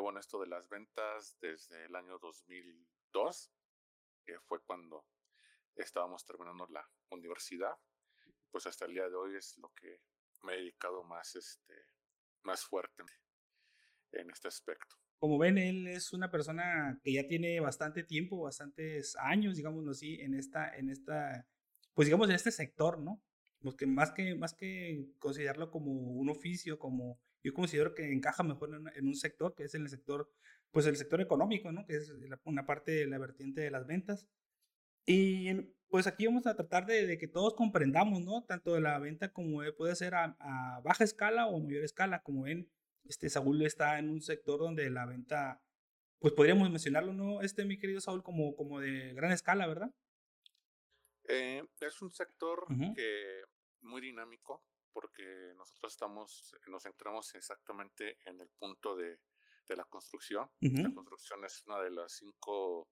llevo 0.00 0.10
en 0.12 0.16
esto 0.16 0.40
de 0.40 0.46
las 0.46 0.66
ventas 0.70 1.36
desde 1.42 1.84
el 1.84 1.94
año 1.94 2.18
2002, 2.18 3.52
que 4.24 4.40
fue 4.40 4.62
cuando 4.64 5.04
estábamos 5.76 6.24
terminando 6.24 6.66
la 6.70 6.88
universidad. 7.10 7.74
Pues 8.50 8.66
hasta 8.66 8.86
el 8.86 8.94
día 8.94 9.10
de 9.10 9.14
hoy 9.14 9.36
es 9.36 9.58
lo 9.58 9.70
que 9.74 10.00
me 10.42 10.54
he 10.54 10.56
dedicado 10.56 11.04
más, 11.04 11.36
este, 11.36 11.74
más 12.44 12.64
fuerte 12.64 13.02
en 14.12 14.30
este 14.30 14.48
aspecto. 14.48 14.96
Como 15.18 15.36
ven, 15.36 15.58
él 15.58 15.86
es 15.86 16.14
una 16.14 16.30
persona 16.30 16.98
que 17.02 17.12
ya 17.12 17.28
tiene 17.28 17.60
bastante 17.60 18.02
tiempo, 18.02 18.40
bastantes 18.40 19.16
años, 19.16 19.56
digámoslo 19.56 19.90
así, 19.90 20.18
en 20.22 20.32
esta, 20.32 20.74
en 20.74 20.88
esta, 20.88 21.46
pues 21.92 22.06
digamos 22.06 22.30
en 22.30 22.36
este 22.36 22.52
sector, 22.52 22.98
¿no? 22.98 23.22
Porque 23.60 23.86
más 23.86 24.12
que, 24.12 24.34
más 24.34 24.54
que 24.54 25.10
considerarlo 25.18 25.70
como 25.70 25.92
un 25.92 26.30
oficio, 26.30 26.78
como 26.78 27.20
yo 27.42 27.54
considero 27.54 27.94
que 27.94 28.12
encaja 28.12 28.42
mejor 28.42 28.70
en, 28.94 29.06
un 29.06 29.14
sector, 29.14 29.54
que 29.54 29.64
es 29.64 29.74
en 29.74 29.82
el 29.82 29.88
sector, 29.88 30.30
pues 30.70 30.86
el 30.86 30.96
sector 30.96 31.20
económico, 31.20 31.72
¿no? 31.72 31.86
Que 31.86 31.96
es 31.96 32.12
una 32.44 32.66
parte 32.66 32.92
de 32.92 33.06
la 33.06 33.18
vertiente 33.18 33.60
de 33.62 33.70
las 33.70 33.86
ventas. 33.86 34.26
Y 35.06 35.52
pues 35.88 36.06
aquí 36.06 36.26
vamos 36.26 36.46
a 36.46 36.54
tratar 36.54 36.86
de, 36.86 37.18
que 37.18 37.26
todos 37.26 37.54
comprendamos, 37.54 38.22
¿no? 38.22 38.44
Tanto 38.44 38.74
de 38.74 38.80
la 38.80 38.98
venta 38.98 39.32
como 39.32 39.60
puede 39.76 39.96
ser 39.96 40.14
a, 40.14 40.36
a, 40.38 40.80
baja 40.82 41.04
escala 41.04 41.46
o 41.46 41.58
mayor 41.60 41.84
escala. 41.84 42.22
Como 42.22 42.42
ven, 42.42 42.70
este 43.04 43.28
Saúl 43.30 43.62
está 43.62 43.98
en 43.98 44.10
un 44.10 44.20
sector 44.20 44.60
donde 44.60 44.88
la 44.90 45.06
venta, 45.06 45.62
pues 46.18 46.34
podríamos 46.34 46.70
mencionarlo, 46.70 47.12
¿no? 47.12 47.40
Este, 47.42 47.64
mi 47.64 47.78
querido 47.78 48.00
Saúl, 48.00 48.22
como, 48.22 48.54
como 48.54 48.80
de 48.80 49.14
gran 49.14 49.32
escala, 49.32 49.66
¿verdad? 49.66 49.92
Eh, 51.28 51.64
es 51.80 52.02
un 52.02 52.10
sector 52.10 52.66
que 52.94 53.42
muy 53.80 54.00
dinámico 54.00 54.62
porque 54.92 55.52
nosotros 55.56 55.92
estamos, 55.92 56.54
nos 56.66 56.82
centramos 56.82 57.34
exactamente 57.34 58.18
en 58.24 58.40
el 58.40 58.48
punto 58.58 58.96
de, 58.96 59.20
de 59.68 59.76
la 59.76 59.84
construcción. 59.84 60.50
La 60.60 60.92
construcción 60.92 61.44
es 61.44 61.64
una 61.66 61.80
de 61.80 61.90
las 61.90 62.12
cinco 62.12 62.90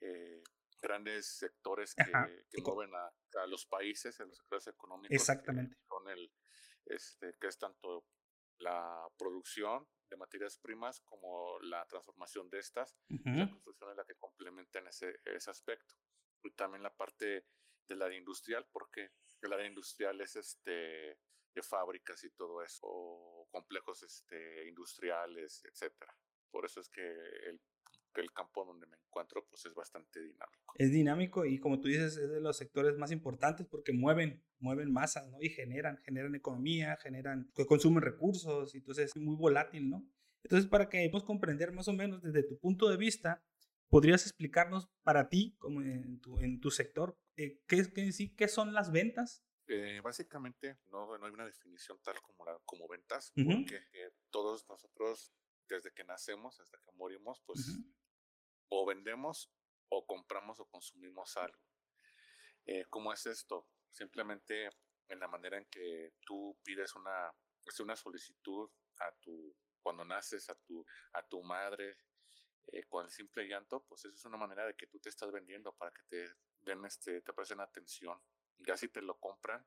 eh, 0.00 0.42
grandes 0.80 1.38
sectores 1.38 1.94
que, 1.94 2.04
que 2.50 2.62
mueven 2.62 2.90
a, 2.94 3.46
los 3.46 3.66
países 3.66 4.18
en 4.20 4.28
los 4.28 4.38
sectores 4.38 4.66
económicos. 4.68 5.14
Exactamente. 5.14 5.76
Con 5.86 6.08
el, 6.08 6.32
este, 6.86 7.34
que 7.40 7.48
es 7.48 7.58
tanto 7.58 8.06
la 8.58 9.08
producción 9.18 9.88
de 10.10 10.16
materias 10.16 10.58
primas 10.58 11.00
como 11.00 11.58
la 11.60 11.86
transformación 11.86 12.50
de 12.50 12.58
estas. 12.58 12.96
La 13.08 13.48
construcción 13.50 13.90
es 13.90 13.96
la 13.96 14.04
que 14.04 14.14
complementa 14.16 14.78
en 14.78 14.88
ese, 14.88 15.20
ese 15.24 15.50
aspecto. 15.50 15.94
Y 16.42 16.50
también 16.52 16.82
la 16.82 16.94
parte 16.94 17.46
del 17.88 18.02
área 18.02 18.18
industrial, 18.18 18.66
porque 18.72 19.10
el 19.40 19.52
área 19.52 19.66
industrial 19.66 20.20
es 20.20 20.36
este 20.36 21.18
de 21.54 21.62
fábricas 21.62 22.22
y 22.24 22.30
todo 22.30 22.62
eso, 22.62 22.86
o 22.86 23.48
complejos 23.50 24.02
este, 24.02 24.68
industriales, 24.68 25.62
etcétera. 25.64 26.16
Por 26.50 26.64
eso 26.64 26.80
es 26.80 26.88
que 26.88 27.02
el 27.02 27.60
el 28.20 28.32
campo 28.32 28.64
donde 28.64 28.86
me 28.86 28.96
encuentro 28.96 29.46
pues 29.48 29.64
es 29.66 29.74
bastante 29.74 30.20
dinámico. 30.20 30.74
Es 30.76 30.90
dinámico 30.90 31.44
y 31.46 31.58
como 31.58 31.80
tú 31.80 31.88
dices 31.88 32.16
es 32.16 32.30
de 32.30 32.40
los 32.40 32.56
sectores 32.56 32.96
más 32.98 33.12
importantes 33.12 33.66
porque 33.66 33.92
mueven, 33.92 34.42
mueven 34.58 34.92
masas, 34.92 35.28
¿no? 35.30 35.38
Y 35.40 35.48
generan, 35.50 35.98
generan 36.04 36.34
economía, 36.34 36.96
generan, 37.02 37.50
consumen 37.66 38.02
recursos, 38.02 38.74
entonces 38.74 39.12
es 39.14 39.22
muy 39.22 39.36
volátil, 39.36 39.88
¿no? 39.88 40.06
Entonces 40.42 40.68
para 40.68 40.88
que 40.88 40.98
podamos 41.08 41.24
comprender 41.24 41.72
más 41.72 41.88
o 41.88 41.92
menos 41.92 42.22
desde 42.22 42.42
tu 42.42 42.58
punto 42.58 42.88
de 42.88 42.96
vista, 42.96 43.42
¿podrías 43.88 44.22
explicarnos 44.26 44.88
para 45.02 45.28
ti, 45.28 45.56
como 45.58 45.82
en 45.82 46.20
tu, 46.20 46.38
en 46.38 46.60
tu 46.60 46.70
sector, 46.70 47.16
eh, 47.36 47.60
qué, 47.66 47.84
qué, 47.94 48.10
qué 48.36 48.48
son 48.48 48.72
las 48.72 48.90
ventas? 48.90 49.44
Eh, 49.68 50.00
básicamente 50.02 50.78
no, 50.90 51.16
no, 51.18 51.26
hay 51.26 51.32
una 51.32 51.46
definición 51.46 51.98
tal 52.02 52.20
como, 52.20 52.44
la, 52.44 52.58
como 52.64 52.88
ventas, 52.88 53.32
porque 53.34 53.76
eh, 53.92 54.12
todos 54.30 54.68
nosotros 54.68 55.32
desde 55.68 55.92
que 55.92 56.04
nacemos 56.04 56.60
hasta 56.60 56.78
que 56.78 56.92
morimos, 56.92 57.40
pues 57.46 57.78
o 58.68 58.86
vendemos 58.86 59.50
o 59.88 60.06
compramos 60.06 60.58
o 60.60 60.66
consumimos 60.66 61.36
algo. 61.36 61.62
Eh, 62.64 62.84
¿Cómo 62.88 63.12
es 63.12 63.26
esto? 63.26 63.68
Simplemente 63.90 64.70
en 65.08 65.20
la 65.20 65.28
manera 65.28 65.58
en 65.58 65.66
que 65.66 66.14
tú 66.24 66.58
pides 66.64 66.94
una, 66.96 67.32
una 67.80 67.96
solicitud 67.96 68.70
a 68.98 69.12
tu, 69.20 69.54
cuando 69.82 70.04
naces 70.04 70.48
a 70.48 70.54
tu, 70.54 70.84
a 71.12 71.22
tu 71.22 71.42
madre 71.42 71.98
eh, 72.68 72.84
con 72.84 73.04
el 73.04 73.10
simple 73.10 73.46
llanto, 73.46 73.84
pues 73.84 74.04
eso 74.04 74.14
es 74.14 74.24
una 74.24 74.38
manera 74.38 74.66
de 74.66 74.74
que 74.74 74.86
tú 74.86 74.98
te 75.00 75.08
estás 75.08 75.30
vendiendo 75.30 75.74
para 75.74 75.90
que 75.90 76.02
te 76.08 76.34
den 76.60 76.84
este, 76.84 77.20
te 77.20 77.32
presten 77.32 77.60
atención. 77.60 78.18
Ya 78.58 78.76
si 78.76 78.88
te 78.88 79.02
lo 79.02 79.18
compran, 79.18 79.66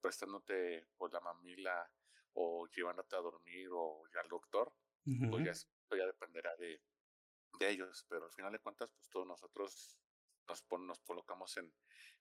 prestándote 0.00 0.86
por 0.96 1.10
pues, 1.10 1.12
la 1.12 1.20
mamila 1.20 1.90
o 2.34 2.66
llevándote 2.68 3.16
a 3.16 3.20
dormir 3.20 3.68
o 3.72 4.04
ya 4.12 4.20
al 4.20 4.28
doctor, 4.28 4.72
pues 5.30 5.44
ya, 5.90 5.96
ya 5.96 6.06
dependerá 6.06 6.54
de, 6.56 6.82
de 7.58 7.70
ellos, 7.70 8.04
pero 8.08 8.26
al 8.26 8.32
final 8.32 8.52
de 8.52 8.58
cuentas, 8.58 8.90
pues 8.90 9.08
todos 9.08 9.26
nosotros 9.26 9.98
nos, 10.46 10.64
nos 10.80 11.00
colocamos 11.00 11.56
en, 11.56 11.72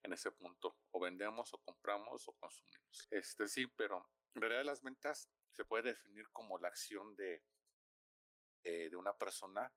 en 0.03 0.13
ese 0.13 0.31
punto, 0.31 0.77
o 0.91 0.99
vendemos, 0.99 1.53
o 1.53 1.57
compramos, 1.59 2.27
o 2.27 2.33
consumimos. 2.33 3.07
Este 3.11 3.47
sí, 3.47 3.67
pero 3.67 4.09
en 4.33 4.41
realidad 4.41 4.65
las 4.65 4.81
ventas 4.81 5.29
se 5.51 5.65
puede 5.65 5.89
definir 5.89 6.29
como 6.31 6.57
la 6.59 6.69
acción 6.69 7.15
de, 7.15 7.43
eh, 8.63 8.89
de 8.89 8.95
una 8.95 9.17
persona 9.17 9.73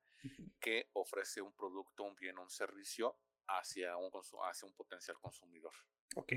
que 0.60 0.90
ofrece 0.92 1.40
un 1.40 1.54
producto, 1.54 2.04
un 2.04 2.14
bien, 2.14 2.38
un 2.38 2.50
servicio 2.50 3.18
hacia 3.58 3.96
un, 3.96 4.10
hacia 4.48 4.68
un 4.68 4.74
potencial 4.74 5.16
consumidor. 5.20 5.72
Ok. 6.16 6.32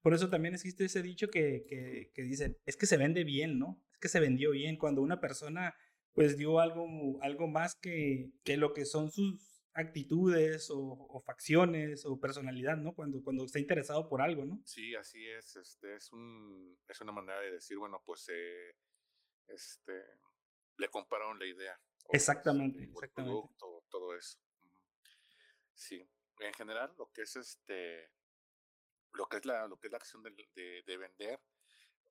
Por 0.00 0.14
eso 0.14 0.30
también 0.30 0.54
existe 0.54 0.84
ese 0.84 1.02
dicho 1.02 1.28
que, 1.28 1.64
que, 1.68 2.12
que 2.14 2.22
dicen, 2.22 2.56
es 2.64 2.76
que 2.76 2.86
se 2.86 2.96
vende 2.96 3.24
bien, 3.24 3.58
¿no? 3.58 3.82
Es 3.92 3.98
que 3.98 4.08
se 4.08 4.20
vendió 4.20 4.52
bien. 4.52 4.76
Cuando 4.76 5.02
una 5.02 5.20
persona 5.20 5.74
pues 6.16 6.38
dio 6.38 6.60
algo, 6.60 6.88
algo 7.20 7.46
más 7.46 7.74
que, 7.74 8.32
que 8.42 8.56
lo 8.56 8.72
que 8.72 8.86
son 8.86 9.10
sus 9.10 9.62
actitudes 9.74 10.70
o, 10.70 11.22
facciones 11.26 12.06
o 12.06 12.18
personalidad, 12.18 12.78
¿no? 12.78 12.94
Cuando, 12.94 13.22
cuando 13.22 13.44
está 13.44 13.58
interesado 13.58 14.08
por 14.08 14.22
algo, 14.22 14.46
¿no? 14.46 14.58
Sí, 14.64 14.94
así 14.94 15.28
es. 15.28 15.56
Este, 15.56 15.94
es, 15.94 16.10
un, 16.12 16.78
es 16.88 17.00
una 17.02 17.12
manera 17.12 17.38
de 17.40 17.52
decir, 17.52 17.76
bueno, 17.76 18.02
pues 18.06 18.30
eh, 18.32 18.76
este, 19.48 19.92
le 20.78 20.88
compararon 20.88 21.38
la 21.38 21.46
idea. 21.46 21.78
exactamente, 22.10 22.78
este, 22.78 22.92
exactamente. 22.94 23.32
producto, 23.32 23.84
todo 23.90 24.16
eso. 24.16 24.38
Sí, 25.74 26.08
en 26.40 26.54
general 26.54 26.94
lo 26.98 27.10
que 27.12 27.22
es 27.22 27.36
este, 27.36 28.10
lo 29.12 29.26
que 29.28 29.38
es 29.38 29.44
la, 29.44 29.66
lo 29.66 29.78
que 29.78 29.88
es 29.88 29.92
la 29.92 29.98
acción 29.98 30.22
de, 30.22 30.30
de, 30.54 30.82
de 30.82 30.96
vender 30.96 31.40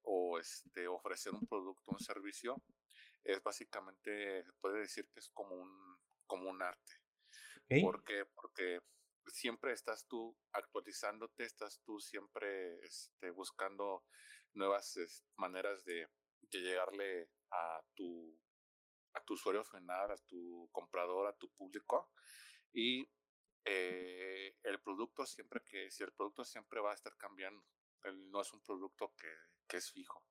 o 0.04 0.40
este, 0.40 0.88
ofrecer 0.88 1.34
un 1.34 1.46
producto, 1.48 1.92
un 1.92 2.00
servicio, 2.00 2.62
es 3.24 3.42
básicamente, 3.42 4.44
se 4.44 4.54
puede 4.54 4.80
decir 4.80 5.10
que 5.10 5.20
es 5.20 5.30
como 5.30 5.56
un, 5.56 5.98
como 6.28 6.50
un 6.50 6.62
arte. 6.62 6.94
¿Por 7.82 8.04
qué? 8.04 8.26
Porque 8.26 8.80
siempre 9.28 9.74
estás 9.74 10.06
tú 10.08 10.38
actualizándote, 10.52 11.44
estás 11.44 11.82
tú 11.84 12.00
siempre 12.00 12.78
este, 12.86 13.32
buscando 13.32 14.06
nuevas 14.54 14.98
maneras 15.38 15.84
de, 15.86 16.08
llegarle 16.52 17.28
a 17.52 17.82
tu, 17.96 18.40
a 19.14 19.22
tu 19.26 19.34
usuario 19.34 19.66
final, 19.66 20.12
a 20.12 20.18
tu 20.28 20.70
comprador, 20.72 21.28
a 21.28 21.36
tu 21.36 21.50
público. 21.50 22.12
Y 22.72 23.10
eh, 23.66 24.56
el 24.64 24.80
producto 24.80 25.26
siempre 25.26 25.62
que, 25.64 25.90
si 25.90 26.04
el 26.04 26.14
producto 26.14 26.46
siempre 26.46 26.80
va 26.80 26.92
a 26.92 26.96
estar 26.96 27.16
cambiando, 27.18 27.64
no 28.30 28.42
es 28.42 28.54
un 28.54 28.62
producto 28.62 29.14
que, 29.18 29.34
que 29.68 29.78
es 29.78 29.92
fijo. 29.92 30.24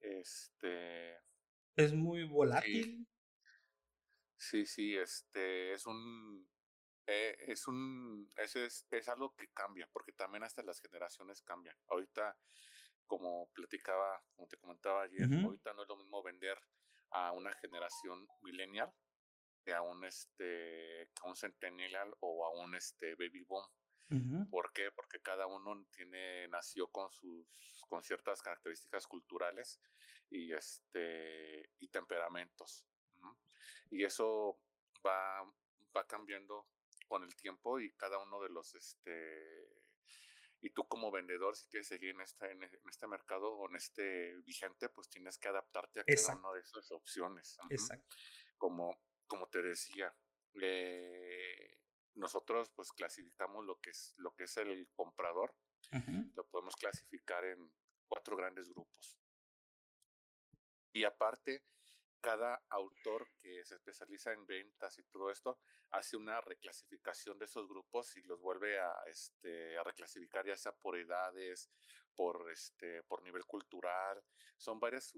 Este, 0.00 1.16
es 1.76 1.94
muy 1.94 2.24
volátil. 2.24 3.08
Sí, 4.36 4.66
sí, 4.66 4.94
este 4.94 5.72
es 5.72 5.86
un 5.86 6.46
eh, 7.06 7.36
es 7.48 7.66
un 7.66 8.30
es, 8.36 8.84
es, 8.90 9.08
algo 9.08 9.34
que 9.34 9.48
cambia, 9.48 9.88
porque 9.90 10.12
también 10.12 10.44
hasta 10.44 10.62
las 10.62 10.80
generaciones 10.80 11.40
cambian. 11.40 11.76
Ahorita, 11.88 12.36
como 13.06 13.50
platicaba, 13.54 14.22
como 14.34 14.46
te 14.46 14.58
comentaba 14.58 15.02
ayer, 15.02 15.26
ahorita 15.42 15.72
no 15.72 15.82
es 15.82 15.88
lo 15.88 15.96
mismo 15.96 16.22
vender 16.22 16.58
a 17.10 17.32
una 17.32 17.52
generación 17.54 18.28
millennial 18.42 18.92
que 19.64 19.72
a 19.72 19.82
un 19.82 20.04
este 20.04 21.10
a 21.22 21.28
un 21.28 21.36
centennial 21.36 22.14
o 22.20 22.46
a 22.46 22.50
un 22.50 22.74
este 22.74 23.14
baby 23.14 23.42
boom. 23.42 23.64
¿Por 24.48 24.72
qué? 24.72 24.92
Porque 24.92 25.20
cada 25.20 25.46
uno 25.48 25.86
tiene, 25.90 26.46
nació 26.46 26.86
con 26.86 27.10
sus, 27.10 27.48
con 27.88 28.04
ciertas 28.04 28.40
características 28.42 29.08
culturales 29.08 29.80
y 30.30 30.52
este, 30.52 31.70
y 31.80 31.88
temperamentos. 31.88 32.86
Y 33.90 34.04
eso 34.04 34.60
va, 35.04 35.42
va 35.96 36.06
cambiando 36.06 36.68
con 37.08 37.24
el 37.24 37.34
tiempo 37.34 37.80
y 37.80 37.92
cada 37.94 38.18
uno 38.18 38.40
de 38.40 38.50
los, 38.50 38.74
este, 38.76 39.68
y 40.60 40.70
tú 40.70 40.86
como 40.88 41.10
vendedor, 41.10 41.56
si 41.56 41.68
quieres 41.68 41.88
seguir 41.88 42.10
en 42.10 42.22
este, 42.22 42.50
en 42.50 42.62
este 42.62 43.06
mercado 43.06 43.52
o 43.52 43.68
en 43.68 43.76
este 43.76 44.34
vigente, 44.42 44.88
pues 44.88 45.08
tienes 45.10 45.38
que 45.38 45.48
adaptarte 45.48 46.00
a 46.00 46.04
cada 46.04 46.38
una 46.38 46.52
de 46.54 46.60
esas 46.60 46.90
opciones. 46.90 47.58
Exacto. 47.68 48.16
Como, 48.56 48.98
como 49.26 49.48
te 49.48 49.62
decía, 49.62 50.14
eh, 50.60 51.78
nosotros 52.14 52.70
pues 52.74 52.92
clasificamos 52.92 53.64
lo 53.64 53.80
que 53.80 53.90
es 53.90 54.14
lo 54.18 54.34
que 54.34 54.44
es 54.44 54.56
el 54.56 54.88
comprador 54.94 55.54
lo 56.34 56.46
podemos 56.48 56.74
clasificar 56.76 57.44
en 57.44 57.70
cuatro 58.08 58.36
grandes 58.36 58.68
grupos. 58.68 59.18
Y 60.92 61.04
aparte 61.04 61.62
cada 62.24 62.64
autor 62.70 63.28
que 63.38 63.62
se 63.66 63.74
especializa 63.74 64.32
en 64.32 64.46
ventas 64.46 64.98
y 64.98 65.02
todo 65.04 65.30
esto 65.30 65.58
hace 65.90 66.16
una 66.16 66.40
reclasificación 66.40 67.38
de 67.38 67.44
esos 67.44 67.68
grupos 67.68 68.16
y 68.16 68.22
los 68.22 68.40
vuelve 68.40 68.80
a, 68.80 68.90
este, 69.08 69.76
a 69.76 69.84
reclasificar 69.84 70.46
ya 70.46 70.56
sea 70.56 70.72
por 70.72 70.96
edades, 70.96 71.70
por, 72.14 72.50
este, 72.50 73.02
por 73.02 73.22
nivel 73.22 73.44
cultural. 73.44 74.24
Son 74.56 74.80
varias 74.80 75.12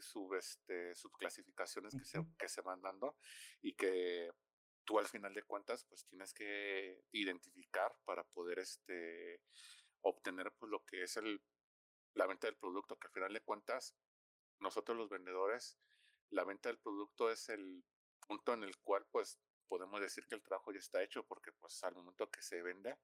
sub, 0.00 0.34
este, 0.34 0.94
subclasificaciones 0.94 1.94
que, 1.94 2.04
se, 2.04 2.22
que 2.38 2.48
se 2.50 2.60
van 2.60 2.82
dando 2.82 3.16
y 3.62 3.72
que 3.72 4.30
tú 4.84 4.98
al 4.98 5.08
final 5.08 5.32
de 5.32 5.44
cuentas 5.44 5.86
pues 5.86 6.04
tienes 6.04 6.34
que 6.34 7.02
identificar 7.12 7.96
para 8.04 8.24
poder 8.24 8.58
este, 8.58 9.40
obtener 10.02 10.52
pues 10.58 10.70
lo 10.70 10.84
que 10.84 11.04
es 11.04 11.16
el, 11.16 11.42
la 12.12 12.26
venta 12.26 12.46
del 12.46 12.58
producto, 12.58 12.98
que 12.98 13.06
al 13.06 13.14
final 13.14 13.32
de 13.32 13.40
cuentas 13.40 13.96
nosotros 14.58 14.98
los 14.98 15.08
vendedores 15.08 15.78
la 16.32 16.44
venta 16.44 16.68
del 16.68 16.78
producto 16.78 17.30
es 17.30 17.48
el 17.48 17.84
punto 18.26 18.54
en 18.54 18.64
el 18.64 18.76
cual 18.78 19.06
pues 19.10 19.38
podemos 19.68 20.00
decir 20.00 20.26
que 20.26 20.34
el 20.34 20.42
trabajo 20.42 20.72
ya 20.72 20.78
está 20.78 21.02
hecho 21.02 21.24
porque 21.24 21.52
pues 21.52 21.82
al 21.84 21.94
momento 21.94 22.30
que 22.30 22.42
se 22.42 22.62
vende 22.62 22.96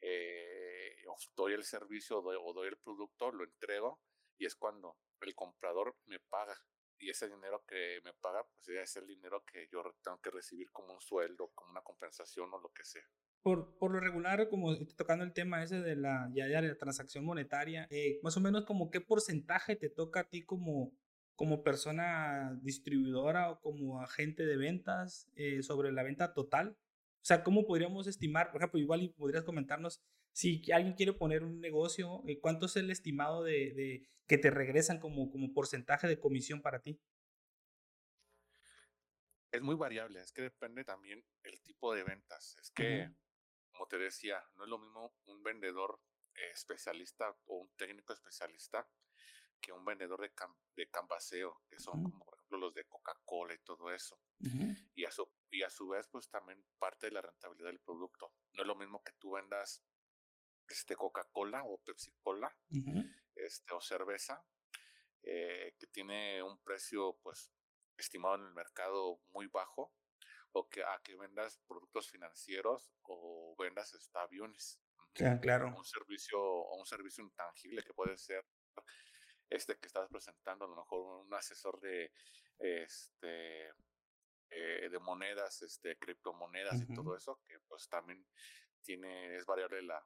eh, 0.00 1.04
doy 1.34 1.54
el 1.54 1.64
servicio 1.64 2.18
o 2.18 2.52
doy 2.52 2.68
el 2.68 2.76
producto, 2.78 3.32
lo 3.32 3.44
entrego 3.44 4.00
y 4.38 4.46
es 4.46 4.54
cuando 4.54 4.96
el 5.20 5.34
comprador 5.34 5.96
me 6.06 6.20
paga 6.20 6.56
y 6.98 7.10
ese 7.10 7.28
dinero 7.28 7.64
que 7.66 8.00
me 8.04 8.12
paga 8.14 8.44
pues 8.44 8.66
ya 8.66 8.82
es 8.82 8.96
el 8.96 9.06
dinero 9.06 9.44
que 9.44 9.68
yo 9.70 9.82
tengo 10.02 10.20
que 10.20 10.30
recibir 10.30 10.70
como 10.72 10.94
un 10.94 11.00
sueldo, 11.00 11.52
como 11.54 11.70
una 11.70 11.82
compensación 11.82 12.52
o 12.52 12.60
lo 12.60 12.70
que 12.72 12.84
sea. 12.84 13.08
Por, 13.42 13.78
por 13.78 13.92
lo 13.92 14.00
regular, 14.00 14.48
como 14.48 14.76
tocando 14.96 15.24
el 15.24 15.32
tema 15.32 15.62
ese 15.62 15.80
de 15.80 15.94
la, 15.94 16.28
ya 16.34 16.46
de 16.46 16.68
la 16.68 16.76
transacción 16.76 17.24
monetaria, 17.24 17.86
eh, 17.90 18.18
más 18.22 18.36
o 18.36 18.40
menos 18.40 18.64
como 18.64 18.90
qué 18.90 19.00
porcentaje 19.00 19.76
te 19.76 19.88
toca 19.88 20.20
a 20.20 20.28
ti 20.28 20.44
como, 20.44 20.92
como 21.38 21.62
persona 21.62 22.58
distribuidora 22.62 23.48
o 23.48 23.60
como 23.60 24.02
agente 24.02 24.44
de 24.44 24.56
ventas 24.56 25.30
eh, 25.36 25.62
sobre 25.62 25.92
la 25.92 26.02
venta 26.02 26.34
total? 26.34 26.76
O 27.22 27.24
sea, 27.28 27.44
¿cómo 27.44 27.64
podríamos 27.64 28.08
estimar? 28.08 28.50
Por 28.50 28.60
ejemplo, 28.60 28.80
igual 28.80 29.14
podrías 29.16 29.44
comentarnos 29.44 30.02
si 30.32 30.60
alguien 30.72 30.96
quiere 30.96 31.12
poner 31.12 31.44
un 31.44 31.60
negocio, 31.60 32.24
eh, 32.26 32.40
¿cuánto 32.40 32.66
es 32.66 32.74
el 32.74 32.90
estimado 32.90 33.44
de, 33.44 33.72
de, 33.72 34.08
que 34.26 34.36
te 34.36 34.50
regresan 34.50 34.98
como, 34.98 35.30
como 35.30 35.52
porcentaje 35.52 36.08
de 36.08 36.18
comisión 36.18 36.60
para 36.60 36.82
ti? 36.82 37.00
Es 39.52 39.62
muy 39.62 39.76
variable, 39.76 40.20
es 40.20 40.32
que 40.32 40.42
depende 40.42 40.84
también 40.84 41.24
el 41.44 41.60
tipo 41.62 41.94
de 41.94 42.02
ventas. 42.02 42.56
Es 42.60 42.72
que, 42.72 43.12
como 43.70 43.86
te 43.86 43.96
decía, 43.96 44.42
no 44.56 44.64
es 44.64 44.70
lo 44.70 44.78
mismo 44.78 45.14
un 45.26 45.44
vendedor 45.44 46.00
especialista 46.52 47.30
o 47.44 47.58
un 47.58 47.70
técnico 47.76 48.12
especialista 48.12 48.88
que 49.60 49.72
un 49.72 49.84
vendedor 49.84 50.20
de, 50.20 50.32
de 50.76 50.90
cambaseo, 50.90 51.62
que 51.68 51.78
son 51.78 52.02
como 52.02 52.24
por 52.24 52.34
ejemplo 52.34 52.58
los 52.58 52.74
de 52.74 52.84
Coca-Cola 52.84 53.54
y 53.54 53.58
todo 53.58 53.92
eso. 53.92 54.20
y, 54.94 55.04
a 55.04 55.10
su, 55.10 55.28
y 55.50 55.62
a 55.62 55.70
su 55.70 55.88
vez, 55.88 56.06
pues 56.08 56.28
también 56.28 56.64
parte 56.78 57.06
de 57.06 57.12
la 57.12 57.22
rentabilidad 57.22 57.70
del 57.70 57.80
producto. 57.80 58.32
No 58.54 58.62
es 58.62 58.66
lo 58.66 58.76
mismo 58.76 59.02
que 59.02 59.12
tú 59.18 59.32
vendas 59.32 59.82
este 60.68 60.96
Coca-Cola 60.96 61.64
o 61.64 61.78
Pepsi-Cola 61.78 62.54
este, 63.34 63.74
o 63.74 63.80
cerveza, 63.80 64.44
eh, 65.22 65.74
que 65.78 65.86
tiene 65.86 66.42
un 66.42 66.58
precio 66.62 67.18
pues 67.22 67.52
estimado 67.96 68.36
en 68.36 68.42
el 68.42 68.52
mercado 68.52 69.20
muy 69.30 69.46
bajo, 69.46 69.92
o 70.52 70.68
que 70.68 70.82
a 70.82 71.00
que 71.02 71.16
vendas 71.16 71.58
productos 71.66 72.10
financieros 72.10 72.90
o 73.02 73.54
vendas 73.58 73.94
aviones. 74.14 74.80
claro. 75.40 75.74
Un 75.76 75.84
servicio, 75.84 76.40
un 76.70 76.86
servicio 76.86 77.24
intangible 77.24 77.82
que 77.82 77.94
puede 77.94 78.16
ser 78.16 78.44
este 79.50 79.76
que 79.76 79.86
estás 79.86 80.08
presentando, 80.08 80.64
a 80.64 80.68
lo 80.68 80.76
mejor 80.76 81.24
un 81.24 81.34
asesor 81.34 81.80
de 81.80 82.12
este 82.58 83.68
eh, 84.50 84.88
de 84.90 84.98
monedas, 84.98 85.60
este, 85.62 85.96
criptomonedas 85.98 86.80
y 86.80 86.94
todo 86.94 87.16
eso, 87.16 87.40
que 87.46 87.58
pues 87.68 87.88
también 87.88 88.26
tiene, 88.82 89.36
es 89.36 89.44
variable 89.44 89.82
la, 89.82 90.02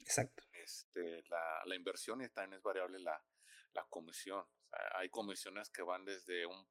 Exacto. 0.00 0.44
Este, 0.52 1.22
la, 1.28 1.62
la 1.64 1.74
inversión 1.74 2.22
y 2.22 2.28
también 2.28 2.58
es 2.58 2.62
variable 2.62 2.98
la, 2.98 3.22
la 3.72 3.84
comisión. 3.88 4.44
hay 4.94 5.08
comisiones 5.08 5.70
que 5.70 5.82
van 5.82 6.04
desde 6.04 6.46
un 6.46 6.66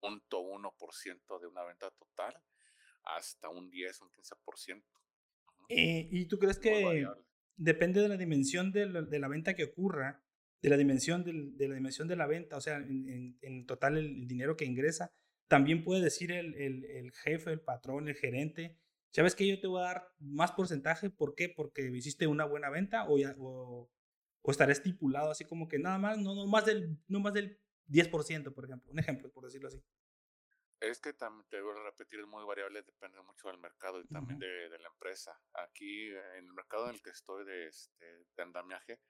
punto 0.00 0.40
uno 0.40 0.74
por 0.78 0.94
ciento 0.94 1.38
de 1.38 1.46
una 1.46 1.64
venta 1.64 1.90
total 1.90 2.38
hasta 3.04 3.48
un 3.48 3.70
10, 3.70 4.00
un 4.02 4.10
15%. 4.10 4.84
Eh, 5.68 6.08
¿Y 6.10 6.26
tú 6.26 6.38
crees 6.38 6.58
que 6.58 7.06
depende 7.56 8.00
de 8.00 8.08
la 8.08 8.16
dimensión 8.16 8.72
de 8.72 8.86
la, 8.86 9.02
de 9.02 9.18
la, 9.18 9.28
venta 9.28 9.54
que 9.54 9.64
ocurra, 9.64 10.23
de 10.64 10.70
la 10.70 10.78
dimensión 10.78 11.24
de 11.24 11.68
la 11.68 11.74
dimensión 11.74 12.08
de 12.08 12.16
la 12.16 12.26
venta, 12.26 12.56
o 12.56 12.60
sea, 12.62 12.78
en, 12.78 13.36
en, 13.42 13.66
total 13.66 13.98
el, 13.98 14.26
dinero 14.26 14.56
que 14.56 14.64
ingresa, 14.64 15.12
también 15.46 15.84
puede 15.84 16.00
decir 16.00 16.32
el, 16.32 16.54
el, 16.54 16.86
el, 16.86 17.12
jefe, 17.12 17.52
el 17.52 17.60
patrón, 17.60 18.08
el 18.08 18.14
gerente, 18.14 18.78
¿sabes 19.10 19.34
que 19.34 19.46
yo 19.46 19.60
te 19.60 19.66
voy 19.66 19.82
a 19.82 19.84
dar 19.84 20.08
más 20.18 20.52
porcentaje? 20.52 21.10
¿Por 21.10 21.34
qué? 21.34 21.50
Porque 21.50 21.82
hiciste 21.94 22.26
una 22.26 22.46
buena 22.46 22.70
venta 22.70 23.06
o, 23.10 23.18
ya, 23.18 23.36
o, 23.38 23.90
o 24.40 24.50
estipulado 24.50 25.30
así 25.30 25.44
como 25.44 25.68
que 25.68 25.78
nada 25.78 25.98
más, 25.98 26.16
no, 26.16 26.34
no, 26.34 26.46
más 26.46 26.64
del, 26.64 26.96
no 27.08 27.20
más 27.20 27.34
del 27.34 27.58
10%, 27.88 28.54
por 28.54 28.64
ejemplo, 28.64 28.90
un 28.90 28.98
ejemplo, 28.98 29.30
por 29.30 29.44
decirlo 29.44 29.68
así. 29.68 29.82
Es 30.80 31.00
que 31.00 31.12
también 31.12 31.46
te 31.48 31.60
voy 31.60 31.76
a 31.78 31.82
repetir, 31.82 32.20
es 32.20 32.26
muy 32.26 32.44
variable, 32.44 32.82
depende 32.82 33.20
mucho 33.22 33.48
del 33.48 33.58
mercado 33.58 34.00
y 34.00 34.06
también 34.06 34.38
de, 34.38 34.68
de, 34.68 34.78
la 34.78 34.88
empresa. 34.88 35.40
Aquí, 35.54 36.08
en 36.08 36.44
el 36.44 36.52
mercado 36.52 36.88
en 36.88 36.96
el 36.96 37.02
que 37.02 37.10
estoy 37.10 37.44
de, 37.44 37.68
este, 37.68 38.04
de 38.36 38.42
andamiaje, 38.42 39.00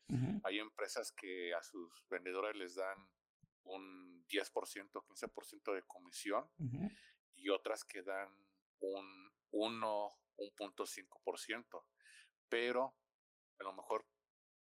hay 0.45 0.59
empresas 0.59 1.11
que 1.13 1.53
a 1.55 1.63
sus 1.63 2.07
vendedores 2.09 2.57
les 2.57 2.75
dan 2.77 2.99
un 3.65 4.25
10%, 4.29 4.91
15% 4.93 5.75
de 5.75 5.83
comisión 5.83 6.49
y 7.35 7.49
otras 7.49 7.85
que 7.85 8.03
dan 8.03 8.29
un 8.81 9.33
1, 9.51 10.09
1.5%. 10.37 11.85
Pero 12.49 12.95
a 13.59 13.65
lo 13.65 13.73
mejor 13.73 14.07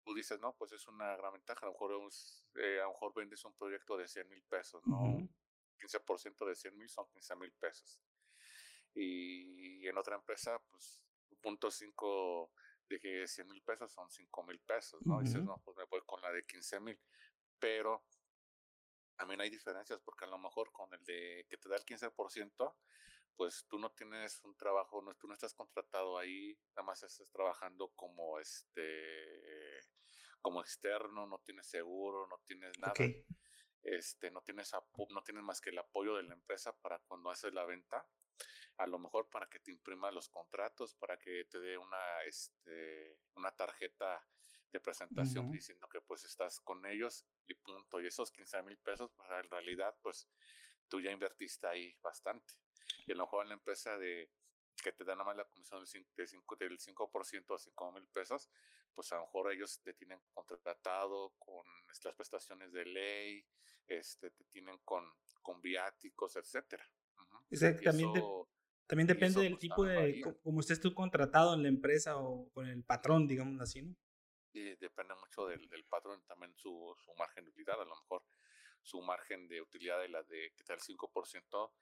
tú 0.05 0.15
dices, 0.15 0.41
no, 0.41 0.55
pues 0.57 0.73
es 0.73 0.87
una 0.89 1.17
gran 1.17 1.33
ventaja. 1.33 1.61
A 1.63 1.67
lo 1.67 1.73
mejor, 1.73 2.11
eh, 2.57 2.81
a 2.81 2.85
lo 2.85 2.93
mejor 2.93 3.15
vendes 3.15 3.45
un 3.45 3.55
proyecto 3.55 3.97
de 3.97 4.09
100 4.09 4.29
mil 4.29 4.43
pesos, 4.45 4.83
¿no? 4.87 5.29
15% 5.79 6.47
de 6.47 6.55
100 6.55 6.77
mil 6.77 6.89
son 6.89 7.09
15 7.09 7.37
mil 7.37 7.53
pesos. 7.53 8.01
Y 8.95 9.87
en 9.87 9.97
otra 9.97 10.17
empresa, 10.17 10.61
pues, 10.71 11.01
un 11.31 11.39
punto 11.39 11.71
5 11.71 12.53
de 12.89 13.27
100 13.27 13.49
mil 13.49 13.63
pesos 13.63 13.93
son 13.93 14.11
5 14.11 14.43
mil 14.45 14.61
pesos, 14.61 15.01
¿no? 15.05 15.21
Dices, 15.21 15.43
no, 15.43 15.61
pues 15.65 15.77
me 15.77 15.85
voy 15.85 16.01
con 16.07 16.21
la 16.21 16.33
de 16.33 16.45
15 16.45 16.81
mil. 16.81 17.01
Pero 17.59 18.05
también 19.17 19.41
hay 19.41 19.51
diferencias, 19.51 20.01
porque 20.01 20.25
a 20.25 20.29
lo 20.29 20.39
mejor 20.39 20.73
con 20.73 20.93
el 20.95 21.05
de 21.05 21.47
que 21.49 21.59
te 21.59 21.69
da 21.69 21.77
el 21.77 21.85
15%, 21.85 22.77
pues 23.37 23.67
tú 23.69 23.79
no 23.79 23.91
tienes 23.93 24.43
un 24.45 24.57
trabajo, 24.57 25.01
no, 25.03 25.15
tú 25.15 25.29
no 25.29 25.35
estás 25.35 25.55
contratado 25.55 26.19
ahí, 26.19 26.59
nada 26.75 26.83
más 26.83 27.03
estás 27.03 27.31
trabajando 27.31 27.89
como 27.95 28.39
este 28.39 29.81
como 30.41 30.61
externo, 30.61 31.27
no 31.27 31.39
tienes 31.41 31.67
seguro, 31.67 32.27
no 32.29 32.41
tienes 32.47 32.79
nada 32.79 32.95
este, 33.83 34.31
no 34.31 34.43
tienes, 34.43 34.73
no 35.11 35.23
tienes 35.23 35.43
más 35.43 35.61
que 35.61 35.71
el 35.71 35.79
apoyo 35.79 36.17
de 36.17 36.25
la 36.25 36.35
empresa 36.35 36.73
para 36.81 36.99
cuando 37.01 37.31
haces 37.31 37.53
la 37.53 37.65
venta, 37.65 38.07
a 38.77 38.87
lo 38.87 38.99
mejor 38.99 39.29
para 39.29 39.47
que 39.47 39.59
te 39.59 39.71
imprima 39.71 40.11
los 40.11 40.29
contratos, 40.29 40.95
para 40.95 41.19
que 41.19 41.45
te 41.47 41.59
dé 41.59 41.77
una, 41.77 42.23
este, 42.27 43.19
una 43.35 43.51
tarjeta 43.51 44.25
de 44.71 44.81
presentación 44.81 45.51
diciendo 45.51 45.89
que 45.89 46.01
pues 46.01 46.25
estás 46.25 46.61
con 46.61 46.85
ellos 46.87 47.27
y 47.47 47.55
punto. 47.55 48.01
Y 48.01 48.07
esos 48.07 48.31
15 48.31 48.63
mil 48.63 48.79
pesos, 48.79 49.11
pues 49.17 49.29
en 49.31 49.51
realidad 49.51 49.97
pues 50.03 50.29
tú 50.89 51.01
ya 51.01 51.11
invertiste 51.11 51.67
ahí 51.67 51.97
bastante. 52.03 52.55
Y 53.07 53.13
a 53.13 53.15
lo 53.15 53.25
mejor 53.25 53.45
en 53.45 53.49
la 53.49 53.55
empresa 53.55 53.97
de 53.99 54.31
que 54.83 54.93
te 54.93 55.05
dan 55.05 55.19
nada 55.19 55.29
más 55.31 55.37
la 55.37 55.45
comisión 55.45 55.81
del 55.81 55.89
5%, 55.89 56.15
del 56.15 56.29
5 56.29 56.57
del 56.61 56.79
5 56.79 57.55
a 57.55 57.59
5 57.59 57.93
mil 57.93 58.07
pesos, 58.09 58.49
pues 58.95 59.13
a 59.13 59.17
lo 59.17 59.23
mejor 59.23 59.53
ellos 59.53 59.81
te 59.83 59.95
tienen 59.95 60.21
contratado 60.33 61.35
con 61.39 61.67
las 62.05 62.15
prestaciones 62.15 62.73
de 62.73 62.85
ley, 62.85 63.45
este, 63.87 64.31
te 64.31 64.45
tienen 64.45 64.79
con, 64.85 65.05
con 65.43 65.61
viáticos, 65.61 66.37
etcétera. 66.37 66.85
también, 67.83 68.13
también 68.87 69.07
depende 69.07 69.41
del 69.41 69.53
pues, 69.53 69.61
tipo 69.61 69.85
de, 69.85 70.23
como 70.43 70.61
estés 70.61 70.81
tú 70.81 70.95
contratado 70.95 71.55
en 71.55 71.63
la 71.63 71.69
empresa 71.69 72.19
o 72.19 72.49
con 72.51 72.67
el 72.67 72.85
patrón, 72.85 73.27
digamos 73.27 73.61
así, 73.61 73.83
¿no? 73.83 73.95
Y 74.53 74.77
depende 74.77 75.15
mucho 75.15 75.47
del, 75.47 75.69
del 75.69 75.85
patrón, 75.85 76.23
también 76.27 76.55
su, 76.57 76.95
su 77.05 77.15
margen 77.15 77.45
de 77.45 77.51
utilidad, 77.51 77.81
a 77.81 77.85
lo 77.85 77.91
mejor 77.91 78.25
su 78.83 79.03
margen 79.03 79.47
de 79.49 79.61
utilidad 79.61 80.01
de 80.01 80.09
la 80.09 80.23
de 80.23 80.53
que 80.57 80.73
el 80.73 80.81
5% 80.81 81.73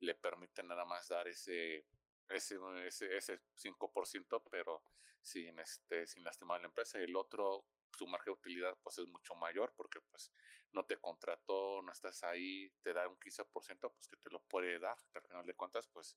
le 0.00 0.14
permite 0.14 0.62
nada 0.62 0.84
más 0.84 1.08
dar 1.08 1.28
ese 1.28 1.86
ese, 2.28 2.56
ese, 2.86 3.16
ese 3.16 3.40
5%, 3.54 4.42
pero 4.50 4.82
sin, 5.20 5.58
este, 5.58 6.06
sin 6.06 6.24
lastimar 6.24 6.58
a 6.58 6.60
la 6.62 6.68
empresa. 6.68 6.98
El 6.98 7.16
otro, 7.16 7.66
su 7.96 8.06
margen 8.06 8.32
de 8.32 8.38
utilidad 8.38 8.76
pues 8.82 8.98
es 8.98 9.06
mucho 9.06 9.34
mayor 9.34 9.72
porque 9.76 10.00
pues 10.10 10.32
no 10.72 10.84
te 10.84 10.96
contrató, 10.98 11.82
no 11.82 11.92
estás 11.92 12.22
ahí, 12.24 12.70
te 12.82 12.92
da 12.92 13.08
un 13.08 13.18
15%, 13.18 13.46
pues 13.92 14.08
que 14.08 14.16
te 14.16 14.30
lo 14.30 14.40
puede 14.42 14.78
dar. 14.78 14.96
Al 15.14 15.22
final 15.22 15.46
de 15.46 15.54
cuentas, 15.54 15.88
pues 15.92 16.16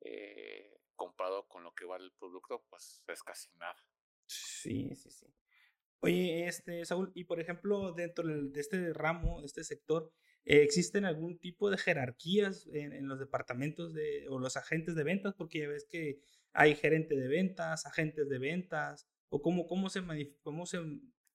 eh, 0.00 0.80
comparado 0.96 1.46
con 1.48 1.62
lo 1.62 1.74
que 1.74 1.84
vale 1.84 2.04
el 2.04 2.12
producto, 2.12 2.64
pues 2.68 3.02
es 3.06 3.22
casi 3.22 3.50
nada. 3.56 3.76
Sí, 4.26 4.94
sí, 4.96 5.10
sí. 5.10 5.26
Oye, 6.00 6.46
este, 6.46 6.84
Saúl, 6.84 7.12
y 7.14 7.24
por 7.24 7.40
ejemplo, 7.40 7.92
dentro 7.92 8.24
de 8.26 8.60
este 8.60 8.92
ramo, 8.92 9.40
de 9.40 9.46
este 9.46 9.64
sector, 9.64 10.12
¿existen 10.44 11.04
algún 11.04 11.38
tipo 11.38 11.70
de 11.70 11.78
jerarquías 11.78 12.68
en, 12.72 13.08
los 13.08 13.18
departamentos 13.18 13.94
de, 13.94 14.26
o 14.28 14.38
los 14.38 14.56
agentes 14.56 14.94
de 14.94 15.04
ventas? 15.04 15.34
Porque 15.34 15.60
ya 15.60 15.68
ves 15.68 15.86
que 15.88 16.20
hay 16.52 16.74
gerente 16.74 17.16
de 17.16 17.28
ventas, 17.28 17.86
agentes 17.86 18.28
de 18.28 18.38
ventas, 18.38 19.08
o 19.28 19.42
cómo, 19.42 19.66
cómo, 19.66 19.88
se, 19.88 20.02
cómo 20.42 20.66
se... 20.66 20.78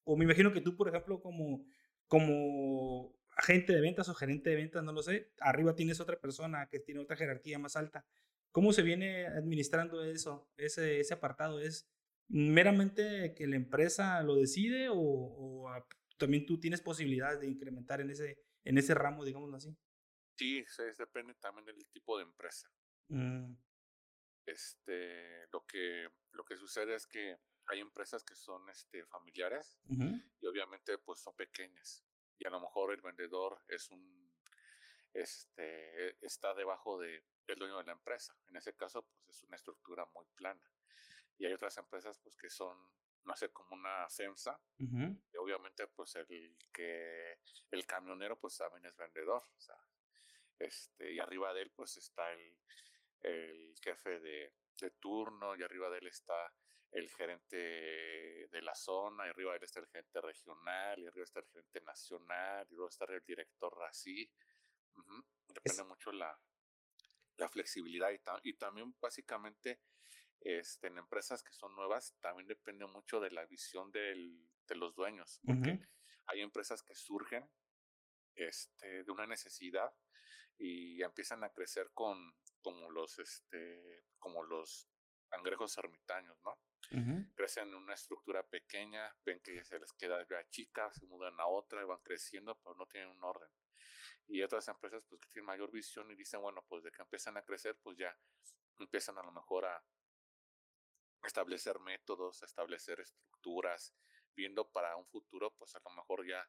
O 0.03 0.15
me 0.17 0.25
imagino 0.25 0.53
que 0.53 0.61
tú, 0.61 0.75
por 0.75 0.87
ejemplo, 0.87 1.21
como, 1.21 1.65
como 2.07 3.15
agente 3.35 3.73
de 3.73 3.81
ventas 3.81 4.09
o 4.09 4.13
gerente 4.13 4.49
de 4.49 4.55
ventas, 4.55 4.83
no 4.83 4.91
lo 4.91 5.01
sé, 5.01 5.31
arriba 5.39 5.75
tienes 5.75 5.99
otra 5.99 6.19
persona 6.19 6.67
que 6.69 6.79
tiene 6.79 7.01
otra 7.01 7.17
jerarquía 7.17 7.59
más 7.59 7.75
alta. 7.75 8.05
¿Cómo 8.51 8.73
se 8.73 8.81
viene 8.81 9.27
administrando 9.27 10.03
eso, 10.03 10.49
ese, 10.57 10.99
ese 10.99 11.13
apartado? 11.13 11.59
¿Es 11.59 11.87
meramente 12.27 13.33
que 13.35 13.47
la 13.47 13.55
empresa 13.55 14.21
lo 14.23 14.35
decide 14.35 14.87
o, 14.91 15.69
también 16.17 16.45
tú 16.45 16.59
tienes 16.59 16.81
posibilidades 16.81 17.39
de 17.39 17.47
incrementar 17.47 18.01
en 18.01 18.11
ese, 18.11 18.39
en 18.69 18.77
ese 18.77 18.93
ramo, 18.93 19.25
digámoslo 19.25 19.57
así? 19.57 19.75
Sí, 20.35 20.63
depende 20.95 21.33
también 21.35 21.65
del 21.65 21.87
tipo 21.87 22.17
de 22.17 22.23
empresa. 22.23 22.71
Mm. 23.07 23.55
Este, 24.45 25.47
lo 25.51 25.65
que, 25.65 26.07
lo 26.33 26.45
que 26.45 26.55
sucede 26.55 26.93
es 26.93 27.07
que 27.07 27.39
hay 27.65 27.79
empresas 27.79 28.23
que 28.23 28.35
son 28.35 28.69
este, 28.69 29.03
familiares 29.05 29.75
y 29.87 30.45
obviamente 30.45 30.99
pues 30.99 31.19
son 31.19 31.35
pequeñas 31.35 32.03
y 32.37 32.45
a 32.45 32.51
lo 32.51 32.59
mejor 32.59 32.93
el 32.93 33.01
vendedor 33.01 33.59
es 33.67 33.89
un 33.89 34.29
este 35.13 36.23
está 36.23 36.53
debajo 36.53 36.99
de, 36.99 37.25
del 37.47 37.57
dueño 37.57 37.77
de 37.79 37.85
la 37.85 37.93
empresa. 37.93 38.35
En 38.49 38.55
ese 38.55 38.75
caso 38.75 39.03
pues 39.03 39.37
es 39.37 39.43
una 39.43 39.55
estructura 39.55 40.05
muy 40.13 40.25
plana. 40.35 40.71
Y 41.39 41.45
hay 41.45 41.53
otras 41.53 41.75
empresas 41.77 42.19
pues 42.19 42.35
que 42.37 42.51
son 42.51 42.77
no 43.25 43.35
sé 43.35 43.49
como 43.49 43.75
una 43.75 44.07
FEMSA 44.09 44.59
obviamente 45.39 45.87
pues 45.87 46.15
el 46.15 46.55
que 46.71 47.39
el 47.71 47.85
camionero 47.85 48.39
pues 48.39 48.57
también 48.57 48.85
es 48.85 48.95
vendedor, 48.95 49.43
o 49.55 49.59
sea, 49.59 49.77
este 50.59 51.13
y 51.13 51.19
arriba 51.19 51.53
de 51.53 51.61
él 51.63 51.71
pues 51.71 51.97
está 51.97 52.31
el, 52.31 52.57
el 53.21 53.75
jefe 53.81 54.19
de, 54.19 54.53
de 54.79 54.91
turno 54.91 55.55
y 55.55 55.63
arriba 55.63 55.89
de 55.89 55.99
él 55.99 56.07
está 56.07 56.53
el 56.91 57.09
gerente 57.09 57.55
de 58.47 58.61
la 58.61 58.73
zona, 58.73 59.27
y 59.27 59.29
arriba 59.29 59.51
de 59.51 59.57
él 59.57 59.63
está 59.63 59.79
el 59.79 59.87
gerente 59.87 60.21
regional, 60.21 60.99
y 60.99 61.05
arriba 61.05 61.23
está 61.23 61.39
el 61.39 61.45
gerente 61.47 61.81
nacional, 61.81 62.67
y 62.69 62.75
luego 62.75 62.89
está 62.89 63.05
el 63.05 63.23
director 63.23 63.77
así. 63.87 64.29
Depende 65.47 65.83
mucho 65.83 66.11
la, 66.11 66.37
la 67.37 67.49
flexibilidad 67.49 68.09
y, 68.11 68.49
y, 68.49 68.53
también 68.53 68.95
básicamente 68.99 69.81
este, 70.41 70.87
en 70.87 70.97
empresas 70.97 71.43
que 71.43 71.53
son 71.53 71.75
nuevas 71.75 72.15
también 72.21 72.47
depende 72.47 72.85
mucho 72.85 73.19
de 73.19 73.31
la 73.31 73.45
visión 73.45 73.91
del, 73.91 74.47
de 74.67 74.75
los 74.75 74.95
dueños, 74.95 75.39
porque 75.45 75.79
hay 76.27 76.41
empresas 76.41 76.83
que 76.83 76.95
surgen 76.95 77.49
este, 78.35 79.03
de 79.03 79.11
una 79.11 79.27
necesidad 79.27 79.93
y 80.57 81.01
empiezan 81.01 81.43
a 81.43 81.49
crecer 81.49 81.89
con 81.93 82.35
como 82.61 82.89
los 82.91 83.17
este 83.19 84.03
como 84.17 84.43
los 84.43 84.89
cangrejos 85.29 85.77
ermitaños, 85.77 86.37
¿no? 86.43 86.59
Crecen 87.35 87.67
en 87.69 87.75
una 87.75 87.93
estructura 87.93 88.41
pequeña, 88.43 89.15
ven 89.23 89.39
que 89.41 89.63
se 89.63 89.79
les 89.79 89.93
queda 89.93 90.25
ya 90.27 90.43
chica, 90.49 90.91
se 90.91 91.05
mudan 91.05 91.39
a 91.39 91.45
otra 91.45 91.81
y 91.81 91.85
van 91.85 91.99
creciendo, 91.99 92.57
pero 92.63 92.75
no 92.75 92.87
tienen 92.87 93.09
un 93.09 93.23
orden. 93.23 93.49
Y 94.27 94.41
otras 94.41 94.67
empresas 94.67 95.03
pues 95.07 95.21
que 95.21 95.29
tienen 95.29 95.45
mayor 95.45 95.71
visión 95.71 96.09
y 96.11 96.15
dicen, 96.15 96.41
bueno, 96.41 96.65
pues 96.67 96.83
de 96.83 96.91
que 96.91 97.01
empiezan 97.01 97.37
a 97.37 97.43
crecer, 97.43 97.77
pues 97.81 97.97
ya 97.97 98.15
empiezan 98.79 99.17
a 99.17 99.23
lo 99.23 99.31
mejor 99.31 99.65
a 99.65 99.83
establecer 101.27 101.79
métodos, 101.79 102.43
establecer 102.43 102.99
estructuras, 102.99 103.93
viendo 104.35 104.69
para 104.69 104.95
un 104.95 105.05
futuro, 105.05 105.51
pues 105.57 105.75
a 105.75 105.81
lo 105.83 105.91
mejor 105.91 106.25
ya 106.27 106.47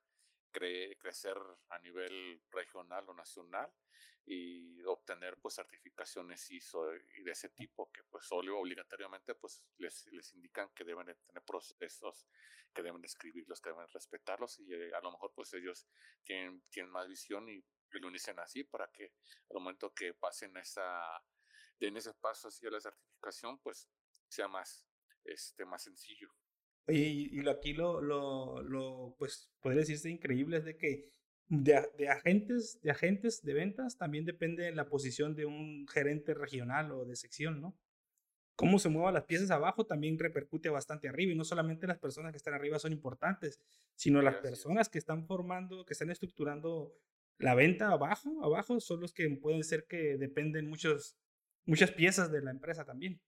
crecer 0.53 1.37
a 1.69 1.79
nivel 1.79 2.43
regional 2.51 3.09
o 3.09 3.15
nacional 3.15 3.73
y 4.27 4.83
obtener 4.85 5.39
pues 5.41 5.55
certificaciones 5.55 6.51
ISO 6.51 6.95
y 6.95 7.23
de 7.23 7.33
ese 7.33 7.49
tipo 7.51 7.91
que 7.91 8.03
pues 8.05 8.27
obligatoriamente 8.31 9.35
pues 9.35 9.65
les, 9.79 10.07
les 10.13 10.33
indican 10.35 10.69
que 10.75 10.85
deben 10.85 11.07
de 11.07 11.15
tener 11.15 11.43
procesos, 11.43 12.27
que 12.73 12.83
deben 12.83 13.01
de 13.01 13.07
escribirlos, 13.07 13.61
que 13.61 13.71
deben 13.71 13.89
respetarlos 13.89 14.59
y 14.61 14.73
eh, 14.75 14.95
a 14.95 15.01
lo 15.01 15.13
mejor 15.13 15.33
pues 15.35 15.53
ellos 15.55 15.87
tienen, 16.23 16.63
tienen 16.71 16.93
más 16.93 17.09
visión 17.09 17.49
y, 17.49 17.65
lo 17.93 18.09
dicen 18.09 18.39
así 18.39 18.63
para 18.63 18.89
que 18.93 19.15
al 19.51 19.55
momento 19.55 19.93
que 19.93 20.15
pasen 20.15 20.57
esa, 20.59 21.03
en 21.81 21.97
ese 21.97 22.15
paso 22.15 22.47
hacia 22.47 22.71
la 22.71 22.81
certificación 22.81 23.59
pues 23.59 23.89
sea 24.31 24.49
más, 24.49 24.87
este, 25.25 25.65
más 25.65 25.83
sencillo. 25.83 26.29
Y, 26.89 27.39
y 27.39 27.49
aquí 27.49 27.73
lo, 27.73 28.01
lo, 28.01 28.63
lo, 28.63 29.15
pues 29.19 29.53
podría 29.61 29.81
decirse 29.81 30.11
increíble 30.11 30.59
es 30.59 30.65
de 30.65 30.77
que 30.77 31.11
de, 31.51 32.09
agentes, 32.09 32.81
de 32.81 32.91
agentes 32.93 33.43
de 33.43 33.55
ventas 33.55 33.99
también 33.99 34.25
depende 34.25 34.65
de 34.65 34.73
la 34.73 34.89
posición 34.89 35.35
de 35.35 35.47
un 35.47 35.87
gerente 35.89 36.33
regional 36.33 36.93
o 36.93 37.05
de 37.05 37.17
sección, 37.17 37.61
¿no? 37.61 37.77
Cómo 38.55 38.79
se 38.79 38.89
muevan 38.89 39.15
las 39.15 39.25
piezas 39.25 39.51
abajo 39.51 39.85
también 39.87 40.19
repercute 40.19 40.69
bastante 40.69 41.09
arriba 41.09 41.33
y 41.33 41.35
no 41.35 41.45
solamente 41.45 41.87
las 41.87 41.99
personas 41.99 42.31
que 42.31 42.37
están 42.37 42.55
arriba 42.55 42.79
son 42.79 42.93
importantes, 42.93 43.59
sino 43.97 44.23
las 44.23 44.37
personas 44.37 44.89
que 44.89 44.99
están 44.99 45.27
formando, 45.27 45.85
que 45.85 45.95
están 45.95 46.11
estructurando 46.11 46.95
la 47.39 47.55
venta 47.55 47.89
abajo, 47.91 48.45
abajo 48.45 48.79
son 48.81 49.01
los 49.01 49.13
que 49.13 49.29
pueden 49.31 49.65
ser 49.65 49.87
que 49.87 50.19
dependen 50.19 50.69
muchos, 50.69 51.17
muchas 51.65 51.91
piezas 51.91 52.31
de 52.31 52.43
la 52.43 52.51
empresa 52.51 52.85
también. 52.85 53.21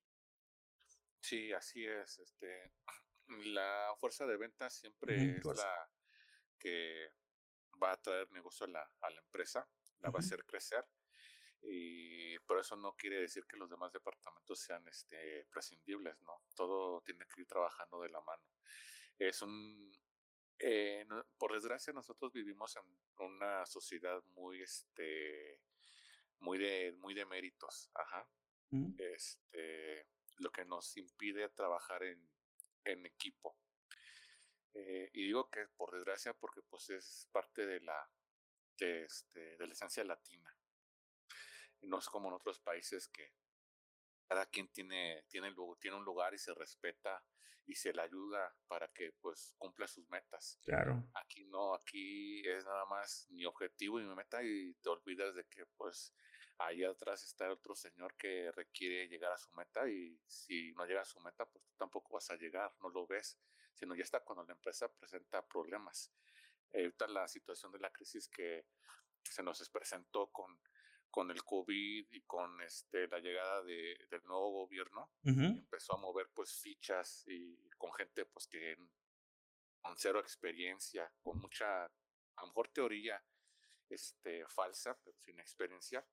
Sí, 1.22 1.52
así 1.52 1.86
es. 1.86 2.18
Este, 2.18 2.72
la 3.44 3.94
fuerza 3.96 4.26
de 4.26 4.36
venta 4.36 4.68
siempre 4.68 5.36
es 5.36 5.44
la 5.44 5.90
que 6.58 7.12
va 7.82 7.92
a 7.92 7.96
traer 8.02 8.30
negocio 8.32 8.66
a 8.66 8.70
la, 8.70 8.92
a 9.00 9.10
la 9.10 9.20
empresa, 9.20 9.66
la 10.00 10.10
va 10.10 10.18
a 10.18 10.20
hacer 10.20 10.44
crecer. 10.44 10.84
Y 11.62 12.38
por 12.40 12.58
eso 12.58 12.76
no 12.76 12.96
quiere 12.96 13.20
decir 13.20 13.46
que 13.46 13.56
los 13.56 13.70
demás 13.70 13.92
departamentos 13.92 14.58
sean 14.58 14.86
este, 14.88 15.46
prescindibles, 15.50 16.20
¿no? 16.22 16.42
Todo 16.56 17.00
tiene 17.02 17.24
que 17.32 17.42
ir 17.42 17.46
trabajando 17.46 18.02
de 18.02 18.08
la 18.08 18.20
mano. 18.20 18.42
Es 19.16 19.42
un, 19.42 19.92
eh, 20.58 21.06
por 21.38 21.52
desgracia 21.52 21.92
nosotros 21.92 22.32
vivimos 22.32 22.76
en 22.76 22.82
una 23.18 23.64
sociedad 23.64 24.20
muy, 24.34 24.60
este, 24.60 25.60
muy 26.40 26.58
de, 26.58 26.92
muy 26.98 27.14
de 27.14 27.26
méritos, 27.26 27.90
ajá. 27.94 28.28
Este, 28.96 30.06
lo 30.38 30.50
que 30.50 30.64
nos 30.64 30.96
impide 30.96 31.48
trabajar 31.50 32.02
en, 32.02 32.30
en 32.84 33.06
equipo. 33.06 33.56
Eh, 34.74 35.10
y 35.12 35.24
digo 35.24 35.50
que 35.50 35.66
por 35.76 35.92
desgracia 35.92 36.32
porque 36.34 36.62
pues 36.62 36.88
es 36.90 37.28
parte 37.30 37.66
de 37.66 37.80
la, 37.80 38.10
de, 38.78 39.04
este, 39.04 39.56
de 39.56 39.66
la 39.66 39.72
esencia 39.72 40.04
latina. 40.04 40.56
No 41.82 41.98
es 41.98 42.08
como 42.08 42.28
en 42.28 42.34
otros 42.34 42.60
países 42.60 43.08
que 43.08 43.34
cada 44.28 44.46
quien 44.46 44.68
tiene, 44.68 45.24
tiene, 45.28 45.54
tiene 45.78 45.96
un 45.96 46.04
lugar 46.04 46.32
y 46.32 46.38
se 46.38 46.54
respeta 46.54 47.22
y 47.66 47.74
se 47.74 47.92
le 47.92 48.02
ayuda 48.02 48.54
para 48.66 48.88
que 48.88 49.12
pues 49.20 49.54
cumpla 49.58 49.86
sus 49.86 50.08
metas. 50.08 50.58
Claro. 50.64 51.04
Aquí 51.14 51.44
no, 51.44 51.74
aquí 51.74 52.46
es 52.48 52.64
nada 52.64 52.86
más 52.86 53.26
mi 53.30 53.44
objetivo 53.44 54.00
y 54.00 54.04
mi 54.04 54.14
meta 54.14 54.42
y 54.42 54.74
te 54.74 54.88
olvidas 54.88 55.34
de 55.34 55.44
que 55.44 55.66
pues 55.76 56.14
ahí 56.58 56.84
atrás 56.84 57.24
está 57.24 57.50
otro 57.50 57.74
señor 57.74 58.14
que 58.16 58.50
requiere 58.52 59.08
llegar 59.08 59.32
a 59.32 59.38
su 59.38 59.50
meta 59.52 59.88
y 59.88 60.20
si 60.26 60.72
no 60.72 60.86
llega 60.86 61.02
a 61.02 61.04
su 61.04 61.20
meta 61.20 61.44
pues 61.46 61.64
tú 61.64 61.74
tampoco 61.76 62.14
vas 62.14 62.30
a 62.30 62.36
llegar, 62.36 62.72
no 62.80 62.88
lo 62.88 63.06
ves 63.06 63.38
sino 63.74 63.94
ya 63.94 64.02
está 64.02 64.20
cuando 64.20 64.44
la 64.44 64.52
empresa 64.52 64.88
presenta 64.92 65.46
problemas. 65.46 66.12
ahorita 66.72 67.06
la 67.08 67.28
situación 67.28 67.72
de 67.72 67.78
la 67.78 67.90
crisis 67.90 68.28
que 68.28 68.66
se 69.22 69.42
nos 69.42 69.68
presentó 69.70 70.28
con, 70.28 70.58
con 71.10 71.30
el 71.30 71.42
COVID 71.42 72.06
y 72.10 72.22
con 72.22 72.60
este, 72.62 73.06
la 73.08 73.18
llegada 73.18 73.62
de, 73.62 74.06
del 74.10 74.22
nuevo 74.24 74.50
gobierno, 74.50 75.10
empezó 75.24 75.94
a 75.94 76.00
mover 76.00 76.28
pues 76.34 76.54
fichas 76.60 77.24
y 77.26 77.70
con 77.76 77.92
gente 77.94 78.24
pues 78.26 78.46
que 78.46 78.76
con 79.80 79.96
cero 79.96 80.20
experiencia, 80.20 81.12
con 81.22 81.38
mucha, 81.38 81.84
a 81.84 82.40
lo 82.42 82.46
mejor 82.46 82.68
teoría 82.68 83.22
este, 83.88 84.46
falsa, 84.46 84.96
pero 85.02 85.16
sin 85.18 85.40
experiencia, 85.40 86.06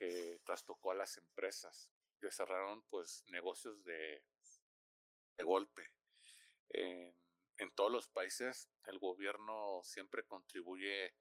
que 0.00 0.40
trastocó 0.44 0.92
a 0.92 0.94
las 0.94 1.18
empresas, 1.18 1.90
que 2.18 2.30
cerraron 2.30 2.82
pues 2.88 3.22
negocios 3.26 3.84
de, 3.84 4.24
de 5.36 5.44
golpe, 5.44 5.90
en, 6.70 7.14
todos 7.74 7.92
los 7.92 8.08
países 8.08 8.70
el 8.86 8.98
gobierno 8.98 9.80
siempre 9.82 10.24
contribuye 10.24 11.14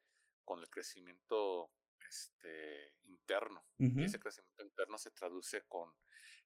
con 0.46 0.62
el 0.62 0.70
crecimiento 0.70 1.72
este, 2.10 2.96
interno. 3.04 3.66
Y 3.78 4.04
ese 4.04 4.20
crecimiento 4.20 4.64
interno 4.64 4.98
se 4.98 5.12
traduce 5.12 5.64
con, 5.68 5.94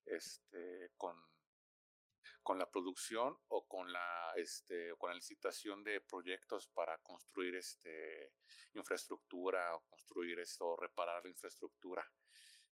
este, 0.05 0.91
con, 0.97 1.15
con 2.43 2.59
la 2.59 2.69
producción 2.69 3.38
o 3.47 3.65
con 3.67 3.91
la, 3.91 4.33
este, 4.35 4.93
con 4.97 5.09
la 5.09 5.15
licitación 5.15 5.83
de 5.83 6.01
proyectos 6.01 6.67
para 6.67 6.97
construir 7.00 7.55
este, 7.55 8.33
infraestructura 8.73 9.75
o 9.75 9.81
construir 9.85 10.39
esto, 10.39 10.75
reparar 10.75 11.23
la 11.23 11.29
infraestructura. 11.29 12.05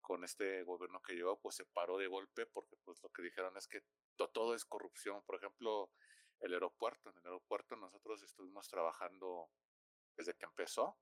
Con 0.01 0.23
este 0.23 0.63
gobierno 0.65 1.01
que 1.01 1.15
lleva, 1.15 1.35
pues 1.41 1.57
se 1.57 1.65
paró 1.65 1.97
de 1.97 2.07
golpe 2.07 2.45
porque 2.45 2.77
pues 2.85 3.03
lo 3.03 3.09
que 3.09 3.23
dijeron 3.23 3.57
es 3.57 3.67
que 3.67 3.83
todo 4.17 4.55
es 4.55 4.67
corrupción. 4.67 5.23
Por 5.25 5.37
ejemplo, 5.37 5.91
el 6.41 6.53
aeropuerto. 6.53 7.09
En 7.09 7.17
el 7.17 7.25
aeropuerto 7.25 7.75
nosotros 7.77 8.23
estuvimos 8.23 8.69
trabajando 8.69 9.49
desde 10.15 10.35
que 10.35 10.45
empezó. 10.45 10.99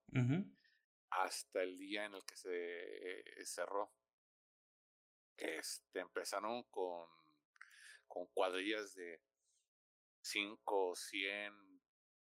hasta 1.11 1.63
el 1.63 1.77
día 1.79 2.05
en 2.05 2.15
el 2.15 2.25
que 2.25 2.37
se 2.37 3.45
cerró. 3.45 3.93
Este, 5.37 5.99
empezaron 5.99 6.63
con, 6.71 7.09
con 8.13 8.27
cuadrillas 8.27 8.95
de 8.95 9.23
5, 10.21 10.95
100, 10.95 11.81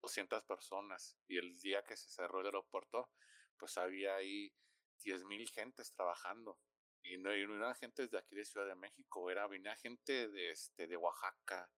200 0.02 0.44
personas 0.44 1.18
y 1.26 1.36
el 1.36 1.58
día 1.58 1.82
que 1.82 1.96
se 1.96 2.08
cerró 2.10 2.40
el 2.40 2.46
aeropuerto, 2.46 3.10
pues 3.58 3.76
había 3.76 4.14
ahí 4.14 4.54
10 5.02 5.24
mil 5.24 5.48
gentes 5.50 5.92
trabajando. 5.92 6.60
Y 7.02 7.18
no, 7.18 7.36
y 7.36 7.44
no 7.46 7.56
eran 7.56 7.74
gente 7.74 8.06
de 8.06 8.18
aquí 8.18 8.36
de 8.36 8.44
Ciudad 8.44 8.68
de 8.68 8.76
México, 8.76 9.28
era, 9.30 9.48
venía 9.48 9.74
gente 9.74 10.28
de, 10.28 10.52
este, 10.52 10.86
de 10.86 10.96
Oaxaca, 10.96 11.68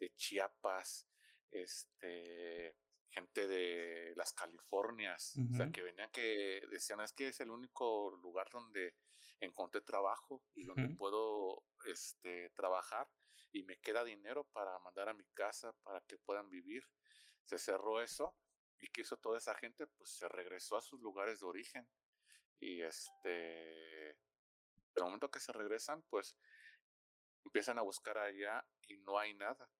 de 0.00 0.12
Chiapas, 0.16 1.08
este, 1.52 2.76
gente 3.08 3.46
de 3.46 4.12
las 4.16 4.32
Californias, 4.32 5.34
o 5.52 5.56
sea, 5.56 5.70
que 5.70 5.82
venían 5.82 6.10
que 6.10 6.62
decían, 6.68 7.00
es 7.00 7.12
que 7.12 7.28
es 7.28 7.40
el 7.40 7.50
único 7.50 8.10
lugar 8.20 8.50
donde 8.50 8.96
encontré 9.40 9.80
trabajo 9.82 10.42
y 10.54 10.64
donde 10.64 10.94
puedo 10.96 11.62
este, 11.86 12.50
trabajar 12.50 13.08
y 13.52 13.62
me 13.62 13.78
queda 13.78 14.04
dinero 14.04 14.44
para 14.52 14.78
mandar 14.80 15.08
a 15.08 15.14
mi 15.14 15.24
casa 15.34 15.72
para 15.82 16.00
que 16.02 16.18
puedan 16.18 16.50
vivir. 16.50 16.84
Se 17.44 17.58
cerró 17.58 18.02
eso 18.02 18.36
y 18.78 18.88
que 18.88 19.02
hizo 19.02 19.16
toda 19.16 19.38
esa 19.38 19.54
gente, 19.54 19.86
pues 19.86 20.10
se 20.10 20.28
regresó 20.28 20.76
a 20.76 20.82
sus 20.82 21.00
lugares 21.00 21.40
de 21.40 21.46
origen. 21.46 21.88
Y 22.58 22.82
este, 22.82 24.10
el 24.10 25.02
momento 25.02 25.30
que 25.30 25.40
se 25.40 25.52
regresan, 25.52 26.02
pues 26.08 26.36
empiezan 27.44 27.78
a 27.78 27.82
buscar 27.82 28.18
allá 28.18 28.66
y 28.86 28.96
no 28.98 29.18
hay 29.18 29.34
nada. 29.34 29.70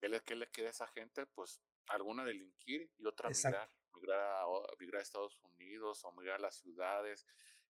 ¿Qué 0.00 0.08
le, 0.08 0.20
qué 0.20 0.36
le 0.36 0.48
queda 0.50 0.68
a 0.68 0.70
esa 0.70 0.86
gente? 0.88 1.26
Pues 1.26 1.60
alguna 1.88 2.24
delinquir 2.24 2.90
y 2.98 3.06
otra 3.06 3.30
migrar, 3.30 3.70
migrar 3.94 4.20
a, 4.20 4.46
migrar 4.78 5.00
a 5.00 5.02
Estados 5.02 5.40
Unidos 5.42 6.04
o 6.04 6.12
migrar 6.12 6.36
a 6.36 6.42
las 6.42 6.56
ciudades. 6.56 7.26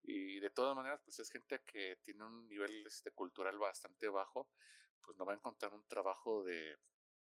Y 0.09 0.39
de 0.39 0.49
todas 0.49 0.73
maneras, 0.73 1.01
pues 1.03 1.19
es 1.19 1.29
gente 1.29 1.61
que 1.65 1.97
tiene 1.97 2.23
un 2.23 2.47
nivel 2.47 2.87
este, 2.87 3.11
cultural 3.11 3.59
bastante 3.59 4.07
bajo, 4.07 4.49
pues 5.01 5.17
no 5.17 5.25
va 5.25 5.33
a 5.33 5.35
encontrar 5.35 5.73
un 5.73 5.85
trabajo 5.85 6.45
de 6.45 6.79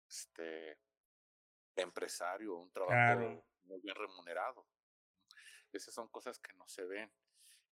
este 0.08 0.80
empresario, 1.76 2.56
un 2.56 2.72
trabajo 2.72 3.44
muy 3.64 3.82
bien 3.82 3.96
remunerado. 3.96 4.66
Esas 5.74 5.94
son 5.94 6.08
cosas 6.08 6.40
que 6.40 6.54
no 6.54 6.70
se 6.70 6.86
ven, 6.86 7.12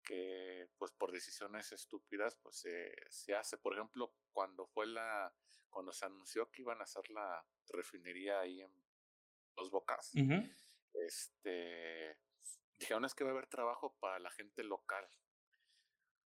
que 0.02 0.68
pues 0.76 0.90
por 0.90 1.12
decisiones 1.12 1.70
estúpidas 1.70 2.34
pues 2.42 2.56
se, 2.56 2.92
se 3.08 3.36
hace. 3.36 3.58
Por 3.58 3.74
ejemplo, 3.74 4.12
cuando 4.32 4.66
fue 4.66 4.88
la, 4.88 5.32
cuando 5.70 5.92
se 5.92 6.04
anunció 6.04 6.50
que 6.50 6.62
iban 6.62 6.80
a 6.80 6.84
hacer 6.84 7.08
la 7.10 7.46
refinería 7.68 8.40
ahí 8.40 8.60
en 8.60 8.72
Los 9.56 9.70
Bocas, 9.70 10.12
este 10.94 12.18
dijeron 12.78 13.04
es 13.04 13.14
que 13.14 13.24
va 13.24 13.30
a 13.30 13.32
haber 13.32 13.46
trabajo 13.46 13.96
para 14.00 14.18
la 14.18 14.30
gente 14.30 14.62
local. 14.62 15.08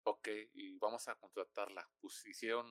Ok, 0.03 0.27
y 0.53 0.77
vamos 0.79 1.07
a 1.07 1.15
contratarla. 1.15 1.89
Pues 1.99 2.25
hicieron, 2.25 2.67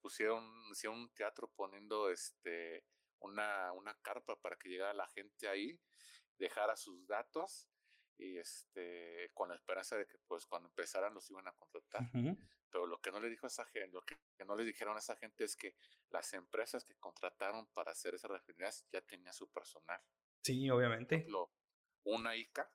pusieron, 0.00 0.44
hicieron 0.70 1.00
un 1.00 1.14
teatro 1.14 1.50
poniendo 1.54 2.10
este 2.10 2.84
una, 3.20 3.72
una 3.72 3.94
carpa 4.00 4.40
para 4.40 4.56
que 4.56 4.68
llegara 4.68 4.94
la 4.94 5.08
gente 5.08 5.48
ahí, 5.48 5.78
dejara 6.38 6.76
sus 6.76 7.06
datos 7.06 7.68
y 8.16 8.38
este 8.38 9.30
con 9.34 9.48
la 9.48 9.54
esperanza 9.54 9.96
de 9.96 10.06
que 10.06 10.18
pues 10.26 10.46
cuando 10.46 10.68
empezaran 10.68 11.14
los 11.14 11.30
iban 11.30 11.46
a 11.46 11.52
contratar. 11.52 12.02
Pero 12.70 12.86
lo 12.86 13.00
que 13.00 13.10
no 13.10 13.20
le 13.20 13.28
dijo 13.28 13.46
a 13.46 13.48
esa 13.48 13.64
gente, 13.66 13.88
lo 13.92 14.02
que, 14.02 14.16
no 14.44 14.54
le 14.54 14.64
dijeron 14.64 14.96
a 14.96 14.98
esa 14.98 15.16
gente 15.16 15.44
es 15.44 15.56
que 15.56 15.74
las 16.10 16.32
empresas 16.34 16.84
que 16.84 16.94
contrataron 16.96 17.66
para 17.72 17.92
hacer 17.92 18.14
esas 18.14 18.30
refinerías 18.30 18.86
ya 18.92 19.00
tenían 19.00 19.32
su 19.32 19.50
personal. 19.50 20.00
Sí, 20.42 20.68
obviamente 20.70 21.26
una 22.08 22.36
ICA, 22.36 22.70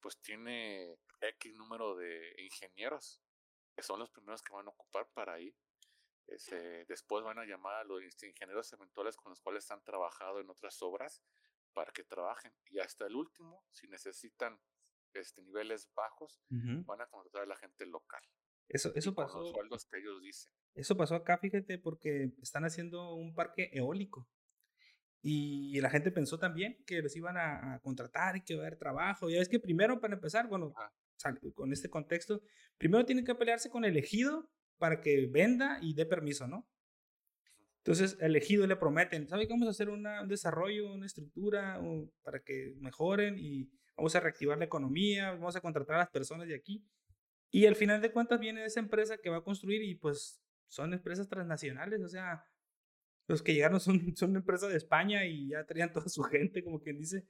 pues 0.00 0.20
tiene 0.20 0.98
X 1.20 1.54
número 1.54 1.96
de 1.96 2.34
ingenieros, 2.38 3.20
que 3.74 3.82
son 3.82 3.98
los 3.98 4.10
primeros 4.10 4.42
que 4.42 4.52
van 4.52 4.66
a 4.66 4.70
ocupar 4.70 5.08
para 5.12 5.34
ahí. 5.34 5.54
Ese, 6.26 6.84
después 6.86 7.24
van 7.24 7.38
a 7.38 7.46
llamar 7.46 7.76
a 7.76 7.84
los 7.84 8.02
ingenieros 8.22 8.72
eventuales 8.72 9.16
con 9.16 9.30
los 9.30 9.40
cuales 9.40 9.70
han 9.70 9.82
trabajado 9.82 10.40
en 10.40 10.50
otras 10.50 10.82
obras 10.82 11.22
para 11.72 11.92
que 11.92 12.04
trabajen. 12.04 12.52
Y 12.66 12.80
hasta 12.80 13.06
el 13.06 13.16
último, 13.16 13.64
si 13.72 13.88
necesitan 13.88 14.60
este, 15.14 15.42
niveles 15.42 15.90
bajos, 15.94 16.42
van 16.50 17.00
a 17.00 17.06
contratar 17.06 17.42
a 17.42 17.46
la 17.46 17.56
gente 17.56 17.86
local. 17.86 18.22
Eso, 18.68 18.92
eso 18.94 19.14
pasó. 19.14 19.40
Los 19.40 19.50
sueldos 19.50 19.86
que 19.86 19.98
ellos 19.98 20.20
dicen. 20.20 20.52
Eso 20.74 20.96
pasó 20.96 21.14
acá, 21.14 21.38
fíjate, 21.38 21.78
porque 21.78 22.34
están 22.42 22.64
haciendo 22.64 23.14
un 23.14 23.34
parque 23.34 23.70
eólico. 23.72 24.28
Y 25.20 25.80
la 25.80 25.90
gente 25.90 26.10
pensó 26.12 26.38
también 26.38 26.82
que 26.86 27.02
los 27.02 27.14
iban 27.16 27.36
a, 27.36 27.80
contratar 27.82 28.36
y 28.36 28.42
que 28.42 28.54
iba 28.54 28.62
a 28.62 28.66
haber 28.66 28.78
trabajo. 28.78 29.28
Ya 29.28 29.40
es 29.40 29.48
que 29.48 29.58
primero, 29.58 30.00
para 30.00 30.14
empezar, 30.14 30.48
bueno, 30.48 30.72
con 31.54 31.72
este 31.72 31.90
contexto, 31.90 32.42
primero 32.76 33.04
tienen 33.04 33.24
que 33.24 33.34
pelearse 33.34 33.68
con 33.68 33.84
el 33.84 33.96
ejido 33.96 34.48
para 34.78 35.00
que 35.00 35.26
venda 35.26 35.78
y 35.82 35.94
dé 35.94 36.06
permiso, 36.06 36.46
¿no? 36.46 36.68
Entonces, 37.78 38.18
el 38.20 38.36
ejido 38.36 38.66
le 38.66 38.76
prometen, 38.76 39.28
¿sabe 39.28 39.46
que 39.46 39.54
vamos 39.54 39.66
a 39.66 39.70
hacer 39.70 39.88
un 39.88 40.06
desarrollo, 40.28 40.92
una 40.92 41.06
estructura 41.06 41.80
para 42.22 42.40
que 42.40 42.74
mejoren 42.80 43.38
y 43.38 43.70
vamos 43.96 44.14
a 44.14 44.20
reactivar 44.20 44.58
la 44.58 44.66
economía, 44.66 45.32
vamos 45.32 45.56
a 45.56 45.60
contratar 45.60 45.96
a 45.96 46.00
las 46.00 46.10
personas 46.10 46.46
de 46.46 46.54
aquí? 46.54 46.84
Y 47.50 47.66
al 47.66 47.76
final 47.76 48.02
de 48.02 48.12
cuentas 48.12 48.38
viene 48.38 48.64
esa 48.64 48.80
empresa 48.80 49.16
que 49.16 49.30
va 49.30 49.38
a 49.38 49.44
construir 49.44 49.82
y 49.82 49.94
pues 49.94 50.42
son 50.68 50.92
empresas 50.92 51.28
transnacionales, 51.28 52.02
o 52.02 52.08
sea, 52.08 52.44
los 53.28 53.42
que 53.42 53.52
llegaron 53.54 53.78
son, 53.78 54.16
son 54.16 54.30
una 54.30 54.40
empresa 54.40 54.68
de 54.68 54.76
España 54.76 55.24
y 55.26 55.50
ya 55.50 55.64
traían 55.64 55.92
toda 55.92 56.08
su 56.08 56.22
gente, 56.22 56.64
como 56.64 56.80
quien 56.80 56.98
dice. 56.98 57.26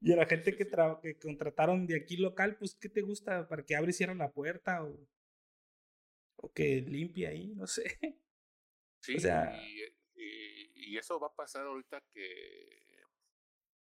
y 0.00 0.12
a 0.12 0.16
la 0.16 0.26
gente 0.26 0.56
que, 0.56 0.66
que 1.02 1.18
contrataron 1.18 1.86
de 1.86 1.96
aquí 1.96 2.16
local, 2.16 2.56
pues, 2.56 2.76
¿qué 2.76 2.88
te 2.88 3.02
gusta? 3.02 3.48
¿Para 3.48 3.64
que 3.64 3.76
abre 3.76 3.90
y 3.90 3.92
cierre 3.92 4.14
la 4.14 4.32
puerta? 4.32 4.84
O, 4.84 4.96
o 6.36 6.52
que 6.52 6.80
limpie 6.80 7.26
ahí, 7.26 7.54
no 7.54 7.66
sé. 7.66 7.84
Sí, 9.02 9.16
o 9.16 9.18
sea, 9.18 9.58
y, 10.14 10.92
y, 10.92 10.98
eso 10.98 11.18
va 11.18 11.28
a 11.28 11.34
pasar 11.34 11.64
ahorita 11.64 12.02
que 12.12 13.00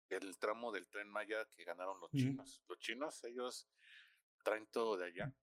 el 0.09 0.38
tramo 0.38 0.70
del 0.70 0.88
tren 0.88 1.09
Maya 1.09 1.44
que 1.57 1.64
ganaron 1.64 1.99
los 2.01 2.12
chinos. 2.12 2.62
Los 2.68 2.79
chinos, 2.79 3.25
ellos 3.25 3.68
traen 4.44 4.66
todo 4.66 4.96
de 4.96 5.07
allá. 5.07 5.35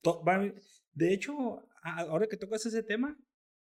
De 0.93 1.13
hecho, 1.13 1.67
ahora 1.81 2.27
que 2.27 2.37
tocas 2.37 2.65
ese 2.65 2.81
tema, 2.81 3.17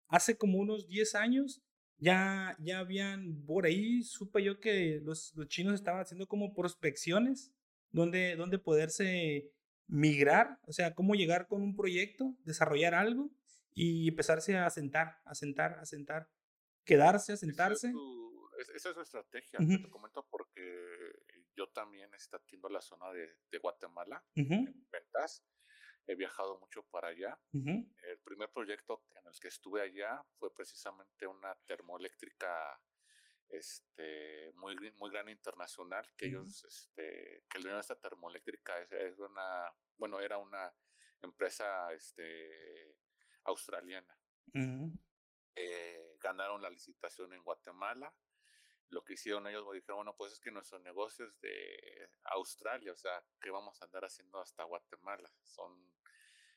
hace 0.06 0.38
como 0.38 0.58
unos 0.58 0.86
10 0.86 1.16
años 1.16 1.65
ya, 1.98 2.56
ya 2.60 2.78
habían, 2.78 3.44
por 3.46 3.66
ahí 3.66 4.02
supe 4.02 4.42
yo 4.42 4.60
que 4.60 5.00
los, 5.02 5.34
los 5.34 5.48
chinos 5.48 5.74
estaban 5.74 6.02
haciendo 6.02 6.26
como 6.26 6.54
prospecciones 6.54 7.52
donde, 7.90 8.36
donde 8.36 8.58
poderse 8.58 9.50
migrar, 9.86 10.58
o 10.66 10.72
sea, 10.72 10.94
cómo 10.94 11.14
llegar 11.14 11.46
con 11.46 11.62
un 11.62 11.76
proyecto, 11.76 12.34
desarrollar 12.44 12.94
algo 12.94 13.30
y 13.72 14.08
empezarse 14.08 14.56
a 14.56 14.68
sentar, 14.70 15.20
a 15.24 15.34
sentar, 15.34 15.78
a 15.78 15.86
sentar, 15.86 16.28
quedarse, 16.84 17.34
a 17.34 17.36
sentarse. 17.36 17.92
Esa 18.74 18.88
es 18.90 18.94
su, 18.94 19.00
estrategia, 19.00 19.58
te 19.58 19.90
comento 19.90 20.26
porque 20.30 20.86
yo 21.54 21.68
también 21.68 22.12
estoy 22.14 22.40
atiendo 22.42 22.68
la 22.68 22.80
zona 22.80 23.12
de, 23.12 23.36
de 23.50 23.58
Guatemala, 23.58 24.24
en 24.34 24.86
ventas 24.90 25.44
he 26.06 26.14
viajado 26.14 26.58
mucho 26.58 26.84
para 26.84 27.08
allá. 27.08 27.38
El 27.52 28.18
primer 28.24 28.50
proyecto 28.50 29.02
en 29.16 29.26
el 29.26 29.40
que 29.40 29.48
estuve 29.48 29.82
allá 29.82 30.22
fue 30.38 30.54
precisamente 30.54 31.26
una 31.26 31.54
termoeléctrica 31.66 32.80
este, 33.48 34.52
muy, 34.54 34.76
muy 34.98 35.10
grande 35.10 35.32
internacional, 35.32 36.06
que 36.16 36.26
ellos, 36.26 36.64
este, 36.64 37.44
que 37.48 37.58
el 37.58 37.62
dueño 37.62 37.76
de 37.76 37.80
esta 37.80 37.98
termoeléctrica 37.98 38.80
es, 38.80 39.18
una, 39.18 39.72
bueno, 39.96 40.20
era 40.20 40.38
una 40.38 40.72
empresa 41.22 41.92
este, 41.92 42.96
australiana. 43.44 44.18
Eh, 45.54 46.16
ganaron 46.20 46.62
la 46.62 46.70
licitación 46.70 47.32
en 47.32 47.42
Guatemala. 47.42 48.12
Lo 48.90 49.04
que 49.04 49.14
hicieron 49.14 49.46
ellos, 49.46 49.64
dijeron, 49.72 49.96
bueno, 49.96 50.14
pues 50.16 50.32
es 50.32 50.40
que 50.40 50.50
nuestro 50.50 50.78
negocio 50.78 51.26
es 51.26 51.40
de 51.40 52.08
Australia, 52.24 52.92
o 52.92 52.96
sea, 52.96 53.24
¿qué 53.40 53.50
vamos 53.50 53.80
a 53.80 53.84
andar 53.84 54.04
haciendo 54.04 54.40
hasta 54.40 54.64
Guatemala? 54.64 55.30
Son 55.42 55.94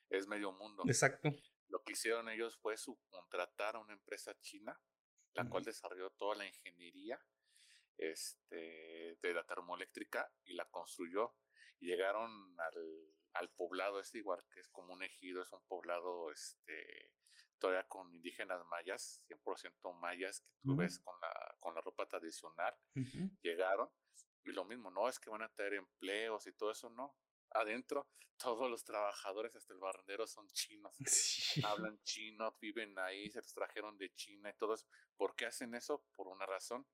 es 0.09 0.27
medio 0.27 0.51
mundo. 0.51 0.83
Exacto. 0.87 1.29
Lo 1.67 1.83
que 1.83 1.93
hicieron 1.93 2.29
ellos 2.29 2.57
fue 2.57 2.77
subcontratar 2.77 3.75
a 3.75 3.79
una 3.79 3.93
empresa 3.93 4.33
china, 4.41 4.79
la 5.33 5.47
cual 5.47 5.63
desarrolló 5.63 6.09
toda 6.11 6.35
la 6.35 6.47
ingeniería 6.47 7.23
este, 7.97 9.17
de 9.21 9.33
la 9.33 9.45
termoeléctrica 9.45 10.31
y 10.43 10.53
la 10.53 10.65
construyó. 10.65 11.35
Y 11.79 11.87
llegaron 11.87 12.59
al, 12.59 13.13
al 13.33 13.49
poblado 13.51 13.99
este 13.99 14.17
igual 14.17 14.43
que 14.51 14.59
es 14.59 14.67
como 14.69 14.93
un 14.93 15.03
ejido, 15.03 15.43
es 15.43 15.53
un 15.53 15.63
poblado 15.65 16.31
este, 16.31 17.13
todavía 17.59 17.87
con 17.87 18.13
indígenas 18.13 18.65
mayas, 18.65 19.21
100% 19.27 19.93
mayas, 19.93 20.41
que 20.41 20.53
tú 20.63 20.75
ves 20.75 20.99
con 20.99 21.19
la, 21.21 21.55
con 21.59 21.75
la 21.75 21.81
ropa 21.81 22.07
tradicional. 22.07 22.75
Llegaron 23.41 23.89
y 24.43 24.51
lo 24.51 24.65
mismo, 24.65 24.89
no 24.89 25.07
es 25.07 25.19
que 25.19 25.29
van 25.29 25.43
a 25.43 25.49
tener 25.49 25.75
empleos 25.75 26.47
y 26.47 26.53
todo 26.53 26.71
eso, 26.71 26.89
no 26.89 27.15
adentro 27.51 28.07
todos 28.37 28.69
los 28.69 28.83
trabajadores, 28.83 29.55
hasta 29.55 29.73
el 29.73 29.79
barrendero, 29.79 30.25
son 30.25 30.47
chinos. 30.49 30.95
Hablan 31.65 32.01
chino, 32.03 32.55
viven 32.61 32.97
ahí, 32.97 33.29
se 33.29 33.39
los 33.39 33.53
trajeron 33.53 33.97
de 33.97 34.13
China 34.13 34.49
y 34.49 34.53
todo 34.53 34.75
eso. 34.75 34.87
¿Por 35.17 35.35
qué 35.35 35.45
hacen 35.45 35.75
eso? 35.75 36.05
Por 36.15 36.27
una 36.27 36.45
razón. 36.45 36.87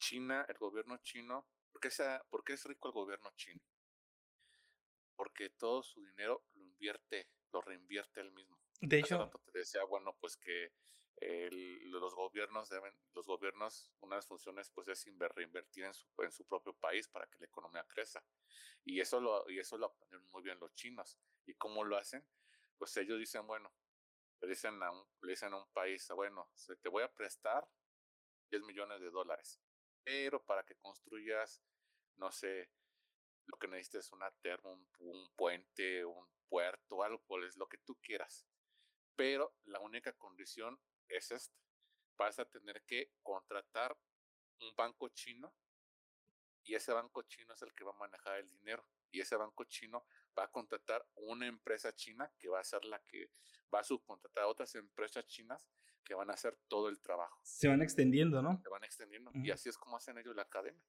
China, 0.00 0.44
el 0.48 0.58
gobierno 0.58 0.98
chino, 0.98 1.46
¿por 1.70 1.80
qué, 1.80 1.90
sea, 1.90 2.24
¿por 2.28 2.42
qué 2.42 2.54
es 2.54 2.64
rico 2.64 2.88
el 2.88 2.94
gobierno 2.94 3.30
chino? 3.36 3.62
porque 5.22 5.50
todo 5.50 5.82
su 5.82 6.02
dinero 6.04 6.44
lo 6.54 6.62
invierte, 6.62 7.28
lo 7.52 7.60
reinvierte 7.60 8.20
él 8.20 8.32
mismo. 8.32 8.60
De 8.82 8.98
hecho, 8.98 9.30
te 9.52 9.60
decía, 9.60 9.84
bueno, 9.84 10.16
pues 10.20 10.36
que 10.36 10.72
los 11.84 12.14
gobiernos 12.14 12.68
deben, 12.68 12.92
los 13.14 13.26
gobiernos, 13.26 13.92
una 14.00 14.16
de 14.16 14.18
las 14.18 14.26
funciones 14.26 14.70
pues 14.70 14.88
es 14.88 15.06
reinvertir 15.36 15.84
en 15.84 15.94
su, 15.94 16.06
en 16.18 16.32
su 16.32 16.44
propio 16.44 16.74
país 16.74 17.08
para 17.08 17.26
que 17.26 17.38
la 17.38 17.46
economía 17.46 17.86
crezca. 17.86 18.24
Y 18.84 19.00
eso 19.00 19.20
lo, 19.20 19.48
y 19.48 19.58
eso 19.58 19.78
lo 19.78 19.86
aprendieron 19.86 20.28
muy 20.30 20.42
bien 20.42 20.58
los 20.58 20.74
chinos. 20.74 21.18
¿Y 21.46 21.54
cómo 21.54 21.84
lo 21.84 21.96
hacen? 21.96 22.26
Pues 22.76 22.96
ellos 22.96 23.18
dicen, 23.18 23.46
bueno, 23.46 23.72
le 24.40 24.48
dicen 24.48 24.82
a 24.82 24.90
un, 24.90 25.06
le 25.22 25.30
dicen 25.30 25.52
a 25.52 25.58
un 25.58 25.68
país, 25.72 26.08
bueno, 26.14 26.50
te 26.80 26.88
voy 26.88 27.04
a 27.04 27.12
prestar 27.12 27.68
10 28.50 28.62
millones 28.64 29.00
de 29.00 29.10
dólares, 29.10 29.60
pero 30.02 30.44
para 30.44 30.64
que 30.64 30.74
construyas, 30.76 31.62
no 32.16 32.32
sé, 32.32 32.68
lo 33.46 33.56
que 33.58 33.68
necesites 33.68 34.06
es 34.06 34.12
una 34.12 34.30
terma, 34.42 34.70
un, 34.98 35.30
puente, 35.36 36.04
un 36.04 36.28
puerto, 36.48 37.02
algo, 37.02 37.22
pues 37.26 37.56
lo 37.56 37.68
que 37.68 37.78
tú 37.78 37.96
quieras. 38.02 38.46
Pero 39.16 39.56
la 39.64 39.80
única 39.80 40.12
condición 40.12 40.78
es 41.08 41.30
esta. 41.30 41.60
Vas 42.16 42.38
a 42.38 42.44
tener 42.44 42.82
que 42.84 43.12
contratar 43.22 43.96
un 44.60 44.74
banco 44.76 45.08
chino 45.08 45.54
y 46.64 46.74
ese 46.74 46.92
banco 46.92 47.22
chino 47.22 47.52
es 47.54 47.62
el 47.62 47.74
que 47.74 47.84
va 47.84 47.92
a 47.92 47.98
manejar 47.98 48.38
el 48.38 48.50
dinero 48.50 48.86
y 49.10 49.20
ese 49.20 49.36
banco 49.36 49.64
chino 49.64 50.06
va 50.38 50.44
a 50.44 50.50
contratar 50.50 51.06
una 51.16 51.46
empresa 51.46 51.94
china 51.94 52.32
que 52.38 52.48
va 52.48 52.60
a 52.60 52.64
ser 52.64 52.84
la 52.84 53.00
que 53.00 53.30
va 53.74 53.80
a 53.80 53.84
subcontratar 53.84 54.44
a 54.44 54.48
otras 54.48 54.74
empresas 54.74 55.26
chinas 55.26 55.68
que 56.04 56.14
van 56.14 56.30
a 56.30 56.34
hacer 56.34 56.58
todo 56.68 56.88
el 56.88 57.00
trabajo. 57.00 57.40
Se 57.44 57.68
van 57.68 57.82
extendiendo, 57.82 58.42
¿no? 58.42 58.60
Se 58.62 58.68
van 58.68 58.84
extendiendo. 58.84 59.30
Y 59.34 59.50
así 59.50 59.68
es 59.68 59.78
como 59.78 59.96
hacen 59.96 60.18
ellos 60.18 60.34
la 60.34 60.48
cadena. 60.48 60.82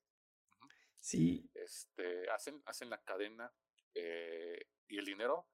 Sí. 0.99 1.49
Este, 1.53 2.29
hacen, 2.31 2.61
hacen 2.65 2.89
la 2.89 3.01
cadena 3.03 3.53
eh, 3.93 4.69
y 4.87 4.97
el 4.97 5.05
dinero 5.05 5.47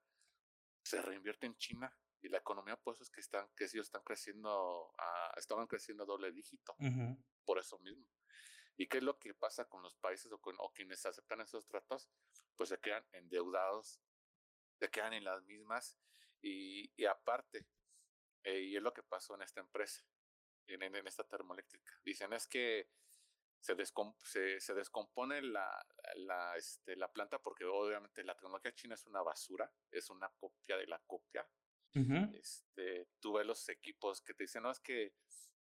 se 0.84 1.02
reinvierte 1.02 1.48
en 1.48 1.58
China 1.58 1.94
y 2.22 2.30
la 2.30 2.40
economía 2.40 2.76
pues 2.78 3.02
es 3.02 3.10
que 3.10 3.22
están 3.22 3.48
que 3.56 3.66
ellos 3.66 3.88
están 3.88 4.04
creciendo 4.04 4.94
a, 4.98 5.34
estaban 5.38 5.68
creciendo 5.68 6.04
a 6.04 6.06
doble 6.06 6.32
dígito 6.32 6.76
por 7.46 7.60
eso 7.60 7.80
mismo. 7.80 8.06
Y 8.78 8.88
qué 8.88 8.98
es 8.98 9.04
lo 9.04 9.20
que 9.20 9.34
pasa 9.34 9.66
con 9.66 9.82
los 9.84 9.96
países 9.98 10.32
o, 10.32 10.40
con, 10.40 10.56
o 10.60 10.72
quienes 10.72 11.06
aceptan 11.06 11.42
esos 11.42 11.68
tratos 11.68 12.10
pues 12.56 12.70
se 12.70 12.80
quedan 12.80 13.06
endeudados 13.12 14.02
se 14.80 14.90
quedan 14.90 15.14
en 15.14 15.26
las 15.26 15.44
mismas 15.44 15.98
y, 16.42 16.92
y 16.96 17.06
aparte 17.06 17.68
eh, 18.44 18.62
y 18.62 18.78
es 18.78 18.82
lo 18.82 18.94
que 18.94 19.04
pasó 19.04 19.36
en 19.36 19.42
esta 19.42 19.60
empresa 19.60 20.06
en, 20.68 20.84
en, 20.84 21.08
esta 21.08 21.24
termoeléctrica. 21.24 21.92
Dicen 22.04 22.32
es 22.34 22.48
que 22.48 22.90
se, 23.60 23.76
se, 24.24 24.60
se, 24.60 24.74
descompone 24.74 25.42
la, 25.42 25.86
la, 26.16 26.56
este, 26.56 26.96
la 26.96 27.12
planta 27.12 27.40
porque 27.40 27.66
obviamente 27.66 28.24
la 28.24 28.36
tecnología 28.36 28.74
china 28.74 28.96
es 28.96 29.06
una 29.06 29.22
basura, 29.22 29.70
es 29.92 30.10
una 30.10 30.30
copia 30.38 30.78
de 30.78 30.88
la 30.88 31.00
copia 31.00 31.46
este, 31.94 33.08
tú 33.20 33.34
ves 33.34 33.46
los 33.46 33.68
equipos 33.70 34.22
que 34.22 34.34
te 34.34 34.44
dicen, 34.44 34.64
no, 34.64 34.72
es 34.72 34.80
que 34.80 35.14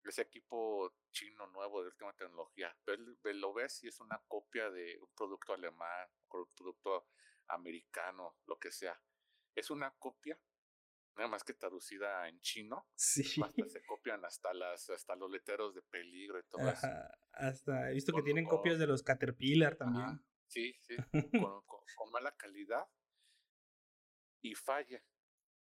ese 0.03 0.21
equipo 0.23 0.93
chino 1.11 1.47
nuevo 1.47 1.81
de 1.81 1.87
última 1.87 2.13
tecnología, 2.13 2.75
lo 3.23 3.53
ves 3.53 3.83
y 3.83 3.87
es 3.87 3.99
una 3.99 4.21
copia 4.27 4.69
de 4.69 4.97
un 4.99 5.09
producto 5.15 5.53
alemán, 5.53 6.07
un 6.31 6.47
producto 6.55 7.07
americano, 7.47 8.37
lo 8.45 8.57
que 8.57 8.71
sea. 8.71 8.99
Es 9.55 9.69
una 9.69 9.91
copia, 9.91 10.39
nada 11.15 11.29
más 11.29 11.43
que 11.43 11.53
traducida 11.53 12.27
en 12.27 12.39
chino. 12.41 12.87
Sí. 12.95 13.23
Hasta 13.43 13.67
se 13.67 13.85
copian 13.85 14.25
hasta 14.25 14.53
las, 14.53 14.89
hasta 14.89 15.15
los 15.15 15.29
letreros 15.31 15.73
de 15.73 15.81
peligro 15.83 16.39
y 16.39 16.43
todo 16.43 16.69
eso. 16.69 16.87
Hasta 17.33 17.91
he 17.91 17.93
visto 17.93 18.13
que 18.13 18.23
tienen 18.23 18.45
copias 18.45 18.79
de 18.79 18.87
los 18.87 19.03
Caterpillar 19.03 19.75
también. 19.75 20.23
sí, 20.47 20.75
sí, 20.81 20.95
con 21.95 22.11
mala 22.11 22.35
calidad 22.35 22.85
y 24.41 24.55
falla. 24.55 25.01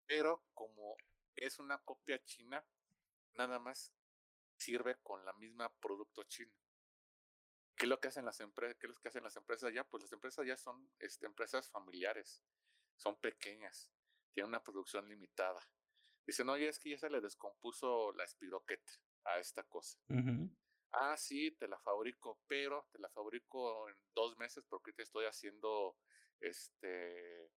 Pero 0.07 0.45
como 0.55 0.97
es 1.37 1.59
una 1.59 1.79
copia 1.79 2.23
china, 2.25 2.65
nada 3.35 3.59
más 3.59 3.93
sirve 4.57 4.97
con 5.03 5.25
la 5.25 5.33
misma 5.35 5.73
producto 5.81 6.23
chino. 6.25 6.53
¿Qué 7.77 7.87
es 7.87 7.89
lo 7.89 8.01
que 8.01 8.09
hacen 8.09 8.25
las 8.25 8.41
empresas? 8.41 8.77
¿Qué 8.79 8.87
es 8.87 8.95
lo 8.95 9.01
que 9.01 9.09
hacen 9.09 9.25
las 9.25 9.37
empresas 9.37 9.73
ya? 9.75 9.85
Pues 9.85 10.05
las 10.05 10.13
empresas 10.13 10.47
ya 10.47 10.57
son 10.57 10.89
este, 10.99 11.27
empresas 11.27 11.71
familiares, 11.71 12.45
son 12.97 13.19
pequeñas, 13.21 13.91
tienen 14.33 14.51
una 14.51 14.63
producción 14.63 15.09
limitada. 15.09 15.61
Dicen, 16.25 16.49
oye, 16.49 16.69
es 16.69 16.79
que 16.79 16.91
ya 16.91 16.99
se 16.99 17.11
le 17.11 17.21
descompuso 17.21 18.13
la 18.13 18.25
espiroqueta 18.25 18.93
a 19.25 19.39
esta 19.39 19.65
cosa. 19.65 19.99
Ah, 20.93 21.17
sí, 21.17 21.51
te 21.51 21.67
la 21.67 21.79
fabrico, 21.81 22.41
pero 22.47 22.89
te 22.93 22.99
la 23.01 23.09
fabrico 23.11 23.89
en 23.89 23.97
dos 24.15 24.39
meses 24.39 24.65
porque 24.69 24.93
te 24.93 25.03
estoy 25.03 25.27
haciendo 25.27 25.99
este 26.41 27.51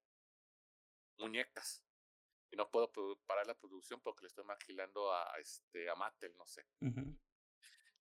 muñecas 1.18 1.87
y 2.52 2.56
no 2.56 2.70
puedo 2.70 2.92
parar 3.26 3.46
la 3.46 3.56
producción 3.56 4.02
porque 4.02 4.24
le 4.24 4.28
estoy 4.28 4.46
maquilando 4.46 5.14
a, 5.14 5.38
este, 5.40 5.90
a 5.90 5.96
Mattel, 5.96 6.36
no 6.38 6.46
sé. 6.46 6.66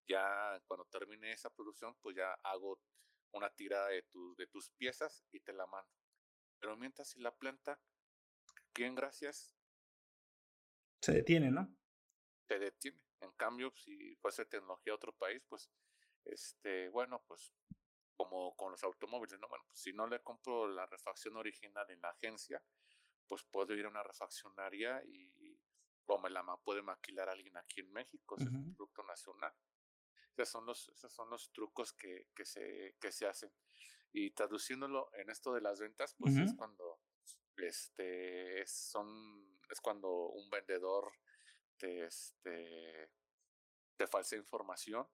Ya 0.08 0.62
cuando 0.66 0.84
termine 0.86 1.32
esa 1.32 1.50
producción, 1.50 1.96
pues 2.00 2.16
ya 2.16 2.32
hago 2.44 2.80
una 3.32 3.50
tirada 3.50 3.88
de, 3.88 4.02
tu, 4.02 4.34
de 4.36 4.46
tus 4.46 4.70
piezas 4.70 5.24
y 5.32 5.40
te 5.40 5.52
la 5.52 5.66
mando. 5.66 5.92
Pero 6.60 6.76
mientras 6.76 7.08
si 7.08 7.20
la 7.20 7.34
planta, 7.34 7.80
bien 8.74 8.94
gracias. 8.94 9.56
Se 11.02 11.12
detiene, 11.12 11.50
¿no? 11.50 11.68
Se 12.48 12.58
detiene. 12.58 13.00
En 13.20 13.32
cambio, 13.32 13.72
si 13.74 14.14
fuese 14.16 14.44
tecnología 14.44 14.92
a 14.92 14.96
otro 14.96 15.12
país, 15.12 15.42
pues, 15.48 15.70
este, 16.24 16.88
bueno, 16.90 17.22
pues 17.26 17.52
como 18.16 18.56
con 18.56 18.72
los 18.72 18.82
automóviles, 18.82 19.38
¿no? 19.40 19.48
Bueno, 19.48 19.64
pues 19.68 19.80
si 19.80 19.92
no 19.92 20.06
le 20.06 20.22
compro 20.22 20.68
la 20.68 20.86
refacción 20.86 21.36
original 21.36 21.90
en 21.90 22.00
la 22.00 22.10
agencia, 22.10 22.62
pues 23.28 23.44
puedo 23.44 23.74
ir 23.74 23.86
a 23.86 23.88
una 23.88 24.02
refaccionaria 24.02 25.02
y 25.04 25.58
o 26.06 26.18
me 26.18 26.30
la 26.30 26.44
puede 26.64 26.82
maquilar 26.82 27.28
alguien 27.28 27.56
aquí 27.56 27.80
en 27.80 27.92
México, 27.92 28.36
es 28.38 28.46
un 28.46 28.74
producto 28.74 29.02
nacional. 29.04 29.52
Esos 30.36 30.50
son 30.50 30.66
los, 30.66 30.88
esos 30.90 31.12
son 31.12 31.30
los 31.30 31.50
trucos 31.52 31.92
que, 31.92 32.28
que, 32.34 32.44
se, 32.44 32.96
que 33.00 33.10
se 33.10 33.26
hacen. 33.26 33.50
Y 34.12 34.30
traduciéndolo 34.30 35.10
en 35.14 35.30
esto 35.30 35.52
de 35.52 35.60
las 35.60 35.80
ventas, 35.80 36.14
pues 36.18 36.36
es 36.36 36.54
cuando 36.54 37.00
este 37.56 38.66
son 38.66 39.58
es 39.70 39.80
cuando 39.80 40.28
un 40.28 40.48
vendedor 40.50 41.10
te 41.78 42.04
este 42.04 43.10
te 43.96 44.06
falsa 44.06 44.36
información 44.36 45.06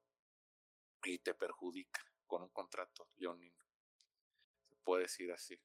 y 1.05 1.19
te 1.21 1.35
perjudica 1.35 2.05
con 2.27 2.43
un 2.43 2.51
contrato 2.51 3.09
leonino. 3.17 3.65
Se 4.69 4.77
puede 4.85 5.05
decir 5.05 5.33
así. 5.33 5.59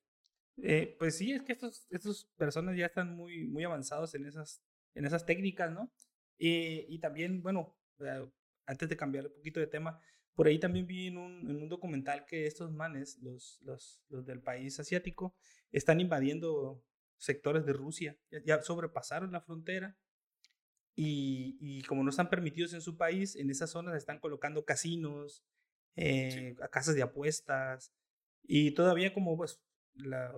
Eh, 0.62 0.96
pues 0.98 1.18
sí, 1.18 1.32
es 1.32 1.44
que 1.44 1.54
estos, 1.54 1.88
estos 1.92 2.26
personas 2.36 2.76
ya 2.76 2.88
están 2.88 3.16
muy, 3.16 3.48
muy 3.48 3.64
avanzados 3.64 4.16
en 4.16 4.26
esas, 4.26 4.64
en 4.96 5.06
esas 5.06 5.26
técnicas, 5.26 5.72
¿no? 5.72 5.92
Eh, 6.40 6.86
y 6.90 7.00
también, 7.00 7.42
bueno, 7.42 7.78
eh, 8.00 8.28
antes 8.66 8.90
de 8.90 8.98
cambiar 8.98 9.28
un 9.28 9.34
poquito 9.34 9.60
de 9.60 9.68
tema, 9.68 10.00
por 10.34 10.48
ahí 10.48 10.60
también 10.60 10.88
vi 10.88 11.08
en 11.08 11.18
un, 11.18 11.50
en 11.50 11.62
un 11.62 11.70
documental 11.70 12.26
que 12.26 12.48
estos 12.48 12.72
manes, 12.72 13.20
los, 13.20 13.60
los, 13.62 14.02
los, 14.10 14.26
del 14.26 14.42
país 14.42 14.80
asiático, 14.80 15.36
están 15.72 16.00
invadiendo 16.00 16.84
sectores 17.18 17.66
de 17.66 17.74
Rusia, 17.74 18.18
ya, 18.46 18.62
sobrepasaron 18.62 19.32
la 19.32 19.42
frontera 19.42 19.98
y, 20.96 21.58
y, 21.60 21.82
como 21.84 22.04
no 22.04 22.10
están 22.10 22.30
permitidos 22.30 22.74
en 22.74 22.82
su 22.82 22.98
país, 22.98 23.36
en 23.36 23.50
esas 23.50 23.72
zonas 23.72 23.96
están 23.96 24.20
colocando 24.20 24.66
casinos, 24.66 25.44
casas 26.72 26.94
de 26.94 27.02
apuestas 27.02 27.92
y 28.44 28.72
todavía 28.72 29.14
como 29.14 29.36
pues 29.36 29.60
la, 29.98 30.34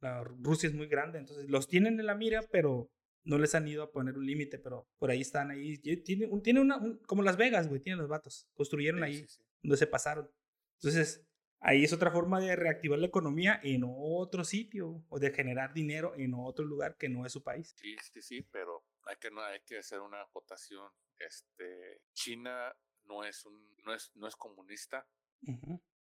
la 0.00 0.24
Rusia 0.24 0.68
es 0.68 0.74
muy 0.74 0.86
grande, 0.86 1.18
entonces 1.18 1.48
los 1.48 1.68
tienen 1.68 1.98
en 2.00 2.06
la 2.06 2.14
mira, 2.14 2.42
pero 2.50 2.90
no 3.24 3.38
les 3.38 3.54
han 3.54 3.68
ido 3.68 3.82
a 3.82 3.92
poner 3.92 4.16
un 4.16 4.26
límite, 4.26 4.58
pero 4.58 4.88
por 4.98 5.10
ahí 5.10 5.20
están 5.20 5.50
ahí. 5.50 5.78
Tiene, 5.78 6.28
tiene 6.42 6.60
una, 6.60 6.80
como 7.06 7.22
Las 7.22 7.36
Vegas, 7.36 7.68
güey, 7.68 7.80
tienen 7.80 8.00
los 8.00 8.08
vatos. 8.08 8.48
Construyeron 8.54 9.02
ahí 9.02 9.24
donde 9.62 9.76
se 9.76 9.86
pasaron. 9.86 10.30
Entonces, 10.76 11.26
ahí 11.60 11.84
es 11.84 11.92
otra 11.92 12.10
forma 12.10 12.40
de 12.40 12.56
reactivar 12.56 12.98
la 12.98 13.06
economía 13.06 13.60
en 13.62 13.82
otro 13.86 14.44
sitio 14.44 15.04
o 15.08 15.18
de 15.18 15.32
generar 15.32 15.74
dinero 15.74 16.14
en 16.16 16.32
otro 16.34 16.64
lugar 16.64 16.96
que 16.96 17.08
no 17.08 17.26
es 17.26 17.32
su 17.32 17.42
país. 17.42 17.74
Sí, 17.76 17.96
sí, 18.12 18.22
sí, 18.22 18.42
pero 18.50 18.84
hay 19.04 19.16
que, 19.16 19.30
no, 19.30 19.42
hay 19.42 19.60
que 19.66 19.78
hacer 19.78 20.00
una 20.00 20.22
acotación. 20.22 20.90
Este, 21.18 22.00
China 22.14 22.74
no 23.04 23.24
es, 23.24 23.44
un, 23.44 23.76
no 23.84 23.92
es, 23.92 24.10
no 24.14 24.26
es 24.26 24.36
comunista, 24.36 25.06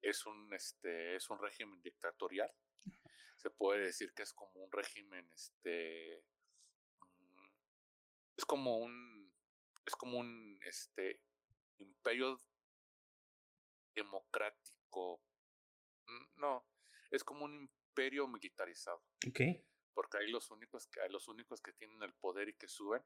es, 0.03 0.27
un, 0.27 0.53
este, 0.53 1.17
es 1.17 1.31
un 1.31 1.39
régimen 1.39 1.81
dictatorial 1.81 2.51
se 3.41 3.49
puede 3.49 3.87
decir 3.87 4.13
que 4.13 4.23
es 4.23 4.35
como 4.35 4.53
un 4.63 4.71
régimen, 4.71 5.27
este, 5.33 6.23
mm, 7.19 7.47
es 8.37 8.45
como 8.45 8.79
un, 8.79 9.33
es 9.87 9.97
como 9.97 10.19
un, 10.19 10.59
este, 10.63 11.23
imperio 11.79 12.39
democrático, 13.95 15.23
mm, 16.07 16.41
no, 16.41 16.67
es 17.11 17.25
como 17.25 17.47
un 17.47 17.55
imperio 17.55 18.29
militarizado. 18.29 19.03
Okay. 19.27 19.67
Porque 19.95 20.19
hay 20.19 20.31
los 20.31 20.51
únicos 20.51 20.87
que, 20.89 21.01
los 21.09 21.27
únicos 21.27 21.63
que 21.63 21.73
tienen 21.73 22.03
el 22.03 22.13
poder 22.13 22.51
y 22.51 22.57
que 22.59 22.69
suben 22.69 23.03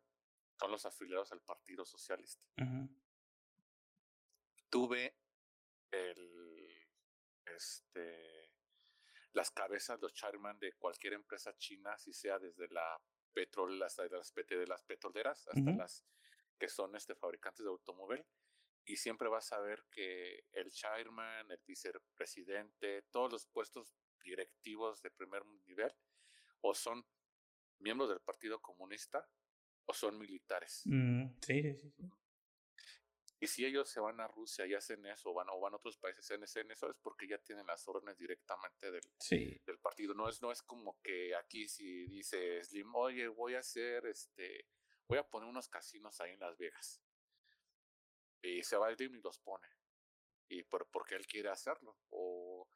son 0.59 0.73
los 0.73 0.85
afiliados 0.85 1.31
al 1.31 1.42
Partido 1.42 1.85
Socialista. 1.85 2.44
Tuve 4.68 5.16
el, 5.92 6.88
este, 7.47 8.34
las 9.35 9.51
cabezas, 9.51 10.01
los 10.01 10.14
chairman 10.14 10.59
de 10.59 10.73
cualquier 10.75 11.12
empresa 11.14 11.53
china, 11.59 11.99
si 11.99 12.12
sea 12.12 12.38
desde 12.38 12.68
la 12.68 13.01
petrol, 13.33 13.83
hasta 13.83 14.05
de 14.05 14.11
las, 14.11 14.33
de 14.33 14.66
las 14.66 14.83
petroleras, 14.85 15.47
hasta 15.49 15.73
las 15.73 16.05
que 16.59 16.68
son 16.68 16.94
este, 16.94 17.14
fabricantes 17.14 17.64
de 17.64 17.70
automóvil, 17.70 18.25
y 18.87 18.97
siempre 18.97 19.29
vas 19.29 19.53
a 19.53 19.61
ver 19.61 19.85
que 19.90 20.44
el 20.53 20.70
chairman, 20.70 21.51
el 21.51 21.61
vicepresidente, 21.66 23.03
todos 23.11 23.33
los 23.33 23.47
puestos 23.47 23.92
directivos 24.23 25.03
de 25.03 25.11
primer 25.11 25.44
nivel, 25.66 25.92
o 26.61 26.75
son 26.75 27.05
miembros 27.81 28.09
del 28.09 28.20
Partido 28.20 28.61
Comunista 28.61 29.29
o 29.87 29.92
son 29.92 30.18
militares. 30.18 30.83
Mm, 30.87 31.27
sí, 31.40 31.75
sí, 31.75 31.90
sí. 31.90 32.11
Y 33.40 33.47
si 33.47 33.64
ellos 33.64 33.88
se 33.88 34.01
van 34.01 34.20
a 34.20 34.29
Rusia 34.29 34.66
y 34.66 34.75
hacen 34.75 35.05
eso, 35.07 35.31
o 35.31 35.35
van, 35.35 35.49
o 35.51 35.61
van 35.61 35.75
a 35.75 35.77
otros 35.77 35.99
países 35.99 36.31
en, 36.31 36.42
en 36.42 36.70
eso, 36.70 36.88
es 36.88 36.97
porque 37.03 37.27
ya 37.27 37.38
tienen 37.38 37.66
las 37.66 37.87
órdenes 37.88 38.16
directamente 38.16 38.90
del, 38.90 39.03
del 39.66 39.79
partido. 39.81 40.14
No 40.14 40.29
es, 40.29 40.40
no 40.40 40.51
es 40.53 40.62
como 40.62 41.01
que 41.03 41.35
aquí 41.35 41.68
si 41.68 42.07
dice 42.07 42.62
Slim, 42.64 42.94
oye, 42.94 43.29
voy 43.29 43.55
a 43.55 43.59
hacer 43.59 44.07
este, 44.07 44.68
voy 45.09 45.18
a 45.18 45.29
poner 45.29 45.49
unos 45.49 45.68
casinos 45.68 46.20
ahí 46.20 46.33
en 46.33 46.40
Las 46.40 46.57
Vegas. 46.57 47.03
Y 48.42 48.62
se 48.62 48.77
va 48.77 48.94
Slim 48.94 49.14
y 49.16 49.20
los 49.20 49.38
pone. 49.40 49.68
Y 50.49 50.62
por, 50.62 50.88
porque 50.90 51.14
él 51.14 51.27
quiere 51.27 51.49
hacerlo. 51.49 51.99
O, 52.11 52.68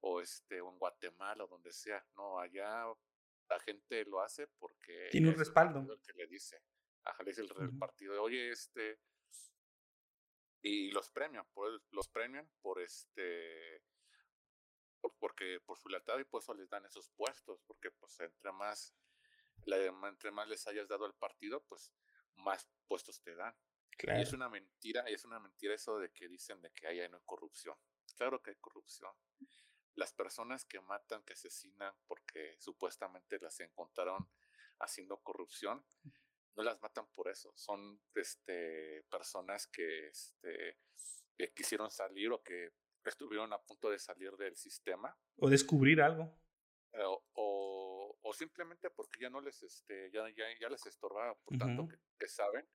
o 0.00 0.20
este, 0.20 0.60
o 0.60 0.70
en 0.70 0.78
Guatemala, 0.78 1.44
o 1.44 1.48
donde 1.48 1.72
sea. 1.72 2.04
No, 2.16 2.38
allá 2.38 2.86
la 3.48 3.60
gente 3.60 4.04
lo 4.04 4.20
hace 4.20 4.46
porque 4.58 5.08
tiene 5.10 5.28
un 5.28 5.38
respaldo. 5.38 5.80
El 5.80 6.00
que 6.02 6.12
le 6.14 6.26
dice, 6.26 6.62
ajá, 7.04 7.22
le 7.22 7.30
dice 7.30 7.42
el, 7.42 7.78
partido, 7.78 8.22
oye, 8.22 8.50
este, 8.50 9.00
y 10.62 10.90
los 10.90 11.10
premian, 11.10 11.46
por, 11.52 11.82
los 11.90 12.08
premian 12.08 12.48
por 12.60 12.80
este 12.80 13.82
porque 15.20 15.60
por 15.60 15.78
su 15.78 15.88
lealtad 15.88 16.18
y 16.18 16.24
por 16.24 16.42
eso 16.42 16.54
les 16.54 16.68
dan 16.68 16.84
esos 16.84 17.10
puestos, 17.10 17.60
porque 17.66 17.90
pues 17.90 18.18
entre 18.20 18.52
más 18.52 18.94
entre 19.66 20.30
más 20.30 20.48
les 20.48 20.66
hayas 20.66 20.88
dado 20.88 21.04
al 21.04 21.14
partido, 21.14 21.62
pues 21.64 21.92
más 22.36 22.68
puestos 22.86 23.20
te 23.22 23.34
dan. 23.34 23.54
Y 24.00 24.22
es 24.22 24.32
una 24.32 24.48
mentira, 24.48 25.02
es 25.02 25.24
una 25.24 25.40
mentira 25.40 25.74
eso 25.74 25.98
de 25.98 26.10
que 26.12 26.28
dicen 26.28 26.60
de 26.62 26.70
que 26.72 26.86
ahí 26.86 27.08
no 27.08 27.16
hay 27.16 27.22
corrupción. 27.24 27.76
Claro 28.16 28.40
que 28.40 28.50
hay 28.50 28.56
corrupción. 28.56 29.12
Las 29.94 30.12
personas 30.12 30.64
que 30.64 30.80
matan, 30.80 31.24
que 31.24 31.32
asesinan 31.32 31.92
porque 32.06 32.56
supuestamente 32.60 33.38
las 33.40 33.58
encontraron 33.58 34.30
haciendo 34.78 35.16
corrupción, 35.18 35.84
no 36.58 36.64
las 36.64 36.82
matan 36.82 37.06
por 37.14 37.28
eso, 37.28 37.52
son 37.54 38.00
este, 38.16 39.04
personas 39.08 39.68
que, 39.68 40.08
este, 40.08 40.76
quisieron 41.54 41.88
salir 41.88 42.32
o 42.32 42.42
que 42.42 42.72
estuvieron 43.04 43.52
a 43.52 43.62
punto 43.62 43.88
de 43.90 43.98
salir 44.00 44.32
del 44.36 44.56
sistema. 44.56 45.16
O 45.36 45.48
descubrir 45.48 46.02
algo. 46.02 46.36
Eh, 46.92 47.04
o, 47.04 48.18
o, 48.20 48.32
simplemente 48.32 48.90
porque 48.90 49.20
ya 49.20 49.30
no 49.30 49.40
les, 49.40 49.62
este, 49.62 50.10
ya, 50.10 50.28
ya, 50.30 50.46
ya 50.60 50.68
les 50.68 50.84
estorbaba 50.84 51.38
por 51.44 51.56
tanto 51.58 51.86
que, 52.18 52.26
saben 52.26 52.68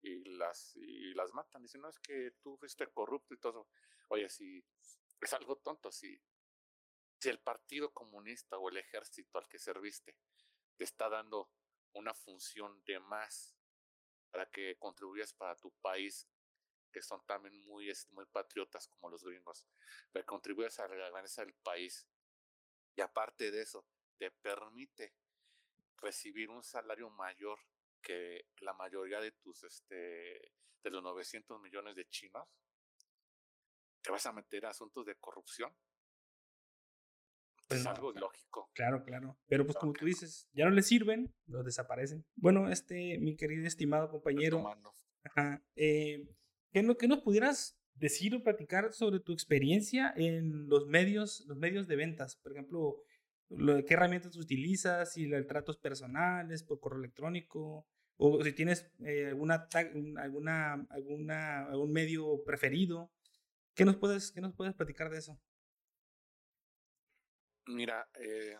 y 0.00 0.24
las, 0.38 0.74
y 0.76 1.12
las 1.12 1.30
matan. 1.34 1.62
Dicen, 1.62 1.82
no, 1.82 1.90
es 1.90 1.98
que 1.98 2.32
tú 2.42 2.56
fuiste 2.56 2.86
corrupto 2.86 3.34
y 3.34 3.38
todo. 3.38 3.68
Oye, 4.08 4.30
si 4.30 4.64
es 5.20 5.32
algo 5.34 5.56
tonto, 5.56 5.92
si, 5.92 6.18
si 7.20 7.28
el 7.28 7.38
Partido 7.40 7.92
Comunista 7.92 8.56
o 8.56 8.70
el 8.70 8.78
ejército 8.78 9.38
al 9.38 9.46
que 9.46 9.58
serviste 9.58 10.16
te 10.78 10.84
está 10.84 11.10
dando 11.10 11.50
una 11.96 12.14
función 12.14 12.82
de 12.84 13.00
más 13.00 13.56
para 14.30 14.46
que 14.50 14.76
contribuyas 14.78 15.32
para 15.32 15.56
tu 15.56 15.70
país, 15.80 16.28
que 16.92 17.02
son 17.02 17.24
también 17.26 17.64
muy, 17.64 17.90
muy 18.10 18.26
patriotas 18.26 18.86
como 18.88 19.10
los 19.10 19.24
gringos, 19.24 19.66
para 20.12 20.22
que 20.22 20.26
contribuyas 20.26 20.78
a 20.78 20.88
la 20.88 21.10
grandeza 21.10 21.44
del 21.44 21.54
país. 21.54 22.06
Y 22.94 23.00
aparte 23.00 23.50
de 23.50 23.62
eso, 23.62 23.86
te 24.18 24.30
permite 24.30 25.14
recibir 25.98 26.50
un 26.50 26.62
salario 26.62 27.10
mayor 27.10 27.58
que 28.02 28.48
la 28.60 28.72
mayoría 28.74 29.20
de 29.20 29.32
tus, 29.32 29.64
este, 29.64 30.52
de 30.82 30.90
los 30.90 31.02
900 31.02 31.60
millones 31.60 31.96
de 31.96 32.08
chinos, 32.08 32.48
te 34.02 34.12
vas 34.12 34.24
a 34.26 34.32
meter 34.32 34.66
a 34.66 34.70
asuntos 34.70 35.04
de 35.04 35.16
corrupción 35.16 35.76
es 37.68 37.86
algo 37.86 38.12
lógico. 38.12 38.70
Claro, 38.74 39.02
claro. 39.04 39.38
Pero 39.48 39.64
pues 39.64 39.76
como 39.76 39.92
tú 39.92 40.06
dices, 40.06 40.48
ya 40.52 40.64
no 40.64 40.70
les 40.70 40.86
sirven, 40.86 41.34
los 41.46 41.64
desaparecen. 41.64 42.24
Bueno, 42.36 42.70
este, 42.70 43.18
mi 43.18 43.36
querido 43.36 43.66
estimado 43.66 44.08
compañero. 44.10 44.64
Ajá, 45.24 45.62
eh, 45.74 46.28
¿qué, 46.72 46.82
no, 46.82 46.96
¿Qué 46.96 47.08
nos 47.08 47.20
pudieras 47.20 47.78
decir 47.94 48.34
o 48.34 48.42
platicar 48.42 48.92
sobre 48.92 49.20
tu 49.20 49.32
experiencia 49.32 50.12
en 50.16 50.68
los 50.68 50.86
medios, 50.86 51.44
los 51.46 51.58
medios 51.58 51.88
de 51.88 51.96
ventas? 51.96 52.36
Por 52.36 52.52
ejemplo, 52.52 53.02
lo, 53.48 53.84
¿qué 53.84 53.94
herramientas 53.94 54.36
utilizas? 54.36 55.12
Si 55.12 55.24
el 55.24 55.46
tratos 55.46 55.78
personales, 55.78 56.62
por 56.62 56.78
correo 56.78 57.00
electrónico, 57.00 57.86
o 58.18 58.42
si 58.42 58.52
tienes 58.52 58.90
eh, 59.00 59.26
alguna, 59.26 59.68
alguna, 60.16 60.86
alguna, 60.90 61.66
algún 61.66 61.92
medio 61.92 62.42
preferido. 62.44 63.10
¿Qué 63.74 63.84
nos 63.84 63.96
puedes, 63.96 64.32
qué 64.32 64.40
nos 64.40 64.54
puedes 64.54 64.74
platicar 64.74 65.10
de 65.10 65.18
eso? 65.18 65.38
Mira, 67.66 68.08
eh, 68.14 68.58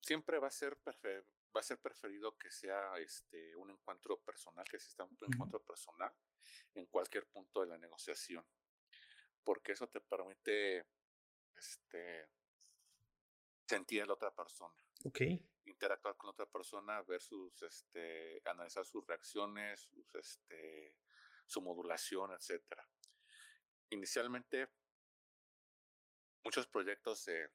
siempre 0.00 0.38
va 0.38 0.48
a 0.48 0.50
ser 0.50 0.78
va 0.84 1.60
a 1.60 1.62
ser 1.62 1.78
preferido 1.78 2.36
que 2.36 2.50
sea 2.50 2.96
este 2.98 3.54
un 3.56 3.70
encuentro 3.70 4.20
personal, 4.20 4.64
que 4.68 4.76
exista 4.76 5.04
un 5.04 5.16
encuentro 5.20 5.62
personal 5.62 6.12
en 6.74 6.86
cualquier 6.86 7.26
punto 7.26 7.60
de 7.60 7.66
la 7.66 7.78
negociación, 7.78 8.44
porque 9.44 9.72
eso 9.72 9.88
te 9.88 10.00
permite 10.00 10.86
este 11.56 12.28
sentir 13.66 14.02
a 14.02 14.06
la 14.06 14.14
otra 14.14 14.34
persona. 14.34 14.74
Okay. 15.04 15.46
Interactuar 15.66 16.16
con 16.16 16.28
la 16.28 16.32
otra 16.32 16.46
persona, 16.46 17.02
ver 17.02 17.20
sus, 17.20 17.62
este, 17.62 18.40
analizar 18.46 18.86
sus 18.86 19.06
reacciones, 19.06 19.80
sus, 19.80 20.14
este, 20.14 20.96
su 21.46 21.60
modulación, 21.60 22.32
etcétera. 22.32 22.88
Inicialmente, 23.90 24.68
muchos 26.42 26.66
proyectos 26.66 27.20
se 27.20 27.50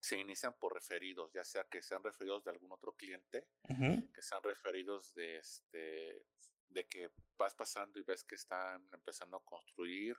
se 0.00 0.18
inician 0.18 0.54
por 0.58 0.74
referidos, 0.74 1.32
ya 1.32 1.44
sea 1.44 1.64
que 1.64 1.82
sean 1.82 2.02
referidos 2.02 2.44
de 2.44 2.50
algún 2.50 2.72
otro 2.72 2.92
cliente, 2.92 3.46
que 3.68 4.22
sean 4.22 4.42
referidos 4.42 5.14
de 5.14 5.36
este 5.36 6.24
de 6.70 6.86
que 6.86 7.10
vas 7.36 7.54
pasando 7.54 7.98
y 7.98 8.04
ves 8.04 8.22
que 8.22 8.36
están 8.36 8.88
empezando 8.92 9.36
a 9.36 9.44
construir, 9.44 10.16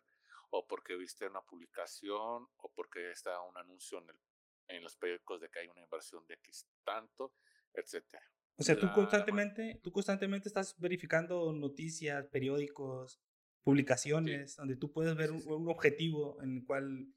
o 0.50 0.68
porque 0.68 0.98
viste 0.98 1.26
una 1.26 1.42
publicación, 1.42 2.48
o 2.58 2.72
porque 2.76 3.12
está 3.12 3.42
un 3.42 3.58
anuncio 3.58 4.00
en, 4.00 4.10
el, 4.10 4.20
en 4.68 4.84
los 4.84 4.98
periódicos 4.98 5.40
de 5.40 5.50
que 5.50 5.60
hay 5.60 5.68
una 5.70 5.82
inversión 5.82 6.28
de 6.28 6.34
X 6.36 6.68
tanto, 6.84 7.34
etcétera. 7.74 8.24
O 8.58 8.64
sea, 8.64 8.78
tú 8.78 8.92
constantemente, 8.94 9.80
tú 9.82 9.92
constantemente 9.92 10.50
estás 10.50 10.78
verificando 10.78 11.52
noticias, 11.54 12.28
periódicos, 12.28 13.20
publicaciones, 13.64 14.56
donde 14.56 14.76
tú 14.76 14.92
puedes 14.92 15.16
ver 15.16 15.32
un, 15.32 15.70
objetivo 15.70 16.42
en 16.42 16.58
el 16.58 16.66
cual 16.66 17.08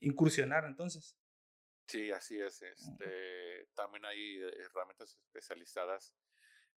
incursionar 0.00 0.64
entonces. 0.64 1.16
Sí, 1.86 2.10
así 2.10 2.40
es. 2.40 2.62
Este, 2.62 3.68
también 3.74 4.04
hay 4.04 4.38
herramientas 4.38 5.16
especializadas 5.16 6.14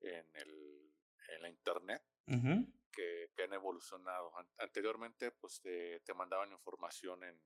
en, 0.01 0.25
el, 0.35 0.93
en 1.29 1.41
la 1.41 1.49
internet 1.49 2.03
que, 2.91 3.31
que, 3.35 3.43
han 3.43 3.53
evolucionado. 3.53 4.31
Anteriormente, 4.57 5.31
pues 5.31 5.61
te, 5.61 5.99
te 6.01 6.13
mandaban 6.13 6.51
información 6.51 7.23
en 7.23 7.41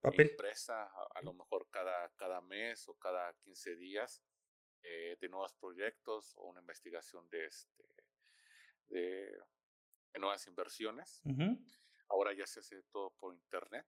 papel 0.00 0.30
impresa, 0.30 0.88
a, 1.14 1.22
lo 1.22 1.34
mejor 1.34 1.68
cada, 1.70 2.08
cada 2.16 2.40
mes 2.40 2.88
o 2.88 2.94
cada 2.94 3.32
15 3.40 3.76
días, 3.76 4.22
eh, 4.82 5.16
de 5.20 5.28
nuevos 5.28 5.52
proyectos 5.54 6.34
o 6.36 6.48
una 6.48 6.60
investigación 6.60 7.28
de 7.28 7.46
este 7.46 7.84
de, 8.88 9.36
nuevas 10.18 10.46
inversiones. 10.46 11.22
Ahora 12.08 12.32
ya 12.32 12.46
se 12.46 12.60
hace 12.60 12.82
todo 12.90 13.10
por 13.20 13.34
internet 13.34 13.86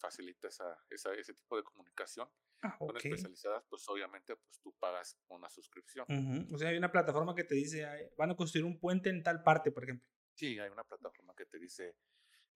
facilita 0.00 0.48
esa, 0.48 0.76
esa, 0.88 1.12
ese 1.14 1.34
tipo 1.34 1.56
de 1.56 1.62
comunicación. 1.62 2.28
Ah, 2.62 2.76
Son 2.78 2.96
especializadas, 2.96 3.64
pues 3.70 3.88
obviamente 3.88 4.36
pues 4.36 4.60
tú 4.60 4.74
pagas 4.78 5.16
una 5.28 5.48
suscripción. 5.48 6.06
O 6.52 6.58
sea, 6.58 6.68
hay 6.68 6.76
una 6.76 6.92
plataforma 6.92 7.34
que 7.34 7.44
te 7.44 7.54
dice, 7.54 8.12
van 8.18 8.30
a 8.32 8.36
construir 8.36 8.64
un 8.64 8.78
puente 8.78 9.08
en 9.08 9.22
tal 9.22 9.42
parte, 9.42 9.70
por 9.70 9.84
ejemplo. 9.84 10.06
Sí, 10.34 10.58
hay 10.58 10.70
una 10.70 10.84
plataforma 10.84 11.34
que 11.34 11.46
te 11.46 11.58
dice, 11.58 11.96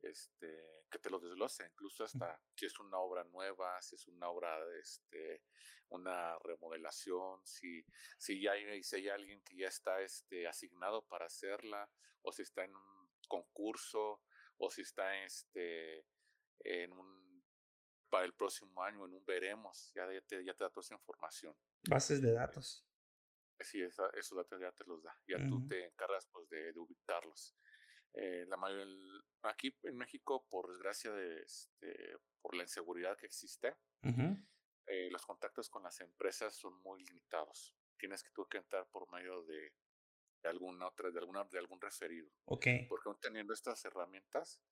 este, 0.02 0.85
que 0.90 0.98
te 0.98 1.11
lo 1.11 1.18
desglosa, 1.18 1.66
incluso 1.66 2.04
hasta 2.04 2.40
si 2.54 2.66
es 2.66 2.78
una 2.80 2.98
obra 2.98 3.24
nueva, 3.24 3.80
si 3.80 3.94
es 3.94 4.07
una 4.09 4.28
obra, 4.28 4.59
este, 4.78 5.42
una 5.88 6.38
remodelación, 6.40 7.40
si, 7.44 7.85
si 8.18 8.40
ya 8.40 8.52
hay, 8.52 8.83
si 8.83 8.96
hay 8.96 9.09
alguien 9.09 9.42
que 9.42 9.57
ya 9.57 9.68
está 9.68 10.00
este, 10.02 10.46
asignado 10.46 11.07
para 11.07 11.26
hacerla, 11.26 11.90
o 12.22 12.33
si 12.33 12.42
está 12.42 12.64
en 12.64 12.74
un 12.74 13.11
concurso, 13.26 14.22
o 14.59 14.70
si 14.70 14.83
está 14.83 15.24
este, 15.24 16.07
en 16.61 16.92
un 16.92 17.24
para 18.14 18.27
el 18.27 18.33
próximo 18.33 18.81
año, 18.81 19.05
en 19.07 19.12
un 19.12 19.24
veremos, 19.24 19.90
ya, 19.92 20.07
te, 20.29 20.44
ya 20.44 20.55
te 20.55 20.62
da 20.62 20.70
toda 20.70 20.83
esa 20.83 20.94
información. 20.94 21.53
Bases 21.88 22.22
de 22.22 22.31
datos. 22.31 22.87
Sí, 23.59 23.83
esos 23.83 24.37
datos 24.37 24.61
ya 24.61 24.70
te 24.70 24.85
los 24.85 25.03
da, 25.03 25.18
ya 25.27 25.37
tú 25.48 25.66
te 25.66 25.85
encargas 25.87 26.29
pues, 26.31 26.48
de, 26.48 26.72
ubicarlos. 26.77 27.57
Eh, 28.12 28.46
la 28.46 28.57
aquí 29.50 29.77
en 29.83 29.96
México, 29.96 30.46
por 30.48 30.70
desgracia, 30.70 31.11
de 31.11 31.42
este, 31.42 32.16
por 32.40 32.55
la 32.55 32.62
inseguridad 32.62 33.16
que 33.16 33.27
existe, 33.27 33.74
eh, 34.87 35.11
los 35.11 35.27
contactos 35.27 35.68
con 35.68 35.83
las 35.83 36.00
empresas 36.00 36.55
son 36.55 36.81
muy 36.83 37.03
limitados. 37.03 37.77
Tienes 37.98 38.22
que 38.22 38.31
tú 38.31 38.46
que 38.46 38.59
entrar 38.59 38.87
por 38.92 39.11
medio 39.11 39.42
de, 39.42 39.72
alguna 40.44 40.87
otra, 40.87 41.11
de 41.11 41.18
alguna, 41.18 41.42
de 41.50 41.59
algún 41.59 41.81
referido. 41.81 42.31
Okay. 42.44 42.87
Porque 42.87 43.11
teniendo 43.20 43.53
estas 43.53 43.85
herramientas, 43.85 44.62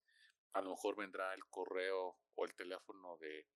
a 0.55 0.61
lo 0.63 0.71
mejor 0.71 0.97
vendrá 0.97 1.35
el 1.35 1.45
correo 1.47 2.19
o 2.35 2.45
el 2.45 2.55
teléfono 2.55 3.17
de 3.19 3.47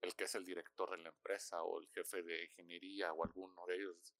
el 0.00 0.14
que 0.14 0.24
es 0.24 0.34
el 0.34 0.44
director 0.44 0.90
de 0.90 0.98
la 0.98 1.08
empresa 1.08 1.62
o 1.62 1.80
el 1.80 1.88
jefe 1.88 2.22
de 2.22 2.44
ingeniería 2.44 3.12
o 3.12 3.24
alguno 3.24 3.64
de 3.66 3.76
ellos. 3.76 4.14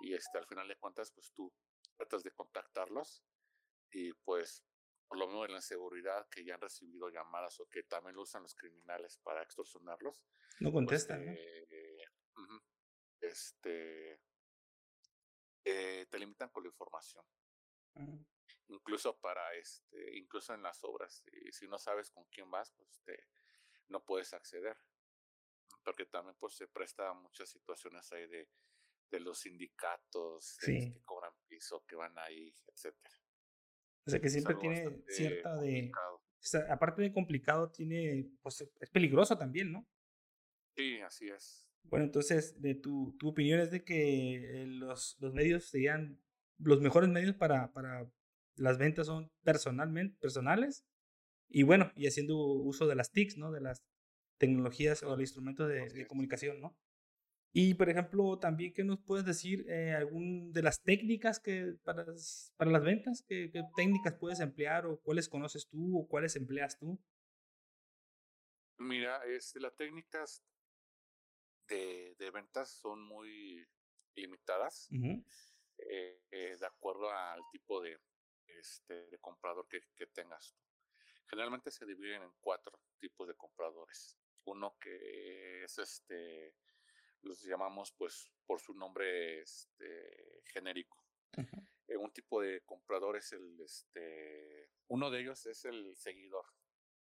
Y 0.00 0.14
este, 0.14 0.36
al 0.36 0.46
final 0.46 0.68
de 0.68 0.76
cuentas, 0.76 1.10
pues 1.10 1.32
tú 1.32 1.50
tratas 1.96 2.22
de 2.22 2.32
contactarlos 2.32 3.24
y 3.90 4.12
pues 4.12 4.62
por 5.08 5.18
lo 5.18 5.26
menos 5.28 5.46
en 5.46 5.54
la 5.54 5.60
seguridad 5.60 6.28
que 6.28 6.44
ya 6.44 6.54
han 6.54 6.60
recibido 6.60 7.08
llamadas 7.08 7.58
o 7.60 7.66
que 7.66 7.84
también 7.84 8.16
lo 8.16 8.22
usan 8.22 8.42
los 8.42 8.54
criminales 8.54 9.18
para 9.22 9.42
extorsionarlos. 9.42 10.22
No 10.60 10.70
pues, 10.70 10.74
contestan. 10.74 11.22
Eh, 11.28 12.04
este, 13.20 14.20
eh, 15.64 16.06
te 16.10 16.18
limitan 16.18 16.50
con 16.50 16.62
la 16.62 16.68
información. 16.68 17.24
Incluso 18.68 19.18
para 19.20 19.54
este, 19.54 20.16
incluso 20.16 20.54
en 20.54 20.62
las 20.62 20.82
obras, 20.82 21.22
y 21.32 21.52
si 21.52 21.68
no 21.68 21.78
sabes 21.78 22.10
con 22.10 22.24
quién 22.26 22.50
vas, 22.50 22.72
pues 22.72 23.00
te, 23.04 23.16
no 23.88 24.04
puedes 24.04 24.32
acceder. 24.34 24.76
Porque 25.84 26.04
también 26.06 26.36
pues 26.38 26.54
se 26.54 26.66
presta 26.66 27.10
a 27.10 27.14
muchas 27.14 27.48
situaciones 27.48 28.10
ahí 28.12 28.26
de, 28.26 28.48
de 29.10 29.20
los 29.20 29.38
sindicatos 29.38 30.56
que 30.58 31.00
cobran 31.04 31.32
piso, 31.46 31.84
que 31.86 31.96
van 31.96 32.18
ahí, 32.18 32.52
etcétera. 32.66 33.14
O 34.06 34.10
sea 34.10 34.20
que 34.20 34.28
siempre 34.28 34.54
tiene 34.56 35.02
cierta 35.08 35.56
de. 35.56 35.90
aparte 36.68 37.02
de 37.02 37.12
complicado, 37.12 37.70
tiene. 37.70 38.30
Pues 38.40 38.68
es 38.80 38.90
peligroso 38.90 39.36
también, 39.36 39.72
¿no? 39.72 39.88
Sí, 40.76 41.00
así 41.00 41.28
es. 41.28 41.68
Bueno, 41.84 42.04
entonces, 42.04 42.60
de 42.60 42.74
tu, 42.74 43.16
tu 43.18 43.28
opinión 43.28 43.60
es 43.60 43.70
de 43.70 43.84
que 43.84 44.62
eh, 44.62 44.66
los, 44.66 45.16
los 45.20 45.32
medios 45.32 45.64
serían. 45.64 46.20
Los 46.58 46.80
mejores 46.80 47.10
medios 47.10 47.34
para, 47.36 47.72
para 47.72 48.10
las 48.56 48.78
ventas 48.78 49.06
son 49.06 49.30
personalmente, 49.42 50.16
personales. 50.20 50.84
Y 51.48 51.62
bueno, 51.62 51.92
y 51.94 52.06
haciendo 52.06 52.36
uso 52.36 52.86
de 52.86 52.96
las 52.96 53.12
TICs, 53.12 53.38
¿no? 53.38 53.52
De 53.52 53.60
las 53.60 53.84
tecnologías 54.38 55.02
o 55.02 55.10
los 55.10 55.20
instrumentos 55.20 55.68
de, 55.68 55.88
de 55.88 56.06
comunicación, 56.06 56.60
¿no? 56.60 56.76
Y, 57.58 57.72
por 57.72 57.88
ejemplo, 57.88 58.38
también, 58.38 58.74
¿qué 58.74 58.84
nos 58.84 58.98
puedes 59.00 59.24
decir 59.24 59.64
eh, 59.70 59.94
algún 59.94 60.52
de 60.52 60.60
las 60.60 60.82
técnicas 60.82 61.40
que 61.40 61.74
para, 61.84 62.04
para 62.58 62.70
las 62.70 62.84
ventas? 62.84 63.24
¿qué, 63.26 63.50
técnicas 63.74 64.12
puedes 64.20 64.40
emplear 64.40 64.84
o 64.84 65.00
cuáles 65.00 65.26
conoces 65.26 65.66
tú 65.66 65.98
o 65.98 66.06
cuáles 66.06 66.36
empleas 66.36 66.78
tú? 66.78 67.00
Mira, 68.76 69.24
este, 69.24 69.58
las 69.58 69.74
técnicas 69.74 70.42
de, 71.68 72.14
de 72.18 72.30
ventas 72.30 72.78
son 72.78 73.02
muy 73.02 73.66
limitadas 74.14 74.90
eh, 74.92 76.20
eh, 76.30 76.56
de 76.60 76.66
acuerdo 76.66 77.10
al 77.10 77.40
tipo 77.52 77.80
de, 77.80 77.98
este, 78.48 79.06
de 79.06 79.18
comprador 79.18 79.66
que, 79.68 79.80
que 79.94 80.06
tengas 80.06 80.56
Generalmente 81.28 81.70
se 81.70 81.84
dividen 81.86 82.22
en 82.22 82.32
cuatro 82.40 82.78
tipos 82.98 83.26
de 83.26 83.34
compradores. 83.34 84.16
Uno 84.44 84.76
que 84.80 85.64
es 85.64 85.78
este 85.78 86.54
los 87.22 87.42
llamamos 87.42 87.92
pues 87.92 88.30
por 88.46 88.60
su 88.60 88.72
nombre 88.74 89.40
este, 89.40 90.42
genérico. 90.44 91.02
Eh, 91.88 91.96
un 91.96 92.12
tipo 92.12 92.40
de 92.40 92.62
comprador 92.62 93.16
es 93.16 93.32
el, 93.32 93.60
este, 93.60 94.70
uno 94.88 95.08
de 95.10 95.20
ellos 95.20 95.46
es 95.46 95.64
el 95.64 95.96
seguidor. 95.96 96.44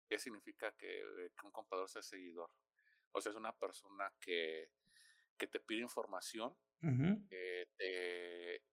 ¿Qué 0.07 0.17
significa 0.17 0.71
que, 0.75 1.03
un 1.43 1.51
comprador 1.51 1.87
sea 1.87 2.01
seguidor? 2.01 2.49
O 3.11 3.21
sea, 3.21 3.31
es 3.31 3.35
una 3.35 3.55
persona 3.57 4.11
que, 4.19 4.71
que 5.37 5.45
te 5.45 5.59
pide 5.59 5.81
información, 5.81 6.55
que 7.29 7.67
te 7.77 8.63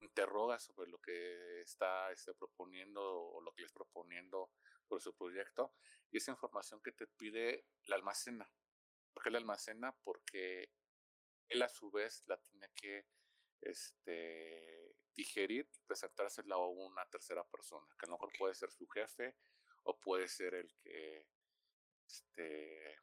interroga 0.00 0.58
sobre 0.58 0.90
lo 0.90 0.98
que 0.98 1.60
está 1.60 2.10
este, 2.12 2.34
proponiendo 2.34 3.02
o 3.02 3.40
lo 3.40 3.52
que 3.52 3.62
le 3.62 3.66
es 3.66 3.72
proponiendo 3.72 4.50
por 4.86 5.00
su 5.00 5.14
proyecto, 5.14 5.74
y 6.10 6.18
esa 6.18 6.30
información 6.30 6.80
que 6.82 6.92
te 6.92 7.06
pide 7.06 7.66
la 7.84 7.96
almacena. 7.96 8.50
¿Por 9.12 9.22
qué 9.22 9.30
la 9.30 9.38
almacena? 9.38 9.94
Porque 10.02 10.70
él 11.48 11.62
a 11.62 11.68
su 11.68 11.90
vez 11.90 12.22
la 12.26 12.38
tiene 12.38 12.70
que 12.74 13.06
este, 13.60 14.96
digerir 15.14 15.68
y 15.72 15.80
presentársela 15.86 16.54
a 16.54 16.66
una 16.66 17.04
tercera 17.06 17.44
persona, 17.44 17.86
que 17.98 18.06
a 18.06 18.08
lo 18.08 18.14
mejor 18.14 18.30
puede 18.38 18.54
ser 18.54 18.70
su 18.70 18.86
jefe 18.88 19.36
o 19.84 19.98
puede 19.98 20.28
ser 20.28 20.54
el 20.54 20.74
que, 20.80 21.26
este, 22.06 23.00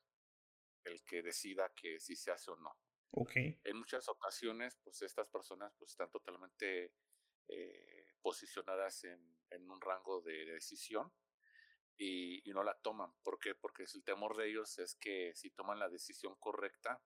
el 0.84 1.04
que 1.04 1.22
decida 1.22 1.74
que 1.76 2.00
si 2.00 2.16
se 2.16 2.32
hace 2.32 2.52
o 2.52 2.56
no. 2.56 2.78
Okay. 3.12 3.60
En 3.64 3.78
muchas 3.78 4.08
ocasiones, 4.10 4.78
pues 4.84 5.02
estas 5.02 5.30
personas 5.30 5.74
pues, 5.78 5.92
están 5.92 6.10
totalmente 6.12 6.94
eh, 7.48 8.06
posicionadas 8.22 9.04
en, 9.06 9.38
en, 9.52 9.70
un 9.70 9.80
rango 9.80 10.22
de, 10.22 10.46
decisión 10.46 11.12
y, 11.98 12.50
y, 12.50 12.54
no 12.54 12.64
la 12.64 12.78
toman. 12.82 13.14
¿Por 13.24 13.40
qué? 13.40 13.56
Porque 13.56 13.84
el 13.84 14.04
temor 14.04 14.36
de 14.36 14.50
ellos 14.50 14.78
es 14.80 14.96
que 14.96 15.34
si 15.34 15.52
toman 15.52 15.80
la 15.80 15.90
decisión 15.90 16.36
correcta, 16.36 17.02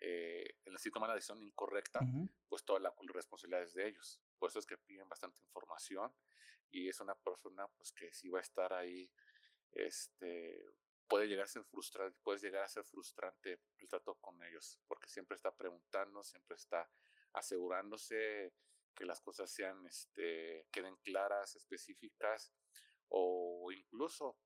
eh, 0.00 0.58
si 0.76 0.90
toman 0.90 1.08
la 1.08 1.14
decisión 1.14 1.42
incorrecta, 1.42 2.00
pues 2.48 2.64
toda 2.64 2.80
la 2.80 2.92
responsabilidad 3.12 3.62
es 3.62 3.74
de 3.74 3.88
ellos. 3.88 4.20
Por 4.38 4.50
eso 4.50 4.58
es 4.58 4.66
que 4.66 4.76
piden 4.76 5.08
bastante 5.08 5.40
información 5.42 6.12
y 6.70 6.88
es 6.88 7.00
una 7.00 7.14
persona 7.14 7.68
pues 7.68 7.92
que 7.92 8.12
si 8.12 8.28
va 8.28 8.38
a 8.38 8.42
estar 8.42 8.72
ahí, 8.72 9.10
este, 9.72 10.62
puede 11.08 11.26
llegar 11.26 11.44
a 11.44 11.48
ser 11.48 11.64
frustrante, 11.64 12.18
puede 12.22 12.38
llegar 12.38 12.64
a 12.64 12.68
ser 12.68 12.84
frustrante 12.84 13.60
el 13.78 13.88
trato 13.88 14.14
con 14.16 14.42
ellos, 14.42 14.80
porque 14.86 15.08
siempre 15.08 15.36
está 15.36 15.54
preguntando, 15.54 16.22
siempre 16.22 16.56
está 16.56 16.90
asegurándose 17.32 18.54
que 18.94 19.04
las 19.04 19.20
cosas 19.20 19.50
sean, 19.50 19.84
este, 19.86 20.68
queden 20.70 20.96
claras, 20.98 21.56
específicas, 21.56 22.52
o 23.08 23.70
incluso, 23.72 24.38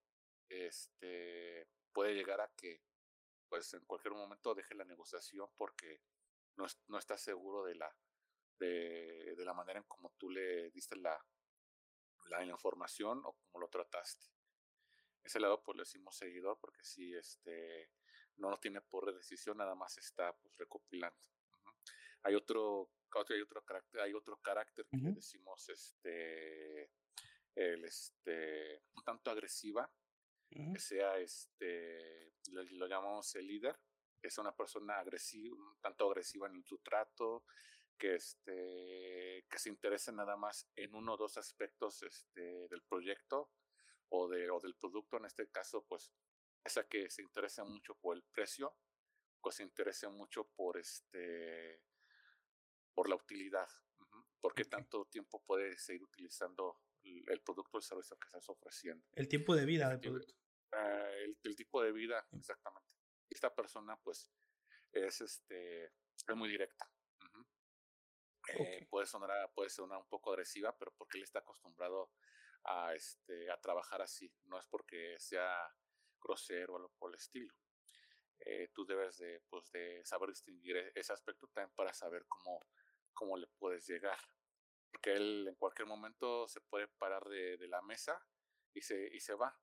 este, 0.48 1.68
puede 1.92 2.14
llegar 2.14 2.40
a 2.40 2.50
que 2.56 2.82
pues 3.48 3.72
en 3.74 3.84
cualquier 3.86 4.14
momento 4.14 4.54
deje 4.54 4.74
la 4.74 4.84
negociación 4.84 5.48
porque 5.56 6.02
no, 6.56 6.66
no 6.88 6.98
estás 6.98 7.22
seguro 7.22 7.64
de 7.64 7.74
la, 7.74 7.94
de, 8.58 9.34
de, 9.36 9.44
la 9.44 9.54
manera 9.54 9.78
en 9.78 9.86
cómo 9.86 10.12
tú 10.18 10.28
le 10.28 10.70
diste 10.70 10.96
la, 10.96 11.18
la, 12.26 12.44
información 12.44 13.22
o 13.24 13.32
cómo 13.32 13.60
lo 13.60 13.68
trataste. 13.68 14.26
Ese 15.24 15.40
lado 15.40 15.62
pues 15.62 15.76
le 15.76 15.82
decimos 15.82 16.16
seguidor 16.16 16.58
porque 16.60 16.84
si 16.84 17.14
este, 17.14 17.90
no 18.38 18.50
lo 18.50 18.58
tiene 18.58 18.80
por 18.80 19.14
decisión, 19.14 19.58
nada 19.58 19.74
más 19.74 19.98
está 19.98 20.32
pues 20.32 20.56
recopilando. 20.56 21.18
Hay 22.22 22.34
otro, 22.34 22.90
hay 23.28 23.40
otro 23.40 23.64
carácter, 23.64 24.00
hay 24.00 24.12
otro 24.14 24.36
carácter 24.40 24.86
que 24.90 24.96
le 24.96 25.12
decimos 25.12 25.68
este, 25.68 26.90
el, 27.54 27.84
este, 27.84 28.82
un 28.96 29.04
tanto 29.04 29.30
agresiva, 29.30 29.90
que 30.50 30.80
sea 30.80 31.18
este, 31.18 32.32
lo, 32.50 32.86
llamamos 32.86 33.34
el 33.36 33.46
líder, 33.46 33.78
que 34.20 34.28
es 34.28 34.38
una 34.38 34.54
persona 34.56 34.98
agresiva, 34.98 35.56
tanto 35.80 36.08
agresiva 36.08 36.48
en 36.48 36.64
su 36.64 36.78
trato, 36.78 37.44
que, 37.98 38.14
este, 38.14 39.44
que 39.48 39.58
se 39.58 39.68
interese 39.68 40.12
nada 40.12 40.36
más 40.36 40.68
en 40.76 40.94
uno 40.94 41.14
o 41.14 41.16
dos 41.16 41.36
aspectos 41.36 42.02
este, 42.02 42.68
del 42.68 42.82
proyecto 42.82 43.50
o, 44.10 44.28
de, 44.28 44.50
o 44.50 44.60
del 44.60 44.74
producto, 44.76 45.16
en 45.16 45.26
este 45.26 45.48
caso, 45.50 45.84
pues 45.88 46.12
esa 46.64 46.86
que 46.86 47.10
se 47.10 47.22
interesa 47.22 47.64
mucho 47.64 47.94
por 47.96 48.16
el 48.16 48.22
precio, 48.24 48.76
o 49.40 49.52
se 49.52 49.62
interesa 49.62 50.10
mucho 50.10 50.48
por 50.56 50.78
este 50.78 51.82
por 52.94 53.08
la 53.08 53.14
utilidad, 53.14 53.68
por 54.40 54.54
qué 54.54 54.64
tanto 54.64 55.06
tiempo 55.06 55.42
puede 55.44 55.78
seguir 55.78 56.02
utilizando 56.02 56.80
el 57.04 57.40
producto 57.42 57.76
o 57.76 57.78
el 57.78 57.84
servicio 57.84 58.16
que 58.18 58.26
estás 58.26 58.48
ofreciendo. 58.48 59.06
El 59.12 59.28
tiempo 59.28 59.54
de 59.54 59.64
vida 59.64 59.88
del 59.88 60.00
producto. 60.00 60.34
Ah, 60.72 61.08
el, 61.44 61.56
tipo 61.56 61.80
de 61.82 61.92
vida, 61.92 62.26
exactamente. 62.32 62.90
Esta 63.30 63.54
persona, 63.54 63.96
pues, 64.02 64.28
es 64.92 65.20
este, 65.20 65.84
es 65.84 66.36
muy 66.36 66.48
directa. 66.48 66.90
Eh, 68.58 68.86
puede 68.90 69.06
sonar, 69.06 69.52
puede 69.54 69.70
sonar 69.70 69.98
un 69.98 70.08
poco 70.08 70.32
agresiva, 70.32 70.76
pero 70.76 70.92
porque 70.96 71.18
él 71.18 71.24
está 71.24 71.38
acostumbrado 71.38 72.10
a, 72.68 72.94
este, 72.94 73.50
a 73.50 73.60
trabajar 73.60 74.02
así. 74.02 74.32
No 74.44 74.58
es 74.58 74.66
porque 74.66 75.16
sea 75.18 75.56
grosero 76.20 76.74
o 76.74 76.76
algo 76.76 76.92
por 76.98 77.10
el 77.10 77.16
estilo. 77.16 77.54
Eh, 78.40 78.68
tú 78.72 78.84
debes 78.86 79.18
de, 79.18 79.40
pues, 79.48 79.70
de 79.72 80.04
saber 80.04 80.30
distinguir 80.30 80.76
e, 80.76 80.92
ese 80.94 81.12
aspecto 81.12 81.48
también 81.48 81.74
para 81.74 81.92
saber 81.92 82.24
cómo, 82.28 82.60
cómo 83.12 83.36
le 83.36 83.46
puedes 83.58 83.86
llegar. 83.86 84.18
Porque 84.90 85.14
él 85.14 85.46
en 85.48 85.54
cualquier 85.56 85.86
momento 85.86 86.48
se 86.48 86.60
puede 86.60 86.88
parar 86.88 87.24
de, 87.24 87.56
de 87.56 87.68
la 87.68 87.82
mesa 87.82 88.18
y 88.74 88.82
se, 88.82 89.08
y 89.12 89.20
se 89.20 89.34
va. 89.34 89.58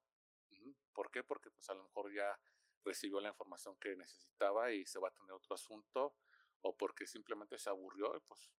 ¿Por 0.93 1.11
qué? 1.11 1.23
Porque 1.23 1.51
pues 1.51 1.69
a 1.69 1.73
lo 1.73 1.83
mejor 1.83 2.13
ya 2.13 2.39
recibió 2.83 3.19
la 3.19 3.29
información 3.29 3.75
que 3.79 3.95
necesitaba 3.95 4.71
y 4.71 4.85
se 4.85 4.99
va 4.99 5.09
a 5.09 5.13
tener 5.13 5.31
otro 5.31 5.55
asunto, 5.55 6.15
o 6.61 6.77
porque 6.77 7.07
simplemente 7.07 7.57
se 7.57 7.69
aburrió 7.69 8.15
y 8.15 8.19
pues 8.21 8.51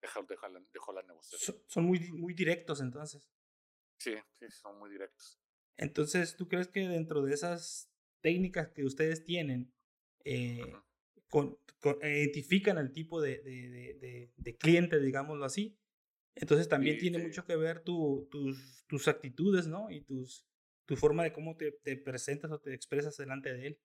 dejó, 0.00 0.22
dejó, 0.22 0.46
dejó 0.72 0.92
la 0.92 1.02
negociación. 1.02 1.62
Son 1.66 1.84
muy, 1.84 2.00
muy 2.12 2.34
directos 2.34 2.80
entonces. 2.80 3.28
Sí, 4.00 4.14
sí, 4.38 4.50
son 4.50 4.78
muy 4.78 4.90
directos. 4.90 5.38
Entonces, 5.76 6.34
¿tú 6.36 6.48
crees 6.48 6.68
que 6.68 6.88
dentro 6.88 7.22
de 7.22 7.34
esas 7.34 7.92
técnicas 8.22 8.68
que 8.70 8.84
ustedes 8.84 9.24
tienen, 9.24 9.72
eh, 10.24 10.72
con, 11.28 11.58
identifican 12.02 12.78
el 12.78 12.92
tipo 12.92 13.20
de, 13.20 13.42
de, 13.42 14.32
de, 14.36 14.56
cliente, 14.56 14.98
digámoslo 14.98 15.44
así? 15.44 15.78
Entonces 16.34 16.68
también 16.68 16.98
tiene 16.98 17.18
mucho 17.18 17.44
que 17.44 17.56
ver 17.56 17.82
tu, 17.84 18.26
tus, 18.30 18.86
tus 18.86 19.06
actitudes, 19.08 19.66
¿no? 19.66 19.90
Y 19.90 20.02
tus, 20.02 20.46
tu 20.86 20.96
forma 20.96 21.24
de 21.24 21.32
cómo 21.32 21.56
te, 21.56 21.72
te 21.72 21.96
presentas 21.96 22.50
o 22.50 22.60
te 22.60 22.72
expresas 22.72 23.16
delante 23.18 23.52
de 23.52 23.66
él. 23.66 23.80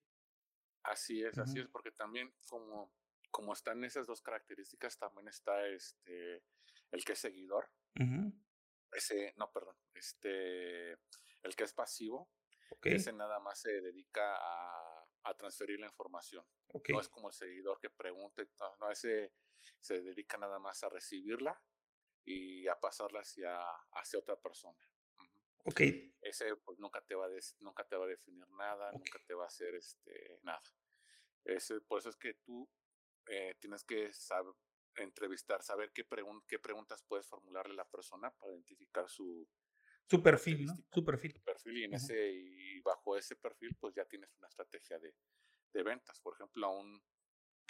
Así 0.83 1.23
es, 1.23 1.37
así 1.37 1.59
es, 1.59 1.67
porque 1.67 1.91
también 1.91 2.33
como, 2.47 2.93
como 3.31 3.53
están 3.53 3.83
esas 3.83 4.07
dos 4.07 4.21
características, 4.21 4.97
también 4.97 5.27
está 5.27 5.67
este 5.67 6.43
el 6.91 7.03
que 7.03 7.13
es 7.13 7.19
seguidor. 7.19 7.69
Ese, 8.95 9.33
no, 9.37 9.51
perdón, 9.51 9.75
este 9.93 10.93
el 11.43 11.55
que 11.55 11.63
es 11.63 11.73
pasivo, 11.73 12.29
ese 12.83 13.13
nada 13.13 13.39
más 13.39 13.59
se 13.59 13.81
dedica 13.81 14.35
a, 14.35 15.07
a 15.23 15.33
transferir 15.35 15.79
la 15.79 15.87
información. 15.87 16.45
No 16.89 16.99
es 16.99 17.09
como 17.09 17.27
el 17.27 17.33
seguidor 17.33 17.79
que 17.79 17.89
pregunta, 17.89 18.43
no, 18.79 18.89
ese 18.89 19.33
se 19.79 20.01
dedica 20.01 20.37
nada 20.37 20.59
más 20.59 20.83
a 20.83 20.89
recibirla 20.89 21.61
y 22.23 22.67
a 22.67 22.79
pasarla 22.79 23.19
hacia, 23.19 23.59
hacia 23.91 24.19
otra 24.19 24.35
persona. 24.35 24.79
Ok. 25.65 25.81
Ese 26.21 26.55
pues 26.57 26.79
nunca 26.79 27.01
te 27.01 27.15
va 27.15 27.25
a, 27.25 27.29
nunca 27.59 27.83
te 27.87 27.95
va 27.95 28.05
a 28.05 28.09
definir 28.09 28.47
nada, 28.49 28.91
nunca 28.91 29.19
te 29.25 29.33
va 29.33 29.43
a 29.43 29.47
hacer 29.47 29.75
este, 29.75 30.39
nada. 30.43 30.61
Ese, 31.43 31.81
por 31.81 31.99
eso 31.99 32.09
es 32.09 32.15
que 32.15 32.35
tú 32.45 32.67
eh, 33.27 33.55
tienes 33.59 33.83
que 33.83 34.11
saber, 34.13 34.53
entrevistar, 34.97 35.61
saber 35.63 35.91
qué, 35.93 36.05
qué 36.47 36.59
preguntas 36.59 37.03
puedes 37.07 37.27
formularle 37.27 37.73
a 37.73 37.77
la 37.77 37.89
persona 37.89 38.31
para 38.31 38.51
identificar 38.51 39.09
su, 39.09 39.47
su 40.09 40.21
perfil, 40.21 40.65
¿no? 40.65 40.73
Su 40.91 41.03
perfil. 41.03 41.41
perfil 41.43 41.77
y, 41.77 41.83
en 41.83 41.93
ese, 41.93 42.31
y 42.31 42.79
bajo 42.81 43.17
ese 43.17 43.35
perfil 43.35 43.75
pues 43.79 43.95
ya 43.95 44.05
tienes 44.05 44.33
una 44.37 44.47
estrategia 44.47 44.99
de, 44.99 45.15
de 45.73 45.83
ventas. 45.83 46.19
Por 46.21 46.35
ejemplo, 46.35 46.67
a 46.67 46.69
un, 46.69 47.01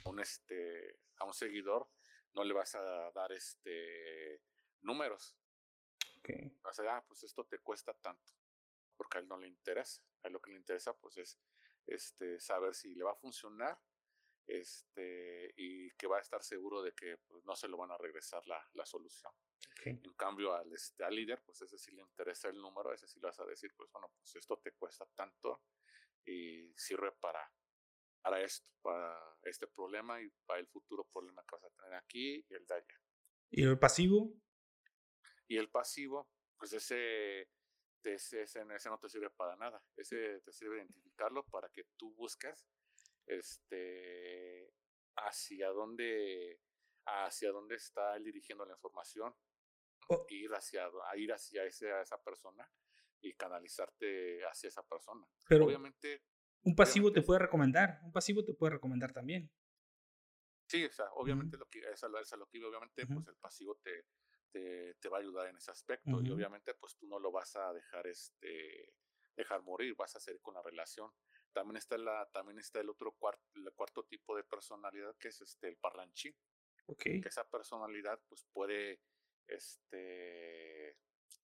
un, 0.05 0.19
este, 0.19 0.99
a 1.17 1.25
un 1.25 1.33
seguidor 1.33 1.89
no 2.33 2.43
le 2.43 2.53
vas 2.53 2.75
a 2.75 3.11
dar 3.11 3.31
este 3.31 4.41
números, 4.81 5.37
Okay. 6.19 6.51
O 6.63 6.73
sea, 6.73 6.97
ah, 6.97 7.05
pues 7.07 7.23
esto 7.23 7.45
te 7.45 7.59
cuesta 7.59 7.93
tanto, 7.93 8.33
porque 8.97 9.19
a 9.19 9.21
él 9.21 9.27
no 9.27 9.37
le 9.37 9.47
interesa. 9.47 10.01
A 10.23 10.27
él 10.27 10.33
lo 10.33 10.41
que 10.41 10.49
le 10.49 10.57
interesa, 10.57 10.91
pues 10.97 11.17
es 11.17 11.39
este, 11.85 12.39
saber 12.39 12.73
si 12.73 12.95
le 12.95 13.03
va 13.03 13.11
a 13.11 13.15
funcionar 13.15 13.79
este, 14.47 15.53
y 15.57 15.91
que 15.91 16.07
va 16.07 16.17
a 16.17 16.21
estar 16.21 16.43
seguro 16.43 16.81
de 16.81 16.93
que 16.93 17.17
pues, 17.27 17.43
no 17.45 17.55
se 17.55 17.67
lo 17.67 17.77
van 17.77 17.91
a 17.91 17.97
regresar 17.97 18.45
la, 18.47 18.63
la 18.73 18.85
solución. 18.85 19.31
En 19.83 20.13
cambio, 20.13 20.53
al, 20.53 20.71
este, 20.73 21.03
al 21.03 21.15
líder, 21.15 21.41
pues 21.45 21.61
ese 21.61 21.77
sí 21.77 21.91
le 21.91 22.01
interesa 22.01 22.49
el 22.49 22.57
número, 22.57 22.93
ese 22.93 23.07
sí 23.07 23.19
le 23.19 23.27
vas 23.27 23.39
a 23.39 23.45
decir, 23.45 23.71
pues 23.75 23.91
bueno, 23.91 24.11
pues 24.17 24.35
esto 24.35 24.57
te 24.57 24.71
cuesta 24.71 25.05
tanto 25.15 25.61
y 26.25 26.73
sirve 26.75 27.11
para, 27.11 27.51
para 28.21 28.41
esto, 28.41 28.67
para 28.81 29.37
este 29.43 29.67
problema 29.67 30.21
y 30.21 30.29
para 30.45 30.59
el 30.59 30.67
futuro 30.67 31.07
problema 31.11 31.43
que 31.43 31.55
vas 31.55 31.65
a 31.65 31.69
tener 31.69 31.93
aquí 31.95 32.45
y 32.49 32.53
el 32.53 32.65
de 32.65 32.75
allá. 32.75 33.01
¿Y 33.51 33.63
el 33.63 33.77
pasivo? 33.77 34.33
Y 35.47 35.57
el 35.57 35.69
pasivo, 35.69 36.29
pues 36.57 36.73
ese, 36.73 37.49
ese, 38.03 38.41
ese, 38.41 38.89
no 38.89 38.97
te 38.97 39.09
sirve 39.09 39.29
para 39.29 39.55
nada. 39.55 39.83
Ese 39.95 40.39
te 40.41 40.51
sirve 40.51 40.77
identificarlo 40.77 41.45
para 41.45 41.69
que 41.69 41.83
tú 41.95 42.13
busques 42.15 42.65
este, 43.25 44.73
hacia 45.15 45.69
dónde, 45.69 46.59
hacia 47.05 47.51
dónde 47.51 47.75
está 47.75 48.15
él 48.15 48.23
dirigiendo 48.23 48.65
la 48.65 48.73
información. 48.73 49.33
Oh. 50.09 50.25
Ir 50.29 50.53
hacia, 50.53 50.89
ir 51.15 51.33
hacia 51.33 51.63
ese, 51.65 51.91
a 51.91 52.01
esa 52.01 52.21
persona 52.21 52.69
y 53.21 53.33
canalizarte 53.33 54.45
hacia 54.45 54.67
esa 54.67 54.83
persona. 54.87 55.27
Pero 55.47 55.65
obviamente. 55.65 56.23
Un 56.63 56.75
pasivo 56.75 57.11
te 57.11 57.21
puede 57.21 57.39
recomendar. 57.39 57.99
Un 58.03 58.11
pasivo 58.11 58.43
te 58.43 58.53
puede 58.53 58.73
recomendar 58.73 59.13
también. 59.13 59.51
Sí, 60.67 60.83
o 60.83 60.91
sea, 60.91 61.05
obviamente 61.13 61.57
lo 61.57 61.67
que 61.69 61.79
es 61.79 62.01
lo 62.37 62.47
que 62.47 62.63
obviamente, 62.65 63.05
pues 63.05 63.27
el 63.27 63.35
pasivo 63.35 63.75
te, 63.77 64.05
te, 64.99 65.09
va 65.09 65.17
a 65.17 65.19
ayudar 65.19 65.47
en 65.47 65.57
ese 65.57 65.71
aspecto. 65.71 66.21
Y 66.21 66.31
obviamente, 66.31 66.73
pues 66.73 66.95
tú 66.95 67.07
no 67.07 67.19
lo 67.19 67.31
vas 67.31 67.55
a 67.55 67.71
dejar, 67.73 68.07
este, 68.07 68.93
dejar 69.35 69.61
morir, 69.63 69.95
vas 69.95 70.15
a 70.15 70.17
hacer 70.17 70.39
con 70.41 70.55
la 70.55 70.63
relación. 70.63 71.11
También 71.55 71.77
está, 71.77 71.97
la, 71.97 72.29
también 72.33 72.59
está 72.59 72.81
el 72.81 72.89
otro 72.89 73.13
cuarto, 73.13 73.41
el 73.55 73.71
cuarto 73.71 74.03
tipo 74.03 74.35
de 74.35 74.43
personalidad 74.43 75.15
que 75.15 75.29
es 75.29 75.39
este, 75.39 75.69
el 75.69 75.77
parlanchín. 75.77 76.35
Okay. 76.85 77.21
Que 77.21 77.29
esa 77.29 77.49
personalidad, 77.49 78.19
pues 78.27 78.45
puede, 78.51 78.99
este, 79.47 80.97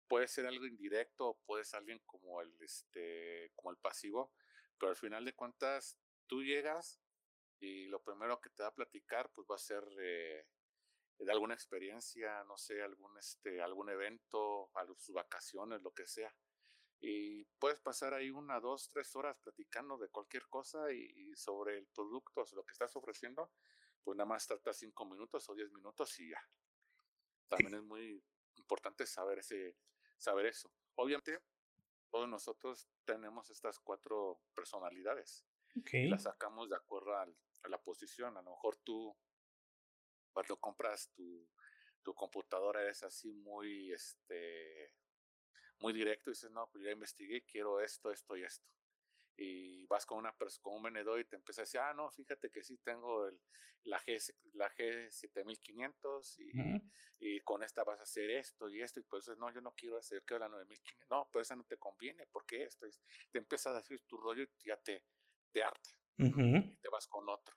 puede 0.08 0.26
ser 0.26 0.46
algo 0.46 0.66
indirecto, 0.66 1.38
puede 1.46 1.64
ser 1.64 1.78
alguien 1.78 2.00
como 2.06 2.42
el, 2.42 2.52
este, 2.60 3.52
como 3.54 3.70
el 3.70 3.76
pasivo, 3.76 4.32
pero 4.78 4.90
al 4.90 4.96
final 4.96 5.24
de 5.24 5.32
cuentas, 5.32 5.96
tú 6.26 6.42
llegas 6.42 7.00
y 7.60 7.86
lo 7.86 8.02
primero 8.02 8.40
que 8.40 8.50
te 8.50 8.64
va 8.64 8.70
a 8.70 8.74
platicar, 8.74 9.30
pues 9.32 9.46
va 9.48 9.54
a 9.54 9.58
ser 9.58 9.84
eh, 10.00 10.44
de 11.20 11.30
alguna 11.30 11.54
experiencia, 11.54 12.42
no 12.48 12.58
sé, 12.58 12.82
algún, 12.82 13.16
este, 13.16 13.62
algún 13.62 13.90
evento, 13.90 14.72
sus 14.98 15.14
vacaciones, 15.14 15.80
lo 15.82 15.92
que 15.92 16.08
sea. 16.08 16.34
Y 17.00 17.44
puedes 17.58 17.80
pasar 17.80 18.12
ahí 18.14 18.30
una, 18.30 18.60
dos, 18.60 18.90
tres 18.90 19.14
horas 19.16 19.38
platicando 19.38 19.96
de 19.96 20.08
cualquier 20.08 20.46
cosa 20.48 20.92
y, 20.92 21.34
sobre 21.34 21.78
el 21.78 21.86
producto, 21.88 22.42
o 22.42 22.54
lo 22.54 22.64
que 22.64 22.72
estás 22.72 22.94
ofreciendo, 22.96 23.50
pues 24.02 24.16
nada 24.16 24.28
más 24.28 24.46
trata 24.46 24.72
cinco 24.72 25.06
minutos 25.06 25.48
o 25.48 25.54
diez 25.54 25.70
minutos 25.72 26.18
y 26.20 26.30
ya. 26.30 26.42
También 27.48 27.74
es 27.74 27.82
muy 27.82 28.22
importante 28.56 29.06
saber, 29.06 29.38
ese, 29.38 29.76
saber 30.18 30.46
eso. 30.46 30.70
Obviamente, 30.96 31.40
todos 32.10 32.28
nosotros 32.28 32.88
tenemos 33.04 33.50
estas 33.50 33.78
cuatro 33.78 34.40
personalidades. 34.54 35.46
Okay. 35.78 36.08
las 36.08 36.24
sacamos 36.24 36.68
de 36.68 36.76
acuerdo 36.76 37.16
a 37.16 37.28
la 37.68 37.80
posición. 37.80 38.36
A 38.36 38.42
lo 38.42 38.50
mejor 38.50 38.76
tú 38.78 39.16
cuando 40.32 40.56
compras 40.58 41.10
tu, 41.14 41.48
tu 42.02 42.14
computadora 42.14 42.88
es 42.88 43.02
así 43.02 43.32
muy, 43.32 43.92
este, 43.92 44.94
muy 45.80 45.92
directo 45.92 46.30
y 46.30 46.32
dices, 46.32 46.50
no, 46.50 46.68
pues 46.70 46.84
ya 46.84 46.90
investigué, 46.90 47.42
quiero 47.44 47.80
esto, 47.80 48.10
esto 48.10 48.36
y 48.36 48.44
esto. 48.44 48.68
Y 49.36 49.86
vas 49.86 50.04
con, 50.04 50.18
una, 50.18 50.34
con 50.60 50.74
un 50.74 50.82
vendedor 50.82 51.18
y 51.18 51.24
te 51.24 51.36
empieza 51.36 51.62
a 51.62 51.64
decir, 51.64 51.80
ah, 51.80 51.94
no, 51.94 52.10
fíjate 52.10 52.50
que 52.50 52.62
sí 52.62 52.76
tengo 52.78 53.26
el, 53.26 53.40
la, 53.84 53.98
G, 54.00 54.34
la 54.52 54.70
G7500 54.74 56.38
y, 56.38 57.36
y 57.36 57.40
con 57.40 57.62
esta 57.62 57.82
vas 57.84 58.00
a 58.00 58.02
hacer 58.02 58.30
esto 58.30 58.68
y 58.68 58.82
esto. 58.82 59.00
Y 59.00 59.04
pues 59.04 59.28
no, 59.38 59.50
yo 59.50 59.60
no 59.60 59.72
quiero 59.72 59.96
hacer, 59.96 60.22
quiero 60.24 60.40
la 60.40 60.48
9500. 60.48 61.08
No, 61.10 61.28
pero 61.32 61.42
esa 61.42 61.56
no 61.56 61.64
te 61.64 61.78
conviene, 61.78 62.26
porque 62.30 62.64
esto. 62.64 62.86
te 63.30 63.38
empieza 63.38 63.70
a 63.70 63.74
decir 63.74 64.02
tu 64.06 64.18
rollo 64.18 64.42
y 64.42 64.48
ya 64.66 64.76
te, 64.76 65.04
te 65.52 65.62
harta. 65.62 65.90
Y 66.18 66.76
te 66.76 66.88
vas 66.90 67.06
con 67.06 67.26
otro. 67.30 67.56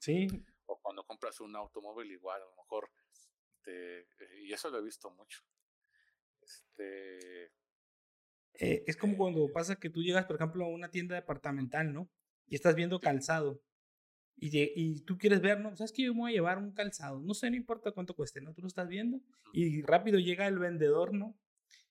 Sí 0.00 0.28
o 0.68 0.78
cuando 0.80 1.04
compras 1.04 1.40
un 1.40 1.56
automóvil 1.56 2.12
igual, 2.12 2.42
a 2.42 2.44
lo 2.44 2.56
mejor, 2.56 2.90
este, 3.10 4.00
eh, 4.00 4.42
y 4.42 4.52
eso 4.52 4.70
lo 4.70 4.78
he 4.78 4.82
visto 4.82 5.10
mucho. 5.10 5.42
Este, 6.48 7.52
eh, 8.54 8.84
es 8.86 8.96
como 8.96 9.16
cuando 9.16 9.50
pasa 9.52 9.76
que 9.76 9.90
tú 9.90 10.02
llegas, 10.02 10.26
por 10.26 10.36
ejemplo, 10.36 10.64
a 10.64 10.68
una 10.68 10.90
tienda 10.90 11.14
departamental, 11.14 11.92
¿no? 11.92 12.10
Y 12.46 12.54
estás 12.54 12.74
viendo 12.74 13.00
calzado. 13.00 13.62
Y, 14.36 14.50
y 14.74 15.00
tú 15.02 15.18
quieres 15.18 15.40
ver, 15.40 15.60
¿no? 15.60 15.76
¿Sabes 15.76 15.92
que 15.92 16.04
yo 16.04 16.14
me 16.14 16.20
voy 16.20 16.32
a 16.32 16.34
llevar 16.34 16.58
un 16.58 16.72
calzado? 16.72 17.20
No 17.20 17.34
sé, 17.34 17.50
no 17.50 17.56
importa 17.56 17.92
cuánto 17.92 18.14
cueste, 18.14 18.40
¿no? 18.40 18.54
Tú 18.54 18.62
lo 18.62 18.68
estás 18.68 18.88
viendo. 18.88 19.20
Y 19.52 19.82
rápido 19.82 20.18
llega 20.18 20.46
el 20.46 20.58
vendedor, 20.58 21.12
¿no? 21.12 21.36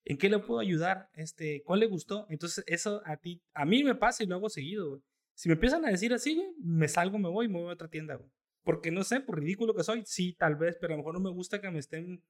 ¿En 0.05 0.17
qué 0.17 0.29
le 0.29 0.39
puedo 0.39 0.61
ayudar? 0.61 1.09
Este, 1.13 1.61
¿Cuál 1.63 1.81
le 1.81 1.87
gustó? 1.87 2.25
Entonces, 2.29 2.63
eso 2.67 3.01
a 3.05 3.17
ti, 3.17 3.41
a 3.53 3.65
mí 3.65 3.83
me 3.83 3.95
pasa 3.95 4.23
y 4.23 4.27
lo 4.27 4.35
hago 4.35 4.49
seguido, 4.49 4.89
güey. 4.89 5.01
Si 5.35 5.49
me 5.49 5.53
empiezan 5.53 5.85
a 5.85 5.89
decir 5.89 6.13
así, 6.13 6.33
güey, 6.35 6.47
me 6.63 6.87
salgo, 6.87 7.19
me 7.19 7.29
voy 7.29 7.45
y 7.45 7.49
me 7.49 7.59
voy 7.59 7.69
a 7.69 7.73
otra 7.73 7.89
tienda, 7.89 8.15
güey. 8.15 8.31
Porque 8.63 8.89
no 8.89 9.03
sé, 9.03 9.19
por 9.19 9.39
ridículo 9.39 9.75
que 9.75 9.83
soy, 9.83 10.03
sí, 10.05 10.33
tal 10.33 10.55
vez, 10.55 10.77
pero 10.79 10.93
a 10.93 10.97
lo 10.97 11.03
mejor 11.03 11.13
no 11.13 11.19
me 11.19 11.29
gusta 11.29 11.59
que 11.61 11.69
me 11.69 11.79
estén, 11.79 12.23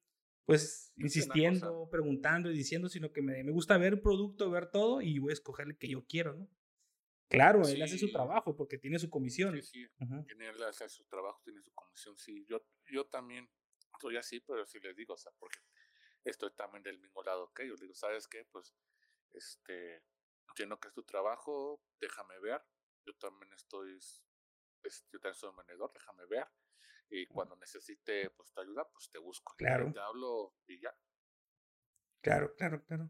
pues, 0.47 0.93
insistiendo, 0.95 1.87
preguntando 1.91 2.49
y 2.49 2.57
diciendo, 2.57 2.89
sino 2.89 3.11
que 3.11 3.21
me, 3.21 3.43
me, 3.43 3.51
gusta 3.51 3.77
ver 3.77 3.93
el 3.93 4.01
producto, 4.01 4.49
ver 4.49 4.71
todo 4.71 5.01
y 5.01 5.19
voy 5.19 5.31
a 5.31 5.33
escoger 5.33 5.67
el 5.67 5.77
que 5.77 5.89
yo 5.89 6.05
quiero, 6.07 6.33
¿no? 6.33 6.49
Claro, 7.29 7.67
él 7.67 7.81
hace 7.81 7.97
su 7.97 8.09
trabajo 8.09 8.55
porque 8.55 8.77
tiene 8.77 8.97
su 8.97 9.09
comisión. 9.09 9.61
Sí, 9.61 9.85
sí. 9.85 9.89
él 9.99 10.63
hace 10.63 10.87
su 10.87 11.03
trabajo, 11.05 11.41
tiene 11.43 11.61
su 11.61 11.73
comisión. 11.73 12.17
Sí, 12.17 12.45
yo, 12.49 12.65
yo 12.89 13.05
también 13.07 13.49
soy 13.99 14.15
así, 14.15 14.39
pero 14.39 14.65
sí 14.65 14.79
les 14.79 14.95
digo, 14.95 15.13
o 15.13 15.17
sea, 15.17 15.33
porque 15.37 15.59
estoy 16.23 16.51
también 16.55 16.83
del 16.83 16.97
mismo 16.99 17.21
lado 17.23 17.51
que 17.53 17.63
ellos. 17.63 17.81
Digo, 17.81 17.93
¿sabes 17.93 18.29
qué? 18.29 18.45
Pues, 18.45 18.73
este, 19.33 20.01
entiendo 20.47 20.79
que 20.79 20.87
es 20.87 20.93
tu 20.93 21.03
trabajo, 21.03 21.83
déjame 21.99 22.39
ver. 22.39 22.61
Yo 23.05 23.13
también 23.17 23.51
estoy 23.51 23.99
pues, 24.81 25.05
yo 25.11 25.19
también 25.19 25.35
soy 25.35 25.49
un 25.49 25.57
vendedor, 25.57 25.91
déjame 25.93 26.25
ver. 26.27 26.47
Y 27.09 27.25
cuando 27.27 27.55
necesite 27.55 28.29
pues 28.31 28.51
tu 28.51 28.61
ayuda, 28.61 28.87
pues 28.91 29.09
te 29.09 29.19
busco. 29.19 29.53
Claro. 29.57 29.91
Te 29.93 29.99
hablo 29.99 30.53
y 30.67 30.79
ya. 30.81 30.93
Claro, 32.21 32.53
claro, 32.55 32.83
claro. 32.83 33.09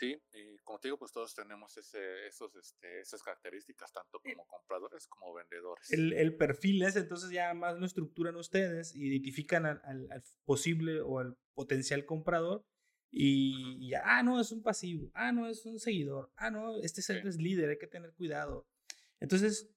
Sí, 0.00 0.16
y 0.32 0.56
como 0.60 0.80
te 0.80 0.88
digo, 0.88 0.98
pues 0.98 1.12
todos 1.12 1.34
tenemos 1.34 1.76
ese, 1.76 2.26
esos, 2.26 2.56
este, 2.56 3.00
esas 3.00 3.22
características, 3.22 3.92
tanto 3.92 4.18
eh 4.24 4.32
como 4.32 4.46
compradores 4.46 5.06
como 5.08 5.34
vendedores. 5.34 5.92
El, 5.92 6.14
el 6.14 6.38
perfil 6.38 6.82
es, 6.82 6.96
entonces 6.96 7.30
ya 7.30 7.52
más 7.52 7.78
lo 7.78 7.84
estructuran 7.84 8.34
ustedes, 8.36 8.96
identifican 8.96 9.66
al, 9.66 9.82
al, 9.84 10.10
al, 10.10 10.22
posible 10.46 11.02
o 11.02 11.18
al 11.18 11.36
potencial 11.52 12.06
comprador 12.06 12.64
Y, 13.10 13.90
ya, 13.90 14.00
ah, 14.06 14.22
no, 14.22 14.40
es 14.40 14.52
un 14.52 14.62
pasivo, 14.62 15.10
ah, 15.12 15.32
no, 15.32 15.46
es 15.48 15.66
un 15.66 15.78
seguidor, 15.78 16.32
ah, 16.36 16.50
no, 16.50 16.80
este 16.80 17.02
es, 17.02 17.10
es 17.10 17.36
líder, 17.36 17.68
hay 17.68 17.78
que 17.78 17.86
tener 17.86 18.14
cuidado. 18.14 18.66
Entonces, 19.18 19.68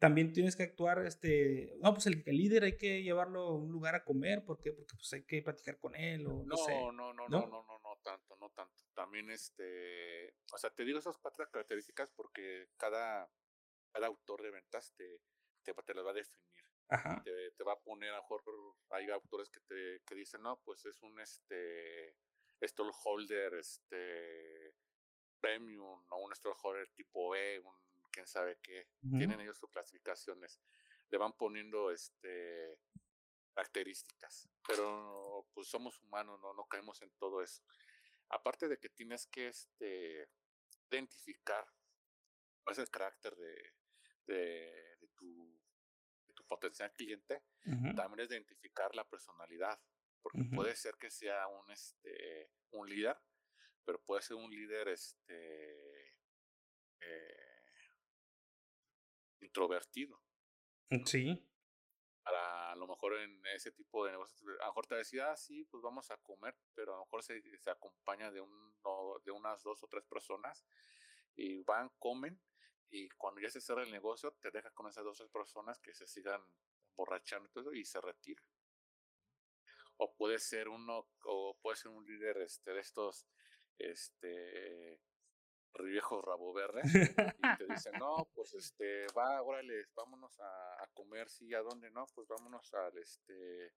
también 0.00 0.32
tienes 0.32 0.56
que 0.56 0.62
actuar, 0.62 1.04
este, 1.06 1.76
no, 1.82 1.92
pues 1.92 2.06
el, 2.06 2.24
líder 2.24 2.64
hay 2.64 2.78
que 2.78 3.02
llevarlo 3.02 3.40
a 3.42 3.54
un 3.54 3.70
lugar 3.70 3.94
a 3.94 4.02
comer, 4.02 4.42
¿por 4.46 4.58
qué? 4.58 4.72
Porque 4.72 4.96
pues 4.96 5.12
hay 5.12 5.24
que 5.26 5.42
platicar 5.42 5.78
con 5.78 5.94
él 5.94 6.26
o 6.26 6.30
no, 6.30 6.44
no 6.44 6.56
sé. 6.56 6.72
No, 6.72 6.90
no, 6.90 7.12
no, 7.12 7.28
no, 7.28 7.46
no, 7.46 7.62
no, 7.62 7.78
no 7.78 7.96
tanto, 8.02 8.34
no 8.36 8.48
tanto. 8.50 8.82
También, 8.94 9.30
este, 9.30 10.34
o 10.52 10.58
sea, 10.58 10.70
te 10.70 10.86
digo 10.86 10.98
esas 10.98 11.18
cuatro 11.18 11.46
características 11.50 12.10
porque 12.16 12.70
cada, 12.78 13.30
cada 13.92 14.06
autor 14.06 14.42
de 14.42 14.50
ventas 14.50 14.94
te, 14.96 15.20
te, 15.62 15.74
te 15.74 15.94
las 15.94 16.06
va 16.06 16.10
a 16.12 16.14
definir. 16.14 16.64
Ajá. 16.88 17.20
Te, 17.22 17.50
te, 17.50 17.62
va 17.62 17.74
a 17.74 17.80
poner, 17.80 18.08
a 18.08 18.16
lo 18.16 18.22
mejor 18.22 18.42
hay 18.88 19.10
autores 19.10 19.50
que 19.50 19.60
te 19.60 20.02
que 20.06 20.14
dicen, 20.14 20.40
no, 20.40 20.60
pues 20.64 20.86
es 20.86 21.02
un, 21.02 21.20
este, 21.20 22.16
stallholder, 22.62 23.52
este, 23.52 24.74
premium 25.40 26.02
o 26.08 26.24
un 26.24 26.34
stallholder 26.34 26.88
tipo 26.96 27.36
E, 27.36 27.60
un 27.60 27.89
quién 28.10 28.26
sabe 28.26 28.58
qué. 28.62 28.88
Tienen 29.00 29.40
ellos 29.40 29.58
sus 29.58 29.70
clasificaciones. 29.70 30.60
Le 31.10 31.18
van 31.18 31.32
poniendo 31.36 31.90
este 31.90 32.78
características. 33.54 34.48
Pero 34.66 35.46
pues 35.52 35.68
somos 35.68 36.00
humanos, 36.02 36.40
no, 36.40 36.54
no 36.54 36.66
caemos 36.66 37.00
en 37.02 37.10
todo 37.18 37.42
eso. 37.42 37.62
Aparte 38.28 38.68
de 38.68 38.78
que 38.78 38.88
tienes 38.88 39.26
que 39.26 39.48
este, 39.48 40.28
identificar 40.90 41.66
cuál 42.62 42.72
es 42.72 42.78
el 42.78 42.90
carácter 42.90 43.34
de, 43.36 43.74
de, 44.26 45.08
tu, 45.16 45.60
de 46.26 46.34
tu 46.34 46.44
potencial 46.46 46.92
cliente, 46.92 47.42
también 47.96 48.20
es 48.20 48.30
identificar 48.30 48.94
la 48.94 49.04
personalidad. 49.04 49.80
Porque 50.22 50.44
puede 50.54 50.76
ser 50.76 50.96
que 50.96 51.10
sea 51.10 51.48
un, 51.48 51.70
este, 51.70 52.50
un 52.72 52.88
líder, 52.88 53.16
pero 53.86 54.02
puede 54.02 54.20
ser 54.20 54.36
un 54.36 54.50
líder 54.50 54.88
este, 54.88 56.14
eh, 57.00 57.49
introvertido. 59.40 60.20
Mm, 60.90 61.04
sí. 61.04 61.46
Para 62.22 62.72
a 62.72 62.76
lo 62.76 62.86
mejor 62.86 63.18
en 63.18 63.44
ese 63.46 63.72
tipo 63.72 64.04
de 64.04 64.12
negocios, 64.12 64.40
a 64.60 64.66
lo 64.66 64.70
mejor 64.70 64.86
te 64.86 64.94
decía, 64.94 65.32
ah, 65.32 65.36
sí, 65.36 65.64
pues 65.64 65.82
vamos 65.82 66.10
a 66.10 66.16
comer, 66.18 66.56
pero 66.74 66.94
a 66.94 66.96
lo 66.98 67.04
mejor 67.04 67.22
se, 67.22 67.40
se 67.58 67.70
acompaña 67.70 68.30
de, 68.30 68.40
un, 68.40 68.74
de 69.24 69.30
unas 69.30 69.62
dos 69.62 69.82
o 69.82 69.88
tres 69.88 70.04
personas 70.04 70.64
y 71.34 71.62
van, 71.62 71.90
comen 71.98 72.40
y 72.90 73.08
cuando 73.10 73.40
ya 73.40 73.50
se 73.50 73.60
cierra 73.60 73.84
el 73.84 73.90
negocio 73.90 74.32
te 74.40 74.50
deja 74.50 74.70
con 74.70 74.88
esas 74.88 75.04
dos 75.04 75.20
o 75.20 75.24
tres 75.24 75.32
personas 75.32 75.78
que 75.80 75.94
se 75.94 76.06
sigan 76.06 76.42
borrachando 76.96 77.48
y 77.48 77.52
todo 77.52 77.72
y 77.72 77.84
se 77.84 78.00
retira. 78.00 78.42
O 79.96 80.14
puede 80.14 80.38
ser 80.38 80.68
uno, 80.68 81.08
o 81.24 81.58
puede 81.60 81.76
ser 81.76 81.90
un 81.90 82.04
líder 82.04 82.38
este, 82.38 82.72
de 82.72 82.80
estos 82.80 83.28
este, 83.78 85.00
viejo 85.78 86.20
rabo 86.20 86.52
verde 86.52 86.82
y 86.84 87.56
te 87.56 87.64
dicen, 87.88 87.92
no, 87.98 88.28
pues 88.34 88.54
este, 88.54 89.06
va, 89.16 89.42
órale, 89.42 89.86
vámonos 89.94 90.38
a, 90.40 90.82
a, 90.82 90.86
comer, 90.94 91.28
sí, 91.28 91.54
¿a 91.54 91.60
dónde 91.60 91.90
no? 91.90 92.06
Pues 92.14 92.28
vámonos 92.28 92.72
al 92.74 92.96
este 92.98 93.72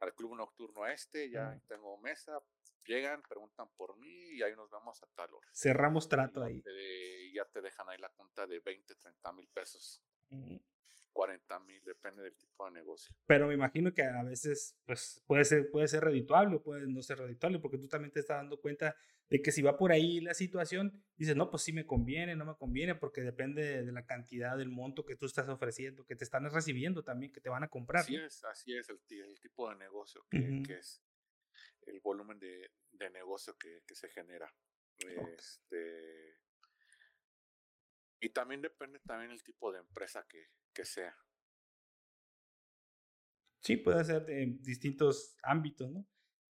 al 0.00 0.14
club 0.14 0.34
nocturno 0.34 0.86
este, 0.86 1.30
ya 1.30 1.56
tengo 1.68 1.96
mesa, 1.98 2.36
llegan, 2.86 3.22
preguntan 3.22 3.68
por 3.76 3.96
mí 3.98 4.32
y 4.32 4.42
ahí 4.42 4.54
nos 4.56 4.70
vamos 4.70 5.00
a 5.02 5.06
tal 5.14 5.32
hora. 5.32 5.48
Cerramos 5.52 6.08
trato 6.08 6.42
ahí. 6.42 6.62
y 6.66 7.32
ya 7.34 7.44
te 7.44 7.60
dejan 7.60 7.88
ahí 7.88 7.98
la 7.98 8.08
cuenta 8.10 8.46
de 8.46 8.58
20, 8.58 8.94
30 8.96 9.32
mil 9.32 9.48
pesos. 9.48 10.02
40 11.12 11.60
mil, 11.60 11.82
depende 11.84 12.22
del 12.22 12.36
tipo 12.36 12.64
de 12.66 12.72
negocio. 12.72 13.14
Pero 13.26 13.46
me 13.46 13.54
imagino 13.54 13.92
que 13.92 14.02
a 14.02 14.22
veces 14.22 14.76
pues, 14.84 15.22
puede, 15.26 15.44
ser, 15.44 15.70
puede 15.70 15.88
ser 15.88 16.04
redituable 16.04 16.56
o 16.56 16.62
puede 16.62 16.86
no 16.86 17.02
ser 17.02 17.18
redituable, 17.18 17.58
porque 17.58 17.78
tú 17.78 17.88
también 17.88 18.12
te 18.12 18.20
estás 18.20 18.38
dando 18.38 18.60
cuenta 18.60 18.96
de 19.28 19.40
que 19.40 19.52
si 19.52 19.62
va 19.62 19.78
por 19.78 19.92
ahí 19.92 20.20
la 20.20 20.34
situación, 20.34 21.02
dices, 21.16 21.36
no, 21.36 21.50
pues 21.50 21.62
sí 21.62 21.72
me 21.72 21.86
conviene, 21.86 22.36
no 22.36 22.44
me 22.44 22.54
conviene, 22.54 22.94
porque 22.94 23.22
depende 23.22 23.82
de 23.82 23.92
la 23.92 24.04
cantidad, 24.04 24.58
del 24.58 24.68
monto 24.68 25.04
que 25.04 25.16
tú 25.16 25.26
estás 25.26 25.48
ofreciendo, 25.48 26.04
que 26.04 26.16
te 26.16 26.24
están 26.24 26.50
recibiendo 26.50 27.02
también, 27.02 27.32
que 27.32 27.40
te 27.40 27.48
van 27.48 27.64
a 27.64 27.68
comprar. 27.68 28.02
Así 28.02 28.16
es, 28.16 28.44
así 28.44 28.76
es 28.76 28.88
el, 28.90 29.00
el, 29.08 29.40
tipo 29.40 29.70
de 29.70 29.76
negocio 29.76 30.26
que, 30.30 30.62
que, 30.66 30.74
es, 30.74 31.02
el 31.86 32.00
volumen 32.00 32.38
de, 32.38 32.72
de 32.92 33.10
negocio 33.10 33.56
que, 33.56 33.82
que 33.86 33.94
se 33.94 34.08
genera. 34.10 34.52
Este, 34.98 36.38
y 38.20 38.28
también 38.28 38.60
depende 38.60 39.00
también 39.00 39.30
el 39.30 39.42
tipo 39.42 39.72
de 39.72 39.80
empresa 39.80 40.24
que, 40.28 40.50
que 40.72 40.84
sea. 40.84 41.14
Sí, 43.60 43.76
puede 43.76 44.04
ser 44.04 44.24
de 44.26 44.58
distintos 44.60 45.36
ámbitos, 45.42 45.90
¿no? 45.90 46.06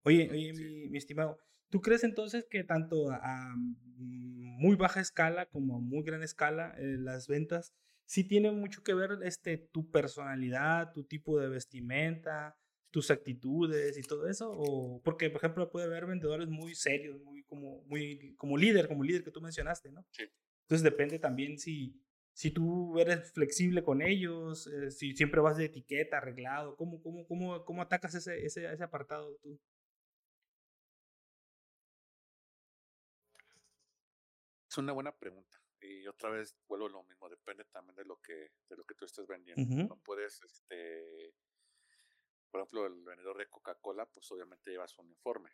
Oye, 0.04 0.28
oye 0.30 0.52
mi, 0.52 0.96
estimado, 0.96 1.38
¿tú 1.70 1.80
crees 1.80 2.04
entonces 2.04 2.46
que 2.50 2.64
tanto 2.64 3.10
a, 3.10 3.54
muy 3.96 4.76
baja 4.76 5.00
escala 5.00 5.46
como 5.46 5.76
a 5.76 5.80
muy 5.80 6.02
gran 6.02 6.22
escala 6.22 6.74
eh, 6.78 6.96
las 6.98 7.26
ventas 7.26 7.74
sí 8.06 8.24
tienen 8.24 8.58
mucho 8.58 8.82
que 8.82 8.94
ver 8.94 9.18
este, 9.22 9.58
tu 9.58 9.90
personalidad, 9.90 10.92
tu 10.92 11.04
tipo 11.04 11.38
de 11.38 11.48
vestimenta, 11.48 12.56
tus 12.90 13.10
actitudes 13.10 13.98
y 13.98 14.02
todo 14.02 14.28
eso? 14.28 14.52
O 14.52 15.02
porque, 15.02 15.30
por 15.30 15.38
ejemplo, 15.38 15.70
puede 15.70 15.86
haber 15.86 16.06
vendedores 16.06 16.48
muy 16.48 16.74
serios, 16.74 17.20
muy 17.22 17.42
como, 17.44 17.82
muy, 17.86 18.34
como 18.36 18.56
líder, 18.56 18.88
como 18.88 19.02
líder 19.02 19.24
que 19.24 19.30
tú 19.30 19.40
mencionaste, 19.40 19.90
¿no? 19.90 20.06
Sí. 20.10 20.24
Entonces 20.62 20.84
depende 20.84 21.18
también 21.18 21.58
si, 21.58 22.00
si 22.34 22.50
tú 22.50 22.98
eres 22.98 23.32
flexible 23.32 23.84
con 23.84 24.02
ellos, 24.02 24.66
eh, 24.66 24.90
si 24.90 25.14
siempre 25.16 25.40
vas 25.40 25.56
de 25.56 25.66
etiqueta, 25.66 26.18
arreglado, 26.18 26.76
¿cómo, 26.76 27.00
cómo, 27.00 27.26
cómo, 27.26 27.64
cómo 27.64 27.80
atacas 27.82 28.14
ese, 28.16 28.44
ese, 28.44 28.70
ese 28.70 28.82
apartado 28.84 29.36
tú? 29.36 29.58
Es 34.68 34.78
una 34.78 34.92
buena 34.92 35.16
pregunta. 35.16 35.60
Y 35.80 36.06
otra 36.08 36.30
vez 36.30 36.56
vuelvo 36.66 36.86
a 36.86 36.90
lo 36.90 37.02
mismo, 37.04 37.28
depende 37.28 37.64
también 37.66 37.94
de 37.94 38.04
lo 38.04 38.16
que, 38.20 38.50
de 38.68 38.76
lo 38.76 38.84
que 38.84 38.94
tú 38.94 39.04
estés 39.04 39.26
vendiendo. 39.26 39.62
No 39.86 39.96
puedes, 39.96 40.42
este, 40.42 41.34
por 42.50 42.60
ejemplo, 42.60 42.86
el 42.86 43.04
vendedor 43.04 43.38
de 43.38 43.46
Coca-Cola, 43.48 44.06
pues 44.06 44.30
obviamente 44.32 44.70
lleva 44.70 44.88
su 44.88 45.02
uniforme. 45.02 45.50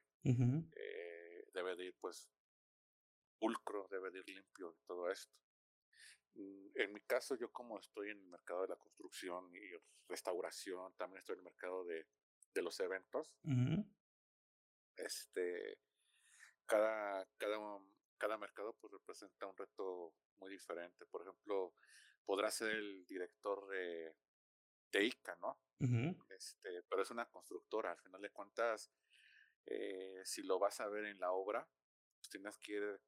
eh, 0.76 1.44
debe 1.52 1.76
de 1.76 1.86
ir, 1.86 1.94
pues, 2.00 2.30
pulcro, 3.38 3.86
debe 3.90 4.10
de 4.10 4.20
ir 4.20 4.28
limpio 4.28 4.72
y 4.72 4.86
todo 4.86 5.10
esto. 5.10 5.34
Mm, 6.34 6.68
en 6.74 6.92
mi 6.92 7.00
caso, 7.00 7.34
yo 7.36 7.52
como 7.52 7.78
estoy 7.78 8.10
en 8.10 8.18
el 8.18 8.26
mercado 8.28 8.62
de 8.62 8.68
la 8.68 8.76
construcción 8.76 9.54
y 9.54 9.60
restauración, 10.08 10.94
también 10.96 11.18
estoy 11.18 11.34
en 11.34 11.40
el 11.40 11.44
mercado 11.44 11.84
de, 11.84 12.06
de 12.54 12.62
los 12.62 12.78
eventos. 12.80 13.34
Este, 14.96 15.78
cada, 16.66 17.26
cada, 17.36 17.58
cada 18.18 18.38
mercado 18.38 18.76
pues 18.80 18.92
representa 18.92 19.46
un 19.46 19.56
reto 19.56 20.14
muy 20.38 20.50
diferente. 20.50 21.06
Por 21.06 21.22
ejemplo, 21.22 21.74
podrá 22.24 22.50
ser 22.50 22.70
el 22.70 23.06
director 23.06 23.66
de, 23.68 24.14
de 24.92 25.04
ICA, 25.04 25.36
¿no? 25.40 25.60
este, 26.28 26.82
pero 26.88 27.02
es 27.02 27.10
una 27.10 27.26
constructora. 27.26 27.92
Al 27.92 27.98
final 27.98 28.20
de 28.20 28.30
cuentas, 28.30 28.92
eh, 29.66 30.20
si 30.24 30.42
lo 30.42 30.58
vas 30.58 30.80
a 30.80 30.88
ver 30.88 31.06
en 31.06 31.18
la 31.20 31.32
obra, 31.32 31.66
pues 32.18 32.28
tienes 32.28 32.58
que 32.58 32.72
ir 32.72 33.00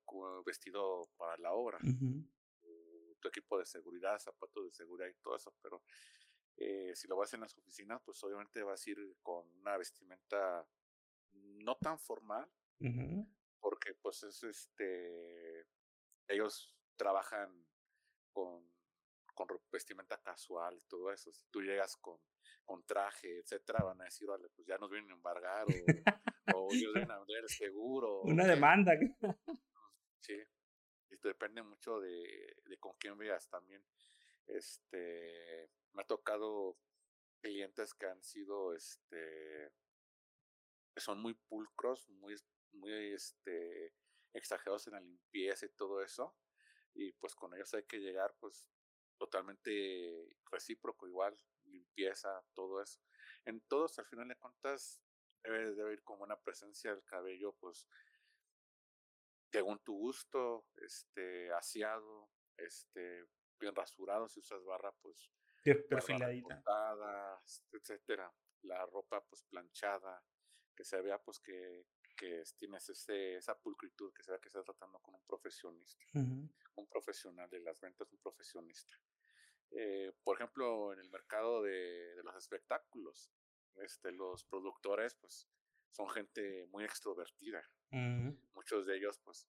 vestido 0.47 1.11
para 1.17 1.37
la 1.37 1.53
obra 1.53 1.79
tu 3.23 3.29
equipo 3.29 3.59
de 3.59 3.65
seguridad, 3.65 4.19
zapatos 4.19 4.65
de 4.67 4.73
seguridad 4.73 5.09
y 5.09 5.15
todo 5.23 5.37
eso, 5.37 5.55
pero 5.63 5.83
eh, 6.57 6.93
si 6.95 7.09
lo 7.09 7.17
vas 7.17 7.33
en 7.33 7.41
las 7.41 7.57
oficinas, 7.57 8.03
pues 8.05 8.23
obviamente 8.25 8.63
vas 8.63 8.87
a 8.87 8.91
ir 8.91 9.17
con 9.23 9.49
una 9.61 9.79
vestimenta 9.79 10.67
no 11.33 11.77
tan 11.77 11.99
formal, 11.99 12.51
porque 13.61 13.95
pues 13.95 14.23
es 14.25 14.43
este, 14.43 15.67
ellos 16.29 16.77
trabajan 16.97 17.67
con, 18.33 18.69
con 19.35 19.49
vestimenta 19.71 20.21
casual 20.21 20.77
y 20.77 20.83
todo 20.83 21.13
eso. 21.13 21.33
Si 21.33 21.47
tú 21.47 21.63
llegas 21.63 21.97
con, 21.97 22.19
con 22.65 22.85
traje, 22.85 23.39
etcétera, 23.39 23.85
van 23.85 24.01
a 24.01 24.05
decir, 24.05 24.29
vale, 24.29 24.49
pues 24.51 24.67
ya 24.67 24.77
nos 24.79 24.91
vienen 24.91 25.11
a 25.13 25.15
embargar 25.15 25.67
o, 25.69 26.57
o 26.57 26.73
ellos 26.75 26.93
vienen 26.93 27.11
a 27.13 27.19
vender 27.19 27.49
seguro. 27.49 28.23
Una 28.23 28.47
demanda. 28.47 28.93
Sí, 30.21 30.37
depende 31.29 31.63
mucho 31.63 32.01
de, 32.01 32.57
con 32.81 32.95
quién 32.99 33.17
veas 33.19 33.49
también. 33.49 33.85
Este, 34.47 35.71
me 35.93 36.03
ha 36.03 36.07
tocado 36.07 36.77
clientes 37.41 37.95
que 37.95 38.07
han 38.07 38.23
sido, 38.23 38.75
este, 38.75 39.73
son 40.97 41.21
muy 41.21 41.35
pulcros, 41.35 42.09
muy, 42.11 42.37
muy, 42.73 43.13
este, 43.13 43.95
exagerados 44.33 44.87
en 44.87 44.95
la 44.95 45.01
limpieza 45.01 45.67
y 45.67 45.71
todo 45.71 46.03
eso. 46.03 46.37
Y 46.95 47.13
pues 47.13 47.35
con 47.35 47.55
ellos 47.55 47.73
hay 47.75 47.85
que 47.85 47.99
llegar, 47.99 48.35
pues, 48.39 48.69
totalmente 49.19 50.37
recíproco, 50.51 51.07
igual, 51.07 51.39
limpieza, 51.65 52.43
todo 52.55 52.83
eso. 52.83 53.01
En 53.45 53.61
todos, 53.63 53.99
al 53.99 54.07
final 54.07 54.29
de 54.29 54.37
cuentas, 54.37 55.01
debe, 55.43 55.75
debe 55.75 55.95
ir 55.95 56.03
como 56.03 56.25
una 56.25 56.39
presencia 56.41 56.93
del 56.93 57.05
cabello, 57.05 57.53
pues, 57.55 57.87
según 59.53 59.79
tu 59.81 59.93
gusto, 59.99 60.67
este, 60.77 61.53
aseado, 61.53 62.31
este, 62.57 63.27
bien 63.61 63.75
rasurado, 63.75 64.27
si 64.27 64.41
usas 64.41 64.65
barra, 64.65 64.91
pues 65.03 65.31
perfiladita, 65.89 66.63
etcétera. 67.71 68.33
La 68.63 68.87
ropa 68.87 69.23
pues 69.25 69.43
planchada, 69.43 70.25
que 70.75 70.85
se 70.85 71.03
vea 71.03 71.19
pues 71.19 71.39
que, 71.41 71.85
que 72.17 72.43
tienes 72.57 72.89
ese, 72.89 73.37
esa 73.37 73.59
pulcritud, 73.59 74.13
que 74.15 74.23
sea 74.23 74.39
que 74.39 74.49
estás 74.49 74.65
tratando 74.65 74.99
con 75.01 75.15
un 75.17 75.25
profesionista, 75.25 76.07
un 76.15 76.89
profesional 76.89 77.51
de 77.51 77.61
las 77.61 77.79
ventas, 77.79 78.11
un 78.11 78.21
profesionista. 78.21 78.95
Eh, 79.71 80.13
por 80.25 80.37
ejemplo, 80.37 80.93
en 80.95 81.01
el 81.01 81.11
mercado 81.11 81.63
de, 81.63 82.15
de, 82.15 82.23
los 82.23 82.37
espectáculos, 82.37 83.31
este, 83.77 84.13
los 84.13 84.45
productores, 84.45 85.15
pues, 85.15 85.49
son 85.91 86.09
gente 86.11 86.67
muy 86.67 86.85
extrovertida. 86.85 87.63
Muchos 88.55 88.87
de 88.87 88.97
ellos, 88.97 89.19
pues, 89.25 89.49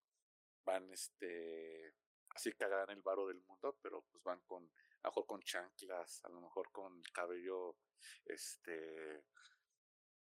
van, 0.66 0.92
este, 0.92 1.94
así 2.30 2.52
cagadan 2.54 2.90
el 2.92 3.02
varo 3.02 3.28
del 3.28 3.42
mundo, 3.42 3.78
pero 3.82 4.02
pues 4.12 4.24
van 4.24 4.42
con, 4.42 4.64
a 4.66 5.08
lo 5.08 5.10
mejor 5.10 5.26
con 5.26 5.42
chanclas, 5.42 6.24
a 6.26 6.30
lo 6.30 6.42
mejor 6.42 6.72
con 6.72 6.98
el 6.98 7.12
cabello, 7.12 7.78
este, 8.26 9.24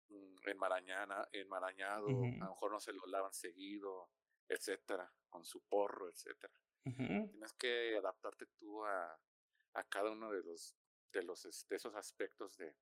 mm, 0.10 0.36
enmarañana, 0.48 1.28
enmarañado, 1.32 2.08
a 2.08 2.46
lo 2.46 2.50
mejor 2.50 2.72
no 2.72 2.80
se 2.80 2.94
lo 2.94 3.06
lavan 3.08 3.34
seguido, 3.34 4.10
etcétera, 4.48 5.12
con 5.30 5.44
su 5.46 5.62
porro, 5.62 6.10
etcétera. 6.10 6.54
Tienes 6.84 7.54
que 7.54 7.98
adaptarte 7.98 8.46
tú 8.58 8.86
a, 8.86 9.20
a 9.74 9.84
cada 9.86 10.12
uno 10.12 10.32
de 10.32 10.44
los 10.44 10.76
de 11.12 11.24
los 11.24 11.42
de 11.68 11.76
esos 11.76 11.96
aspectos 11.96 12.58
de, 12.58 12.76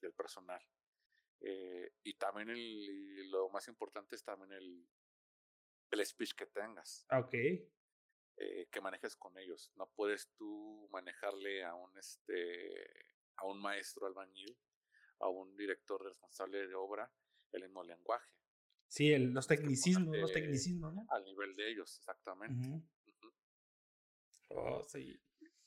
del 0.00 0.12
personal. 0.12 0.62
Eh, 1.40 1.92
y 2.02 2.14
también 2.14 2.50
el, 2.50 3.30
lo 3.30 3.48
más 3.50 3.68
importante 3.68 4.16
es 4.16 4.24
también 4.24 4.52
el, 4.52 4.86
el 5.90 6.06
speech 6.06 6.34
que 6.34 6.46
tengas. 6.46 7.06
Ok. 7.10 7.34
Eh, 7.34 8.68
que 8.70 8.80
manejes 8.80 9.16
con 9.16 9.36
ellos. 9.38 9.72
No 9.76 9.90
puedes 9.94 10.30
tú 10.36 10.88
manejarle 10.92 11.64
a 11.64 11.74
un 11.74 11.96
este 11.98 13.06
a 13.36 13.46
un 13.46 13.60
maestro 13.60 14.06
albañil, 14.06 14.58
a 15.20 15.28
un 15.28 15.56
director 15.56 16.02
responsable 16.02 16.66
de 16.66 16.74
obra, 16.74 17.12
el 17.52 17.62
mismo 17.62 17.84
lenguaje. 17.84 18.32
Sí, 18.88 19.12
el, 19.12 19.32
los 19.32 19.46
tecnicismos, 19.46 20.16
los 20.16 20.32
tecnicismos, 20.32 20.94
¿no? 20.94 21.06
Al 21.10 21.24
nivel 21.24 21.54
de 21.54 21.70
ellos, 21.70 21.96
exactamente. 21.98 22.82
Oh, 24.50 24.82
sí 24.82 25.20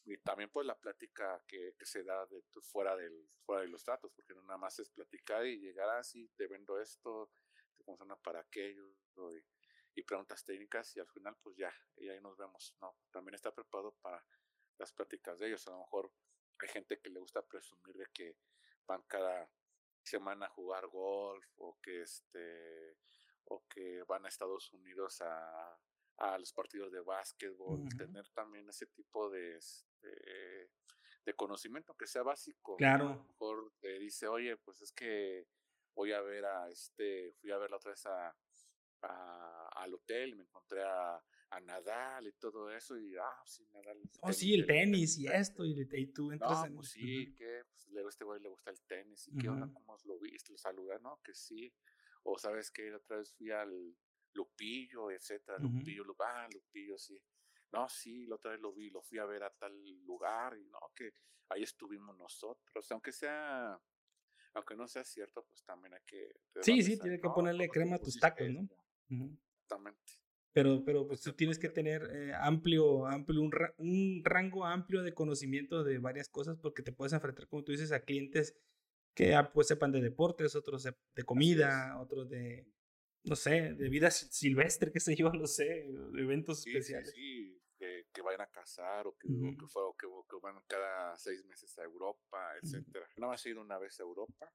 y 0.05 0.17
también 0.17 0.49
pues 0.49 0.65
la 0.65 0.77
plática 0.77 1.43
que, 1.47 1.75
que 1.77 1.85
se 1.85 2.03
da 2.03 2.25
de, 2.25 2.43
fuera, 2.61 2.95
del, 2.95 3.27
fuera 3.45 3.61
de 3.61 3.67
los 3.67 3.85
datos, 3.85 4.11
porque 4.15 4.33
no 4.33 4.41
nada 4.41 4.57
más 4.57 4.79
es 4.79 4.89
platicar 4.89 5.45
y 5.45 5.59
llegar 5.59 5.89
así, 5.89 6.27
te 6.35 6.47
vendo 6.47 6.79
esto, 6.79 7.31
te 7.77 7.83
funciona 7.83 8.15
para 8.15 8.39
aquello, 8.39 8.89
y, 8.89 9.99
y, 9.99 10.03
preguntas 10.03 10.43
técnicas 10.43 10.95
y 10.95 10.99
al 10.99 11.07
final 11.07 11.37
pues 11.41 11.55
ya, 11.57 11.73
y 11.97 12.09
ahí 12.09 12.19
nos 12.19 12.37
vemos, 12.37 12.75
¿no? 12.81 12.97
También 13.11 13.35
está 13.35 13.53
preparado 13.53 13.93
para 14.01 14.25
las 14.77 14.91
pláticas 14.91 15.39
de 15.39 15.47
ellos, 15.47 15.67
a 15.67 15.71
lo 15.71 15.79
mejor 15.79 16.11
hay 16.59 16.69
gente 16.69 16.99
que 16.99 17.09
le 17.09 17.19
gusta 17.19 17.41
presumir 17.45 17.95
de 17.95 18.07
que 18.13 18.37
van 18.87 19.03
cada 19.03 19.49
semana 20.03 20.47
a 20.47 20.49
jugar 20.49 20.87
golf 20.87 21.45
o 21.57 21.79
que 21.81 22.01
este 22.01 22.97
o 23.45 23.65
que 23.67 24.03
van 24.03 24.25
a 24.25 24.29
Estados 24.29 24.71
Unidos 24.73 25.21
a 25.21 25.79
a 26.21 26.37
los 26.37 26.53
partidos 26.53 26.91
de 26.91 26.99
básquetbol, 26.99 27.89
tener 27.97 28.29
también 28.29 28.69
ese 28.69 28.85
tipo 28.85 29.29
de, 29.29 29.59
de 30.01 31.33
conocimiento 31.35 31.95
que 31.95 32.07
sea 32.07 32.23
básico. 32.23 32.75
Claro. 32.77 33.09
A 33.09 33.15
lo 33.15 33.23
mejor 33.23 33.73
te 33.79 33.99
dice, 33.99 34.27
oye, 34.27 34.57
pues 34.57 34.81
es 34.81 34.91
que 34.91 35.47
voy 35.93 36.11
a 36.11 36.21
ver 36.21 36.45
a 36.45 36.69
este, 36.69 37.33
fui 37.33 37.51
a 37.51 37.57
ver 37.57 37.69
la 37.69 37.77
otra 37.77 37.91
vez 37.91 38.05
a, 38.05 38.35
al 39.75 39.93
hotel 39.93 40.29
y 40.29 40.35
me 40.35 40.43
encontré 40.43 40.83
a, 40.83 41.21
a 41.49 41.59
Nadal 41.59 42.27
y 42.27 42.33
todo 42.33 42.69
eso 42.69 42.97
y 42.99 43.15
ah 43.17 43.41
sí 43.45 43.67
Nadal 43.73 43.99
oh 44.21 44.31
sí 44.31 44.53
el 44.53 44.67
tenis 44.67 45.17
y 45.17 45.25
esto 45.25 45.65
y, 45.65 45.89
y 45.91 46.07
tú 46.13 46.31
entras 46.31 46.59
no, 46.59 46.65
en 46.67 46.75
pues 46.75 46.89
sí 46.89 47.33
que 47.33 47.63
pues, 47.65 48.07
este 48.09 48.23
güey 48.23 48.39
le 48.39 48.49
gusta 48.49 48.69
el 48.69 48.79
tenis 48.83 49.27
y 49.27 49.37
qué 49.39 49.49
onda 49.49 49.67
cómo 49.73 49.97
lo 50.05 50.19
viste 50.19 50.51
lo 50.51 50.57
saludas 50.59 51.01
no 51.01 51.19
que 51.23 51.33
sí. 51.33 51.73
O 52.23 52.37
sabes 52.37 52.71
que 52.71 52.93
otra 52.93 53.17
vez 53.17 53.33
fui 53.33 53.51
al 53.51 53.95
Lupillo, 54.33 55.11
etcétera, 55.11 55.57
Lupillo, 55.59 56.03
ah, 56.19 56.47
Lupillo, 56.53 56.97
sí. 56.97 57.19
No, 57.71 57.87
sí, 57.87 58.25
la 58.25 58.35
otra 58.35 58.51
vez 58.51 58.59
lo 58.59 58.73
vi, 58.73 58.89
lo 58.89 59.01
fui 59.01 59.17
a 59.17 59.25
ver 59.25 59.43
a 59.43 59.49
tal 59.49 59.73
lugar 60.05 60.57
y 60.57 60.65
no, 60.65 60.79
que 60.95 61.13
ahí 61.49 61.63
estuvimos 61.63 62.17
nosotros, 62.17 62.91
aunque 62.91 63.11
sea, 63.11 63.79
aunque 64.53 64.75
no 64.75 64.87
sea 64.87 65.03
cierto, 65.03 65.45
pues 65.45 65.63
también 65.63 65.93
hay 65.93 66.01
que... 66.05 66.35
Sí, 66.61 66.83
sí, 66.83 66.99
tiene 66.99 67.19
que 67.19 67.29
ponerle 67.29 67.69
crema 67.69 67.95
a 67.95 67.99
tus 67.99 68.19
tacos, 68.19 68.49
¿no? 68.49 68.67
Exactamente. 69.09 70.13
Pero, 70.53 70.83
pero 70.83 71.07
pues 71.07 71.21
tú 71.21 71.31
tienes 71.31 71.57
que 71.57 71.69
tener 71.69 72.03
eh, 72.11 72.33
amplio, 72.33 73.07
amplio 73.07 73.41
un, 73.41 73.51
un, 73.77 74.21
rango 74.25 74.65
amplio 74.65 75.01
de 75.01 75.13
conocimiento 75.13 75.85
de 75.85 75.97
varias 75.97 76.27
cosas 76.27 76.57
porque 76.57 76.83
te 76.83 76.91
puedes 76.91 77.13
enfrentar, 77.13 77.47
como 77.47 77.63
tú 77.63 77.71
dices, 77.71 77.93
a 77.93 78.03
clientes 78.03 78.53
que 79.13 79.33
ah, 79.33 79.53
pues 79.53 79.67
sepan 79.67 79.93
de 79.93 80.01
deportes, 80.01 80.55
otros 80.55 80.83
de 80.83 81.23
comida, 81.23 81.97
otros 82.01 82.29
de, 82.29 82.67
no 83.23 83.35
sé, 83.35 83.73
de 83.73 83.89
vida 83.89 84.09
silvestre, 84.11 84.91
qué 84.91 84.99
sé 84.99 85.15
yo, 85.15 85.31
no 85.31 85.47
sé, 85.47 85.87
eventos 86.17 86.65
especiales. 86.65 87.11
Sí, 87.11 87.50
que, 88.11 88.21
vayan 88.21 88.41
a 88.41 88.47
casar 88.47 89.07
o 89.07 89.17
que, 89.17 89.27
que, 89.27 89.57
que, 89.57 90.35
van 90.41 90.61
cada 90.67 91.17
seis 91.17 91.43
meses 91.45 91.77
a 91.79 91.83
Europa, 91.83 92.57
etcétera. 92.61 93.07
No 93.17 93.31
-huh. 93.31 93.45
he 93.45 93.49
ido 93.49 93.61
una 93.61 93.77
vez 93.77 93.99
a 93.99 94.03
Europa, 94.03 94.51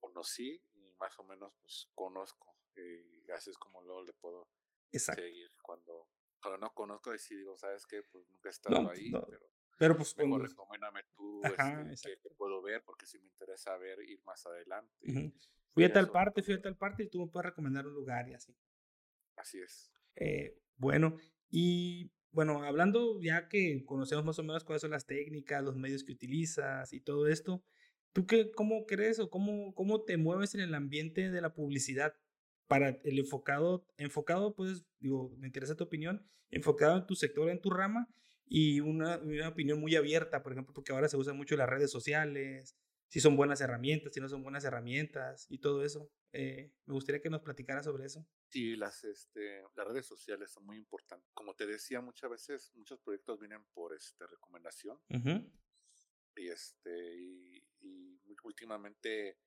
conocí 0.00 0.62
y 0.74 0.92
más 0.98 1.18
o 1.18 1.24
menos 1.24 1.52
pues 1.60 1.88
conozco. 1.94 2.56
Y 2.76 3.30
así 3.30 3.50
es 3.50 3.58
como 3.58 3.82
luego 3.82 4.02
le 4.02 4.12
puedo 4.14 4.48
seguir. 4.92 5.50
Cuando, 5.62 6.08
cuando 6.40 6.58
no 6.58 6.74
conozco, 6.74 7.14
y 7.14 7.18
si 7.18 7.36
digo, 7.36 7.56
¿sabes 7.56 7.86
qué? 7.86 8.02
Pues 8.02 8.26
nunca 8.28 8.48
he 8.48 8.50
estado 8.50 8.90
ahí, 8.90 9.10
pero 9.10 9.52
pero 9.82 9.96
pues 9.96 10.16
mejor 10.16 10.42
recomiéndame 10.42 11.02
tú 11.16 11.42
este, 11.90 12.16
que, 12.18 12.30
puedo 12.36 12.62
ver, 12.62 12.84
porque 12.84 13.04
si 13.04 13.18
me 13.18 13.26
interesa 13.26 13.76
ver, 13.78 13.98
ir 14.08 14.22
más 14.24 14.46
adelante. 14.46 15.34
Fui 15.74 15.82
a 15.82 15.92
tal 15.92 16.08
parte, 16.08 16.40
fui 16.42 16.54
a 16.54 16.62
tal 16.62 16.76
parte 16.76 17.02
y 17.02 17.08
tú 17.08 17.18
me 17.18 17.26
puedes 17.26 17.46
recomendar 17.46 17.86
un 17.86 17.94
lugar 17.94 18.28
y 18.28 18.34
así. 18.34 18.54
Así 19.36 19.60
es. 19.60 19.92
Eh, 20.14 20.56
bueno, 20.76 21.16
y 21.50 22.12
bueno, 22.32 22.64
hablando 22.64 23.20
ya 23.20 23.48
que 23.48 23.84
conocemos 23.84 24.24
más 24.24 24.38
o 24.38 24.42
menos 24.42 24.64
cuáles 24.64 24.80
son 24.80 24.90
las 24.90 25.06
técnicas, 25.06 25.62
los 25.62 25.76
medios 25.76 26.02
que 26.02 26.12
utilizas 26.12 26.92
y 26.92 27.00
todo 27.00 27.28
esto, 27.28 27.62
¿tú 28.12 28.26
qué, 28.26 28.50
cómo 28.50 28.86
crees 28.86 29.18
o 29.18 29.30
cómo, 29.30 29.74
cómo 29.74 30.02
te 30.02 30.16
mueves 30.16 30.54
en 30.54 30.60
el 30.60 30.74
ambiente 30.74 31.30
de 31.30 31.40
la 31.40 31.54
publicidad? 31.54 32.14
Para 32.68 32.98
el 33.04 33.18
enfocado, 33.18 33.86
enfocado, 33.98 34.54
pues, 34.54 34.84
digo, 34.98 35.34
me 35.38 35.46
interesa 35.46 35.76
tu 35.76 35.84
opinión, 35.84 36.26
enfocado 36.50 36.96
en 36.96 37.06
tu 37.06 37.14
sector, 37.14 37.50
en 37.50 37.60
tu 37.60 37.70
rama, 37.70 38.08
y 38.46 38.80
una, 38.80 39.18
una, 39.18 39.48
opinión 39.48 39.80
muy 39.80 39.94
abierta, 39.96 40.42
por 40.42 40.52
ejemplo, 40.52 40.74
porque 40.74 40.92
ahora 40.92 41.08
se 41.08 41.16
usan 41.16 41.36
mucho 41.36 41.56
las 41.56 41.68
redes 41.68 41.90
sociales, 41.90 42.76
si 43.12 43.20
son 43.20 43.36
buenas 43.36 43.60
herramientas, 43.60 44.14
si 44.14 44.20
no 44.20 44.28
son 44.30 44.42
buenas 44.42 44.64
herramientas 44.64 45.44
y 45.50 45.58
todo 45.58 45.84
eso. 45.84 46.10
Eh, 46.32 46.72
me 46.86 46.94
gustaría 46.94 47.20
que 47.20 47.28
nos 47.28 47.42
platicara 47.42 47.82
sobre 47.82 48.06
eso. 48.06 48.26
Sí, 48.48 48.74
las, 48.74 49.04
este, 49.04 49.62
las 49.74 49.86
redes 49.86 50.06
sociales 50.06 50.50
son 50.50 50.64
muy 50.64 50.78
importantes. 50.78 51.30
Como 51.34 51.54
te 51.54 51.66
decía, 51.66 52.00
muchas 52.00 52.30
veces 52.30 52.72
muchos 52.74 52.98
proyectos 53.00 53.38
vienen 53.38 53.62
por 53.74 53.94
este, 53.94 54.26
recomendación. 54.26 54.98
Y, 56.36 56.48
este, 56.48 57.14
y, 57.14 57.62
y, 57.82 58.34
últimamente 58.44 59.38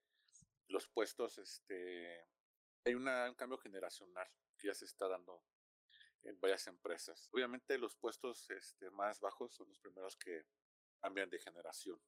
los 0.68 0.88
puestos, 0.88 1.40
este, 1.40 2.24
hay 2.86 2.94
una, 2.94 3.28
un 3.28 3.36
cambio 3.36 3.58
generacional 3.58 4.28
que 4.60 4.68
ya 4.68 4.76
se 4.76 4.86
está 4.86 5.08
dando 5.08 5.44
en 6.22 6.40
varias 6.40 6.68
empresas. 6.68 7.30
Obviamente 7.32 7.80
los 7.80 7.96
puestos 7.96 8.48
este, 8.52 8.92
más 8.92 9.20
bajos 9.20 9.56
son 9.56 9.70
los 9.70 9.80
primeros 9.80 10.16
que 10.18 10.46
cambian 11.02 11.32
de 11.32 11.40
generación. 11.40 12.00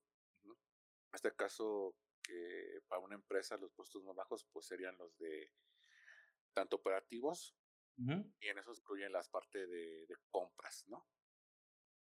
En 1.12 1.16
este 1.16 1.36
caso, 1.36 1.96
que 2.22 2.82
para 2.88 3.02
una 3.02 3.16
empresa 3.16 3.58
los 3.58 3.72
puestos 3.72 4.04
más 4.04 4.16
bajos 4.16 4.46
pues 4.52 4.66
serían 4.66 4.98
los 4.98 5.18
de 5.18 5.52
tanto 6.54 6.78
operativos 6.78 7.56
y 8.00 8.48
en 8.48 8.58
eso 8.60 8.72
incluyen 8.74 9.12
las 9.12 9.28
partes 9.28 9.68
de, 9.68 10.06
de, 10.06 10.18
compras, 10.30 10.86
¿no? 10.88 11.08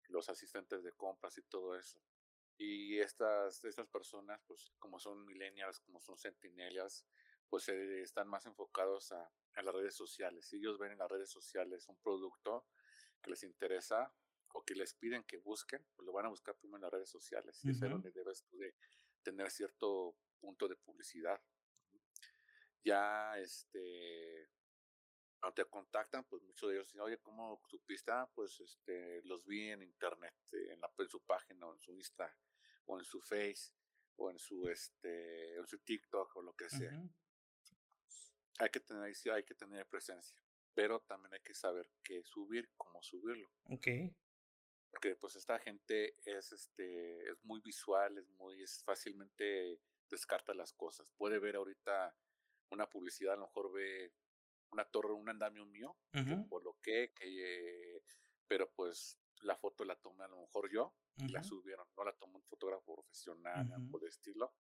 Los 0.10 0.30
asistentes 0.30 0.84
de 0.84 0.93
compras 0.93 1.36
y 1.39 1.41
todo 1.41 1.76
eso. 1.76 1.99
Y 2.55 2.99
estas, 2.99 3.64
estas 3.64 3.88
personas, 3.88 4.39
pues 4.45 4.76
como 4.78 4.99
son 4.99 5.26
millennials, 5.26 5.80
como 5.80 5.99
son 5.99 6.16
centinelias, 6.16 7.03
pues 7.49 7.68
eh, 7.70 8.01
están 8.03 8.28
más 8.28 8.45
enfocados 8.45 9.12
a, 9.12 9.28
a, 9.55 9.62
las 9.64 9.74
redes 9.74 9.95
sociales. 9.95 10.45
Si 10.45 10.58
ellos 10.58 10.78
ven 10.78 10.91
en 10.91 10.99
las 10.99 11.10
redes 11.10 11.32
sociales 11.32 11.88
un 11.88 11.97
producto 11.97 12.68
que 13.24 13.32
les 13.32 13.41
interesa 13.41 14.14
o 14.54 14.64
que 14.64 14.76
les 14.76 14.93
piden 14.93 15.24
que 15.24 15.38
busquen, 15.38 15.86
pues 15.95 16.06
lo 16.06 16.14
van 16.14 16.26
a 16.26 16.30
buscar 16.30 16.56
primero 16.56 16.78
en 16.78 16.82
las 16.84 16.91
redes 16.91 17.10
sociales. 17.10 17.60
Y 17.64 17.72
es 17.72 17.80
donde 17.80 18.12
debes 18.12 18.43
tú 18.45 18.58
de 18.58 18.76
tener 19.24 19.50
cierto 19.52 20.16
punto 20.39 20.68
de 20.68 20.76
publicidad. 20.76 21.41
Ya, 22.84 23.38
este, 23.39 24.50
cuando 25.39 25.56
te 25.56 25.66
contactan, 25.66 26.24
pues 26.26 26.41
muchos 26.43 26.70
de 26.70 26.76
ellos 26.76 26.88
dicen, 26.88 27.02
oye, 27.02 27.18
¿cómo 27.20 27.62
supiste? 27.68 28.12
Ah, 28.12 28.30
pues 28.34 28.60
este, 28.60 29.22
los 29.24 29.45
vi 29.45 29.70
en 29.70 29.84
internet, 29.84 30.34
en, 30.52 30.80
la, 30.80 30.91
en 30.98 31.10
su 31.10 31.22
página, 31.22 31.68
o 31.68 31.74
en 31.74 31.80
su 31.80 31.93
Insta, 31.93 32.34
o 32.86 32.98
en 32.98 33.06
su 33.06 33.22
Face, 33.22 33.74
o 34.16 34.32
en 34.32 34.39
su, 34.39 34.68
este, 34.70 35.56
en 35.56 35.68
su 35.68 35.80
TikTok, 35.80 36.36
o 36.38 36.41
lo 36.41 36.54
que 36.54 36.70
sea 36.70 36.91
hay 38.60 38.70
que 38.70 38.80
tener, 38.80 39.04
hay 39.04 39.43
que 39.43 39.56
tener 39.56 39.86
presencia, 39.88 40.38
pero 40.74 41.00
también 41.02 41.34
hay 41.34 41.41
que 41.41 41.54
saber 41.54 41.89
qué 42.04 42.24
subir, 42.24 42.70
cómo 42.76 43.02
subirlo. 43.02 43.50
Ok. 43.66 43.88
Porque 44.89 45.15
pues 45.15 45.35
esta 45.35 45.59
gente 45.59 46.15
es, 46.25 46.51
este, 46.51 47.29
es 47.29 47.43
muy 47.43 47.59
visual, 47.61 48.17
es 48.17 48.29
muy, 48.31 48.61
es 48.61 48.83
fácilmente 48.83 49.79
descarta 50.09 50.53
las 50.53 50.73
cosas. 50.73 51.07
Puede 51.17 51.39
ver 51.39 51.55
ahorita 51.55 52.15
una 52.71 52.89
publicidad, 52.89 53.33
a 53.33 53.38
lo 53.38 53.47
mejor 53.47 53.71
ve 53.71 54.13
una 54.71 54.85
torre, 54.85 55.13
un 55.13 55.29
andamio 55.29 55.65
mío, 55.65 55.97
que 56.11 56.47
coloqué, 56.49 57.13
que, 57.13 58.01
pero 58.47 58.69
pues 58.71 59.17
la 59.41 59.55
foto 59.55 59.85
la 59.85 59.95
tomé 59.95 60.25
a 60.25 60.27
lo 60.27 60.41
mejor 60.41 60.69
yo, 60.69 60.93
y 61.17 61.29
la 61.29 61.43
subieron, 61.43 61.88
no 61.95 62.03
la 62.03 62.13
tomó 62.13 62.38
un 62.38 62.43
fotógrafo 62.43 62.95
profesional, 62.95 63.67
por 63.89 64.03
el 64.03 64.09
estilo, 64.09 64.53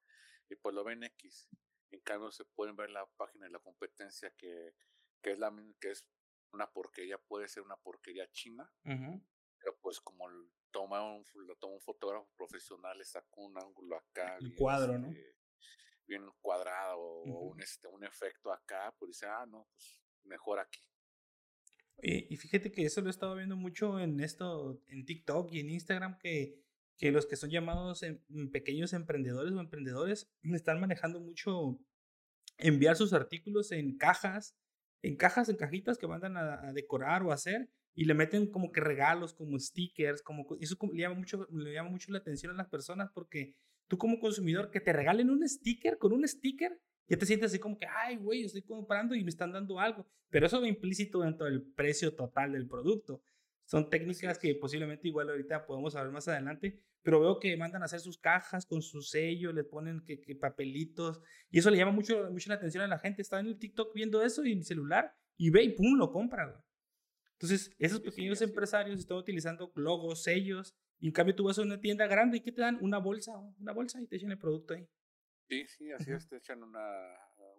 y 0.49 0.55
pues 0.55 0.73
lo 0.73 0.83
ven 0.83 1.03
X. 1.03 1.49
En 1.91 1.99
cambio, 2.01 2.31
se 2.31 2.45
pueden 2.45 2.75
ver 2.75 2.89
la 2.89 3.05
página 3.17 3.45
de 3.45 3.51
la 3.51 3.59
competencia 3.59 4.31
que, 4.31 4.75
que 5.21 5.31
es 5.31 5.39
la 5.39 5.53
que 5.79 5.91
es 5.91 6.05
una 6.51 6.71
porquería, 6.71 7.17
puede 7.17 7.47
ser 7.47 7.63
una 7.63 7.77
porquería 7.77 8.29
china, 8.31 8.71
pues 9.81 9.99
como 9.99 10.25
toma 10.71 11.03
un, 11.03 11.23
lo 11.47 11.55
toma 11.55 11.75
un 11.75 11.81
fotógrafo 11.81 12.29
profesional, 12.35 12.97
le 12.97 13.05
sacó 13.05 13.41
un 13.41 13.57
ángulo 13.57 13.97
acá. 13.97 14.37
El 14.39 14.55
cuadro, 14.55 14.97
¿no? 14.97 15.07
Este, 15.07 15.35
bien 16.07 16.23
cuadrado 16.41 16.99
o 16.99 17.49
un, 17.49 17.61
este, 17.61 17.87
un 17.87 18.03
efecto 18.03 18.51
acá, 18.51 18.95
pues 18.97 19.09
dice, 19.09 19.25
ah, 19.27 19.45
no, 19.45 19.67
pues 19.71 20.01
mejor 20.23 20.59
aquí. 20.59 20.79
Y, 22.01 22.33
y 22.33 22.37
fíjate 22.37 22.71
que 22.71 22.85
eso 22.85 23.01
lo 23.01 23.07
he 23.07 23.09
estado 23.09 23.35
viendo 23.35 23.55
mucho 23.55 23.99
en 23.99 24.19
esto, 24.19 24.81
en 24.87 25.05
TikTok 25.05 25.51
y 25.51 25.59
en 25.59 25.71
Instagram, 25.71 26.17
que, 26.19 26.61
que 26.97 27.11
los 27.11 27.25
que 27.25 27.35
son 27.35 27.49
llamados 27.49 28.03
em, 28.03 28.19
pequeños 28.51 28.93
emprendedores 28.93 29.53
o 29.53 29.59
emprendedores 29.59 30.31
están 30.43 30.79
manejando 30.79 31.19
mucho 31.19 31.79
enviar 32.57 32.95
sus 32.95 33.13
artículos 33.13 33.71
en 33.71 33.97
cajas, 33.97 34.55
en 35.03 35.15
cajas, 35.15 35.49
en 35.49 35.57
cajitas 35.57 35.97
que 35.97 36.07
mandan 36.07 36.37
a, 36.37 36.73
decorar 36.73 37.23
o 37.23 37.31
hacer 37.31 37.69
y 37.97 38.05
le 38.05 38.13
meten 38.13 38.45
como 38.45 38.71
que 38.71 38.79
regalos, 38.79 39.33
como 39.33 39.57
stickers, 39.57 40.21
como 40.21 40.45
eso 40.61 40.77
le 40.93 41.01
llama 41.01 41.15
mucho, 41.15 41.47
le 41.51 41.73
llama 41.73 41.89
mucho 41.89 42.11
la 42.11 42.19
atención 42.19 42.51
a 42.51 42.55
las 42.55 42.67
personas 42.67 43.09
porque 43.11 43.55
tú 43.87 43.97
como 43.97 44.19
consumidor 44.19 44.69
que 44.69 44.79
te 44.79 44.93
regalen 44.93 45.31
un 45.31 45.49
sticker 45.49 45.97
con 45.97 46.13
un 46.13 46.25
sticker, 46.27 46.79
ya 47.07 47.17
te 47.17 47.25
sientes 47.25 47.49
así 47.49 47.57
como 47.57 47.79
que, 47.79 47.87
ay, 47.87 48.17
güey, 48.17 48.43
estoy 48.43 48.61
comprando 48.61 49.15
y 49.15 49.23
me 49.23 49.31
están 49.31 49.51
dando 49.51 49.79
algo. 49.79 50.07
Pero 50.29 50.45
eso 50.45 50.61
va 50.61 50.67
implícito 50.67 51.21
dentro 51.21 51.47
del 51.47 51.63
precio 51.63 52.13
total 52.13 52.51
del 52.51 52.67
producto. 52.67 53.23
Son 53.65 53.89
técnicas 53.89 54.37
que 54.37 54.53
posiblemente 54.53 55.07
igual 55.07 55.31
ahorita 55.31 55.65
podemos 55.65 55.95
hablar 55.95 56.13
más 56.13 56.27
adelante, 56.27 56.79
pero 57.01 57.19
veo 57.19 57.39
que 57.39 57.57
mandan 57.57 57.81
a 57.81 57.85
hacer 57.85 57.99
sus 57.99 58.19
cajas 58.19 58.67
con 58.67 58.83
su 58.83 59.01
sello, 59.01 59.51
le 59.51 59.63
ponen 59.63 60.03
que, 60.05 60.35
papelitos, 60.35 61.19
y 61.49 61.57
eso 61.57 61.71
le 61.71 61.77
llama 61.77 61.93
mucho, 61.93 62.29
mucho 62.29 62.49
la 62.49 62.55
atención 62.57 62.83
a 62.83 62.87
la 62.87 62.99
gente. 62.99 63.23
Está 63.23 63.39
en 63.39 63.47
el 63.47 63.57
TikTok 63.57 63.91
viendo 63.95 64.21
eso 64.21 64.45
y 64.45 64.51
en 64.51 64.59
el 64.59 64.65
celular 64.65 65.15
y 65.35 65.49
ve 65.49 65.63
y 65.63 65.69
pum, 65.69 65.97
lo 65.97 66.11
compra. 66.11 66.63
Entonces, 67.39 67.71
esos 67.77 68.01
pequeños 68.01 68.41
empresarios 68.41 68.99
están 68.99 69.17
utilizando 69.17 69.71
logos, 69.75 70.23
sellos, 70.23 70.75
y 70.99 71.07
en 71.07 71.13
cambio 71.13 71.35
tú 71.35 71.43
vas 71.43 71.59
a 71.59 71.61
una 71.61 71.79
tienda 71.79 72.07
grande 72.07 72.37
y 72.37 72.41
¿qué 72.41 72.51
te 72.51 72.61
dan? 72.61 72.79
Una 72.81 72.97
bolsa, 72.97 73.37
una 73.59 73.73
bolsa 73.73 74.01
y 74.01 74.07
te 74.07 74.15
echan 74.15 74.31
el 74.31 74.39
producto 74.39 74.73
ahí. 74.73 74.89
Sí, 75.47 75.67
sí, 75.67 75.91
así 75.91 76.11
es, 76.11 76.27
te 76.27 76.37
echan 76.37 76.63
una, 76.63 76.81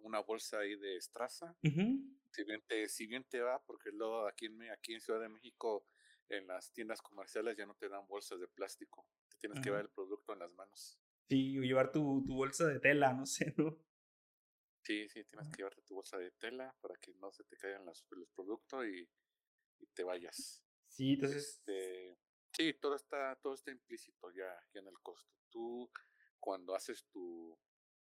una 0.01 0.19
bolsa 0.19 0.59
ahí 0.59 0.75
de 0.75 0.97
estraza. 0.97 1.55
si, 1.61 2.43
bien 2.43 2.61
te, 2.67 2.89
si 2.89 3.07
bien 3.07 3.23
te 3.23 3.39
va, 3.39 3.63
porque 3.63 3.91
luego 3.93 4.27
aquí 4.27 4.47
en, 4.47 4.69
aquí 4.69 4.95
en 4.95 4.99
Ciudad 4.99 5.21
de 5.21 5.29
México, 5.29 5.87
en 6.27 6.45
las 6.45 6.73
tiendas 6.73 7.01
comerciales 7.01 7.55
ya 7.55 7.65
no 7.65 7.75
te 7.75 7.87
dan 7.87 8.05
bolsas 8.05 8.41
de 8.41 8.49
plástico. 8.49 9.07
Te 9.29 9.37
tienes 9.37 9.61
que 9.61 9.71
ver 9.71 9.81
el 9.81 9.89
producto 9.89 10.33
en 10.33 10.39
las 10.39 10.51
manos. 10.51 10.99
Sí, 11.29 11.57
o 11.57 11.61
llevar 11.61 11.93
tu, 11.93 12.21
tu 12.25 12.35
bolsa 12.35 12.67
de 12.67 12.81
tela, 12.81 13.13
no 13.13 13.25
sé, 13.25 13.53
¿no? 13.57 13.77
Sí, 14.83 15.07
sí, 15.07 15.23
tienes 15.23 15.47
que 15.47 15.57
llevarte 15.57 15.81
tu 15.83 15.95
bolsa 15.95 16.17
de 16.17 16.31
tela 16.31 16.75
para 16.81 16.95
que 16.97 17.13
no 17.15 17.31
se 17.31 17.45
te 17.45 17.55
caigan 17.55 17.85
los, 17.85 18.05
los 18.11 18.29
productos 18.29 18.85
y, 18.85 19.07
y 19.79 19.87
te 19.87 20.03
vayas. 20.03 20.63
Sí, 20.87 21.13
entonces. 21.13 21.47
Este, 21.47 22.17
Sí, 22.53 22.73
todo 22.73 22.95
está, 22.95 23.35
todo 23.41 23.53
está 23.53 23.71
implícito 23.71 24.31
ya, 24.31 24.53
en 24.73 24.87
el 24.87 24.99
costo. 25.01 25.31
Tú, 25.49 25.89
cuando 26.39 26.75
haces 26.75 27.05
tu, 27.09 27.57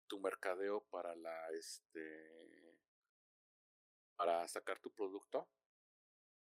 tu 0.07 0.19
mercadeo 0.19 0.85
para 0.89 1.15
la, 1.15 1.49
este, 1.51 2.77
para 4.15 4.47
sacar 4.47 4.79
tu 4.79 4.91
producto, 4.91 5.49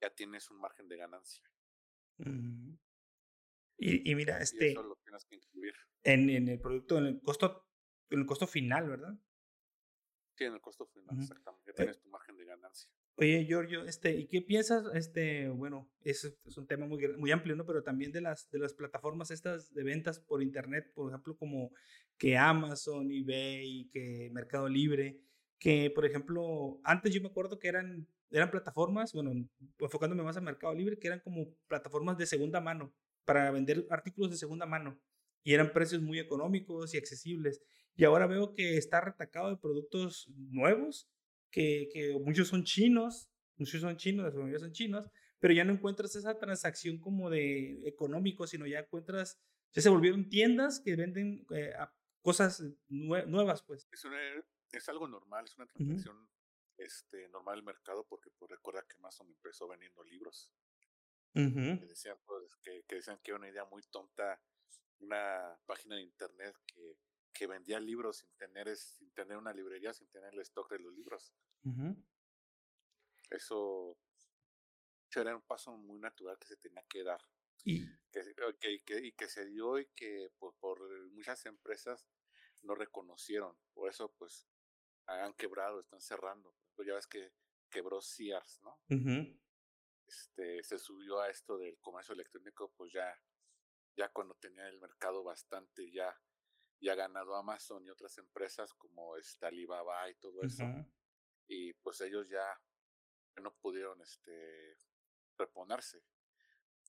ya 0.01 0.09
tienes 0.13 0.49
un 0.49 0.59
margen 0.59 0.87
de 0.87 0.97
ganancia. 0.97 1.49
y, 3.77 4.11
y, 4.11 4.15
mira, 4.15 4.39
este. 4.39 4.71
eso 4.71 4.83
lo 4.83 4.95
tienes 4.97 5.25
que 5.25 5.35
incluir. 5.35 5.73
En, 6.03 6.29
en 6.29 6.47
el 6.47 6.59
producto, 6.59 6.97
en 6.97 7.05
el 7.05 7.21
costo, 7.21 7.67
en 8.09 8.19
el 8.19 8.25
costo 8.25 8.47
final, 8.47 8.89
¿verdad? 8.89 9.13
Sí, 10.35 10.45
en 10.45 10.53
el 10.53 10.61
costo 10.61 10.85
final, 10.87 11.19
exactamente. 11.19 11.71
Ya 11.71 11.75
tienes 11.75 11.99
tu 11.99 12.09
margen 12.09 12.37
de 12.37 12.45
ganancia. 12.45 12.91
Oye, 13.19 13.45
Giorgio, 13.47 13.83
este, 13.85 14.15
¿y 14.15 14.27
qué 14.27 14.43
piensas? 14.43 14.85
Este, 14.93 15.49
bueno, 15.49 15.89
es, 16.03 16.23
es, 16.45 16.55
un 16.55 16.67
tema 16.67 16.85
muy, 16.85 16.99
muy 17.17 17.31
amplio, 17.31 17.55
¿no? 17.55 17.65
Pero 17.65 17.81
también 17.81 18.11
de 18.11 18.21
las, 18.21 18.47
de 18.51 18.59
las 18.59 18.75
plataformas 18.75 19.31
estas 19.31 19.73
de 19.73 19.83
ventas 19.83 20.19
por 20.19 20.43
internet, 20.43 20.91
por 20.93 21.09
ejemplo, 21.09 21.35
como 21.35 21.71
que 22.19 22.37
Amazon, 22.37 23.11
eBay, 23.11 23.89
que 23.91 24.29
Mercado 24.31 24.69
Libre, 24.69 25.19
que, 25.57 25.89
por 25.89 26.05
ejemplo, 26.05 26.79
antes 26.83 27.11
yo 27.11 27.19
me 27.19 27.29
acuerdo 27.29 27.57
que 27.57 27.69
eran, 27.69 28.07
eran 28.29 28.51
plataformas, 28.51 29.13
bueno, 29.13 29.31
enfocándome 29.79 30.21
más 30.21 30.37
a 30.37 30.41
Mercado 30.41 30.75
Libre, 30.75 30.99
que 30.99 31.07
eran 31.07 31.21
como 31.21 31.55
plataformas 31.67 32.19
de 32.19 32.27
segunda 32.27 32.61
mano, 32.61 32.93
para 33.25 33.49
vender 33.49 33.87
artículos 33.89 34.29
de 34.29 34.37
segunda 34.37 34.67
mano. 34.67 34.95
Y 35.43 35.55
eran 35.55 35.73
precios 35.73 36.03
muy 36.03 36.19
económicos 36.19 36.93
y 36.93 36.99
accesibles. 36.99 37.63
Y 37.95 38.03
ahora 38.03 38.27
veo 38.27 38.53
que 38.53 38.77
está 38.77 39.01
retacado 39.01 39.49
de 39.49 39.57
productos 39.57 40.29
nuevos 40.35 41.09
que, 41.51 41.89
que 41.91 42.17
muchos 42.19 42.47
son 42.47 42.63
chinos, 42.63 43.29
muchos 43.57 43.81
son 43.81 43.97
chinos, 43.97 44.25
las 44.25 44.35
mayoría 44.35 44.59
son 44.59 44.71
chinos, 44.71 45.09
pero 45.39 45.53
ya 45.53 45.63
no 45.63 45.73
encuentras 45.73 46.15
esa 46.15 46.37
transacción 46.37 46.99
como 46.99 47.29
de 47.29 47.87
económico, 47.87 48.47
sino 48.47 48.65
ya 48.65 48.79
encuentras, 48.79 49.39
ya 49.71 49.81
se 49.81 49.89
volvieron 49.89 50.29
tiendas 50.29 50.79
que 50.79 50.95
venden 50.95 51.45
eh, 51.51 51.73
cosas 52.21 52.63
nuevas, 52.87 53.63
pues. 53.63 53.87
Es, 53.91 54.05
es, 54.71 54.89
algo 54.89 55.07
normal, 55.07 55.45
es 55.45 55.57
una 55.57 55.67
transacción 55.67 56.29
este, 56.77 57.29
normal 57.29 57.55
del 57.55 57.65
mercado, 57.65 58.05
porque 58.07 58.29
pues, 58.37 58.51
recuerda 58.51 58.83
que 58.87 58.95
Amazon 58.97 59.27
empezó 59.29 59.67
vendiendo 59.67 60.03
libros. 60.03 60.51
que, 61.33 61.85
decían, 61.87 62.17
pues, 62.25 62.55
que, 62.63 62.83
que 62.87 62.95
decían 62.95 63.19
que 63.23 63.31
era 63.31 63.37
una 63.37 63.49
idea 63.49 63.65
muy 63.65 63.83
tonta, 63.91 64.41
una 64.99 65.59
página 65.67 65.95
de 65.95 66.01
internet 66.01 66.55
que 66.65 66.97
que 67.37 67.45
vendía 67.45 67.79
libros 67.79 68.17
sin 68.17 68.31
tener, 68.35 68.75
sin 68.75 69.11
tener 69.11 69.37
una 69.37 69.53
librería, 69.53 69.93
sin 69.93 70.07
tener 70.07 70.33
el 70.33 70.39
stock 70.41 70.71
de 70.71 70.79
los 70.79 70.93
libros. 70.93 71.31
Eso 73.29 73.97
era 75.13 75.35
un 75.35 75.43
paso 75.43 75.77
muy 75.77 75.99
natural 75.99 76.37
que 76.39 76.47
se 76.47 76.57
tenía 76.57 76.83
que 76.89 77.03
dar. 77.03 77.21
Y 77.63 77.85
que, 78.11 78.83
que, 78.83 79.05
y 79.05 79.11
que 79.11 79.29
se 79.29 79.45
dio 79.45 79.77
y 79.77 79.85
que 79.87 80.31
por, 80.39 80.55
por 80.55 80.79
muchas 81.11 81.45
empresas 81.45 82.07
no 82.63 82.73
reconocieron. 82.73 83.55
Por 83.73 83.89
eso, 83.89 84.11
pues, 84.17 84.47
han 85.05 85.33
quebrado, 85.33 85.79
están 85.79 86.01
cerrando. 86.01 86.55
Pues 86.75 86.87
ya 86.87 86.95
ves 86.95 87.07
que 87.07 87.33
quebró 87.69 88.01
Sears, 88.01 88.61
¿no? 88.63 88.79
este, 90.07 90.63
se 90.63 90.79
subió 90.79 91.19
a 91.19 91.29
esto 91.29 91.57
del 91.57 91.77
comercio 91.79 92.13
electrónico, 92.13 92.71
pues 92.77 92.93
ya, 92.93 93.13
ya 93.95 94.09
cuando 94.09 94.35
tenía 94.35 94.67
el 94.69 94.79
mercado 94.79 95.23
bastante 95.23 95.91
ya 95.91 96.17
y 96.79 96.89
ha 96.89 96.95
ganado 96.95 97.35
Amazon 97.35 97.85
y 97.85 97.89
otras 97.89 98.17
empresas 98.17 98.73
como 98.73 99.15
Alibaba 99.41 100.09
y 100.09 100.15
todo 100.15 100.41
eso. 100.43 100.63
Y 101.47 101.73
pues 101.73 102.01
ellos 102.01 102.27
ya 102.29 102.45
no 103.41 103.53
pudieron 103.55 104.01
este 104.01 104.77
reponerse. 105.37 106.03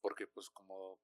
Porque 0.01 0.27
pues 0.27 0.51
como 0.51 1.01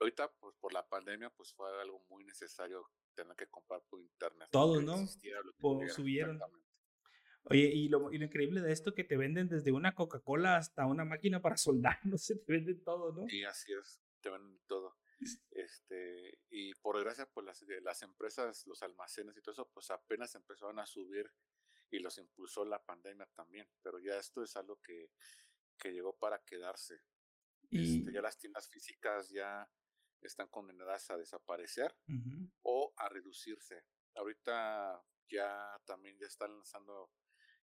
ahorita 0.00 0.32
pues 0.40 0.54
por 0.56 0.72
la 0.72 0.88
pandemia 0.88 1.30
pues 1.30 1.52
fue 1.52 1.68
algo 1.80 2.00
muy 2.08 2.24
necesario 2.24 2.90
tener 3.14 3.36
que 3.36 3.48
comprar 3.48 3.82
por 3.88 4.00
internet. 4.00 4.48
Todo, 4.50 4.80
¿no? 4.80 5.06
subieron. 5.88 6.40
Oye, 7.44 7.70
y 7.72 7.88
lo, 7.88 8.12
y 8.12 8.18
lo 8.18 8.24
increíble 8.26 8.60
de 8.60 8.72
esto 8.72 8.94
que 8.94 9.04
te 9.04 9.16
venden 9.16 9.48
desde 9.48 9.72
una 9.72 9.94
Coca-Cola 9.94 10.56
hasta 10.56 10.86
una 10.86 11.04
máquina 11.04 11.40
para 11.40 11.56
soldar, 11.56 11.98
no 12.04 12.18
sé, 12.18 12.36
te 12.36 12.52
venden 12.52 12.84
todo, 12.84 13.12
¿no? 13.12 13.26
Sí, 13.28 13.44
así 13.44 13.72
es, 13.72 14.00
te 14.20 14.30
venden 14.30 14.60
todo. 14.66 14.99
Este, 15.50 16.38
y 16.50 16.74
por 16.74 16.96
desgracia, 16.96 17.26
pues 17.26 17.46
las, 17.46 17.62
las 17.82 18.02
empresas, 18.02 18.66
los 18.66 18.82
almacenes 18.82 19.36
y 19.36 19.42
todo 19.42 19.52
eso, 19.52 19.70
pues 19.72 19.90
apenas 19.90 20.34
empezaron 20.34 20.78
a 20.78 20.86
subir 20.86 21.30
y 21.90 21.98
los 21.98 22.18
impulsó 22.18 22.64
la 22.64 22.82
pandemia 22.82 23.26
también. 23.34 23.68
Pero 23.82 23.98
ya 23.98 24.16
esto 24.16 24.42
es 24.42 24.56
algo 24.56 24.80
que, 24.80 25.10
que 25.78 25.92
llegó 25.92 26.16
para 26.16 26.38
quedarse. 26.44 27.02
Este, 27.70 28.12
ya 28.12 28.20
las 28.20 28.36
tiendas 28.38 28.68
físicas 28.68 29.28
ya 29.30 29.70
están 30.20 30.48
condenadas 30.48 31.10
a 31.10 31.16
desaparecer 31.16 31.94
o 32.62 32.92
a 32.96 33.08
reducirse. 33.08 33.84
Ahorita 34.14 35.02
ya 35.28 35.80
también 35.84 36.18
ya 36.18 36.26
están 36.26 36.52
lanzando, 36.52 37.12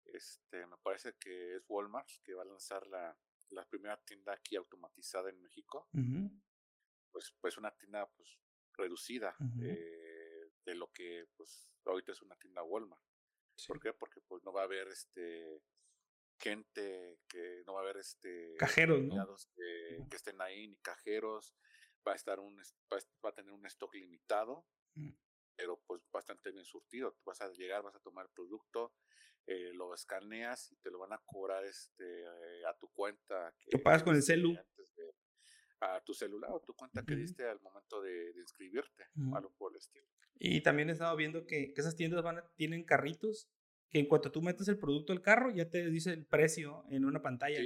este, 0.04 0.66
me 0.66 0.76
parece 0.78 1.14
que 1.18 1.57
es 1.57 1.64
Walmart 1.68 2.09
que 2.22 2.34
va 2.34 2.42
a 2.42 2.46
lanzar 2.46 2.86
la, 2.86 3.18
la 3.50 3.64
primera 3.68 3.96
tienda 4.04 4.32
aquí 4.32 4.57
automatizada 4.57 5.28
en 5.30 5.40
México 5.40 5.88
pues, 7.16 7.34
pues 7.40 7.56
una 7.56 7.70
tienda 7.70 8.06
pues 8.14 8.38
reducida 8.74 9.34
eh, 9.62 10.50
de 10.66 10.74
lo 10.74 10.92
que 10.92 11.24
pues 11.34 11.66
ahorita 11.86 12.12
es 12.12 12.20
una 12.20 12.36
tienda 12.36 12.62
Walmart. 12.62 13.02
¿Por 13.66 13.80
qué? 13.80 13.94
Porque 13.94 14.20
pues 14.20 14.44
no 14.44 14.52
va 14.52 14.60
a 14.60 14.64
haber 14.64 14.88
este 14.88 15.62
gente 16.38 17.18
que 17.26 17.62
no 17.66 17.72
va 17.72 17.80
a 17.80 17.82
haber 17.84 17.96
este 17.96 18.54
cajeros 18.58 19.02
¿no? 19.02 19.34
que, 19.54 20.14
estén 20.14 20.38
ahí 20.42 20.68
ni 20.68 20.76
cajeros 20.80 21.56
va 22.06 22.12
a 22.12 22.16
estar 22.16 22.38
un 22.38 22.54
va 23.24 23.30
a 23.30 23.34
tener 23.34 23.50
un 23.50 23.64
stock 23.64 23.94
limitado 23.94 24.66
mm. 24.94 25.12
pero 25.56 25.80
pues 25.86 26.02
bastante 26.12 26.52
bien 26.52 26.66
surtido. 26.66 27.12
Tú 27.12 27.22
vas 27.24 27.40
a 27.40 27.50
llegar, 27.52 27.82
vas 27.82 27.94
a 27.94 28.00
tomar 28.00 28.26
el 28.26 28.32
producto, 28.32 28.92
eh, 29.46 29.72
lo 29.72 29.94
escaneas 29.94 30.70
y 30.70 30.76
te 30.76 30.90
lo 30.90 30.98
van 30.98 31.14
a 31.14 31.22
cobrar 31.24 31.64
este, 31.64 32.24
eh, 32.24 32.66
a 32.66 32.76
tu 32.76 32.88
cuenta. 32.88 33.54
Que, 33.58 33.78
pagas 33.78 34.02
con 34.02 34.14
el 34.14 34.22
celu? 34.22 34.54
A 35.80 36.00
tu 36.00 36.14
celular 36.14 36.50
o 36.52 36.60
tu 36.60 36.74
cuenta 36.74 37.04
que 37.04 37.14
diste 37.14 37.48
al 37.48 37.60
momento 37.60 38.00
de, 38.00 38.32
inscribirte, 38.36 39.06
algo 39.34 39.52
por 39.56 39.72
el 39.72 39.78
estilo. 39.78 40.06
Y 40.38 40.62
también 40.62 40.88
he 40.90 40.92
estado 40.92 41.16
viendo 41.16 41.46
que, 41.46 41.72
que 41.72 41.80
esas 41.80 41.96
tiendas 41.96 42.22
van 42.22 42.42
tienen 42.56 42.84
carritos 42.84 43.48
que 43.90 43.98
en 43.98 44.06
cuanto 44.06 44.32
tú 44.32 44.42
metes 44.42 44.68
el 44.68 44.78
producto 44.78 45.12
al 45.12 45.22
carro, 45.22 45.50
ya 45.50 45.68
te 45.68 45.88
dice 45.88 46.12
el 46.12 46.26
precio 46.26 46.84
en 46.90 47.04
una 47.04 47.22
pantalla. 47.22 47.60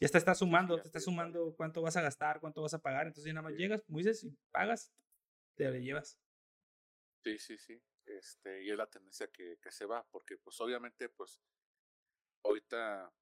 Ya 0.00 0.08
te 0.08 0.18
está 0.18 0.34
sumando, 0.34 0.80
te 0.80 0.86
está 0.86 1.00
sumando 1.00 1.54
cuánto 1.56 1.82
vas 1.82 1.96
a 1.96 2.02
gastar, 2.02 2.40
cuánto 2.40 2.62
vas 2.62 2.72
a 2.72 2.80
pagar. 2.80 3.06
Entonces 3.06 3.26
ya 3.26 3.34
nada 3.34 3.48
más 3.48 3.58
llegas, 3.58 3.82
como 3.82 3.98
dices, 3.98 4.24
y 4.24 4.34
pagas, 4.50 4.92
te 5.56 5.64
lo 5.64 5.76
llevas. 5.76 6.18
Sí, 7.22 7.38
sí, 7.38 7.58
sí. 7.58 7.82
Este, 8.06 8.64
y 8.64 8.70
es 8.70 8.76
la 8.76 8.86
tendencia 8.86 9.28
que, 9.28 9.58
que 9.60 9.70
se 9.70 9.84
va, 9.84 10.06
porque 10.10 10.38
pues 10.38 10.58
obviamente, 10.60 11.08
pues, 11.10 11.40
ahorita 12.42 13.12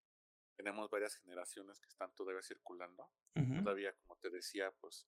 tenemos 0.59 0.91
varias 0.91 1.15
generaciones 1.15 1.79
que 1.79 1.87
están 1.87 2.13
todavía 2.17 2.43
circulando. 2.43 3.09
Todavía, 3.63 3.93
como 3.93 4.19
te 4.19 4.29
decía, 4.29 4.73
pues 4.81 5.07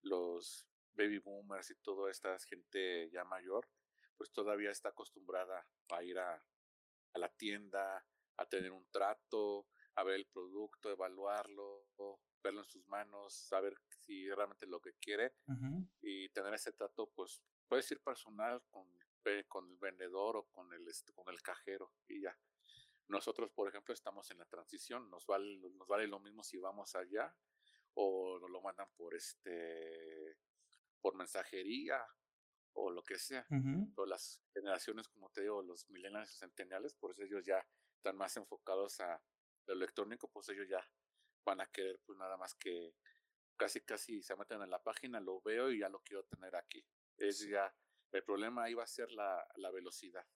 los 0.00 0.66
baby 0.94 1.18
boomers 1.18 1.70
y 1.70 1.74
toda 1.76 2.10
esta 2.10 2.38
gente 2.38 3.10
ya 3.10 3.22
mayor, 3.24 3.68
pues 4.16 4.32
todavía 4.32 4.70
está 4.70 4.88
acostumbrada 4.88 5.66
a 5.90 6.02
ir 6.02 6.18
a, 6.18 6.42
a 7.12 7.18
la 7.18 7.28
tienda, 7.28 8.06
a 8.38 8.46
tener 8.46 8.72
un 8.72 8.86
trato, 8.90 9.66
a 9.96 10.02
ver 10.02 10.14
el 10.14 10.26
producto, 10.26 10.90
evaluarlo, 10.90 11.90
verlo 12.42 12.60
en 12.60 12.66
sus 12.66 12.86
manos, 12.86 13.34
saber 13.34 13.76
si 14.06 14.30
realmente 14.30 14.66
lo 14.66 14.80
que 14.80 14.94
quiere 14.94 15.34
y 16.00 16.30
tener 16.30 16.54
ese 16.54 16.72
trato, 16.72 17.10
pues 17.14 17.42
puede 17.68 17.82
ser 17.82 18.00
personal 18.00 18.62
con, 18.70 18.88
con 19.48 19.68
el 19.70 19.76
vendedor 19.76 20.36
o 20.36 20.44
con 20.44 20.72
el, 20.72 20.88
este, 20.88 21.12
con 21.12 21.28
el 21.28 21.42
cajero 21.42 21.92
y 22.08 22.22
ya. 22.22 22.38
Nosotros, 23.08 23.50
por 23.52 23.68
ejemplo, 23.68 23.94
estamos 23.94 24.30
en 24.30 24.38
la 24.38 24.46
transición, 24.46 25.08
nos 25.10 25.26
vale, 25.26 25.58
nos 25.74 25.86
vale 25.86 26.06
lo 26.08 26.18
mismo 26.18 26.42
si 26.42 26.58
vamos 26.58 26.94
allá 26.96 27.34
o 27.94 28.38
nos 28.40 28.50
lo 28.50 28.60
mandan 28.60 28.88
por 28.96 29.14
este 29.14 30.38
por 31.00 31.14
mensajería 31.14 32.04
o 32.72 32.90
lo 32.90 33.02
que 33.02 33.18
sea. 33.18 33.46
Pero 33.48 34.06
las 34.06 34.42
generaciones, 34.52 35.08
como 35.08 35.30
te 35.30 35.42
digo, 35.42 35.62
los 35.62 35.88
millennials 35.88 36.32
y 36.32 36.36
centennials, 36.36 36.94
por 36.94 37.12
eso 37.12 37.22
ellos 37.22 37.44
ya 37.44 37.64
están 37.96 38.16
más 38.16 38.36
enfocados 38.36 39.00
a 39.00 39.22
lo 39.66 39.74
electrónico, 39.74 40.28
pues 40.28 40.48
ellos 40.48 40.68
ya 40.68 40.84
van 41.44 41.60
a 41.60 41.66
querer 41.66 42.00
pues 42.04 42.18
nada 42.18 42.36
más 42.36 42.54
que 42.54 42.94
casi 43.56 43.80
casi 43.80 44.22
se 44.22 44.36
meten 44.36 44.62
en 44.62 44.70
la 44.70 44.82
página, 44.82 45.20
lo 45.20 45.40
veo 45.40 45.70
y 45.70 45.78
ya 45.78 45.88
lo 45.88 46.00
quiero 46.00 46.24
tener 46.24 46.54
aquí. 46.56 46.84
Es 47.16 47.40
ya, 47.48 47.74
el 48.12 48.24
problema 48.24 48.64
ahí 48.64 48.74
va 48.74 48.84
a 48.84 48.88
ser 48.88 49.10
la, 49.12 49.46
la 49.56 49.70
velocidad. 49.70 50.26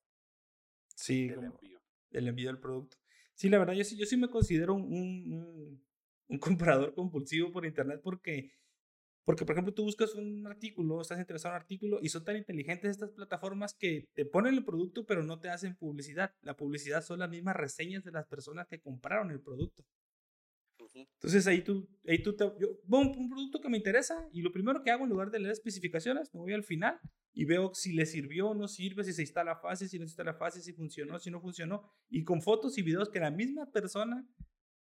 Sí, 0.95 1.29
del 1.29 1.45
envío. 1.45 1.83
El 2.11 2.29
envío 2.29 2.49
del 2.49 2.59
producto. 2.59 2.97
Sí, 3.35 3.49
la 3.49 3.59
verdad, 3.59 3.75
yo 3.75 3.85
sí, 3.85 3.97
yo 3.97 4.07
sí 4.07 4.17
me 4.17 4.29
considero 4.29 4.75
un, 4.75 4.85
un, 4.85 5.85
un 6.29 6.39
comprador 6.39 6.95
compulsivo 6.95 7.53
por 7.53 7.65
internet 7.65 8.01
porque 8.03 8.53
porque, 9.31 9.45
por 9.45 9.55
ejemplo, 9.55 9.73
tú 9.73 9.85
buscas 9.85 10.15
un 10.17 10.45
artículo, 10.47 11.01
estás 11.01 11.21
interesado 11.21 11.55
en 11.55 11.57
un 11.57 11.63
artículo 11.63 11.99
y 12.03 12.09
son 12.09 12.25
tan 12.25 12.37
inteligentes 12.37 12.91
estas 12.91 13.11
plataformas 13.11 13.75
que 13.75 14.09
te 14.13 14.25
ponen 14.25 14.55
el 14.55 14.65
producto 14.65 15.07
pero 15.07 15.23
no 15.23 15.39
te 15.39 15.51
hacen 15.51 15.77
publicidad. 15.77 16.35
La 16.43 16.57
publicidad 16.57 17.01
son 17.03 17.21
las 17.21 17.31
mismas 17.31 17.55
reseñas 17.55 18.03
de 18.03 18.11
las 18.11 18.27
personas 18.27 18.67
que 18.67 18.81
compraron 18.81 19.31
el 19.31 19.41
producto. 19.41 19.85
Entonces 20.93 21.47
ahí 21.47 21.63
tú, 21.63 21.89
ahí 22.09 22.21
tú 22.21 22.35
te, 22.35 22.45
yo 22.59 22.81
veo 22.85 23.01
un, 23.01 23.29
producto 23.29 23.61
que 23.61 23.69
me 23.69 23.77
interesa 23.77 24.29
y 24.33 24.43
lo 24.43 24.51
primero 24.51 24.83
que 24.83 24.91
hago 24.91 25.05
en 25.05 25.11
lugar 25.11 25.31
de 25.31 25.39
leer 25.39 25.53
especificaciones, 25.53 26.35
me 26.35 26.41
voy 26.41 26.53
al 26.53 26.65
final 26.65 26.99
y 27.33 27.45
veo 27.45 27.75
si 27.75 27.93
le 27.93 28.07
sirvió 28.07 28.51
o 28.51 28.55
no 28.55 28.69
sirve, 28.69 29.05
si 29.05 29.13
se 29.13 29.23
instala 29.23 29.57
fácil, 29.57 29.89
si 29.89 29.99
no 29.99 30.07
se 30.07 30.11
instala 30.11 30.35
fácil, 30.35 30.63
si 30.63 30.73
funcionó, 30.73 31.19
si 31.19 31.31
no 31.31 31.41
funcionó. 31.41 31.83
Y 32.09 32.25
con 32.25 32.43
fotos 32.43 32.77
y 32.79 32.83
videos 32.83 33.09
que 33.09 33.21
la 33.21 33.31
misma 33.31 33.71
persona 33.71 34.27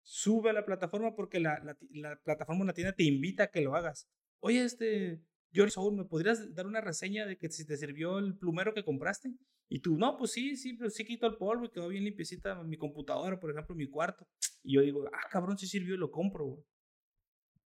sube 0.02 0.50
a 0.50 0.52
la 0.52 0.64
plataforma 0.64 1.14
porque 1.14 1.40
la, 1.40 1.58
la, 1.64 1.76
la 1.90 2.16
plataforma, 2.22 2.64
la 2.64 2.72
tienda 2.72 2.92
te 2.92 3.02
invita 3.02 3.44
a 3.44 3.50
que 3.50 3.60
lo 3.60 3.74
hagas 3.74 4.08
oye, 4.40 4.64
este, 4.64 5.20
George 5.52 5.72
Saúl, 5.72 5.96
¿me 5.96 6.04
podrías 6.04 6.54
dar 6.54 6.66
una 6.66 6.80
reseña 6.80 7.26
de 7.26 7.36
que 7.36 7.48
si 7.50 7.66
te 7.66 7.76
sirvió 7.76 8.18
el 8.18 8.36
plumero 8.36 8.74
que 8.74 8.84
compraste? 8.84 9.34
Y 9.68 9.80
tú, 9.80 9.96
no, 9.96 10.16
pues 10.16 10.32
sí, 10.32 10.56
sí, 10.56 10.74
pero 10.74 10.90
sí 10.90 11.04
quito 11.04 11.26
el 11.26 11.36
polvo 11.36 11.64
y 11.64 11.70
quedó 11.70 11.88
bien 11.88 12.04
limpiecita 12.04 12.62
mi 12.62 12.76
computadora, 12.76 13.40
por 13.40 13.50
ejemplo, 13.50 13.74
mi 13.74 13.88
cuarto. 13.88 14.28
Y 14.62 14.74
yo 14.74 14.82
digo, 14.82 15.08
ah, 15.12 15.28
cabrón, 15.30 15.58
sí 15.58 15.66
sirvió 15.66 15.94
y 15.94 15.98
lo 15.98 16.10
compro, 16.10 16.44
güey. 16.44 16.64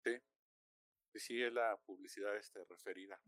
Sí. 0.05 0.11
Sí, 1.15 1.41
es 1.41 1.51
la 1.51 1.77
publicidad 1.85 2.37
este, 2.37 2.63
referida. 2.69 3.19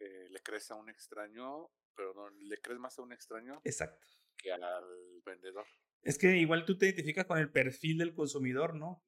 Eh, 0.00 0.28
le 0.30 0.40
crees 0.40 0.70
a 0.70 0.74
un 0.74 0.88
extraño, 0.88 1.70
pero 1.94 2.14
no, 2.14 2.30
le 2.30 2.60
crees 2.60 2.80
más 2.80 2.98
a 2.98 3.02
un 3.02 3.12
extraño 3.12 3.60
Exacto. 3.64 4.06
que 4.36 4.50
al 4.50 5.22
vendedor. 5.24 5.66
Es 6.02 6.16
que 6.16 6.36
igual 6.38 6.64
tú 6.64 6.78
te 6.78 6.86
identificas 6.86 7.26
con 7.26 7.38
el 7.38 7.52
perfil 7.52 7.98
del 7.98 8.14
consumidor, 8.14 8.74
¿no? 8.74 9.04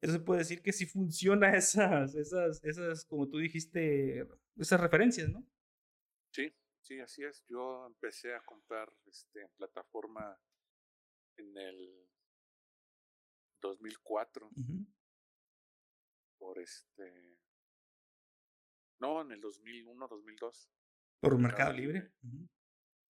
eso 0.00 0.12
se 0.12 0.20
puede 0.20 0.40
decir 0.40 0.62
que 0.62 0.72
sí 0.72 0.86
funciona 0.86 1.50
esas, 1.56 2.14
esas, 2.14 2.62
esas, 2.62 3.04
como 3.04 3.28
tú 3.28 3.38
dijiste, 3.38 4.28
esas 4.56 4.80
referencias, 4.80 5.28
¿no? 5.28 5.44
Sí, 6.32 6.54
sí, 6.80 7.00
así 7.00 7.24
es. 7.24 7.44
Yo 7.48 7.86
empecé 7.86 8.34
a 8.34 8.42
comprar 8.44 8.92
este, 9.06 9.42
en 9.42 9.50
plataforma 9.56 10.38
en 11.36 11.56
el 11.56 12.08
2004 13.60 14.50
por 16.38 16.58
este, 16.60 17.38
no, 18.98 19.22
en 19.22 19.32
el 19.32 19.40
2001, 19.40 20.08
2002. 20.08 20.70
Por 21.20 21.38
Mercado, 21.38 21.72
Libre. 21.72 22.12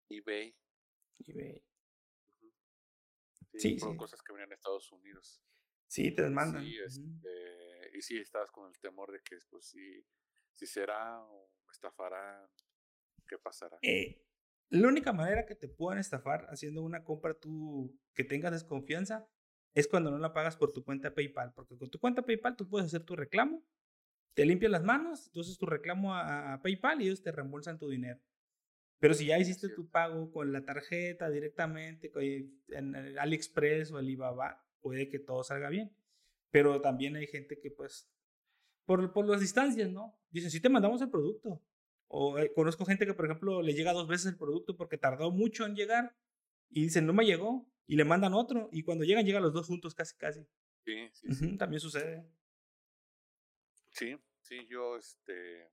eBay. 0.08 0.56
eBay. 1.26 1.62
Sí, 3.54 3.78
sí, 3.78 3.96
cosas 3.96 4.22
que 4.22 4.32
venían 4.32 4.50
de 4.50 4.54
Estados 4.54 4.90
Unidos. 4.92 5.42
Sí, 5.86 6.14
te 6.14 6.22
demandan. 6.22 6.62
Sí, 6.62 6.78
este, 6.78 7.90
y 7.94 8.02
sí, 8.02 8.18
estabas 8.18 8.50
con 8.50 8.68
el 8.68 8.78
temor 8.78 9.12
de 9.12 9.20
que, 9.22 9.38
pues, 9.48 9.66
si, 9.66 10.04
si 10.52 10.66
será 10.66 11.22
o 11.22 11.50
estafará, 11.70 12.48
¿qué 13.26 13.38
pasará? 13.38 13.78
Eh, 13.82 14.22
la 14.70 14.88
única 14.88 15.12
manera 15.12 15.46
que 15.46 15.54
te 15.54 15.68
puedan 15.68 15.98
estafar 15.98 16.46
haciendo 16.50 16.82
una 16.82 17.04
compra 17.04 17.34
tú 17.34 17.98
que 18.14 18.24
tengas 18.24 18.52
desconfianza 18.52 19.28
es 19.74 19.88
cuando 19.88 20.10
no 20.10 20.18
la 20.18 20.32
pagas 20.32 20.56
por 20.56 20.72
tu 20.72 20.84
cuenta 20.84 21.14
PayPal, 21.14 21.52
porque 21.54 21.76
con 21.76 21.90
tu 21.90 21.98
cuenta 21.98 22.22
PayPal 22.22 22.56
tú 22.56 22.68
puedes 22.68 22.86
hacer 22.86 23.04
tu 23.04 23.14
reclamo, 23.14 23.62
te 24.36 24.44
limpias 24.44 24.70
las 24.70 24.84
manos, 24.84 25.28
entonces 25.28 25.56
tu 25.56 25.64
reclamo 25.64 26.14
a, 26.14 26.60
PayPal 26.62 27.00
y 27.00 27.06
ellos 27.06 27.22
te 27.22 27.32
reembolsan 27.32 27.78
tu 27.78 27.88
dinero. 27.88 28.20
Pero 28.98 29.14
si 29.14 29.26
ya 29.26 29.38
hiciste 29.38 29.70
tu 29.70 29.88
pago 29.88 30.30
con 30.30 30.52
la 30.52 30.62
tarjeta 30.62 31.30
directamente 31.30 32.12
en 32.68 32.94
AliExpress 33.18 33.92
o 33.92 33.96
Alibaba, 33.96 34.62
puede 34.80 35.08
que 35.08 35.18
todo 35.18 35.42
salga 35.42 35.70
bien. 35.70 35.90
Pero 36.50 36.82
también 36.82 37.16
hay 37.16 37.26
gente 37.26 37.58
que, 37.58 37.70
pues, 37.70 38.10
por, 38.84 39.10
por 39.14 39.26
las 39.26 39.40
distancias, 39.40 39.90
¿no? 39.90 40.18
Dicen, 40.30 40.50
sí 40.50 40.60
te 40.60 40.68
mandamos 40.68 41.00
el 41.00 41.10
producto. 41.10 41.62
O 42.08 42.38
eh, 42.38 42.52
conozco 42.54 42.84
gente 42.84 43.06
que, 43.06 43.14
por 43.14 43.24
ejemplo, 43.24 43.62
le 43.62 43.72
llega 43.72 43.94
dos 43.94 44.06
veces 44.06 44.32
el 44.32 44.36
producto 44.36 44.76
porque 44.76 44.98
tardó 44.98 45.30
mucho 45.30 45.64
en 45.64 45.74
llegar 45.74 46.14
y 46.68 46.82
dicen, 46.82 47.06
no 47.06 47.14
me 47.14 47.24
llegó, 47.24 47.66
y 47.86 47.96
le 47.96 48.04
mandan 48.04 48.34
otro, 48.34 48.68
y 48.70 48.82
cuando 48.82 49.04
llegan, 49.04 49.24
llegan 49.24 49.42
los 49.42 49.52
dos 49.52 49.66
juntos 49.66 49.94
casi, 49.94 50.16
casi. 50.16 50.46
Sí, 50.84 51.08
sí, 51.12 51.56
También 51.56 51.80
sucede. 51.80 52.26
Sí, 53.96 54.16
sí, 54.42 54.66
yo, 54.68 54.96
este, 54.96 55.70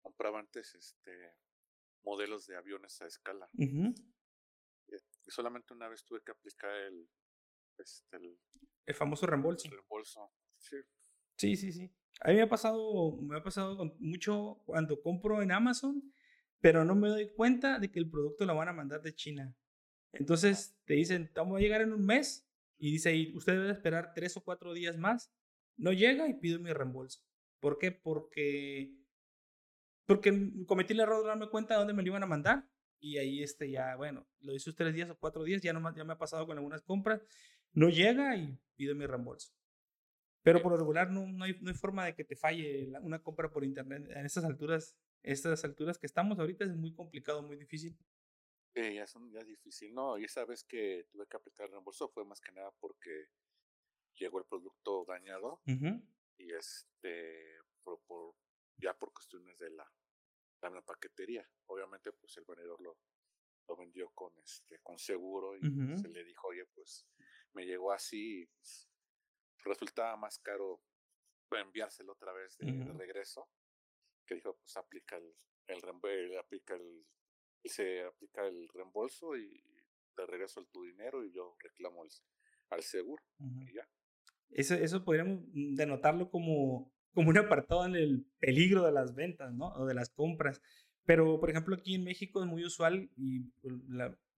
compraba 0.00 0.40
antes, 0.40 0.74
este, 0.74 1.34
modelos 2.02 2.46
de 2.46 2.56
aviones 2.56 3.00
a 3.00 3.06
escala. 3.06 3.48
Y 3.52 5.30
solamente 5.30 5.74
una 5.74 5.88
vez 5.88 6.04
tuve 6.04 6.22
que 6.22 6.32
aplicar 6.32 6.70
el 6.70 7.08
este, 7.78 8.16
el, 8.86 8.94
famoso 8.94 9.26
reembolso. 9.26 9.68
reembolso, 9.68 10.32
sí. 10.58 10.76
Sí, 11.36 11.56
sí, 11.56 11.72
sí. 11.72 11.92
A 12.20 12.30
mí 12.30 12.36
me 12.36 12.42
ha 12.42 12.48
pasado, 12.48 13.16
me 13.20 13.36
ha 13.36 13.42
pasado 13.42 13.96
mucho 13.98 14.62
cuando 14.64 15.00
compro 15.02 15.42
en 15.42 15.52
Amazon, 15.52 16.02
pero 16.60 16.84
no 16.84 16.94
me 16.94 17.08
doy 17.08 17.30
cuenta 17.34 17.78
de 17.78 17.90
que 17.90 17.98
el 17.98 18.08
producto 18.08 18.46
lo 18.46 18.56
van 18.56 18.68
a 18.68 18.72
mandar 18.72 19.02
de 19.02 19.14
China. 19.14 19.54
Entonces 20.12 20.78
te 20.86 20.94
dicen, 20.94 21.30
vamos 21.34 21.58
a 21.58 21.60
llegar 21.60 21.82
en 21.82 21.92
un 21.92 22.06
mes 22.06 22.48
y 22.78 22.92
dice 22.92 23.10
ahí, 23.10 23.36
usted 23.36 23.52
debe 23.52 23.72
esperar 23.72 24.12
tres 24.14 24.36
o 24.36 24.42
cuatro 24.42 24.72
días 24.72 24.96
más. 24.96 25.30
No 25.76 25.92
llega 25.92 26.28
y 26.28 26.34
pido 26.34 26.58
mi 26.58 26.72
reembolso. 26.72 27.20
¿Por 27.60 27.78
qué? 27.78 27.92
Porque, 27.92 28.94
porque 30.06 30.52
cometí 30.66 30.92
el 30.92 31.00
error 31.00 31.22
de 31.22 31.28
darme 31.28 31.48
cuenta 31.48 31.74
de 31.74 31.78
dónde 31.78 31.94
me 31.94 32.02
lo 32.02 32.08
iban 32.08 32.22
a 32.22 32.26
mandar 32.26 32.68
y 32.98 33.18
ahí 33.18 33.42
este 33.42 33.70
ya, 33.70 33.94
bueno, 33.96 34.26
lo 34.40 34.54
hice 34.54 34.72
tres 34.72 34.94
días 34.94 35.10
o 35.10 35.18
cuatro 35.18 35.44
días, 35.44 35.60
ya, 35.62 35.72
no, 35.72 35.94
ya 35.94 36.04
me 36.04 36.14
ha 36.14 36.18
pasado 36.18 36.46
con 36.46 36.56
algunas 36.56 36.82
compras 36.82 37.20
no 37.76 37.90
llega 37.90 38.36
y 38.36 38.58
pido 38.74 38.94
mi 38.94 39.06
reembolso. 39.06 39.52
Pero 40.42 40.62
por 40.62 40.72
lo 40.72 40.78
regular 40.78 41.10
no, 41.10 41.26
no, 41.26 41.44
hay, 41.44 41.58
no 41.60 41.70
hay 41.70 41.76
forma 41.76 42.06
de 42.06 42.14
que 42.14 42.24
te 42.24 42.36
falle 42.36 42.90
una 43.02 43.22
compra 43.22 43.50
por 43.50 43.64
internet. 43.64 44.08
En 44.10 44.24
estas 44.24 44.44
alturas, 44.44 44.96
estas 45.22 45.64
alturas 45.64 45.98
que 45.98 46.06
estamos 46.06 46.38
ahorita 46.38 46.64
es 46.64 46.74
muy 46.74 46.94
complicado, 46.94 47.42
muy 47.42 47.56
difícil. 47.56 47.98
Sí, 48.74 48.94
ya, 48.94 49.06
son, 49.06 49.30
ya 49.30 49.40
es 49.40 49.46
difícil. 49.46 49.92
No, 49.92 50.16
y 50.18 50.24
esa 50.24 50.44
vez 50.44 50.64
que 50.64 51.06
tuve 51.10 51.26
que 51.26 51.36
aplicar 51.36 51.66
el 51.66 51.72
reembolso 51.72 52.08
fue 52.08 52.24
más 52.24 52.40
que 52.40 52.52
nada 52.52 52.70
porque 52.80 53.26
llegó 54.16 54.38
el 54.38 54.46
producto 54.46 55.04
dañado 55.06 55.60
y 56.38 56.52
este, 56.52 57.58
por, 57.82 58.00
por, 58.06 58.34
ya 58.76 58.94
por 58.94 59.12
cuestiones 59.12 59.58
de 59.58 59.70
la, 59.70 59.90
la 60.62 60.82
paquetería. 60.82 61.48
Obviamente, 61.66 62.12
pues 62.12 62.36
el 62.36 62.44
vendedor 62.44 62.80
lo, 62.80 62.98
lo 63.68 63.76
vendió 63.76 64.10
con 64.10 64.36
este 64.38 64.78
con 64.80 64.98
seguro 64.98 65.56
y 65.56 65.60
se 65.96 66.08
le 66.08 66.24
dijo, 66.24 66.48
oye, 66.48 66.64
pues 66.74 67.06
me 67.52 67.64
llegó 67.64 67.92
así 67.92 68.42
y 68.42 68.46
pues, 68.46 68.88
resultaba 69.64 70.16
más 70.16 70.38
caro 70.38 70.82
enviárselo 71.50 72.12
otra 72.12 72.32
vez 72.32 72.56
de, 72.58 72.72
regreso. 72.94 73.48
Que 74.26 74.34
dijo, 74.34 74.56
pues 74.56 74.76
aplica 74.76 75.16
el, 75.16 75.34
el, 75.68 76.38
aplica 76.38 76.74
el, 76.74 77.06
se 77.64 78.04
aplica 78.04 78.46
el 78.46 78.68
reembolso 78.68 79.36
y 79.36 79.62
te 80.14 80.26
regreso 80.26 80.60
el, 80.60 80.68
tu 80.68 80.82
dinero 80.82 81.24
y 81.24 81.32
yo 81.32 81.56
reclamo 81.60 82.04
el, 82.04 82.10
al 82.70 82.82
seguro. 82.82 83.22
y 83.38 83.72
ya. 83.72 83.88
Eso, 84.50 84.74
eso 84.74 85.04
podríamos 85.04 85.40
denotarlo 85.52 86.30
como, 86.30 86.92
como 87.12 87.30
un 87.30 87.38
apartado 87.38 87.84
en 87.86 87.96
el 87.96 88.26
peligro 88.38 88.84
de 88.84 88.92
las 88.92 89.14
ventas, 89.14 89.52
¿no? 89.52 89.68
O 89.74 89.86
de 89.86 89.94
las 89.94 90.10
compras. 90.10 90.62
Pero, 91.04 91.38
por 91.38 91.50
ejemplo, 91.50 91.76
aquí 91.76 91.94
en 91.94 92.04
México 92.04 92.42
es 92.42 92.48
muy 92.48 92.64
usual, 92.64 93.10
y 93.16 93.40
pues, 93.60 93.74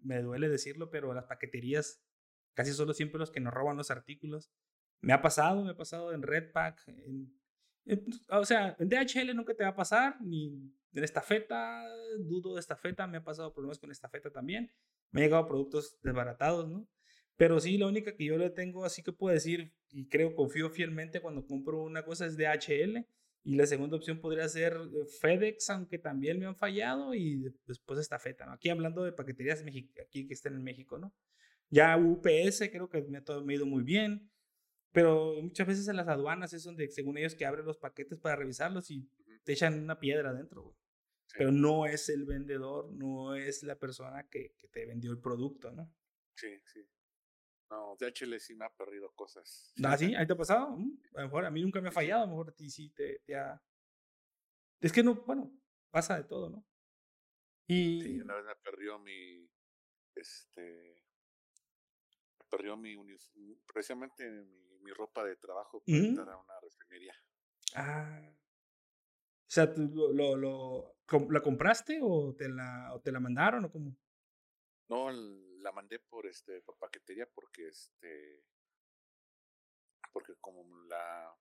me 0.00 0.22
duele 0.22 0.48
decirlo, 0.48 0.90
pero 0.90 1.14
las 1.14 1.24
paqueterías 1.24 2.02
casi 2.54 2.72
solo 2.72 2.92
siempre 2.92 3.18
los 3.18 3.30
que 3.30 3.40
nos 3.40 3.54
roban 3.54 3.76
los 3.76 3.90
artículos. 3.90 4.50
Me 5.00 5.12
ha 5.12 5.22
pasado, 5.22 5.64
me 5.64 5.70
ha 5.70 5.76
pasado 5.76 6.12
en 6.12 6.22
Redpack, 6.22 6.82
en, 6.88 7.38
o 8.28 8.44
sea, 8.44 8.76
en 8.78 8.88
DHL 8.88 9.34
nunca 9.34 9.54
te 9.54 9.62
va 9.62 9.70
a 9.70 9.76
pasar, 9.76 10.20
ni 10.20 10.72
en 10.92 11.04
estafeta, 11.04 11.86
dudo 12.18 12.54
de 12.54 12.60
estafeta, 12.60 13.06
me 13.06 13.18
ha 13.18 13.24
pasado 13.24 13.52
problemas 13.52 13.78
con 13.78 13.90
estafeta 13.90 14.30
también. 14.30 14.70
Me 15.10 15.20
han 15.20 15.26
llegado 15.26 15.46
productos 15.46 15.98
desbaratados, 16.02 16.68
¿no? 16.68 16.86
Pero 17.38 17.60
sí, 17.60 17.78
la 17.78 17.86
única 17.86 18.16
que 18.16 18.24
yo 18.24 18.36
le 18.36 18.50
tengo, 18.50 18.84
así 18.84 19.02
que 19.02 19.12
puedo 19.12 19.32
decir, 19.32 19.72
y 19.90 20.08
creo, 20.08 20.34
confío 20.34 20.70
fielmente 20.70 21.20
cuando 21.20 21.46
compro 21.46 21.82
una 21.84 22.04
cosa 22.04 22.26
es 22.26 22.36
DHL. 22.36 23.06
Y 23.44 23.54
la 23.54 23.64
segunda 23.64 23.96
opción 23.96 24.20
podría 24.20 24.48
ser 24.48 24.74
eh, 24.74 25.06
FedEx, 25.20 25.70
aunque 25.70 25.98
también 25.98 26.40
me 26.40 26.46
han 26.46 26.56
fallado, 26.56 27.14
y 27.14 27.44
después 27.64 28.00
estafeta, 28.00 28.44
¿no? 28.44 28.52
Aquí 28.52 28.68
hablando 28.68 29.04
de 29.04 29.12
paqueterías 29.12 29.62
aquí 29.62 30.26
que 30.26 30.34
estén 30.34 30.54
en 30.54 30.64
México, 30.64 30.98
¿no? 30.98 31.14
Ya 31.70 31.96
UPS 31.96 32.68
creo 32.72 32.88
que 32.88 33.02
me 33.02 33.18
ha, 33.18 33.54
ido 33.54 33.66
muy 33.66 33.84
bien, 33.84 34.30
pero 34.92 35.40
muchas 35.40 35.66
veces 35.66 35.86
en 35.86 35.96
las 35.96 36.08
aduanas 36.08 36.52
es 36.52 36.64
donde, 36.64 36.90
según 36.90 37.18
ellos, 37.18 37.36
que 37.36 37.46
abren 37.46 37.64
los 37.64 37.78
paquetes 37.78 38.18
para 38.18 38.34
revisarlos 38.34 38.90
y 38.90 39.08
te 39.44 39.52
echan 39.52 39.80
una 39.80 40.00
piedra 40.00 40.30
adentro, 40.30 40.64
güey. 40.64 40.76
Pero 41.36 41.52
no 41.52 41.86
es 41.86 42.08
el 42.08 42.24
vendedor, 42.24 42.92
no 42.92 43.36
es 43.36 43.62
la 43.62 43.78
persona 43.78 44.26
que, 44.28 44.54
que 44.58 44.66
te 44.66 44.86
vendió 44.86 45.12
el 45.12 45.20
producto, 45.20 45.70
¿no? 45.70 45.94
Sí, 46.34 46.48
sí. 46.64 46.80
No, 47.70 47.96
DHL 47.96 48.38
sí 48.40 48.54
me 48.54 48.64
ha 48.64 48.70
perdido 48.70 49.12
cosas. 49.12 49.72
¿Ah, 49.84 49.96
sí? 49.96 50.14
¿Ahí 50.14 50.26
te 50.26 50.32
ha 50.32 50.36
pasado? 50.36 50.70
Mm, 50.70 50.98
a 51.16 51.20
lo 51.20 51.26
mejor 51.26 51.44
a 51.44 51.50
mí 51.50 51.62
nunca 51.62 51.80
me 51.80 51.88
ha 51.88 51.92
fallado, 51.92 52.22
a 52.22 52.26
lo 52.26 52.32
mejor 52.32 52.50
a 52.50 52.52
ti 52.54 52.70
sí 52.70 52.90
te, 52.90 53.20
te 53.20 53.36
ha... 53.36 53.62
Es 54.80 54.92
que 54.92 55.02
no, 55.02 55.14
bueno, 55.26 55.52
pasa 55.90 56.16
de 56.16 56.24
todo, 56.24 56.48
¿no? 56.48 56.64
Y... 57.66 58.00
Sí, 58.02 58.20
una 58.20 58.36
vez 58.36 58.44
me 58.44 58.56
perdió 58.56 58.98
mi, 58.98 59.50
este, 60.14 61.04
me 62.38 62.46
perdió 62.48 62.76
mi, 62.76 62.96
precisamente 63.66 64.30
mi, 64.30 64.78
mi 64.80 64.92
ropa 64.92 65.24
de 65.24 65.36
trabajo 65.36 65.82
para 65.84 65.98
entrar 65.98 66.30
a 66.30 66.38
una 66.38 66.60
refinería. 66.60 67.14
Ah. 67.74 68.32
O 69.48 69.50
sea, 69.50 69.72
¿tú 69.72 70.12
lo, 70.14 70.36
lo, 70.36 70.96
¿la 71.30 71.40
compraste 71.40 72.00
o 72.02 72.34
te 72.34 72.48
la, 72.48 72.92
o 72.94 73.00
te 73.00 73.12
la 73.12 73.20
mandaron 73.20 73.64
o 73.64 73.72
cómo? 73.72 73.96
No, 74.88 75.10
la 75.60 75.72
mandé 75.72 75.98
por 75.98 76.26
este 76.26 76.60
por 76.62 76.76
paquetería 76.78 77.26
porque 77.26 77.68
este 77.68 78.44
porque 80.12 80.34
como 80.40 80.64
la 80.84 81.36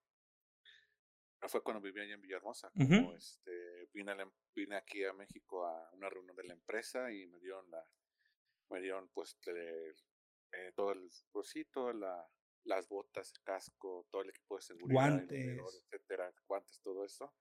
fue 1.48 1.64
cuando 1.64 1.82
vivía 1.82 2.04
allá 2.04 2.16
en 2.16 2.22
Villahermosa 2.22 2.72
como 2.72 3.14
este 3.14 3.90
vine, 3.94 4.14
vine 4.54 4.76
aquí 4.76 5.04
a 5.04 5.14
México 5.14 5.66
a 5.66 5.90
una 5.94 6.10
reunión 6.10 6.36
de 6.36 6.44
la 6.44 6.54
empresa 6.54 7.12
y 7.12 7.28
me 7.28 7.40
dieron 7.40 7.70
la 7.72 7.86
me 8.70 8.82
dieron 8.82 9.08
pues 9.10 9.38
eh, 9.46 9.94
todo 10.76 10.92
el 10.92 11.10
pues 11.32 11.50
sí 11.50 11.66
todas 11.66 11.96
la, 11.96 12.30
las 12.64 12.88
botas 12.88 13.32
casco 13.44 14.08
todo 14.10 14.24
el 14.24 14.30
equipo 14.30 14.56
de 14.58 14.62
seguridad 14.62 15.10
guantes. 15.10 15.60
etcétera 15.84 16.34
guantes 16.48 16.82
todo 16.82 17.06
eso 17.06 17.34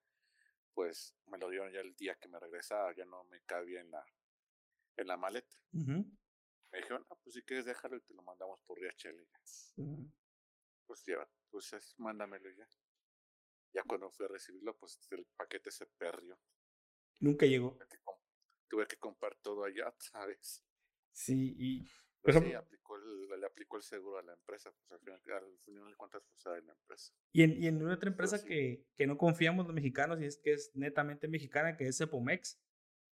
pues 0.75 1.17
me 1.27 1.39
lo 1.39 1.49
dieron 1.49 1.73
ya 1.73 1.81
el 1.81 1.97
día 1.97 2.17
que 2.17 2.29
me 2.29 2.39
regresaba 2.39 2.95
ya 2.95 3.07
no 3.07 3.25
me 3.25 3.41
cabía 3.43 3.81
en 3.81 3.91
la 3.91 4.05
en 4.97 5.07
la 5.07 5.17
maleta. 5.17 5.57
Me 6.77 6.83
dijeron, 6.83 7.07
ah, 7.09 7.17
pues 7.25 7.33
si 7.33 7.43
quieres 7.43 7.65
dejarlo 7.65 7.97
y 7.97 8.03
te 8.03 8.13
lo 8.13 8.23
mandamos 8.23 8.61
por 8.67 8.79
DHL. 8.79 9.27
Pues 10.85 11.03
ya, 11.07 11.27
pues 11.51 11.75
mándamelo 11.97 12.51
ya. 12.51 12.69
Ya 13.73 13.83
cuando 13.85 14.11
fui 14.11 14.27
a 14.27 14.29
recibirlo, 14.29 14.77
pues 14.77 15.01
el 15.11 15.27
paquete 15.39 15.71
se 15.71 15.87
perdió. 15.87 16.39
Nunca 17.21 17.47
llegó. 17.47 17.79
Tuve 18.69 18.87
que, 18.87 18.99
comprar 18.99 19.35
todo 19.37 19.65
allá, 19.65 19.91
¿sabes? 19.99 20.63
Sí, 21.13 21.55
y... 21.59 21.91
Pues 22.21 22.37
sí, 22.37 22.53
aplicó 22.53 22.99
le 22.99 23.47
aplicó 23.47 23.79
el 23.79 23.83
seguro 23.83 24.19
a 24.19 24.23
la 24.23 24.35
empresa, 24.35 24.71
pues 24.71 24.93
al 24.93 24.99
final, 25.01 25.21
al 25.33 25.59
final 25.65 25.89
de 25.89 25.97
cuentas, 25.97 26.23
pues 26.29 26.47
a 26.47 26.61
la 26.61 26.73
empresa. 26.73 27.15
Y 27.33 27.43
en, 27.43 27.63
y 27.63 27.69
en 27.69 27.83
una 27.83 27.95
otra 27.95 28.11
empresa 28.11 28.45
que, 28.45 28.85
que 28.97 29.07
no 29.07 29.17
confiamos 29.17 29.65
los 29.65 29.75
mexicanos, 29.75 30.21
y 30.21 30.27
es 30.27 30.37
que 30.37 30.53
es 30.53 30.73
netamente 30.75 31.27
mexicana, 31.27 31.77
que 31.79 31.87
es 31.87 31.97
Cepomex, 31.97 32.61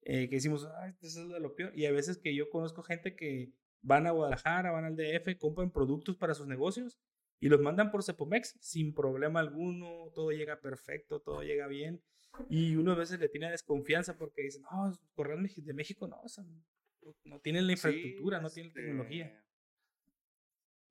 eh, 0.01 0.29
que 0.29 0.35
decimos, 0.35 0.67
Ay, 0.81 0.93
eso 1.01 1.23
es 1.23 1.29
de 1.29 1.39
lo 1.39 1.55
peor. 1.55 1.71
Y 1.77 1.85
a 1.85 1.91
veces 1.91 2.17
que 2.17 2.35
yo 2.35 2.49
conozco 2.49 2.83
gente 2.83 3.15
que 3.15 3.53
van 3.81 4.07
a 4.07 4.11
Guadalajara, 4.11 4.71
van 4.71 4.85
al 4.85 4.95
DF, 4.95 5.37
compran 5.39 5.71
productos 5.71 6.17
para 6.17 6.33
sus 6.33 6.47
negocios 6.47 6.99
y 7.39 7.49
los 7.49 7.59
mandan 7.59 7.91
por 7.91 8.03
Cepomex 8.03 8.55
sin 8.61 8.93
problema 8.93 9.39
alguno, 9.39 10.11
todo 10.13 10.31
llega 10.31 10.61
perfecto, 10.61 11.21
todo 11.21 11.41
llega 11.41 11.67
bien. 11.67 12.01
Y 12.49 12.75
uno 12.75 12.93
a 12.93 12.95
veces 12.95 13.19
le 13.19 13.29
tiene 13.29 13.51
desconfianza 13.51 14.17
porque 14.17 14.43
dicen, 14.43 14.61
no, 14.63 14.91
correos 15.15 15.41
de 15.55 15.73
México 15.73 16.07
no, 16.07 16.21
no 17.25 17.39
tienen 17.39 17.67
la 17.67 17.73
infraestructura, 17.73 18.39
no 18.39 18.49
tienen 18.49 18.71
la 18.73 18.81
tecnología. 18.81 19.25
Este 19.25 19.51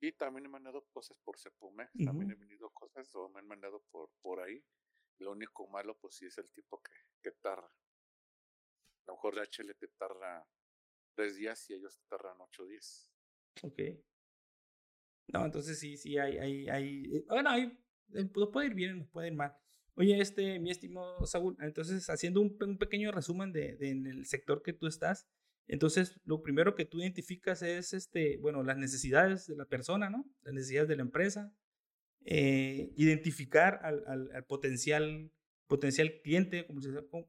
y 0.01 0.11
también 0.13 0.45
he 0.45 0.49
mandado 0.49 0.83
cosas 0.91 1.17
por 1.23 1.37
Cepomex, 1.37 1.91
también 2.03 2.31
he 2.31 2.35
venido 2.35 2.71
cosas 2.71 3.13
o 3.15 3.29
me 3.29 3.39
han 3.39 3.47
mandado 3.47 3.83
por, 3.91 4.09
por 4.21 4.39
ahí. 4.39 4.63
Lo 5.19 5.31
único 5.31 5.67
malo, 5.67 5.95
pues 6.01 6.15
sí, 6.15 6.25
es 6.25 6.37
el 6.39 6.49
tipo 6.49 6.81
que, 6.81 6.91
que 7.21 7.31
tarda. 7.39 7.71
A 9.07 9.11
lo 9.11 9.13
mejor 9.15 9.35
DHL 9.35 9.75
te 9.77 9.87
tarda 9.89 10.47
tres 11.15 11.35
días 11.35 11.69
y 11.69 11.73
ellos 11.73 11.97
te 11.97 12.03
tardan 12.07 12.39
ocho 12.39 12.65
días. 12.65 13.11
Ok. 13.63 13.79
No, 15.27 15.45
entonces 15.45 15.79
sí, 15.79 15.97
sí, 15.97 16.17
hay, 16.17 16.37
hay, 16.37 16.69
hay, 16.69 17.23
bueno, 17.27 17.49
hay, 17.49 17.77
eh, 18.13 18.29
nos 18.35 18.49
puede 18.49 18.67
ir 18.67 18.73
bien, 18.73 18.99
nos 18.99 19.09
puede 19.09 19.27
ir 19.27 19.33
mal. 19.33 19.55
Oye, 19.95 20.19
este, 20.19 20.59
mi 20.59 20.71
estimado 20.71 21.25
Saúl, 21.25 21.57
entonces 21.59 22.09
haciendo 22.09 22.41
un, 22.41 22.57
un 22.61 22.77
pequeño 22.77 23.11
resumen 23.11 23.51
de, 23.51 23.75
de, 23.75 23.89
en 23.89 24.07
el 24.07 24.25
sector 24.25 24.61
que 24.61 24.73
tú 24.73 24.87
estás, 24.87 25.27
entonces 25.67 26.19
lo 26.25 26.41
primero 26.41 26.75
que 26.75 26.85
tú 26.85 26.99
identificas 26.99 27.61
es, 27.61 27.93
este, 27.93 28.37
bueno, 28.37 28.63
las 28.63 28.77
necesidades 28.77 29.47
de 29.47 29.55
la 29.55 29.65
persona, 29.65 30.09
¿no? 30.09 30.25
Las 30.41 30.53
necesidades 30.53 30.89
de 30.89 30.95
la 30.95 31.03
empresa, 31.03 31.53
eh, 32.25 32.91
identificar 32.95 33.79
al, 33.83 34.03
al, 34.07 34.31
al, 34.33 34.45
potencial, 34.45 35.31
potencial 35.67 36.21
cliente, 36.21 36.67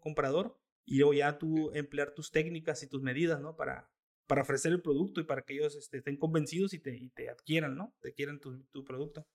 comprador, 0.00 0.60
y 0.84 0.98
luego 0.98 1.14
ya 1.14 1.38
tú 1.38 1.70
emplear 1.74 2.12
tus 2.12 2.30
técnicas 2.30 2.82
y 2.82 2.88
tus 2.88 3.02
medidas, 3.02 3.40
¿no? 3.40 3.56
Para, 3.56 3.90
para 4.26 4.42
ofrecer 4.42 4.72
el 4.72 4.82
producto 4.82 5.20
y 5.20 5.24
para 5.24 5.42
que 5.42 5.54
ellos 5.54 5.76
este, 5.76 5.98
estén 5.98 6.16
convencidos 6.16 6.74
y 6.74 6.78
te, 6.78 6.96
y 6.96 7.10
te 7.10 7.28
adquieran, 7.28 7.76
¿no? 7.76 7.94
Te 8.00 8.08
adquieran 8.08 8.40
tu, 8.40 8.64
tu 8.64 8.84
producto. 8.84 9.26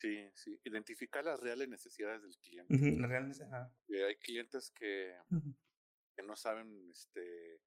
Sí, 0.00 0.30
sí. 0.34 0.60
Identificar 0.64 1.24
las 1.24 1.40
reales 1.40 1.68
necesidades 1.68 2.22
del 2.22 2.36
cliente. 2.38 2.74
las 3.00 3.08
reales 3.08 3.40
Hay 3.40 4.16
clientes 4.16 4.70
que, 4.70 5.16
que, 6.14 6.22
no 6.22 6.36
saben 6.36 6.90
este, 6.90 7.60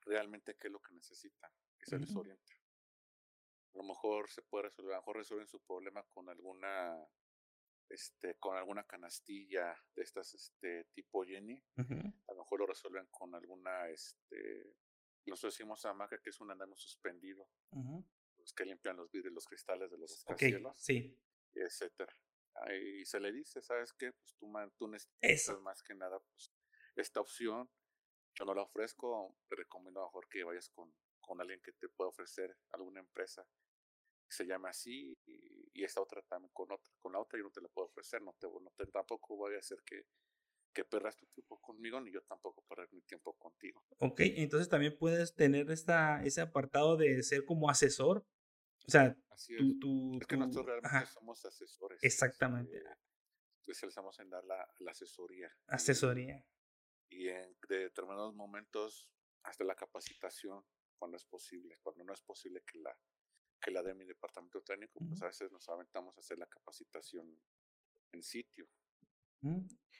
realmente 0.00 0.56
qué 0.58 0.68
es 0.68 0.72
lo 0.72 0.80
que 0.80 0.94
necesitan 0.94 1.50
y 1.78 1.84
se 1.84 1.98
les 1.98 2.14
orienta. 2.14 2.52
A 3.74 3.78
lo 3.78 3.84
mejor 3.84 4.30
se 4.30 4.42
puede 4.42 4.64
resolver, 4.64 4.92
a 4.92 4.96
lo 4.96 5.02
mejor 5.02 5.16
resuelven 5.16 5.48
su 5.48 5.60
problema 5.60 6.02
con 6.14 6.28
alguna 6.28 6.96
este, 7.88 8.36
con 8.36 8.56
alguna 8.56 8.84
canastilla 8.84 9.76
de 9.94 10.02
estas 10.02 10.34
este, 10.34 10.84
tipo 10.94 11.24
Jenny. 11.24 11.62
A 11.76 12.32
lo 12.32 12.38
mejor 12.38 12.60
lo 12.60 12.66
resuelven 12.66 13.06
con 13.10 13.34
alguna, 13.34 13.88
este, 13.88 14.76
nosotros 15.26 15.54
decimos 15.54 15.84
a 15.84 15.94
que 16.22 16.30
es 16.30 16.40
un 16.40 16.50
andamio 16.50 16.76
suspendido. 16.76 17.48
Los 18.38 18.52
que 18.52 18.64
limpian 18.64 18.96
los 18.96 19.10
vidrios, 19.10 19.32
los 19.32 19.46
cristales 19.46 19.90
de 19.90 19.98
los 19.98 20.10
rascacielos. 20.10 20.78
sí. 20.78 21.18
Etcétera. 21.56 22.12
Y 22.72 23.04
se 23.04 23.20
le 23.20 23.32
dice, 23.32 23.62
¿sabes 23.62 23.92
qué? 23.92 24.12
Pues 24.12 24.34
tú, 24.36 24.52
tú 24.76 24.88
necesitas 24.88 25.60
más 25.60 25.82
que 25.82 25.94
nada 25.94 26.18
pues, 26.18 26.52
esta 26.96 27.20
opción. 27.20 27.70
Yo 28.34 28.44
no 28.44 28.54
la 28.54 28.62
ofrezco, 28.62 29.36
te 29.48 29.56
recomiendo 29.56 30.02
mejor 30.02 30.28
que 30.28 30.42
vayas 30.42 30.68
con, 30.70 30.92
con 31.20 31.40
alguien 31.40 31.60
que 31.62 31.72
te 31.72 31.88
pueda 31.88 32.10
ofrecer 32.10 32.56
alguna 32.72 33.00
empresa 33.00 33.46
se 34.28 34.44
llama 34.46 34.70
así 34.70 35.16
y, 35.26 35.82
esta 35.82 36.00
otra 36.00 36.22
también 36.22 36.50
con 36.54 36.70
otra, 36.72 36.94
con 36.98 37.12
la 37.12 37.20
otra 37.20 37.38
yo 37.38 37.44
no 37.44 37.50
te 37.50 37.60
la 37.60 37.68
puedo 37.68 37.88
ofrecer, 37.88 38.22
no 38.22 38.34
te, 38.40 38.46
no 38.46 38.72
te 38.74 38.86
tampoco 38.86 39.36
voy 39.36 39.54
a 39.54 39.58
hacer 39.58 39.78
que, 39.84 40.06
que 40.72 40.84
perdas 40.84 41.16
tu 41.16 41.26
tiempo 41.26 41.60
conmigo, 41.60 42.00
ni 42.00 42.10
yo 42.10 42.22
tampoco 42.22 42.64
perder 42.66 42.88
mi 42.92 43.02
tiempo 43.02 43.34
contigo. 43.34 43.84
Ok, 43.98 44.20
entonces 44.20 44.68
también 44.68 44.96
puedes 44.96 45.34
tener 45.34 45.70
esta, 45.70 46.22
ese 46.24 46.40
apartado 46.40 46.96
de 46.96 47.22
ser 47.22 47.44
como 47.44 47.68
asesor. 47.68 48.26
O 48.86 48.90
sea, 48.90 49.16
tú, 49.80 50.18
es 50.20 50.26
que 50.26 50.36
nosotros 50.36 50.66
realmente 50.66 51.06
somos 51.12 51.44
asesores. 51.44 52.02
Exactamente. 52.02 52.76
Este, 52.76 52.90
especializamos 53.60 54.18
en 54.20 54.30
dar 54.30 54.44
la, 54.44 54.66
la 54.78 54.90
asesoría. 54.90 55.54
Asesoría. 55.66 56.46
Y 57.08 57.28
en 57.28 57.56
de 57.68 57.78
determinados 57.78 58.34
momentos 58.34 59.10
hasta 59.42 59.64
la 59.64 59.74
capacitación 59.74 60.64
cuando 60.98 61.16
es 61.16 61.24
posible, 61.24 61.78
cuando 61.82 62.04
no 62.04 62.12
es 62.12 62.22
posible 62.22 62.62
que 62.66 62.78
la 62.78 62.96
que 63.64 63.70
la 63.70 63.82
de 63.82 63.94
mi 63.94 64.04
departamento 64.04 64.60
técnico, 64.60 65.00
pues 65.08 65.22
a 65.22 65.26
veces 65.26 65.50
nos 65.50 65.66
aventamos 65.70 66.14
a 66.16 66.20
hacer 66.20 66.38
la 66.38 66.46
capacitación 66.46 67.38
en 68.12 68.22
sitio. 68.22 68.68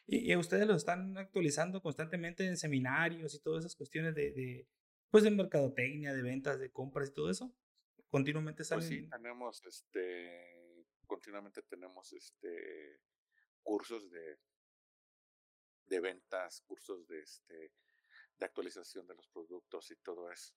¿Y, 0.06 0.32
¿Y, 0.32 0.36
ustedes 0.36 0.66
lo 0.66 0.74
están 0.74 1.16
actualizando 1.16 1.80
constantemente 1.82 2.46
en 2.46 2.56
seminarios 2.56 3.34
y 3.34 3.40
todas 3.40 3.64
esas 3.64 3.76
cuestiones 3.76 4.14
de, 4.14 4.32
de, 4.32 4.68
pues 5.10 5.24
de 5.24 5.30
mercadotecnia, 5.30 6.12
de 6.12 6.22
ventas, 6.22 6.58
de 6.58 6.70
compras 6.70 7.08
y 7.08 7.14
todo 7.14 7.30
eso? 7.30 7.54
Continuamente 8.08 8.58
pues 8.58 8.68
salen. 8.68 8.88
sí, 8.88 9.08
tenemos 9.08 9.62
este, 9.64 10.86
continuamente 11.06 11.62
tenemos 11.62 12.12
este 12.12 13.00
cursos 13.62 14.10
de, 14.10 14.38
de 15.86 16.00
ventas, 16.00 16.60
cursos 16.62 17.06
de 17.06 17.20
este, 17.20 17.72
de 18.38 18.44
actualización 18.44 19.06
de 19.06 19.14
los 19.14 19.26
productos 19.28 19.90
y 19.90 19.96
todo 19.96 20.30
eso. 20.30 20.54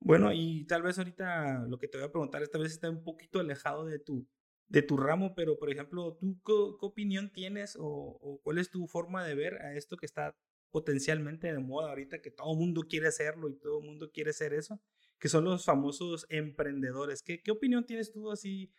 Bueno, 0.00 0.32
y 0.32 0.64
tal 0.64 0.82
vez 0.82 0.98
ahorita 0.98 1.66
lo 1.68 1.78
que 1.78 1.86
te 1.86 1.98
voy 1.98 2.06
a 2.06 2.10
preguntar 2.10 2.42
esta 2.42 2.58
vez 2.58 2.72
está 2.72 2.88
un 2.90 3.04
poquito 3.04 3.38
alejado 3.38 3.84
de 3.84 3.98
tu, 3.98 4.26
de 4.68 4.82
tu 4.82 4.96
ramo, 4.96 5.34
pero 5.34 5.58
por 5.58 5.70
ejemplo, 5.70 6.16
¿tú 6.18 6.40
qué, 6.44 6.52
opinión 6.86 7.30
tienes 7.32 7.76
o, 7.78 8.40
cuál 8.42 8.58
es 8.58 8.70
tu 8.70 8.86
forma 8.86 9.24
de 9.24 9.34
ver 9.34 9.60
a 9.62 9.76
esto 9.76 9.96
que 9.96 10.06
está 10.06 10.34
potencialmente 10.70 11.52
de 11.52 11.58
moda 11.58 11.90
ahorita, 11.90 12.22
que 12.22 12.30
todo 12.30 12.52
el 12.52 12.58
mundo 12.58 12.82
quiere 12.88 13.08
hacerlo 13.08 13.50
y 13.50 13.58
todo 13.58 13.80
el 13.80 13.86
mundo 13.86 14.10
quiere 14.10 14.30
hacer 14.30 14.54
eso, 14.54 14.80
que 15.18 15.28
son 15.28 15.44
los 15.44 15.64
famosos 15.64 16.24
emprendedores? 16.30 17.22
¿Qué, 17.22 17.42
qué 17.42 17.50
opinión 17.50 17.84
tienes 17.84 18.10
tú 18.10 18.30
así? 18.30 18.72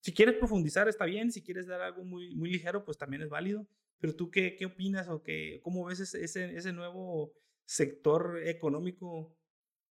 Si 0.00 0.12
quieres 0.12 0.34
profundizar 0.34 0.88
está 0.88 1.06
bien, 1.06 1.32
si 1.32 1.42
quieres 1.42 1.66
dar 1.66 1.80
algo 1.80 2.04
muy, 2.04 2.34
muy 2.36 2.50
ligero, 2.50 2.84
pues 2.84 2.98
también 2.98 3.22
es 3.22 3.30
válido, 3.30 3.66
pero 3.98 4.14
tú 4.14 4.30
qué, 4.30 4.56
qué 4.56 4.66
opinas 4.66 5.08
o 5.08 5.22
qué, 5.22 5.60
cómo 5.62 5.86
ves 5.86 6.00
ese, 6.00 6.56
ese 6.56 6.72
nuevo 6.72 7.32
sector 7.64 8.40
económico 8.44 9.36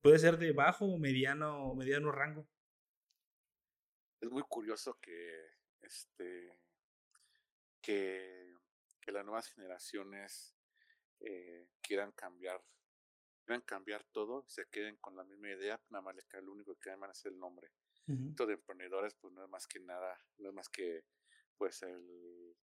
Puede 0.06 0.20
ser 0.20 0.38
de 0.38 0.52
bajo 0.52 0.86
o 0.86 1.00
mediano, 1.00 1.74
mediano 1.74 2.12
rango. 2.12 2.48
Es 4.22 4.30
muy 4.30 4.44
curioso 4.44 5.00
que, 5.02 5.50
este, 5.82 6.62
que, 7.82 8.54
que 9.02 9.12
las 9.12 9.26
nuevas 9.26 9.48
generaciones 9.48 10.56
eh, 11.22 11.70
quieran 11.82 12.12
cambiar, 12.12 12.64
quieran 13.46 13.64
cambiar 13.64 14.04
todo, 14.12 14.46
se 14.48 14.68
queden 14.68 14.96
con 14.98 15.16
la 15.16 15.24
misma 15.24 15.50
idea, 15.50 15.82
nada 15.90 16.04
más 16.04 16.14
les 16.14 16.26
cae 16.28 16.44
lo 16.44 16.52
único 16.52 16.76
que 16.76 16.92
llaman 16.92 17.10
es 17.10 17.26
el 17.26 17.40
nombre. 17.40 17.72
Esto 18.30 18.46
de 18.46 18.54
emprendedores, 18.54 19.16
pues 19.16 19.34
no 19.34 19.44
es 19.44 19.50
más 19.50 19.66
que 19.66 19.80
nada, 19.80 20.24
no 20.38 20.50
es 20.50 20.54
más 20.54 20.70
que 20.70 21.04
pues 21.58 21.82
el, 21.82 22.56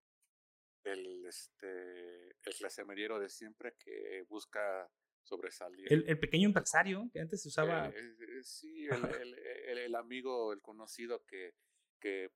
el 0.84 1.26
este 1.26 2.36
el 2.40 2.54
clase 2.56 2.84
mediero 2.84 3.18
de 3.18 3.28
siempre 3.28 3.74
que 3.80 4.24
busca 4.28 4.88
sobresalir. 5.22 5.92
El, 5.92 6.18
pequeño 6.18 6.48
empresario 6.48 7.08
que 7.12 7.20
antes 7.20 7.42
se 7.42 7.48
usaba. 7.48 7.88
Eh, 7.88 7.92
eh, 7.96 8.42
sí, 8.42 8.86
el, 9.26 9.78
el, 9.78 9.94
amigo, 9.94 10.52
el 10.52 10.60
conocido 10.60 11.24
que, 11.24 11.54
que, 12.00 12.30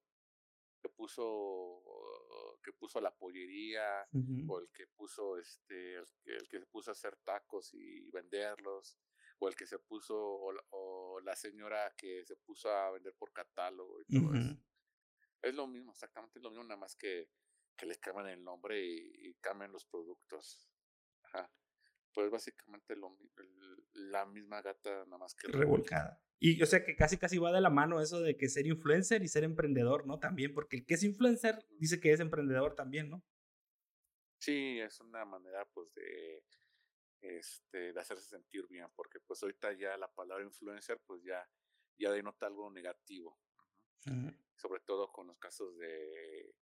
puso 0.97 1.83
que 2.63 2.73
puso 2.73 3.01
la 3.01 3.13
pollería 3.13 4.07
o 4.47 4.61
el 4.61 4.69
que 4.73 4.87
puso 4.87 5.37
este 5.37 5.97
el, 5.97 6.49
que 6.49 6.61
se 6.61 6.67
puso 6.67 6.91
a 6.91 6.93
hacer 6.93 7.17
tacos 7.25 7.75
y 7.75 8.09
venderlos 8.13 8.97
o 9.41 9.49
el 9.49 9.57
que 9.57 9.67
se 9.67 9.81
puso 9.81 10.17
o, 10.17 11.21
la 11.25 11.35
señora 11.35 11.93
que 11.97 12.25
se 12.25 12.37
puso 12.37 12.71
a 12.71 12.93
vender 12.93 13.15
por 13.19 13.33
catálogo 13.33 14.01
y 14.01 14.21
todo 14.21 14.35
eso. 14.35 14.57
Es 15.43 15.55
lo 15.55 15.67
mismo, 15.67 15.91
exactamente 15.91 16.39
lo 16.39 16.51
mismo, 16.51 16.65
nada 16.65 16.79
más 16.79 16.95
que, 16.95 17.31
que 17.77 17.87
le 17.87 17.99
cambian 17.99 18.29
el 18.29 18.45
nombre 18.45 18.81
y, 18.81 19.29
y 19.29 19.35
cambian 19.35 19.73
los 19.73 19.85
productos. 19.87 20.69
Ajá 21.23 21.51
pues 22.17 22.31
básicamente 22.31 22.97
lo, 22.97 23.15
la 23.93 24.25
misma 24.25 24.63
gata 24.63 25.05
nada 25.05 25.19
más 25.19 25.35
que 25.35 25.49
revolcada. 25.49 26.19
Y 26.39 26.63
o 26.63 26.67
sea 26.67 26.83
que 26.83 26.97
casi 26.97 27.19
casi 27.19 27.37
va 27.37 27.53
de 27.53 27.61
la 27.61 27.69
mano 27.69 28.01
eso 28.01 28.21
de 28.21 28.39
que 28.39 28.49
ser 28.49 28.67
influencer 28.67 29.23
y 29.23 29.29
ser 29.29 29.45
emprendedor, 29.45 30.07
¿no? 30.07 30.19
También, 30.19 30.55
porque 30.55 30.77
el 30.77 30.87
que 30.87 30.95
es 30.95 31.03
influencer 31.03 31.67
dice 31.79 32.01
que 32.01 32.13
es 32.13 32.21
emprendedor 32.21 32.75
también, 32.75 33.11
¿no? 33.11 33.23
Sí, 34.39 34.81
es 34.81 34.99
una 35.01 35.27
manera 35.27 35.67
pues 35.75 35.93
de 35.93 36.43
este 37.21 37.93
de 37.93 38.01
hacerse 38.01 38.31
sentir 38.31 38.67
bien, 38.67 38.87
porque 38.95 39.21
pues 39.21 39.43
ahorita 39.43 39.75
ya 39.75 39.95
la 39.99 40.09
palabra 40.09 40.43
influencer 40.43 40.99
pues 41.07 41.23
ya 41.23 41.47
ya 41.99 42.13
denota 42.13 42.47
algo 42.47 42.71
negativo. 42.71 43.39
Sobre 44.57 44.81
todo 44.81 45.13
con 45.13 45.27
los 45.27 45.37
casos 45.37 45.77
de 45.77 46.55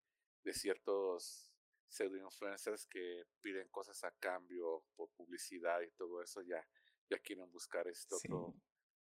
de 0.43 0.53
ciertos 0.53 1.54
pseudo 1.95 2.17
influencers 2.17 2.87
que 2.87 3.25
piden 3.41 3.69
cosas 3.69 4.03
a 4.05 4.11
cambio 4.19 4.85
por 4.97 5.11
publicidad 5.11 5.81
y 5.83 5.91
todo 5.93 6.23
eso 6.23 6.43
ya 6.43 6.67
ya 7.11 7.19
quieren 7.19 7.51
buscar 7.51 7.87
este 7.89 8.15
otro 8.15 8.55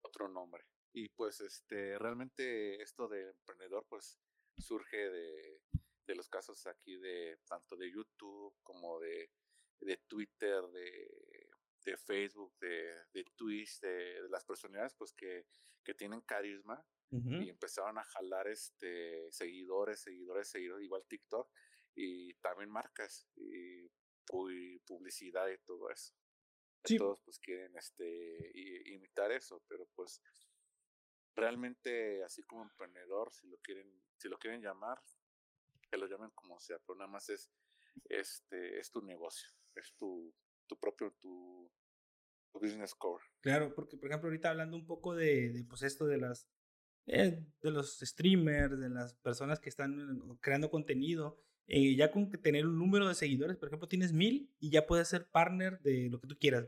otro 0.01 0.27
nombre. 0.27 0.63
Y 0.93 1.09
pues 1.09 1.41
este 1.41 1.97
realmente 1.99 2.81
esto 2.81 3.07
de 3.07 3.29
emprendedor 3.29 3.85
pues 3.89 4.17
surge 4.57 5.09
de, 5.09 5.61
de 6.05 6.15
los 6.15 6.29
casos 6.29 6.65
aquí 6.67 6.97
de 6.97 7.39
tanto 7.47 7.75
de 7.75 7.91
YouTube 7.91 8.55
como 8.63 8.99
de, 8.99 9.29
de 9.81 9.97
Twitter 10.07 10.63
de, 10.69 11.49
de 11.85 11.97
Facebook 11.97 12.57
de, 12.59 13.05
de 13.13 13.25
Twitch 13.35 13.79
de, 13.81 14.27
las 14.29 14.45
personalidades 14.45 14.95
pues 14.95 15.13
que, 15.13 15.45
que 15.83 15.93
tienen 15.93 16.21
carisma 16.21 16.83
y 17.09 17.47
empezaron 17.47 17.97
a 17.97 18.03
jalar 18.03 18.49
este 18.49 19.31
seguidores 19.31 20.01
seguidores 20.01 20.49
seguidores 20.49 20.83
igual 20.83 21.05
TikTok 21.07 21.49
y 21.97 22.35
también 22.35 22.69
marcas 22.69 23.27
y, 23.35 23.89
publicidad 24.85 25.47
y 25.47 25.57
todo 25.65 25.89
eso. 25.89 26.13
Todos 26.97 27.19
pues 27.21 27.39
quieren 27.39 27.75
este 27.77 28.51
imitar 28.85 29.31
eso, 29.31 29.63
pero 29.67 29.85
pues 29.95 30.21
realmente 31.35 32.23
así 32.23 32.43
como 32.43 32.63
emprendedor, 32.63 33.33
si 33.33 33.47
lo 33.47 33.57
quieren, 33.57 33.89
si 34.17 34.29
lo 34.29 34.37
quieren 34.37 34.61
llamar, 34.61 35.01
que 35.89 35.97
lo 35.97 36.07
llamen 36.07 36.29
como 36.31 36.59
sea, 36.59 36.77
pero 36.85 36.97
nada 36.97 37.09
más 37.09 37.29
es 37.29 37.49
este 38.05 38.79
es 38.79 38.91
tu 38.91 39.01
negocio, 39.01 39.49
es 39.75 39.93
tu, 39.95 40.33
tu 40.67 40.77
propio 40.77 41.11
tu, 41.19 41.71
business 42.53 42.95
core. 42.95 43.23
Claro, 43.41 43.73
porque 43.73 43.97
por 43.97 44.09
ejemplo 44.09 44.29
ahorita 44.29 44.49
hablando 44.49 44.77
un 44.77 44.85
poco 44.85 45.15
de, 45.15 45.51
de 45.51 45.63
pues 45.63 45.83
esto 45.83 46.05
de 46.05 46.17
las 46.17 46.49
eh, 47.07 47.45
de 47.61 47.71
los 47.71 47.99
streamers, 47.99 48.77
de 48.77 48.89
las 48.89 49.13
personas 49.15 49.59
que 49.59 49.69
están 49.69 50.37
creando 50.41 50.69
contenido, 50.69 51.41
eh, 51.67 51.95
ya 51.95 52.11
con 52.11 52.31
tener 52.31 52.65
un 52.65 52.79
número 52.79 53.07
de 53.07 53.15
seguidores, 53.15 53.57
por 53.57 53.67
ejemplo, 53.67 53.87
tienes 53.87 54.13
mil 54.13 54.49
y 54.59 54.69
ya 54.69 54.85
puedes 54.85 55.07
ser 55.07 55.27
partner 55.29 55.79
de 55.81 56.09
lo 56.09 56.19
que 56.19 56.27
tú 56.27 56.37
quieras. 56.39 56.67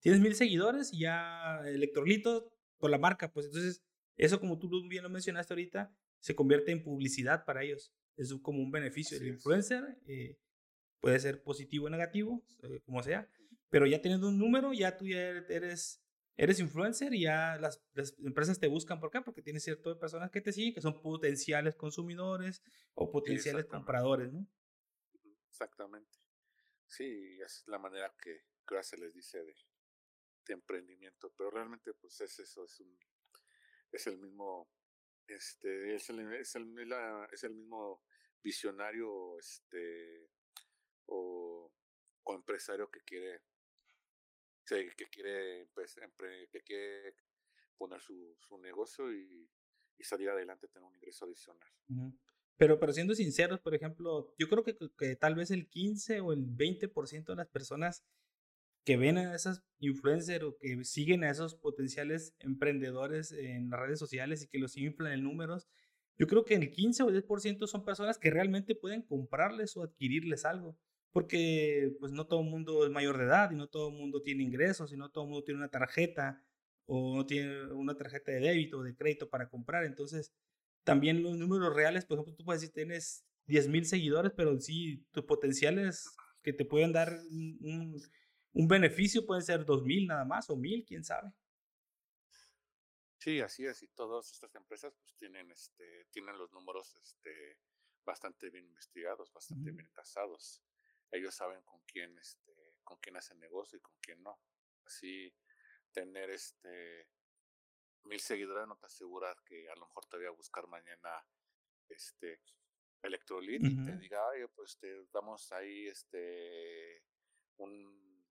Tienes 0.00 0.20
mil 0.20 0.34
seguidores 0.34 0.92
y 0.92 1.00
ya 1.00 1.60
electrolito 1.66 2.52
con 2.78 2.90
la 2.90 2.98
marca, 2.98 3.32
pues 3.32 3.46
entonces 3.46 3.82
eso 4.16 4.38
como 4.38 4.58
tú 4.58 4.70
bien 4.88 5.02
lo 5.02 5.08
mencionaste 5.08 5.54
ahorita, 5.54 5.94
se 6.18 6.34
convierte 6.34 6.72
en 6.72 6.82
publicidad 6.82 7.44
para 7.44 7.62
ellos. 7.62 7.92
Es 8.16 8.34
como 8.42 8.62
un 8.62 8.70
beneficio. 8.70 9.18
del 9.18 9.28
influencer 9.28 9.98
eh, 10.06 10.36
puede 11.00 11.18
ser 11.18 11.42
positivo 11.42 11.86
o 11.86 11.90
negativo, 11.90 12.44
eh, 12.62 12.80
como 12.84 13.02
sea, 13.02 13.30
pero 13.70 13.86
ya 13.86 14.02
teniendo 14.02 14.28
un 14.28 14.38
número, 14.38 14.74
ya 14.74 14.96
tú 14.96 15.06
ya 15.06 15.20
eres 15.48 16.02
eres 16.40 16.58
influencer 16.58 17.12
y 17.12 17.24
ya 17.24 17.58
las, 17.58 17.84
empresas 18.24 18.58
te 18.58 18.66
buscan. 18.66 18.98
¿Por 18.98 19.10
qué? 19.10 19.20
Porque 19.20 19.42
tienes 19.42 19.62
ciertas 19.62 19.98
personas 19.98 20.30
que 20.30 20.40
te 20.40 20.54
siguen 20.54 20.72
que 20.72 20.80
son 20.80 21.02
potenciales 21.02 21.76
consumidores 21.76 22.62
o 22.94 23.10
potenciales 23.10 23.66
compradores, 23.66 24.32
¿no? 24.32 24.46
Exactamente. 25.50 26.18
Sí, 26.86 27.38
es 27.44 27.62
la 27.66 27.78
manera 27.78 28.14
que, 28.18 28.46
que 28.66 28.82
se 28.82 28.96
les 28.96 29.14
dice 29.14 29.44
de, 29.44 29.54
emprendimiento, 30.48 31.32
pero 31.36 31.48
realmente 31.48 31.94
pues 31.94 32.20
es 32.22 32.36
eso, 32.40 32.64
es 32.64 32.80
un 32.80 32.98
es 33.92 34.08
el 34.08 34.18
mismo 34.18 34.68
este 35.28 35.94
es 35.94 36.10
el, 36.10 36.34
es 36.34 36.56
el, 36.56 36.92
es 37.30 37.44
el 37.44 37.54
mismo 37.54 38.02
visionario 38.42 39.38
este 39.38 40.28
o, 41.06 41.72
o 42.24 42.34
empresario 42.34 42.90
que 42.90 43.00
quiere 43.02 43.42
que 44.76 45.08
quiere, 45.10 45.68
que 46.50 46.60
quiere 46.62 47.14
poner 47.76 48.00
su, 48.00 48.36
su 48.38 48.58
negocio 48.58 49.12
y, 49.12 49.48
y, 49.98 50.04
salir 50.04 50.30
adelante, 50.30 50.68
tener 50.68 50.86
un 50.86 50.94
ingreso 50.94 51.24
adicional. 51.24 51.68
Pero, 52.56 52.78
pero 52.78 52.92
siendo 52.92 53.14
sinceros, 53.14 53.60
por 53.60 53.74
ejemplo, 53.74 54.34
yo 54.38 54.48
creo 54.48 54.64
que, 54.64 54.76
que 54.98 55.16
tal 55.16 55.34
vez 55.34 55.50
el 55.50 55.68
15 55.68 56.20
o 56.20 56.32
el 56.32 56.46
20% 56.46 57.24
de 57.24 57.36
las 57.36 57.48
personas 57.48 58.04
que 58.84 58.96
ven 58.96 59.18
a 59.18 59.34
esas 59.34 59.62
influencers 59.78 60.44
o 60.44 60.56
que 60.58 60.84
siguen 60.84 61.24
a 61.24 61.30
esos 61.30 61.54
potenciales 61.54 62.34
emprendedores 62.38 63.32
en 63.32 63.70
las 63.70 63.80
redes 63.80 63.98
sociales 63.98 64.42
y 64.42 64.48
que 64.48 64.58
los 64.58 64.76
inflan 64.76 65.12
en 65.12 65.24
números, 65.24 65.68
yo 66.18 66.26
creo 66.26 66.44
que 66.44 66.54
el 66.54 66.70
15 66.70 67.02
o 67.04 67.10
10% 67.10 67.66
son 67.66 67.84
personas 67.84 68.18
que 68.18 68.30
realmente 68.30 68.74
pueden 68.74 69.02
comprarles 69.02 69.76
o 69.76 69.82
adquirirles 69.82 70.44
algo 70.44 70.78
porque 71.12 71.96
pues 71.98 72.12
no 72.12 72.26
todo 72.26 72.40
el 72.40 72.48
mundo 72.48 72.84
es 72.84 72.90
mayor 72.90 73.18
de 73.18 73.24
edad 73.24 73.50
y 73.50 73.56
no 73.56 73.68
todo 73.68 73.88
el 73.88 73.94
mundo 73.94 74.22
tiene 74.22 74.42
ingresos 74.42 74.92
y 74.92 74.96
no 74.96 75.10
todo 75.10 75.24
el 75.24 75.30
mundo 75.30 75.44
tiene 75.44 75.58
una 75.58 75.70
tarjeta 75.70 76.42
o 76.86 77.16
no 77.16 77.26
tiene 77.26 77.72
una 77.72 77.96
tarjeta 77.96 78.32
de 78.32 78.40
débito 78.40 78.78
o 78.78 78.82
de 78.82 78.94
crédito 78.94 79.28
para 79.28 79.48
comprar. 79.48 79.84
Entonces, 79.84 80.32
también 80.84 81.22
los 81.22 81.36
números 81.36 81.74
reales, 81.74 82.04
por 82.04 82.18
ejemplo, 82.18 82.34
tú 82.34 82.44
puedes 82.44 82.62
decir 82.62 82.74
tienes 82.74 83.24
10 83.46 83.68
mil 83.68 83.86
seguidores, 83.86 84.32
pero 84.36 84.58
sí, 84.60 85.04
tu 85.12 85.26
potencial 85.26 85.78
es 85.78 86.16
que 86.42 86.52
te 86.52 86.64
pueden 86.64 86.92
dar 86.92 87.20
un, 87.30 88.00
un, 88.52 88.68
beneficio, 88.68 89.26
pueden 89.26 89.42
ser 89.42 89.64
dos 89.64 89.82
mil 89.84 90.06
nada 90.06 90.24
más 90.24 90.48
o 90.50 90.56
mil, 90.56 90.84
quién 90.84 91.04
sabe. 91.04 91.32
Sí, 93.18 93.40
así 93.40 93.66
es, 93.66 93.82
y 93.82 93.88
todas 93.88 94.32
estas 94.32 94.54
empresas 94.54 94.94
pues 95.02 95.14
tienen, 95.16 95.50
este, 95.50 96.06
tienen 96.10 96.38
los 96.38 96.50
números 96.52 96.96
este, 96.96 97.58
bastante 98.04 98.48
bien 98.48 98.64
investigados, 98.64 99.30
bastante 99.32 99.70
bien 99.72 99.90
casados. 99.92 100.62
Ellos 101.10 101.34
saben 101.34 101.62
con 101.62 101.80
quién, 101.86 102.18
este, 102.18 102.52
con 102.84 102.98
quién 102.98 103.16
hacen 103.16 103.38
negocio 103.40 103.78
y 103.78 103.82
con 103.82 103.96
quién 104.00 104.22
no. 104.22 104.38
Así 104.84 105.34
tener 105.92 106.30
este 106.30 107.08
mil 108.04 108.20
seguidores 108.20 108.66
no 108.66 108.76
te 108.76 108.86
asegura 108.86 109.36
que 109.44 109.68
a 109.68 109.74
lo 109.74 109.86
mejor 109.86 110.06
te 110.06 110.16
voy 110.16 110.26
a 110.26 110.30
buscar 110.30 110.66
mañana 110.66 111.26
este 111.88 112.40
Electrolit 113.02 113.62
y 113.64 113.82
te 113.84 113.96
diga, 113.96 114.20
ay, 114.30 114.42
pues 114.54 114.76
te 114.78 115.06
damos 115.12 115.50
ahí 115.52 115.86
este 115.88 117.02
un, 117.56 118.26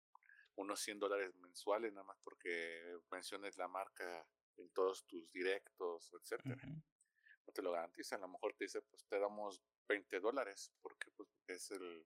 unos 0.55 0.79
100 0.81 0.99
dólares 0.99 1.33
mensuales 1.35 1.93
nada 1.93 2.05
más 2.05 2.19
porque 2.23 2.97
menciones 3.09 3.57
la 3.57 3.67
marca 3.67 4.27
en 4.57 4.69
todos 4.71 5.05
tus 5.05 5.31
directos, 5.31 6.11
etcétera. 6.13 6.61
No 6.65 7.53
te 7.53 7.61
lo 7.61 7.71
garantiza, 7.71 8.17
a 8.17 8.19
lo 8.19 8.27
mejor 8.27 8.53
te 8.55 8.65
dice, 8.65 8.81
pues 8.81 9.05
te 9.05 9.19
damos 9.19 9.61
20 9.87 10.19
dólares 10.19 10.73
porque 10.81 11.11
pues 11.11 11.29
es 11.47 11.71
el 11.71 12.05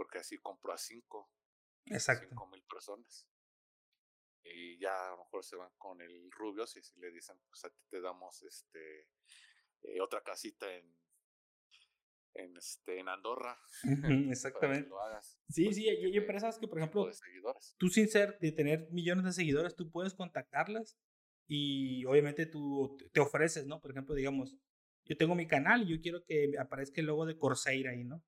porque 0.00 0.16
así 0.16 0.38
compro 0.38 0.72
a 0.72 0.78
5 0.78 1.30
Exacto. 1.88 2.34
mil 2.50 2.64
personas. 2.64 3.28
Y 4.42 4.78
ya 4.78 5.08
a 5.08 5.10
lo 5.10 5.18
mejor 5.18 5.44
se 5.44 5.56
van 5.56 5.70
con 5.76 6.00
el 6.00 6.30
rubio 6.30 6.66
si, 6.66 6.80
le 6.96 7.10
dicen 7.10 7.36
pues 7.50 7.66
a 7.66 7.68
ti 7.68 7.82
te 7.90 8.00
damos 8.00 8.42
este 8.42 9.10
eh, 9.82 10.00
otra 10.00 10.22
casita 10.22 10.74
en 10.74 10.90
en 12.32 12.56
este 12.56 12.98
en 12.98 13.10
Andorra 13.10 13.60
exactamente. 14.30 14.88
lo 14.88 15.02
hagas. 15.02 15.38
sí 15.50 15.70
sí 15.74 15.86
hay, 15.86 16.16
empresas 16.16 16.58
que 16.58 16.66
por 16.66 16.78
ejemplo 16.78 17.06
tú 17.76 17.88
sin 17.88 18.08
ser 18.08 18.38
de 18.38 18.52
tener 18.52 18.88
millones 18.92 19.26
de 19.26 19.32
seguidores 19.34 19.76
tú 19.76 19.90
puedes 19.90 20.14
contactarlas 20.14 20.98
y 21.46 22.06
obviamente 22.06 22.46
tú 22.46 22.96
te 23.12 23.20
ofreces 23.20 23.66
no 23.66 23.82
por 23.82 23.90
ejemplo 23.90 24.14
digamos 24.14 24.56
yo 25.04 25.18
tengo 25.18 25.34
mi 25.34 25.46
canal 25.46 25.82
y 25.82 25.94
yo 25.94 26.00
quiero 26.00 26.24
que 26.24 26.54
aparezca 26.58 27.02
el 27.02 27.08
logo 27.08 27.26
de 27.26 27.36
Corsair 27.36 27.86
ahí 27.86 28.04
no 28.04 28.24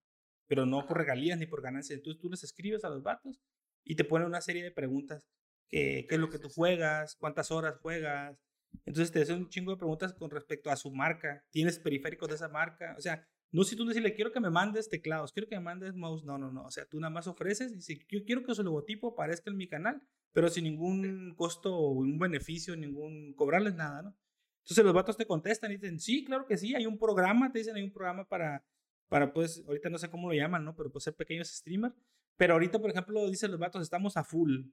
pero 0.47 0.67
no 0.67 0.87
por 0.87 0.99
regalías 0.99 1.39
ni 1.39 1.47
por 1.47 1.63
ganancias 1.63 1.99
entonces 1.99 2.21
tú 2.21 2.29
les 2.29 2.43
escribes 2.43 2.85
a 2.85 2.91
los 2.91 3.03
vatos 3.03 3.41
y 3.85 3.97
te 3.97 4.05
ponen 4.05 4.29
una 4.29 4.41
serie 4.41 4.63
de 4.63 4.71
preguntas 4.71 5.27
qué, 5.73 6.07
es 6.09 6.19
lo 6.19 6.29
que 6.29 6.39
tú 6.39 6.49
juegas, 6.49 7.17
cuántas 7.17 7.51
horas 7.51 7.79
juegas. 7.81 8.39
Entonces 8.85 9.11
te 9.11 9.23
hacen 9.23 9.37
un 9.39 9.49
chingo 9.49 9.73
de 9.73 9.79
preguntas 9.79 10.13
con 10.13 10.31
respecto 10.31 10.71
a 10.71 10.77
su 10.77 10.91
marca. 10.93 11.45
¿Tienes 11.51 11.79
periféricos 11.79 12.29
de 12.29 12.37
esa 12.37 12.49
marca? 12.49 12.95
O 12.99 13.01
sea, 13.01 13.27
no 13.51 13.65
si 13.65 13.77
tú 13.77 13.85
decirle, 13.87 14.15
quiero 14.15 14.33
que 14.33 14.41
me 14.41 14.51
mandes 14.51 14.89
teclados, 14.89 15.33
quiero 15.33 15.49
que 15.49 15.57
me 15.57 15.63
mandes 15.63 15.95
mouse. 15.95 16.25
No, 16.25 16.39
no, 16.39 16.53
no. 16.53 16.65
O 16.65 16.71
sea, 16.71 16.87
tú 16.87 17.01
nada 17.01 17.11
más 17.11 17.27
ofreces 17.27 17.73
y 17.73 17.81
si 17.81 18.05
yo 18.09 18.25
quiero 18.25 18.43
que 18.45 18.55
su 18.55 18.63
logotipo 18.63 19.13
aparezca 19.13 19.51
en 19.51 19.57
mi 19.57 19.69
canal, 19.69 20.03
pero 20.33 20.49
sin 20.49 20.65
ningún 20.65 21.35
costo 21.37 21.75
o 21.75 21.93
un 21.93 22.19
beneficio, 22.19 22.77
ningún 22.77 23.35
cobrarles 23.35 23.75
nada, 23.75 24.03
¿no? 24.03 24.17
Entonces 24.63 24.85
los 24.85 24.95
vatos 24.95 25.17
te 25.17 25.27
contestan 25.27 25.73
y 25.73 25.75
dicen, 25.75 25.99
sí, 25.99 26.25
claro 26.25 26.47
que 26.47 26.57
sí, 26.57 26.75
hay 26.75 26.87
un 26.87 26.97
programa, 26.97 27.51
te 27.51 27.59
dicen, 27.59 27.75
hay 27.75 27.83
un 27.83 27.93
programa 27.93 28.25
para, 28.29 28.65
para 29.13 29.31
pues, 29.31 29.63
ahorita 29.67 29.91
no 29.91 29.99
sé 29.99 30.09
cómo 30.09 30.29
lo 30.29 30.35
llaman, 30.35 30.65
¿no? 30.65 30.75
Pero 30.75 30.91
pues 30.91 31.05
ser 31.05 31.15
pequeños 31.15 31.49
streamers. 31.49 31.95
Pero 32.39 32.55
ahorita, 32.55 32.79
por 32.81 32.91
ejemplo, 32.91 33.29
dicen 33.29 33.51
los 33.51 33.61
vatos, 33.61 33.83
estamos 33.83 34.17
a 34.17 34.25
full. 34.25 34.69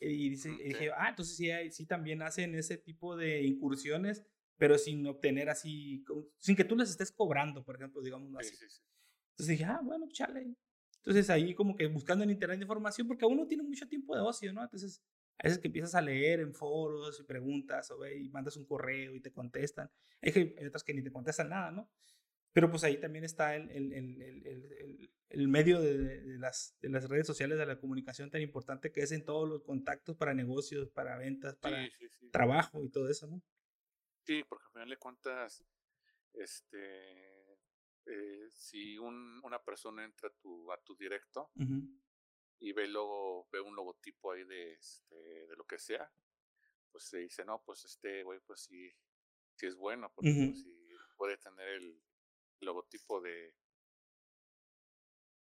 Y, 0.00 0.30
dice, 0.30 0.50
dije, 0.50 0.92
ah, 0.96 1.08
entonces 1.08 1.36
sí, 1.36 1.50
sí 1.72 1.84
también 1.84 2.22
hacen 2.22 2.54
ese 2.54 2.78
tipo 2.78 3.16
de 3.16 3.42
incursiones, 3.42 4.24
pero 4.56 4.78
sin 4.78 5.04
obtener 5.08 5.50
así, 5.50 6.04
sin 6.38 6.54
que 6.54 6.62
tú 6.62 6.76
les 6.76 6.90
estés 6.90 7.10
cobrando, 7.10 7.64
por 7.64 7.74
ejemplo, 7.74 8.00
digamos 8.02 8.32
así. 8.38 8.54
Entonces 8.54 9.48
dije, 9.48 9.64
ah, 9.64 9.80
bueno, 9.82 10.06
chale. 10.12 10.54
Entonces 10.98 11.28
ahí 11.28 11.52
como 11.52 11.74
que 11.74 11.88
buscando 11.88 12.22
en 12.22 12.30
internet 12.30 12.62
información, 12.62 13.08
porque 13.08 13.26
uno 13.26 13.48
tiene 13.48 13.64
mucho 13.64 13.88
tiempo 13.88 14.14
de 14.14 14.22
ocio, 14.22 14.52
¿no? 14.52 14.62
Entonces 14.62 15.02
a 15.38 15.48
veces 15.48 15.58
que 15.58 15.66
empiezas 15.66 15.96
a 15.96 16.00
leer 16.00 16.38
en 16.38 16.54
foros 16.54 17.18
y 17.18 17.24
preguntas 17.24 17.90
o 17.90 18.06
y 18.06 18.28
mandas 18.28 18.56
un 18.56 18.64
correo 18.64 19.16
y 19.16 19.20
te 19.20 19.32
contestan. 19.32 19.90
Hay, 20.22 20.54
hay 20.56 20.66
otras 20.66 20.84
que 20.84 20.94
ni 20.94 21.02
te 21.02 21.10
contestan 21.10 21.48
nada, 21.48 21.72
¿no? 21.72 21.90
Pero 22.52 22.70
pues 22.70 22.84
ahí 22.84 22.98
también 23.00 23.24
está 23.24 23.56
el, 23.56 23.70
el, 23.70 23.92
el, 23.92 25.10
el 25.32 25.48
medio 25.48 25.80
de, 25.80 25.96
de, 25.96 26.38
las, 26.38 26.76
de 26.80 26.90
las 26.90 27.08
redes 27.08 27.26
sociales 27.26 27.56
de 27.56 27.64
la 27.64 27.80
comunicación 27.80 28.30
tan 28.30 28.42
importante 28.42 28.92
que 28.92 29.00
es 29.00 29.12
en 29.12 29.24
todos 29.24 29.48
los 29.48 29.62
contactos 29.62 30.16
para 30.16 30.34
negocios, 30.34 30.90
para 30.90 31.16
ventas, 31.16 31.56
para 31.56 31.88
trabajo 32.30 32.84
y 32.84 32.90
todo 32.90 33.08
eso, 33.08 33.26
¿no? 33.26 33.42
Sí, 34.24 34.44
porque 34.46 34.66
al 34.66 34.72
final 34.72 34.88
de 34.90 34.96
cuentas, 34.98 35.64
este, 36.34 37.52
eh, 38.06 38.48
si 38.50 38.98
un, 38.98 39.40
una 39.42 39.62
persona 39.62 40.04
entra 40.04 40.28
a 40.28 40.32
tu, 40.32 40.70
a 40.70 40.76
tu 40.82 40.94
directo 40.96 41.50
y 42.58 42.72
ve, 42.72 42.86
luego, 42.86 43.48
ve 43.50 43.60
un 43.60 43.74
logotipo 43.74 44.32
ahí 44.32 44.44
de, 44.44 44.74
este, 44.74 45.16
de 45.46 45.56
lo 45.56 45.64
que 45.64 45.78
sea, 45.78 46.12
pues 46.90 47.04
se 47.04 47.18
dice, 47.18 47.44
no, 47.46 47.62
pues 47.64 47.86
este 47.86 48.22
güey, 48.22 48.38
pues 48.46 48.60
sí, 48.64 48.92
sí 49.54 49.66
es 49.66 49.76
bueno, 49.76 50.12
porque 50.14 50.52
pues, 50.52 50.66
puede 51.16 51.38
tener 51.38 51.68
el, 51.68 52.02
logotipo 52.62 53.20
de, 53.20 53.54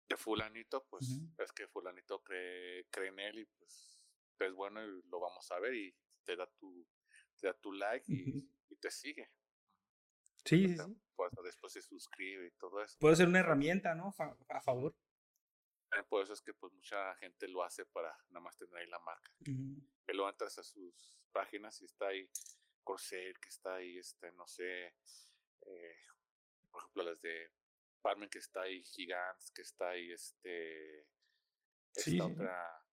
de 0.09 0.17
fulanito, 0.17 0.85
pues 0.89 1.21
es 1.37 1.51
que 1.53 1.67
fulanito 1.67 2.21
cree, 2.23 2.85
cree 2.89 3.09
en 3.09 3.19
él 3.19 3.39
y 3.39 3.45
pues 3.45 4.01
es 4.39 4.53
bueno 4.53 4.83
y 4.83 5.01
lo 5.03 5.19
vamos 5.19 5.49
a 5.51 5.59
ver 5.59 5.75
y 5.75 5.95
te 6.23 6.35
da 6.35 6.47
tu, 6.47 6.85
te 7.39 7.47
da 7.47 7.53
tu 7.53 7.71
like 7.71 8.05
y, 8.11 8.49
te 8.79 8.89
sigue. 8.89 9.29
Sí, 10.43 10.75
sí, 10.75 10.77
Pues 11.15 11.31
después 11.43 11.73
se 11.73 11.83
suscribe 11.83 12.47
y 12.47 12.51
todo 12.51 12.81
eso. 12.81 12.97
Puede 12.99 13.15
ser 13.15 13.27
una 13.27 13.39
herramienta, 13.39 13.93
¿no? 13.93 14.11
a 14.49 14.61
favor. 14.61 14.95
Por 16.09 16.23
eso 16.23 16.33
es 16.33 16.41
que 16.41 16.53
pues 16.53 16.73
mucha 16.73 17.13
gente 17.15 17.47
lo 17.47 17.63
hace 17.63 17.85
para 17.85 18.17
nada 18.29 18.39
más 18.39 18.57
tener 18.57 18.75
ahí 18.75 18.87
la 18.87 18.99
marca. 18.99 19.31
Que 19.43 20.13
lo 20.13 20.27
entras 20.27 20.57
a 20.57 20.63
sus 20.63 21.19
páginas 21.31 21.81
y 21.81 21.85
está 21.85 22.07
ahí 22.07 22.29
Corsair, 22.83 23.37
que 23.39 23.49
está 23.49 23.75
ahí, 23.75 23.97
este, 23.97 24.31
no 24.31 24.47
sé, 24.47 24.95
eh, 25.61 25.95
por 26.71 26.81
ejemplo, 26.81 27.03
las 27.03 27.21
de 27.21 27.51
Parmen 28.01 28.29
que 28.29 28.39
está 28.39 28.61
ahí, 28.61 28.83
Gigants, 28.83 29.51
que 29.51 29.61
está 29.61 29.89
ahí, 29.89 30.11
este, 30.11 31.07
esta 31.93 32.25
otra, 32.25 32.85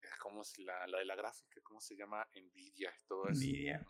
eh, 0.00 0.08
¿cómo 0.20 0.42
es 0.42 0.58
la, 0.58 0.86
la 0.86 0.98
de 0.98 1.04
la 1.04 1.16
gráfica? 1.16 1.60
¿Cómo 1.62 1.80
se 1.80 1.96
llama? 1.96 2.26
Nvidia, 2.34 2.94
todo 3.06 3.28
eso. 3.28 3.40
Nvidia. 3.40 3.86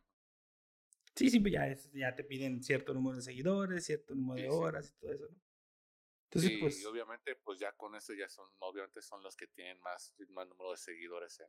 Sí, 1.14 1.30
sí, 1.30 1.40
pues 1.40 1.52
ya, 1.52 1.72
ya 1.92 2.14
te 2.14 2.24
piden 2.24 2.62
cierto 2.62 2.94
número 2.94 3.16
de 3.16 3.22
seguidores, 3.22 3.84
cierto 3.84 4.14
número 4.14 4.42
de 4.42 4.48
horas 4.48 4.88
y 4.88 4.92
todo 4.98 5.12
eso, 5.12 5.28
¿no? 5.30 5.42
Entonces, 6.24 6.58
pues... 6.58 6.80
Y 6.80 6.86
obviamente, 6.86 7.36
pues 7.36 7.58
ya 7.58 7.72
con 7.72 7.94
eso 7.94 8.14
ya 8.14 8.28
son, 8.30 8.48
obviamente 8.60 9.02
son 9.02 9.22
los 9.22 9.36
que 9.36 9.46
tienen 9.48 9.78
más, 9.80 10.14
más 10.30 10.48
número 10.48 10.70
de 10.70 10.78
seguidores 10.78 11.38
en, 11.40 11.48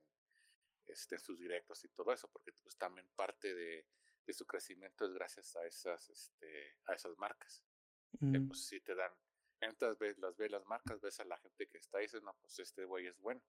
este, 0.87 1.15
en 1.15 1.21
sus 1.21 1.39
directos 1.39 1.85
y 1.85 1.89
todo 1.89 2.11
eso, 2.11 2.29
porque 2.29 2.51
pues 2.61 2.77
también 2.77 3.07
parte 3.15 3.55
de, 3.55 3.87
de 4.25 4.33
su 4.33 4.45
crecimiento 4.45 5.05
es 5.05 5.13
gracias 5.13 5.55
a 5.55 5.65
esas, 5.65 6.09
este, 6.09 6.77
a 6.85 6.93
esas 6.93 7.17
marcas. 7.17 7.63
Mm. 8.19 8.47
pues 8.47 8.67
si 8.67 8.79
te 8.79 8.93
dan, 8.93 9.11
entras, 9.59 9.97
ves, 9.97 10.17
las 10.19 10.37
ves 10.37 10.51
las 10.51 10.65
marcas, 10.65 11.01
ves 11.01 11.19
a 11.19 11.25
la 11.25 11.37
gente 11.37 11.67
que 11.67 11.77
está 11.77 11.97
ahí, 11.97 12.05
dices, 12.05 12.21
no, 12.21 12.35
pues 12.39 12.59
este 12.59 12.85
güey 12.85 13.07
es 13.07 13.19
bueno. 13.19 13.41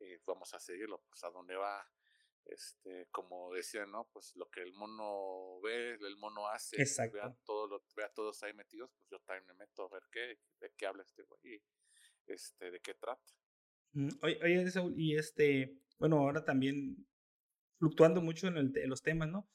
Eh, 0.00 0.20
vamos 0.26 0.52
a 0.54 0.58
seguirlo, 0.58 1.02
pues 1.08 1.22
a 1.24 1.30
dónde 1.30 1.56
va, 1.56 1.86
este, 2.46 3.06
como 3.10 3.52
decía, 3.52 3.86
¿no? 3.86 4.08
Pues 4.12 4.34
lo 4.34 4.48
que 4.50 4.62
el 4.62 4.72
mono 4.72 5.60
ve, 5.62 5.94
el 5.94 6.16
mono 6.16 6.48
hace, 6.48 6.76
ve 7.12 7.20
a, 7.20 7.32
todo 7.44 7.66
lo, 7.66 7.84
ve 7.94 8.04
a 8.04 8.12
todos 8.12 8.42
ahí 8.42 8.54
metidos, 8.54 8.90
pues 8.96 9.08
yo 9.10 9.20
también 9.20 9.46
me 9.46 9.54
meto 9.54 9.84
a 9.84 9.88
ver 9.90 10.02
qué, 10.10 10.38
de 10.58 10.72
qué 10.76 10.86
habla 10.86 11.02
este 11.02 11.22
güey, 11.22 11.62
este, 12.26 12.70
de 12.70 12.80
qué 12.80 12.94
trata. 12.94 13.32
Mm, 13.92 14.08
oye, 14.22 14.40
oye, 14.42 14.72
y 14.96 15.16
este, 15.16 15.78
bueno, 15.98 16.18
ahora 16.18 16.44
también 16.44 17.06
fluctuando 17.78 18.20
mucho 18.22 18.46
en, 18.46 18.56
el, 18.56 18.76
en 18.76 18.88
los 18.88 19.02
temas, 19.02 19.28
¿no? 19.28 19.48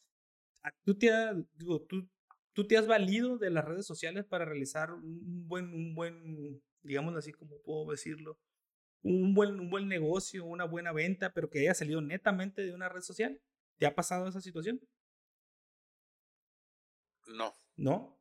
¿Tú 0.84 0.98
te, 0.98 1.12
digo, 1.56 1.82
tú, 1.82 2.08
tú 2.54 2.68
te 2.68 2.78
has 2.78 2.88
valido 2.88 3.38
de 3.38 3.50
las 3.50 3.66
redes 3.66 3.86
sociales 3.86 4.26
para 4.26 4.46
realizar 4.46 4.92
un 4.94 5.48
buen, 5.48 5.74
un 5.74 5.96
buen, 5.96 6.64
digamos 6.82 7.16
así 7.16 7.32
como 7.32 7.62
puedo 7.62 7.92
decirlo, 7.92 8.40
un 9.02 9.34
buen, 9.34 9.60
un 9.60 9.70
buen 9.70 9.88
negocio, 9.88 10.46
una 10.46 10.66
buena 10.66 10.92
venta, 10.92 11.32
pero 11.34 11.50
que 11.50 11.60
haya 11.60 11.74
salido 11.74 12.02
netamente 12.02 12.64
de 12.64 12.74
una 12.74 12.90
red 12.90 13.02
social? 13.02 13.40
¿Te 13.78 13.86
ha 13.86 13.94
pasado 13.94 14.28
esa 14.28 14.42
situación? 14.42 14.82
No. 17.28 17.54
¿No? 17.76 18.18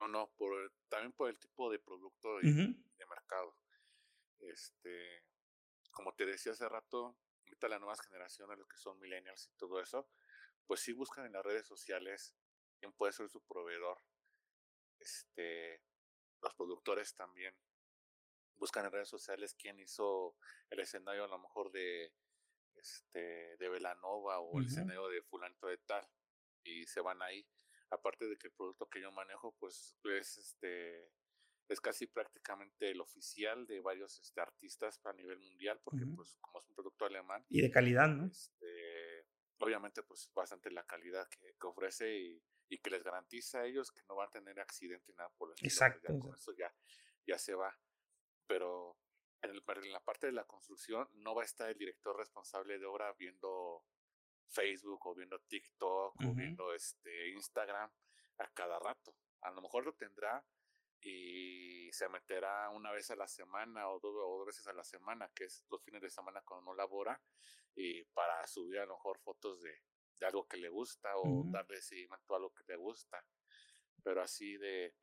No, 0.00 0.08
no, 0.08 0.30
por, 0.36 0.72
también 0.88 1.12
por 1.12 1.30
el 1.30 1.38
tipo 1.38 1.70
de 1.70 1.78
producto 1.78 2.38
de, 2.38 2.52
de 2.52 3.06
mercado. 3.06 3.56
Este, 4.40 5.24
como 5.90 6.14
te 6.14 6.26
decía 6.26 6.52
hace 6.52 6.68
rato, 6.68 7.16
ahorita 7.44 7.68
las 7.68 7.80
nuevas 7.80 8.00
generaciones, 8.00 8.58
los 8.58 8.68
que 8.68 8.76
son 8.76 8.98
millennials 9.00 9.48
y 9.48 9.56
todo 9.56 9.80
eso, 9.80 10.08
pues 10.66 10.80
sí 10.80 10.92
buscan 10.92 11.26
en 11.26 11.32
las 11.32 11.44
redes 11.44 11.66
sociales 11.66 12.34
quién 12.78 12.92
puede 12.92 13.12
ser 13.12 13.28
su 13.28 13.40
proveedor. 13.42 13.98
Este, 14.98 15.82
los 16.42 16.54
productores 16.54 17.14
también 17.14 17.54
buscan 18.56 18.86
en 18.86 18.92
redes 18.92 19.08
sociales 19.08 19.54
quién 19.54 19.78
hizo 19.80 20.36
el 20.70 20.80
escenario 20.80 21.24
a 21.24 21.28
lo 21.28 21.38
mejor 21.38 21.70
de 21.72 22.12
este 22.74 23.56
de 23.56 23.68
Velanova 23.68 24.40
o 24.40 24.58
el 24.58 24.66
escenario 24.66 25.08
de 25.08 25.22
fulanito 25.22 25.66
de 25.66 25.78
tal 25.78 26.06
y 26.62 26.86
se 26.86 27.00
van 27.00 27.22
ahí 27.22 27.46
aparte 27.90 28.26
de 28.26 28.36
que 28.36 28.48
el 28.48 28.54
producto 28.54 28.88
que 28.88 29.00
yo 29.00 29.12
manejo 29.12 29.54
pues 29.58 29.96
es 30.04 30.38
este 30.38 31.10
es 31.68 31.80
casi 31.80 32.06
prácticamente 32.06 32.90
el 32.90 33.00
oficial 33.00 33.66
de 33.66 33.80
varios 33.80 34.20
este, 34.20 34.40
artistas 34.40 35.00
a 35.04 35.12
nivel 35.12 35.38
mundial, 35.40 35.80
porque 35.82 36.04
pues 36.06 36.36
como 36.40 36.60
es 36.60 36.68
un 36.68 36.74
producto 36.74 37.06
alemán. 37.06 37.44
Y 37.48 37.60
de 37.60 37.70
calidad, 37.70 38.08
¿no? 38.08 38.26
Este, 38.26 39.15
obviamente 39.58 40.02
pues 40.02 40.30
bastante 40.34 40.70
la 40.70 40.84
calidad 40.84 41.28
que, 41.28 41.54
que 41.58 41.66
ofrece 41.66 42.16
y, 42.16 42.42
y, 42.68 42.78
que 42.78 42.90
les 42.90 43.02
garantiza 43.02 43.60
a 43.60 43.66
ellos 43.66 43.90
que 43.90 44.02
no 44.08 44.16
van 44.16 44.28
a 44.28 44.30
tener 44.30 44.60
accidente 44.60 45.12
ni 45.12 45.16
nada 45.16 45.30
por 45.36 45.50
el 45.50 45.66
Exacto. 45.66 46.12
Ya, 46.12 46.18
con 46.18 46.34
eso 46.34 46.52
ya, 46.52 46.72
ya 47.26 47.38
se 47.38 47.54
va. 47.54 47.76
Pero 48.46 48.98
en, 49.42 49.50
el, 49.50 49.62
en 49.84 49.92
la 49.92 50.00
parte 50.00 50.26
de 50.26 50.32
la 50.32 50.44
construcción 50.44 51.08
no 51.14 51.34
va 51.34 51.42
a 51.42 51.46
estar 51.46 51.70
el 51.70 51.78
director 51.78 52.16
responsable 52.16 52.78
de 52.78 52.86
obra 52.86 53.12
viendo 53.14 53.84
Facebook 54.48 55.06
o 55.06 55.14
viendo 55.14 55.38
TikTok 55.40 56.14
o 56.20 56.34
viendo 56.34 56.72
este 56.72 57.30
Instagram 57.30 57.90
a 58.38 58.48
cada 58.50 58.78
rato. 58.78 59.16
A 59.42 59.50
lo 59.50 59.62
mejor 59.62 59.84
lo 59.84 59.94
tendrá 59.94 60.44
y 61.06 61.92
se 61.92 62.08
meterá 62.08 62.68
una 62.70 62.90
vez 62.90 63.10
a 63.12 63.16
la 63.16 63.28
semana 63.28 63.88
o 63.88 64.00
dos, 64.00 64.12
o 64.12 64.38
dos 64.38 64.46
veces 64.46 64.66
a 64.66 64.72
la 64.72 64.82
semana, 64.82 65.30
que 65.34 65.44
es 65.44 65.64
dos 65.68 65.82
fines 65.84 66.02
de 66.02 66.10
semana 66.10 66.42
cuando 66.44 66.66
no 66.66 66.74
labora, 66.74 67.22
y 67.76 68.04
para 68.06 68.44
subir 68.46 68.80
a 68.80 68.86
lo 68.86 68.94
mejor 68.94 69.18
fotos 69.20 69.62
de, 69.62 69.70
de 70.18 70.26
algo 70.26 70.48
que 70.48 70.56
le 70.56 70.68
gusta 70.68 71.16
o 71.16 71.44
darle 71.46 71.80
seguimiento 71.80 72.34
a 72.34 72.38
algo 72.38 72.52
que 72.52 72.64
le 72.66 72.76
gusta. 72.76 73.24
Pero 74.02 74.20
así 74.20 74.56
de, 74.56 74.96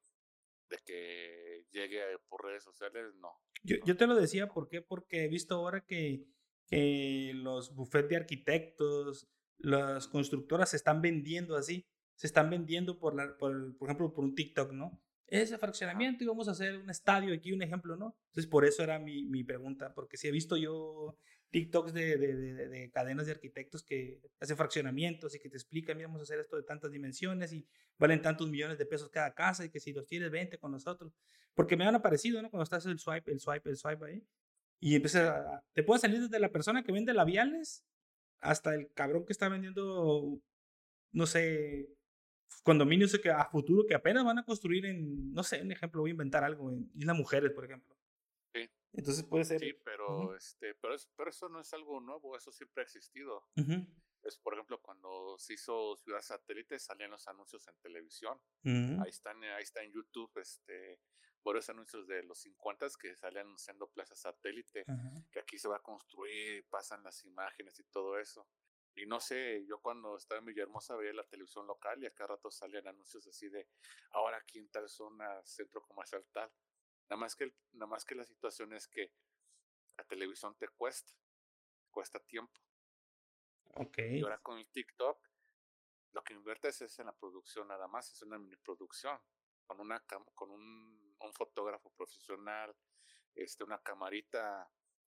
de 0.70 0.78
que 0.86 1.66
llegue 1.72 2.02
por 2.28 2.44
redes 2.44 2.64
sociales, 2.64 3.16
no. 3.16 3.32
Yo, 3.64 3.78
yo 3.86 3.96
te 3.96 4.06
lo 4.06 4.16
decía, 4.16 4.50
¿por 4.50 4.68
qué? 4.68 4.82
Porque 4.82 5.24
he 5.24 5.28
visto 5.30 5.56
ahora 5.56 5.86
que, 5.86 6.26
que 6.68 7.32
los 7.36 7.74
bufetes 7.74 8.10
de 8.10 8.16
arquitectos, 8.18 9.30
las 9.58 10.10
constructoras 10.10 10.72
se 10.72 10.78
están 10.78 11.02
vendiendo 11.02 11.56
así, 11.56 11.88
se 12.16 12.28
están 12.28 12.50
vendiendo 12.50 13.00
por, 13.00 13.16
la, 13.16 13.38
por, 13.38 13.78
por 13.78 13.88
ejemplo, 13.88 14.12
por 14.12 14.26
un 14.26 14.36
TikTok, 14.36 14.74
¿no? 14.74 15.02
Ese 15.28 15.58
fraccionamiento 15.58 16.24
y 16.24 16.28
vamos 16.28 16.48
a 16.48 16.52
hacer 16.52 16.78
un 16.78 16.90
estadio 16.90 17.34
aquí, 17.34 17.52
un 17.52 17.62
ejemplo, 17.62 17.96
¿no? 17.96 18.16
Entonces, 18.28 18.50
por 18.50 18.66
eso 18.66 18.84
era 18.84 19.00
mi, 19.00 19.26
mi 19.26 19.44
pregunta, 19.44 19.94
porque 19.94 20.18
si 20.18 20.28
he 20.28 20.32
visto 20.32 20.58
yo 20.58 21.18
TikToks 21.54 21.94
de, 21.94 22.18
de, 22.18 22.68
de, 22.68 22.92
cadenas 22.92 23.28
de 23.28 23.34
arquitectos 23.34 23.84
que 23.84 24.22
hacen 24.40 24.58
fraccionamientos 24.58 25.36
y 25.36 25.40
que 25.40 25.50
te 25.50 25.58
explican, 25.58 25.96
mira, 25.96 26.08
vamos 26.08 26.22
a 26.22 26.24
hacer 26.24 26.40
esto 26.40 26.58
de 26.58 26.64
tantas 26.64 26.92
dimensiones 26.92 27.54
y 27.54 27.68
valen 28.00 28.22
tantos 28.22 28.50
millones 28.50 28.80
de 28.80 28.88
pesos 28.88 29.10
cada 29.10 29.34
casa 29.34 29.64
y 29.64 29.70
que 29.70 29.80
si 29.80 29.94
los 29.94 30.08
tienes, 30.08 30.32
vente 30.32 30.58
con 30.58 30.72
nosotros. 30.72 31.14
Porque 31.54 31.78
me 31.78 31.86
han 31.86 31.94
aparecido, 31.94 32.42
¿no? 32.42 32.50
Cuando 32.50 32.64
estás 32.64 32.86
el 32.88 32.98
swipe, 32.98 33.32
el 33.32 33.40
swipe, 33.40 33.70
el 33.70 33.78
swipe 33.78 34.06
ahí. 34.06 34.28
Y 34.80 34.96
empieza, 34.96 35.64
te 35.74 35.84
puede 35.84 36.02
salir 36.02 36.20
desde 36.22 36.40
la 36.40 36.52
persona 36.52 36.84
que 36.84 36.92
vende 36.92 37.14
labiales 37.14 37.86
hasta 38.40 38.74
el 38.74 38.92
cabrón 38.94 39.24
que 39.26 39.34
está 39.34 39.48
vendiendo, 39.48 40.42
no 41.12 41.26
sé, 41.28 41.88
condominios 42.62 43.18
que 43.20 43.30
a 43.30 43.46
futuro 43.46 43.86
que 43.88 43.96
apenas 43.96 44.24
van 44.24 44.40
a 44.40 44.46
construir 44.46 44.86
en, 44.86 45.34
no 45.34 45.44
sé, 45.44 45.62
un 45.62 45.72
ejemplo, 45.72 46.02
voy 46.02 46.12
a 46.12 46.12
inventar 46.12 46.44
algo, 46.44 46.72
en 46.72 46.92
Isla 46.96 47.14
Mujeres, 47.14 47.52
por 47.52 47.66
ejemplo. 47.66 47.96
Sí. 48.54 48.70
Entonces 48.94 49.24
puede 49.24 49.46
ser. 49.46 49.60
Sí, 49.60 49.74
pero, 49.84 50.36
este, 50.36 50.76
pero, 50.76 50.94
es, 50.94 51.10
pero 51.16 51.30
eso 51.30 51.50
no 51.50 51.60
es 51.60 51.74
algo 51.74 52.00
nuevo, 52.00 52.38
eso 52.38 52.52
siempre 52.52 52.82
ha 52.82 52.86
existido. 52.86 53.48
Es, 54.24 54.38
por 54.38 54.54
ejemplo, 54.54 54.82
cuando 54.82 55.38
se 55.38 55.54
hizo 55.54 55.98
Ciudad 55.98 56.22
Satélite, 56.22 56.80
salían 56.80 57.12
los 57.12 57.28
anuncios 57.28 57.68
en 57.68 57.76
televisión. 57.82 58.40
Ahí 58.64 59.10
están, 59.10 59.44
ahí 59.44 59.64
está 59.64 59.84
en 59.84 59.92
YouTube, 59.92 60.32
este, 60.40 61.00
varios 61.44 61.70
anuncios 61.70 62.08
de 62.08 62.24
los 62.24 62.40
50 62.40 62.88
que 63.00 63.16
salían 63.16 63.48
anunciando 63.48 63.88
Plaza 63.88 64.16
Satélite, 64.16 64.86
que 65.32 65.40
aquí 65.40 65.58
se 65.58 65.68
va 65.68 65.78
a 65.78 65.82
construir, 65.82 66.66
pasan 66.70 67.04
las 67.04 67.24
imágenes 67.26 67.80
y 67.80 67.84
todo 67.86 68.18
eso. 68.18 68.48
Y 68.96 69.06
no 69.06 69.20
sé, 69.20 69.66
yo 69.66 69.80
cuando 69.80 70.18
estaba 70.18 70.40
en 70.40 70.46
Villahermosa 70.46 70.96
veía 70.96 71.14
la 71.14 71.24
televisión 71.24 71.66
local 71.66 72.02
y 72.02 72.06
acá 72.06 72.28
rato 72.28 72.52
salían 72.52 72.88
anuncios 72.88 73.26
así 73.28 73.50
de 73.50 73.68
ahora 74.12 74.38
aquí 74.38 74.60
en 74.60 74.70
tal 74.70 74.88
zona, 74.88 75.44
centro 75.44 75.82
comercial 75.82 76.24
tal. 76.32 76.52
Nada 77.10 77.20
más 77.20 77.36
que, 77.36 77.56
nada 77.74 77.88
más 77.88 78.06
que 78.06 78.16
la 78.16 78.24
situación 78.24 78.74
es 78.74 78.88
que 78.88 79.12
la 79.98 80.04
televisión 80.04 80.56
te 80.58 80.68
cuesta, 80.68 81.12
cuesta 81.90 82.20
tiempo. 82.20 82.62
Ok. 83.76 83.98
Y 83.98 84.22
ahora 84.22 84.38
con 84.40 84.60
el 84.60 84.68
TikTok, 84.70 85.20
lo 86.12 86.24
que 86.24 86.34
inviertes 86.34 86.82
es 86.82 87.00
en 87.00 87.08
la 87.08 87.16
producción 87.16 87.68
nada 87.68 87.88
más, 87.88 88.12
es 88.12 88.22
una 88.22 88.38
mini 88.38 88.56
producción, 88.58 89.20
con 89.66 89.80
una 89.80 90.00
con 90.36 90.52
un, 90.52 91.16
un 91.20 91.34
fotógrafo 91.34 91.90
profesional, 91.92 92.76
este, 93.34 93.64
una 93.64 93.82
camarita 93.82 94.70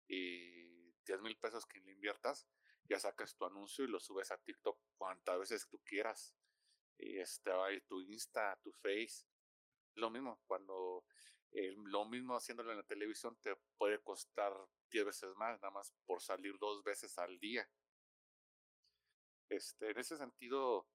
y 0.09 0.93
10 1.05 1.21
mil 1.23 1.37
pesos 1.39 1.65
que 1.67 1.81
le 1.81 1.93
inviertas, 1.93 2.49
ya 2.89 2.99
sacas 2.99 3.37
tu 3.37 3.45
anuncio 3.45 3.85
y 3.85 3.89
lo 3.89 4.01
subes 4.01 4.31
a 4.31 4.39
TikTok 4.39 4.79
cuantas 4.97 5.39
veces 5.39 5.69
tú 5.69 5.81
quieras. 5.85 6.35
Y 6.99 7.19
este, 7.19 7.53
tu 7.87 8.01
Insta, 8.01 8.59
tu 8.63 8.73
Face. 8.73 9.27
Lo 9.95 10.11
mismo, 10.11 10.41
cuando 10.47 11.05
eh, 11.53 11.75
lo 11.77 12.05
mismo 12.07 12.37
haciéndolo 12.37 12.71
en 12.73 12.79
la 12.79 12.87
televisión 12.87 13.37
te 13.41 13.57
puede 13.77 14.01
costar 14.01 14.53
10 14.91 15.07
veces 15.07 15.35
más, 15.37 15.61
nada 15.61 15.71
más 15.71 15.95
por 16.07 16.23
salir 16.23 16.59
dos 16.59 16.83
veces 16.83 17.19
al 17.19 17.39
día. 17.39 17.69
Este, 19.49 19.91
en 19.91 19.99
ese 19.99 20.17
sentido, 20.17 20.89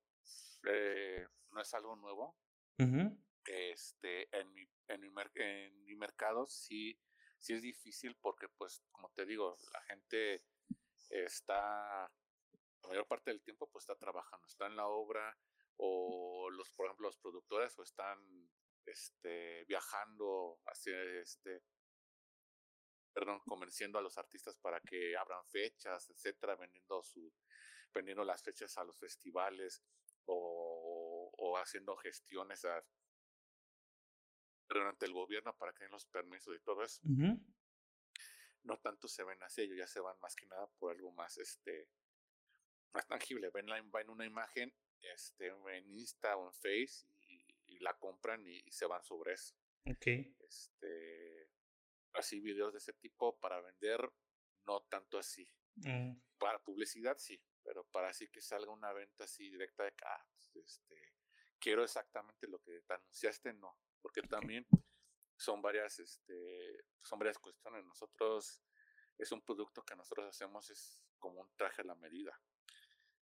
eh, 0.67 1.27
no 1.51 1.61
es 1.61 1.73
algo 1.73 1.95
nuevo. 1.95 2.37
Este, 3.45 4.27
en 4.37 4.53
mi, 4.53 4.67
en 4.87 5.01
mi, 5.01 5.09
en 5.35 5.83
mi 5.85 5.95
mercado 5.95 6.45
sí, 6.45 6.99
sí 7.37 7.53
es 7.53 7.61
difícil 7.61 8.15
porque, 8.17 8.47
pues, 8.49 8.81
como 8.91 9.09
te 9.11 9.25
digo, 9.25 9.57
la 9.71 9.81
gente 9.81 10.43
está, 11.09 12.11
la 12.81 12.89
mayor 12.89 13.07
parte 13.07 13.31
del 13.31 13.41
tiempo, 13.41 13.69
pues 13.71 13.83
está 13.83 13.95
trabajando, 13.95 14.47
está 14.47 14.67
en 14.67 14.75
la 14.75 14.87
obra, 14.87 15.37
o 15.77 16.49
los, 16.51 16.71
por 16.73 16.85
ejemplo, 16.85 17.07
los 17.07 17.17
productores, 17.17 17.77
o 17.79 17.83
están 17.83 18.19
este, 18.85 19.65
viajando 19.65 20.59
hacia 20.65 21.01
este, 21.19 21.63
perdón, 23.13 23.39
convenciendo 23.45 23.99
a 23.99 24.01
los 24.01 24.17
artistas 24.17 24.57
para 24.57 24.79
que 24.81 25.15
abran 25.15 25.45
fechas, 25.47 26.09
etcétera, 26.09 26.55
vendiendo 26.55 27.03
su, 27.03 27.31
vendiendo 27.93 28.23
las 28.23 28.41
fechas 28.41 28.77
a 28.77 28.83
los 28.83 28.99
festivales 28.99 29.83
o, 30.25 31.31
o 31.37 31.57
haciendo 31.57 31.95
gestiones 31.97 32.65
a, 32.65 32.83
durante 34.67 35.05
el 35.05 35.13
gobierno 35.13 35.55
para 35.57 35.73
que 35.73 35.83
den 35.83 35.91
los 35.91 36.05
permisos 36.07 36.55
y 36.55 36.59
todo 36.61 36.83
eso 36.83 37.01
no 38.63 38.79
tanto 38.79 39.07
se 39.07 39.23
ven 39.23 39.41
así, 39.43 39.61
ellos 39.61 39.77
ya 39.77 39.87
se 39.87 39.99
van 39.99 40.19
más 40.19 40.35
que 40.35 40.45
nada 40.45 40.67
por 40.79 40.91
algo 40.91 41.11
más, 41.11 41.37
este, 41.37 41.89
más 42.93 43.07
tangible. 43.07 43.49
Ven, 43.53 43.67
la, 43.67 43.81
ven 43.81 44.09
una 44.09 44.25
imagen 44.25 44.73
este, 45.01 45.47
en 45.47 45.91
Insta 45.91 46.37
o 46.37 46.47
en 46.47 46.53
Face 46.53 47.07
y, 47.27 47.79
la 47.79 47.97
compran 47.97 48.45
y, 48.47 48.61
se 48.71 48.85
van 48.85 49.03
sobre 49.03 49.33
eso. 49.33 49.55
Ok. 49.85 50.07
Este, 50.39 51.49
así 52.13 52.39
videos 52.39 52.71
de 52.71 52.77
ese 52.77 52.93
tipo 52.93 53.37
para 53.39 53.59
vender, 53.61 54.09
no 54.65 54.81
tanto 54.83 55.17
así. 55.17 55.51
Mm. 55.75 56.13
Para 56.37 56.63
publicidad 56.63 57.17
sí, 57.17 57.41
pero 57.63 57.83
para 57.85 58.09
así 58.09 58.29
que 58.29 58.41
salga 58.41 58.71
una 58.71 58.93
venta 58.93 59.25
así 59.25 59.49
directa 59.49 59.83
de 59.83 59.93
ah, 60.05 60.25
pues, 60.53 60.65
este, 60.65 61.13
quiero 61.59 61.83
exactamente 61.83 62.47
lo 62.47 62.59
que 62.59 62.81
te 62.81 62.93
anunciaste, 62.93 63.53
no. 63.53 63.77
Porque 64.01 64.21
también 64.21 64.65
son 65.43 65.61
varias, 65.61 65.99
este, 65.99 66.85
son 67.01 67.19
varias 67.19 67.37
cuestiones. 67.37 67.83
Nosotros, 67.85 68.61
es 69.17 69.31
un 69.31 69.41
producto 69.41 69.83
que 69.83 69.95
nosotros 69.95 70.27
hacemos, 70.27 70.69
es 70.69 70.99
como 71.19 71.41
un 71.41 71.51
traje 71.55 71.81
a 71.81 71.85
la 71.85 71.95
medida. 71.95 72.39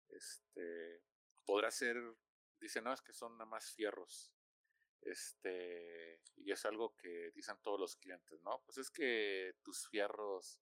Este, 0.09 1.03
podrá 1.45 1.71
ser, 1.71 1.97
dicen, 2.59 2.85
no, 2.85 2.93
es 2.93 3.03
que 3.03 3.13
son 3.13 3.33
nada 3.33 3.49
más 3.49 3.71
fierros. 3.71 4.33
Este, 5.03 6.21
y 6.37 6.51
es 6.51 6.65
algo 6.65 6.97
que 6.97 7.31
dicen 7.33 7.57
todos 7.63 7.79
los 7.79 7.97
clientes, 7.97 8.43
¿no? 8.43 8.63
Pues 8.65 8.79
es 8.79 8.91
que 8.91 9.55
tus 9.63 9.87
fierros, 9.89 10.61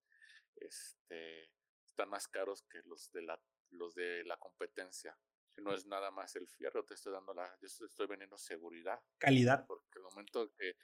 este, 0.56 1.50
están 1.86 2.10
más 2.10 2.28
caros 2.28 2.62
que 2.64 2.82
los 2.84 3.10
de 3.12 3.22
la, 3.22 3.40
los 3.70 3.94
de 3.94 4.24
la 4.24 4.36
competencia. 4.36 5.16
No 5.56 5.72
es 5.72 5.86
nada 5.86 6.10
más 6.10 6.34
el 6.34 6.48
fierro, 6.48 6.84
te 6.84 6.94
estoy 6.94 7.12
dando 7.12 7.32
la, 7.32 7.56
yo 7.60 7.68
estoy 7.86 8.06
vendiendo 8.08 8.36
seguridad. 8.36 9.00
Calidad. 9.18 9.64
Porque 9.66 9.98
el 9.98 10.02
momento 10.02 10.52
que 10.52 10.76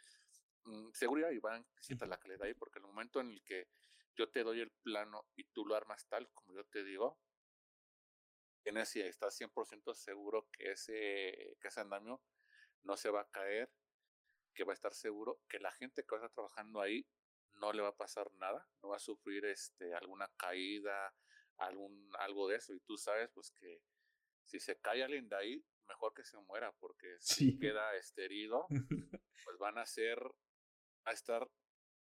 seguridad 0.92 1.30
y 1.30 1.38
van 1.38 1.66
a 2.00 2.06
la 2.06 2.18
calidad 2.18 2.42
ahí, 2.42 2.54
porque 2.54 2.78
el 2.78 2.84
momento 2.84 3.20
en 3.20 3.30
el 3.30 3.42
que 3.42 3.68
yo 4.16 4.30
te 4.30 4.42
doy 4.42 4.60
el 4.60 4.70
plano 4.82 5.26
y 5.36 5.44
tú 5.44 5.64
lo 5.64 5.74
armas 5.74 6.06
tal 6.08 6.30
como 6.32 6.54
yo 6.54 6.64
te 6.64 6.84
digo, 6.84 7.18
tienes 8.62 8.94
y 8.96 9.00
estás 9.00 9.40
100% 9.40 9.94
seguro 9.94 10.48
que 10.52 10.72
ese, 10.72 11.56
que 11.60 11.68
ese 11.68 11.80
andamio 11.80 12.22
no 12.82 12.96
se 12.96 13.10
va 13.10 13.22
a 13.22 13.30
caer, 13.30 13.70
que 14.54 14.64
va 14.64 14.72
a 14.72 14.74
estar 14.74 14.92
seguro, 14.92 15.40
que 15.48 15.58
la 15.58 15.72
gente 15.72 16.02
que 16.02 16.14
va 16.14 16.22
a 16.22 16.26
estar 16.26 16.34
trabajando 16.34 16.80
ahí 16.80 17.06
no 17.60 17.72
le 17.72 17.82
va 17.82 17.88
a 17.88 17.96
pasar 17.96 18.32
nada, 18.34 18.68
no 18.82 18.90
va 18.90 18.96
a 18.96 19.00
sufrir 19.00 19.44
este, 19.44 19.94
alguna 19.94 20.30
caída, 20.36 21.14
algún, 21.56 22.10
algo 22.18 22.48
de 22.48 22.56
eso. 22.56 22.72
Y 22.72 22.80
tú 22.80 22.96
sabes 22.96 23.30
pues 23.34 23.50
que 23.52 23.82
si 24.44 24.60
se 24.60 24.78
cae 24.80 25.02
alguien 25.02 25.28
de 25.28 25.36
ahí, 25.36 25.64
mejor 25.86 26.14
que 26.14 26.24
se 26.24 26.38
muera, 26.38 26.72
porque 26.72 27.16
si 27.20 27.58
queda 27.58 27.94
esterido, 27.96 28.66
pues 29.44 29.58
van 29.58 29.78
a 29.78 29.86
ser 29.86 30.18
a 31.05 31.12
estar 31.12 31.48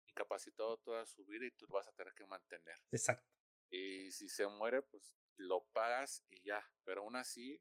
incapacitado 0.06 0.77
toda 0.78 1.06
su 1.06 1.24
vida 1.24 1.47
y 1.47 1.51
tú 1.52 1.66
lo 1.69 1.74
vas 1.74 1.89
a 1.89 1.93
tener 1.93 2.12
que 2.14 2.27
mantener. 2.27 2.78
Exacto. 2.90 3.27
Y 3.70 4.12
si 4.12 4.28
se 4.28 4.47
muere, 4.47 4.82
pues 4.82 5.14
lo 5.36 5.64
pagas 5.73 6.24
y 6.28 6.43
ya. 6.43 6.62
Pero 6.85 7.02
aún 7.02 7.16
así, 7.16 7.60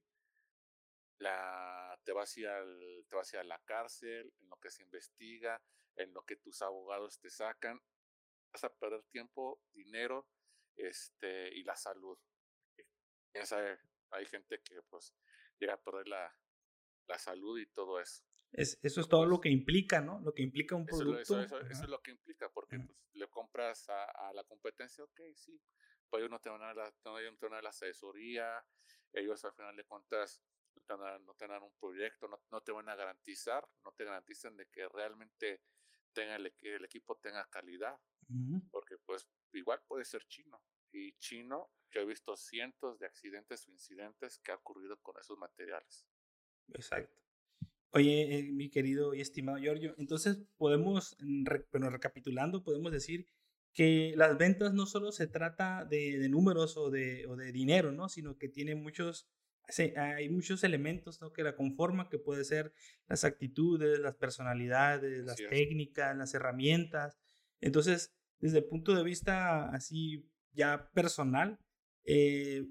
la, 1.20 2.00
te, 2.04 2.12
vas 2.12 2.36
a 2.38 2.64
te 3.08 3.16
vas 3.16 3.34
a 3.34 3.44
la 3.44 3.60
cárcel, 3.64 4.34
en 4.40 4.50
lo 4.50 4.58
que 4.58 4.70
se 4.70 4.84
investiga, 4.84 5.62
en 5.96 6.14
lo 6.14 6.24
que 6.24 6.36
tus 6.36 6.62
abogados 6.62 7.20
te 7.20 7.30
sacan, 7.30 7.82
vas 8.52 8.64
a 8.64 8.74
perder 8.74 9.04
tiempo, 9.04 9.62
dinero, 9.72 10.28
este, 10.76 11.54
y 11.54 11.64
la 11.64 11.76
salud. 11.76 12.18
Piensa, 13.32 13.80
hay 14.10 14.26
gente 14.26 14.62
que 14.62 14.82
pues 14.84 15.14
llega 15.60 15.76
a 15.76 15.82
perder 15.82 16.08
la, 16.08 16.38
la 17.08 17.18
salud 17.18 17.60
y 17.60 17.68
todo 17.68 18.00
eso. 18.00 18.24
Es, 18.54 18.80
eso 18.84 19.02
es 19.02 19.08
todo 19.08 19.26
lo 19.26 19.40
que 19.40 19.50
implica, 19.50 20.02
¿no? 20.02 20.20
Lo 20.22 20.34
que 20.34 20.44
implica 20.44 20.76
un 20.76 20.86
producto. 20.86 21.22
Eso, 21.22 21.42
eso, 21.42 21.60
eso, 21.62 21.84
es 21.84 21.90
lo 21.90 22.02
que 22.02 22.12
implica, 22.12 22.50
porque 22.52 22.80
pues, 22.80 22.98
le 23.14 23.28
compras 23.30 23.88
a, 23.90 24.04
a, 24.30 24.34
la 24.34 24.44
competencia, 24.44 25.04
ok, 25.04 25.22
sí, 25.34 25.62
pues 26.10 26.22
ellos 26.22 26.32
no 26.32 26.40
te 26.40 26.50
van 26.50 26.62
a 26.64 26.74
dar 26.74 26.94
no, 27.06 27.16
te 27.16 27.46
van 27.46 27.54
a 27.54 27.56
dar 27.56 27.64
la 27.64 27.70
asesoría, 27.70 28.66
ellos 29.14 29.44
al 29.46 29.54
final 29.54 29.76
de 29.76 29.86
cuentas 29.86 30.42
no 30.76 30.82
te 30.82 30.94
van 30.94 31.16
a, 31.16 31.20
no 31.20 31.34
te 31.36 31.46
van 31.46 31.52
a 31.52 31.60
dar 31.60 31.64
un 31.64 31.74
proyecto, 31.80 32.28
no, 32.28 32.42
no, 32.52 32.62
te 32.62 32.72
van 32.74 32.90
a 32.90 32.96
garantizar, 32.96 33.66
no 33.86 33.94
te 33.94 34.04
garantizan 34.04 34.58
de 34.58 34.68
que 34.68 34.88
realmente 34.90 35.62
tenga 36.12 36.36
el, 36.36 36.54
el 36.62 36.86
equipo 36.86 37.18
tenga 37.18 37.50
calidad, 37.50 37.98
porque 38.70 38.98
pues 38.98 39.28
igual 39.54 39.82
puede 39.88 40.04
ser 40.04 40.26
chino, 40.26 40.62
y 40.92 41.14
chino, 41.20 41.72
yo 41.90 42.02
he 42.02 42.06
visto 42.06 42.36
cientos 42.36 43.00
de 43.00 43.06
accidentes 43.06 43.68
o 43.68 43.72
incidentes 43.72 44.40
que 44.40 44.52
ha 44.52 44.56
ocurrido 44.56 44.98
con 45.02 45.18
esos 45.20 45.38
materiales. 45.38 46.06
Exacto. 46.74 47.18
Oye, 47.94 48.40
eh, 48.40 48.52
mi 48.52 48.70
querido 48.70 49.14
y 49.14 49.22
estimado 49.22 49.58
Giorgio, 49.58 49.94
entonces 49.98 50.40
podemos, 50.58 51.18
bueno, 51.72 51.90
recapitulando, 51.90 52.64
podemos 52.64 52.92
decir 52.92 53.28
que 53.74 54.14
las 54.16 54.38
ventas 54.38 54.74
no 54.74 54.86
solo 54.86 55.12
se 55.12 55.28
trata 55.28 55.86
de, 55.86 56.18
de 56.18 56.30
números 56.30 56.78
o 56.78 56.90
de, 56.90 57.26
o 57.28 57.36
de, 57.36 57.52
dinero, 57.52 57.92
¿no? 57.92 58.10
Sino 58.10 58.38
que 58.38 58.50
tiene 58.50 58.76
muchos, 58.76 59.28
hay 59.98 60.30
muchos 60.30 60.64
elementos 60.64 61.22
¿no? 61.22 61.32
que 61.32 61.44
la 61.44 61.56
conforman, 61.56 62.10
que 62.10 62.18
puede 62.18 62.44
ser 62.44 62.74
las 63.08 63.24
actitudes, 63.24 64.00
las 64.00 64.16
personalidades, 64.16 65.26
las 65.26 65.38
técnicas, 65.38 66.16
las 66.16 66.34
herramientas. 66.34 67.18
Entonces, 67.62 68.14
desde 68.40 68.60
el 68.60 68.66
punto 68.66 68.96
de 68.96 69.04
vista 69.04 69.70
así 69.70 70.30
ya 70.54 70.90
personal, 70.94 71.60
eh, 72.06 72.66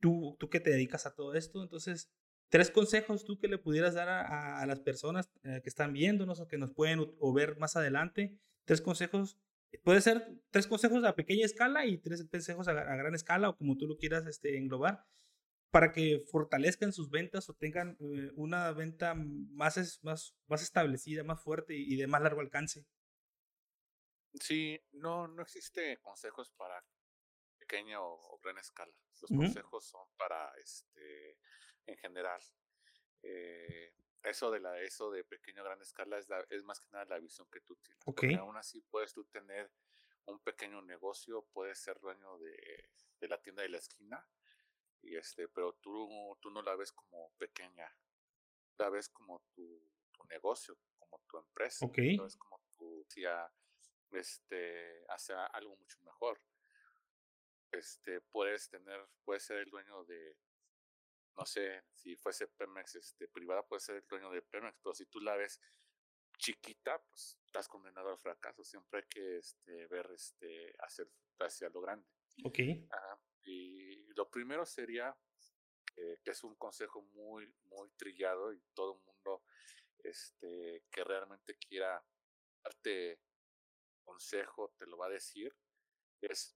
tú, 0.00 0.36
tú 0.38 0.48
que 0.50 0.60
te 0.60 0.70
dedicas 0.70 1.06
a 1.06 1.14
todo 1.14 1.34
esto, 1.34 1.62
entonces, 1.62 2.10
tres 2.48 2.70
consejos 2.70 3.24
tú 3.24 3.38
que 3.38 3.48
le 3.48 3.58
pudieras 3.58 3.94
dar 3.94 4.08
a, 4.08 4.60
a 4.60 4.66
las 4.66 4.80
personas 4.80 5.30
eh, 5.44 5.60
que 5.62 5.68
están 5.68 5.92
viéndonos 5.92 6.40
o 6.40 6.48
que 6.48 6.58
nos 6.58 6.72
pueden 6.72 7.14
o 7.18 7.32
ver 7.32 7.56
más 7.58 7.76
adelante, 7.76 8.38
tres 8.64 8.80
consejos, 8.80 9.38
puede 9.84 10.00
ser 10.00 10.40
tres 10.50 10.66
consejos 10.66 11.04
a 11.04 11.14
pequeña 11.14 11.44
escala 11.44 11.86
y 11.86 11.98
tres 11.98 12.26
consejos 12.30 12.68
a, 12.68 12.72
a 12.72 12.96
gran 12.96 13.14
escala 13.14 13.50
o 13.50 13.56
como 13.56 13.76
tú 13.76 13.86
lo 13.86 13.96
quieras 13.96 14.26
este, 14.26 14.56
englobar, 14.56 15.04
para 15.70 15.92
que 15.92 16.24
fortalezcan 16.30 16.92
sus 16.92 17.10
ventas 17.10 17.48
o 17.50 17.54
tengan 17.54 17.96
eh, 18.00 18.30
una 18.36 18.72
venta 18.72 19.14
más, 19.14 20.00
más, 20.02 20.34
más 20.46 20.62
establecida, 20.62 21.24
más 21.24 21.42
fuerte 21.42 21.74
y, 21.74 21.92
y 21.92 21.96
de 21.96 22.06
más 22.06 22.22
largo 22.22 22.40
alcance. 22.40 22.86
Sí, 24.40 24.80
no, 24.92 25.26
no 25.28 25.42
existe 25.42 25.98
consejos 25.98 26.50
para 26.52 26.82
pequeña 27.58 28.00
o, 28.00 28.38
gran 28.42 28.56
escala. 28.58 28.92
Los 29.20 29.30
consejos 29.30 29.84
son 29.86 30.06
para, 30.16 30.52
este, 30.62 31.36
en 31.88 31.96
general. 31.96 32.40
Eh, 33.22 33.92
eso 34.22 34.50
de 34.50 34.60
la, 34.60 34.80
eso 34.80 35.10
de 35.10 35.24
pequeño 35.24 35.64
gran 35.64 35.80
escala 35.80 36.18
es, 36.18 36.28
es 36.50 36.64
más 36.64 36.80
que 36.80 36.90
nada 36.90 37.04
la 37.06 37.18
visión 37.18 37.48
que 37.50 37.60
tú 37.60 37.76
tienes. 37.76 38.04
Porque 38.04 38.34
aún 38.34 38.56
así 38.56 38.80
puedes 38.82 39.12
tú 39.12 39.24
tener 39.24 39.70
un 40.26 40.38
pequeño 40.40 40.82
negocio, 40.82 41.42
puedes 41.52 41.78
ser 41.78 41.98
dueño 42.00 42.38
de, 42.38 42.90
de 43.20 43.28
la 43.28 43.40
tienda 43.40 43.62
de 43.62 43.70
la 43.70 43.78
esquina, 43.78 44.26
y 45.00 45.16
este, 45.16 45.48
pero 45.48 45.72
tú, 45.74 46.36
tú 46.40 46.50
no 46.50 46.60
la 46.62 46.76
ves 46.76 46.92
como 46.92 47.30
pequeña, 47.38 47.90
la 48.76 48.90
ves 48.90 49.08
como 49.08 49.40
tu, 49.54 49.80
tu 50.12 50.24
negocio, 50.24 50.76
como 50.98 51.20
tu 51.26 51.38
empresa, 51.38 51.86
okay. 51.86 52.16
la 52.16 52.24
ves 52.24 52.36
como 52.36 52.60
tu, 52.76 53.04
tía, 53.04 53.50
este, 54.10 55.04
hacia 55.08 55.46
algo 55.46 55.76
mucho 55.76 55.98
mejor 56.02 56.40
este, 57.72 58.20
puedes 58.20 58.68
tener, 58.68 59.06
puedes 59.24 59.44
ser 59.44 59.58
el 59.58 59.70
dueño 59.70 60.04
de, 60.04 60.36
no 61.38 61.46
sé, 61.46 61.84
si 61.94 62.16
fuese 62.16 62.48
Pemex 62.48 62.96
este, 62.96 63.28
privada, 63.28 63.66
puedes 63.66 63.84
ser 63.84 63.96
el 63.96 64.06
dueño 64.08 64.30
de 64.30 64.42
Pemex, 64.42 64.76
pero 64.82 64.94
si 64.94 65.06
tú 65.06 65.20
la 65.20 65.36
ves 65.36 65.60
chiquita, 66.36 67.00
pues 67.08 67.38
estás 67.46 67.68
condenado 67.68 68.10
al 68.10 68.18
fracaso. 68.18 68.64
Siempre 68.64 69.00
hay 69.00 69.06
que 69.08 69.38
este, 69.38 69.86
ver 69.86 70.10
este, 70.12 70.74
hacia, 70.80 71.06
hacia 71.40 71.68
lo 71.70 71.80
grande. 71.80 72.06
Ok. 72.44 72.58
Ajá. 72.90 73.20
Y 73.44 74.12
lo 74.14 74.28
primero 74.30 74.66
sería, 74.66 75.16
que 75.94 76.30
es 76.30 76.44
un 76.44 76.54
consejo 76.56 77.02
muy, 77.02 77.52
muy 77.64 77.90
trillado 77.96 78.52
y 78.52 78.60
todo 78.74 78.94
el 78.94 79.00
mundo 79.04 79.44
este, 79.98 80.84
que 80.90 81.04
realmente 81.04 81.56
quiera 81.56 82.04
darte 82.62 83.20
consejo 84.04 84.74
te 84.78 84.86
lo 84.86 84.96
va 84.96 85.06
a 85.06 85.10
decir, 85.10 85.54
es 86.20 86.54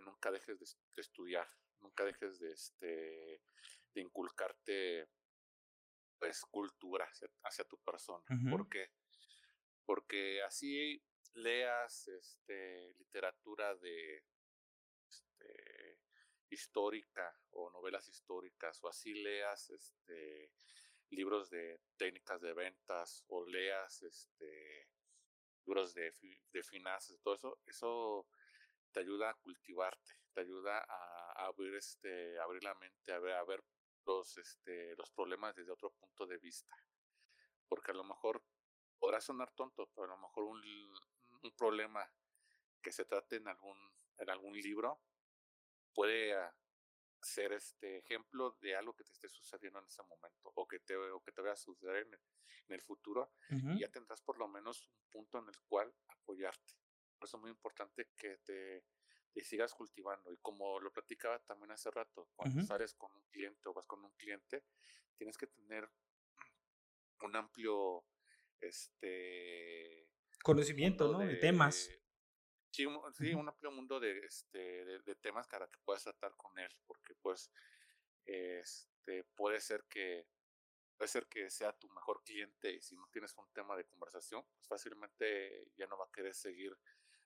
nunca 0.00 0.30
dejes 0.30 0.58
de, 0.58 0.66
estudiar, 1.00 1.48
nunca 1.80 2.04
dejes 2.04 2.38
de, 2.38 2.52
este, 2.52 3.42
de 3.94 4.02
inculcarte 4.02 5.08
pues 6.18 6.42
cultura 6.50 7.06
hacia, 7.42 7.64
tu 7.64 7.78
persona. 7.78 8.24
¿Por 8.50 8.68
qué? 8.68 8.90
Porque 9.84 10.42
así 10.42 11.02
leas 11.34 12.08
este, 12.08 12.94
literatura 12.94 13.74
de 13.74 14.24
este, 15.08 15.98
histórica 16.50 17.38
o 17.50 17.70
novelas 17.70 18.08
históricas 18.08 18.82
o 18.82 18.88
así 18.88 19.12
leas 19.14 19.70
este, 19.70 20.50
libros 21.10 21.50
de 21.50 21.80
técnicas 21.96 22.40
de 22.40 22.54
ventas 22.54 23.24
o 23.28 23.44
leas 23.44 24.02
este, 24.02 24.88
libros 25.66 25.94
de, 25.94 26.12
de 26.52 26.62
finanzas, 26.62 27.20
todo 27.22 27.34
eso, 27.34 27.58
eso 27.66 28.26
te 28.92 29.00
ayuda 29.00 29.30
a 29.30 29.34
cultivarte, 29.34 30.12
te 30.32 30.40
ayuda 30.42 30.84
a, 30.88 31.46
abrir, 31.46 31.74
este, 31.74 32.38
abrir 32.38 32.62
la 32.62 32.74
mente, 32.74 33.12
a 33.12 33.18
ver, 33.18 33.34
a 33.34 33.44
ver 33.44 33.62
los, 34.06 34.36
este, 34.38 34.94
los 34.96 35.10
problemas 35.10 35.54
desde 35.54 35.72
otro 35.72 35.90
punto 35.90 36.26
de 36.26 36.38
vista. 36.38 36.74
Porque 37.68 37.92
a 37.92 37.94
lo 37.94 38.04
mejor 38.04 38.42
podrá 38.98 39.20
sonar 39.20 39.52
tonto, 39.52 39.90
pero 39.94 40.04
a 40.04 40.16
lo 40.16 40.18
mejor 40.18 40.44
un, 40.44 40.62
un 41.42 41.56
problema 41.56 42.08
que 42.82 42.92
se 42.92 43.04
trate 43.04 43.36
en 43.36 43.48
algún, 43.48 43.78
en 44.18 44.30
algún 44.30 44.54
libro 44.54 45.00
puede 45.94 46.34
ah, 46.34 46.54
ser 47.22 47.52
este 47.52 47.98
ejemplo 47.98 48.56
de 48.60 48.76
algo 48.76 48.94
que 48.94 49.04
te 49.04 49.12
esté 49.12 49.28
sucediendo 49.28 49.78
en 49.78 49.86
ese 49.86 50.02
momento 50.02 50.52
o 50.54 50.66
que 50.66 50.80
te, 50.80 50.96
o 50.96 51.20
que 51.22 51.32
te 51.32 51.40
vaya 51.40 51.54
a 51.54 51.56
suceder 51.56 52.06
en 52.06 52.14
el, 52.14 52.20
en 52.68 52.74
el 52.74 52.82
futuro 52.82 53.32
y 53.50 53.80
ya 53.80 53.88
tendrás 53.88 54.20
por 54.20 54.38
lo 54.38 54.48
menos 54.48 54.90
un 54.98 55.06
punto 55.10 55.38
en 55.38 55.48
el 55.48 55.58
cual 55.66 55.94
apoyarte. 56.08 56.74
Por 57.18 57.26
eso 57.26 57.36
es 57.38 57.40
muy 57.40 57.50
importante 57.50 58.10
que 58.16 58.38
te, 58.38 58.84
sigas 59.42 59.74
cultivando. 59.74 60.32
Y 60.32 60.36
como 60.38 60.78
lo 60.80 60.92
platicaba 60.92 61.38
también 61.40 61.72
hace 61.72 61.90
rato, 61.90 62.28
cuando 62.36 62.62
sales 62.62 62.94
con 62.94 63.14
un 63.14 63.24
cliente 63.30 63.68
o 63.68 63.74
vas 63.74 63.86
con 63.86 64.04
un 64.04 64.12
cliente, 64.12 64.64
tienes 65.16 65.36
que 65.36 65.46
tener 65.46 65.88
un 67.22 67.36
amplio 67.36 68.04
este 68.60 70.08
conocimiento, 70.42 71.10
¿no? 71.10 71.18
De, 71.18 71.36
temas. 71.36 71.90
Sí, 72.70 72.84
un, 72.86 72.96
un 72.96 73.48
amplio 73.48 73.70
mundo 73.70 74.00
de, 74.00 74.18
este, 74.18 74.84
de, 74.84 75.14
temas 75.16 75.46
para 75.46 75.68
que 75.68 75.78
puedas 75.84 76.02
tratar 76.02 76.34
con 76.36 76.58
él, 76.58 76.70
porque 76.86 77.14
pues 77.14 77.50
este, 78.24 79.24
puede 79.34 79.60
ser 79.60 79.84
que 79.84 80.26
puede 80.96 81.08
ser 81.08 81.26
que 81.26 81.50
sea 81.50 81.72
tu 81.72 81.88
mejor 81.90 82.22
cliente 82.22 82.72
y 82.72 82.80
si 82.80 82.94
no 82.94 83.08
tienes 83.12 83.34
un 83.36 83.50
tema 83.52 83.76
de 83.76 83.84
conversación, 83.84 84.44
pues 84.54 84.68
fácilmente 84.68 85.72
ya 85.76 85.86
no 85.86 85.98
va 85.98 86.04
a 86.04 86.12
querer 86.12 86.34
seguir 86.34 86.76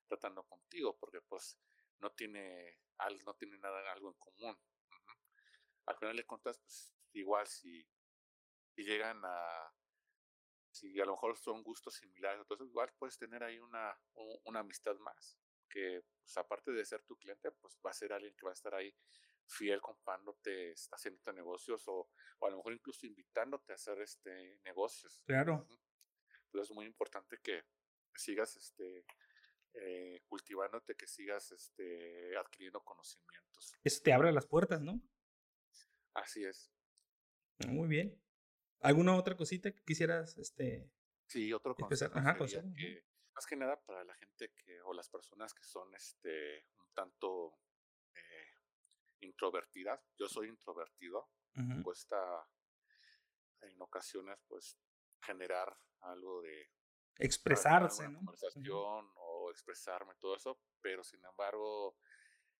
tratando 0.07 0.43
contigo, 0.45 0.97
porque 0.99 1.21
pues 1.21 1.59
no 2.01 2.11
tiene, 2.11 2.79
no 3.25 3.35
tiene 3.35 3.59
nada, 3.59 3.93
algo 3.93 4.11
en 4.11 4.19
común. 4.19 4.59
Al 5.87 5.97
final 5.97 6.17
de 6.17 6.27
cuentas, 6.27 6.59
pues 6.59 6.95
igual 7.13 7.47
si, 7.47 7.87
si 8.75 8.85
llegan 8.85 9.21
a, 9.25 9.75
si 10.71 11.01
a 11.01 11.05
lo 11.05 11.13
mejor 11.13 11.37
son 11.37 11.63
gustos 11.63 11.95
similares, 11.95 12.41
entonces 12.41 12.69
igual 12.69 12.93
puedes 12.99 13.19
tener 13.19 13.43
ahí 13.43 13.59
una, 13.59 13.99
una 14.45 14.61
amistad 14.61 14.97
más, 14.99 15.39
que 15.69 16.03
pues, 16.21 16.37
aparte 16.37 16.73
de 16.73 16.85
ser 16.85 17.03
tu 17.05 17.17
cliente, 17.17 17.51
pues 17.53 17.79
va 17.85 17.91
a 17.91 17.95
ser 17.95 18.13
alguien 18.13 18.35
que 18.37 18.45
va 18.45 18.53
a 18.53 18.55
estar 18.55 18.75
ahí 18.75 18.95
fiel 19.47 19.81
comprándote, 19.81 20.75
haciendo 20.93 21.33
negocios 21.33 21.89
o, 21.89 22.11
o 22.39 22.47
a 22.47 22.51
lo 22.51 22.59
mejor 22.59 22.75
incluso 22.75 23.07
invitándote 23.07 23.73
a 23.73 23.77
hacer 23.77 23.99
este 24.03 24.61
negocios. 24.65 25.23
Claro. 25.25 25.67
Entonces 26.45 26.71
es 26.71 26.75
muy 26.75 26.87
importante 26.87 27.39
que 27.43 27.65
sigas 28.15 28.57
este 28.57 29.07
eh, 29.75 30.23
cultivándote, 30.27 30.95
que 30.95 31.07
sigas 31.07 31.53
este, 31.53 32.37
adquiriendo 32.37 32.81
conocimientos. 32.83 33.75
Eso 33.85 34.03
te 34.03 34.13
abre 34.13 34.33
las 34.33 34.47
puertas, 34.47 34.81
¿no? 34.81 35.01
Así 36.15 36.45
es. 36.45 36.73
Muy 37.67 37.89
bien. 37.89 38.21
¿Alguna 38.81 39.17
otra 39.17 39.37
cosita 39.37 39.73
que 39.73 39.83
quisieras 39.85 40.37
este, 40.39 40.91
Sí, 41.29 41.53
otro 41.53 41.75
consejo. 41.75 42.13
Ajá, 42.17 42.37
que, 42.37 43.05
más 43.35 43.47
que 43.47 43.57
nada 43.57 43.79
para 43.85 44.03
la 44.03 44.15
gente 44.15 44.51
que, 44.55 44.81
o 44.83 44.95
las 44.95 45.11
personas 45.11 45.53
que 45.53 45.63
son 45.63 45.95
este, 45.95 46.67
un 46.81 46.91
tanto 46.95 47.59
eh, 48.15 48.55
introvertidas. 49.21 50.01
Yo 50.19 50.27
soy 50.29 50.49
introvertido. 50.49 51.31
Cuesta 51.83 52.17
en 53.63 53.83
ocasiones 53.83 54.39
pues 54.47 54.79
generar 55.21 55.77
algo 56.03 56.41
de 56.41 56.71
expresarse, 57.17 58.09
¿no? 58.09 58.19
Conversación 58.19 59.11
expresarme, 59.51 60.15
todo 60.17 60.37
eso, 60.37 60.61
pero 60.81 61.03
sin 61.05 61.25
embargo, 61.25 61.97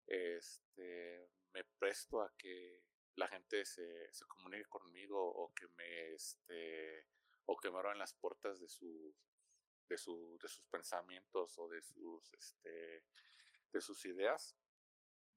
este, 0.07 1.31
me 1.53 1.65
presto 1.79 2.23
a 2.23 2.33
que 2.37 2.83
la 3.17 3.29
gente 3.29 3.65
se, 3.65 4.13
se 4.13 4.25
comunique 4.27 4.65
conmigo 4.67 5.19
o 5.21 5.53
que 5.55 5.67
me, 5.77 6.13
este, 6.15 7.07
o 7.47 7.57
que 7.57 7.71
me 7.71 7.79
abran 7.79 7.99
las 7.99 8.15
puertas 8.15 8.61
de 8.61 8.69
sus, 8.69 9.15
de, 9.89 9.99
su, 9.99 10.39
de 10.41 10.49
sus 10.49 10.67
pensamientos 10.69 11.59
o 11.59 11.69
de 11.69 11.83
sus, 11.83 12.33
este, 12.33 13.05
de 13.73 13.81
sus 13.81 14.05
ideas. 14.07 14.57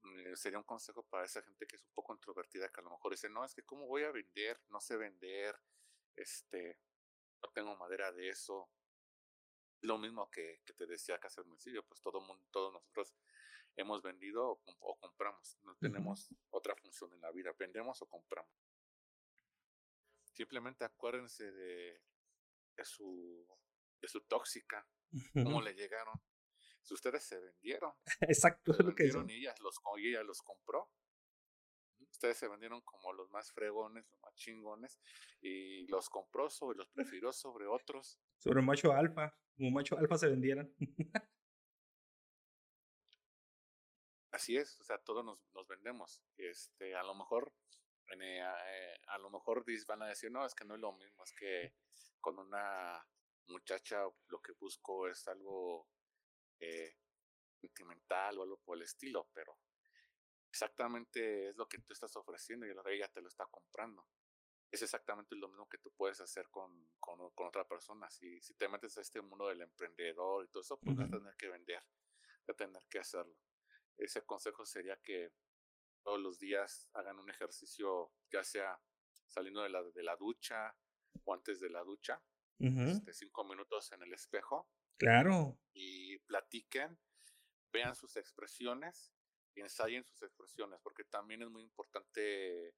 Mm, 0.02 0.34
sería 0.34 0.58
un 0.58 0.64
consejo 0.64 1.04
para 1.04 1.24
esa 1.24 1.42
gente 1.42 1.66
que 1.66 1.76
es 1.76 1.84
un 1.84 1.92
poco 1.92 2.14
introvertida, 2.14 2.68
que 2.68 2.80
a 2.80 2.84
lo 2.84 2.90
mejor 2.90 3.12
dice, 3.12 3.28
no, 3.28 3.44
es 3.44 3.54
que 3.54 3.64
cómo 3.64 3.86
voy 3.86 4.04
a 4.04 4.12
vender, 4.12 4.60
no 4.68 4.80
sé 4.80 4.96
vender, 4.96 5.58
este, 6.16 6.78
no 7.42 7.50
tengo 7.52 7.76
madera 7.76 8.12
de 8.12 8.28
eso, 8.28 8.70
lo 9.82 9.98
mismo 9.98 10.30
que, 10.30 10.60
que 10.64 10.72
te 10.72 10.86
decía 10.86 11.18
que 11.18 11.26
hace 11.26 11.42
sencillo, 11.42 11.84
pues 11.84 12.00
todo 12.00 12.20
mundo, 12.20 12.44
todos 12.50 12.72
nosotros 12.72 13.14
hemos 13.76 14.02
vendido 14.02 14.60
o, 14.80 14.98
compramos, 14.98 15.58
no 15.62 15.74
tenemos 15.76 16.28
otra 16.50 16.76
función 16.76 17.12
en 17.14 17.20
la 17.20 17.30
vida, 17.30 17.52
vendemos 17.58 18.00
o 18.02 18.06
compramos. 18.06 18.52
Simplemente 20.32 20.84
acuérdense 20.84 21.50
de, 21.50 22.02
de 22.76 22.84
su, 22.84 23.46
de 24.00 24.08
su 24.08 24.20
tóxica, 24.22 24.86
cómo 25.34 25.60
le 25.60 25.74
llegaron. 25.74 26.20
Si 26.82 26.94
ustedes 26.94 27.22
se 27.24 27.38
vendieron, 27.38 27.92
exacto, 28.20 28.72
lo 28.78 28.94
que 28.94 29.04
y 29.04 29.32
ella 29.38 29.54
los, 29.60 29.80
y 29.98 30.08
ella 30.08 30.22
los 30.22 30.42
compró, 30.42 30.90
ustedes 32.10 32.36
se 32.36 32.48
vendieron 32.48 32.80
como 32.82 33.12
los 33.12 33.30
más 33.30 33.52
fregones, 33.52 34.08
los 34.10 34.20
más 34.20 34.34
chingones, 34.34 34.98
y 35.40 35.86
los 35.86 36.08
compró 36.08 36.50
sobre, 36.50 36.78
los 36.78 36.88
prefirió 36.90 37.32
sobre 37.32 37.66
otros. 37.66 38.18
Sobre 38.42 38.60
macho 38.60 38.92
alfa, 38.92 39.32
como 39.56 39.70
macho 39.70 39.96
alfa 39.96 40.18
se 40.18 40.26
vendieran. 40.28 40.68
Así 44.32 44.56
es, 44.56 44.80
o 44.80 44.82
sea, 44.82 44.98
todos 44.98 45.24
nos, 45.24 45.38
nos 45.54 45.68
vendemos. 45.68 46.20
Este, 46.36 46.96
a 46.96 47.04
lo 47.04 47.14
mejor, 47.14 47.52
eh, 48.20 48.42
a 49.06 49.18
lo 49.18 49.30
mejor 49.30 49.64
van 49.86 50.02
a 50.02 50.08
decir, 50.08 50.32
no, 50.32 50.44
es 50.44 50.56
que 50.56 50.64
no 50.64 50.74
es 50.74 50.80
lo 50.80 50.92
mismo, 50.92 51.22
es 51.22 51.32
que 51.34 51.76
con 52.20 52.36
una 52.36 53.06
muchacha 53.46 54.02
lo 54.26 54.40
que 54.40 54.54
busco 54.58 55.06
es 55.06 55.28
algo 55.28 55.86
eh, 56.58 56.96
sentimental 57.60 58.38
o 58.38 58.42
algo 58.42 58.56
por 58.56 58.76
el 58.76 58.82
estilo, 58.82 59.28
pero 59.32 59.56
exactamente 60.50 61.46
es 61.46 61.56
lo 61.56 61.68
que 61.68 61.78
tú 61.78 61.92
estás 61.92 62.16
ofreciendo 62.16 62.66
y 62.66 62.70
ella 62.70 63.06
te 63.06 63.20
lo 63.20 63.28
está 63.28 63.46
comprando. 63.46 64.04
Es 64.72 64.80
exactamente 64.80 65.36
lo 65.36 65.48
mismo 65.48 65.68
que 65.68 65.78
tú 65.78 65.92
puedes 65.94 66.20
hacer 66.20 66.48
con, 66.50 66.88
con, 66.98 67.20
otra 67.20 67.68
persona. 67.68 68.08
Si, 68.10 68.40
si 68.40 68.54
te 68.54 68.68
metes 68.68 68.96
a 68.96 69.02
este 69.02 69.20
mundo 69.20 69.48
del 69.48 69.60
emprendedor 69.60 70.44
y 70.44 70.48
todo 70.48 70.62
eso, 70.62 70.78
pues 70.80 70.96
vas 70.96 71.08
a 71.08 71.10
tener 71.10 71.36
que 71.36 71.48
vender, 71.48 71.82
vas 72.46 72.54
a 72.54 72.54
tener 72.54 72.82
que 72.88 72.98
hacerlo. 72.98 73.36
Ese 73.98 74.24
consejo 74.24 74.64
sería 74.64 74.96
que 74.96 75.30
todos 76.02 76.18
los 76.18 76.38
días 76.38 76.88
hagan 76.94 77.18
un 77.18 77.28
ejercicio, 77.28 78.12
ya 78.30 78.42
sea 78.42 78.80
saliendo 79.28 79.62
de 79.62 79.68
la, 79.68 79.82
de 79.82 80.02
la 80.02 80.16
ducha 80.16 80.74
o 81.24 81.34
antes 81.34 81.60
de 81.60 81.68
la 81.68 81.82
ducha, 81.84 82.22
este, 82.58 83.12
cinco 83.12 83.44
minutos 83.44 83.92
en 83.92 84.02
el 84.02 84.12
espejo. 84.12 84.70
Claro. 84.96 85.58
Y 85.74 86.18
platiquen, 86.20 86.98
vean 87.72 87.94
sus 87.94 88.16
expresiones 88.16 89.12
y 89.54 89.60
ensayen 89.60 90.04
sus 90.04 90.22
expresiones, 90.22 90.80
porque 90.82 91.04
también 91.04 91.42
es 91.42 91.50
muy 91.50 91.62
importante 91.62 92.74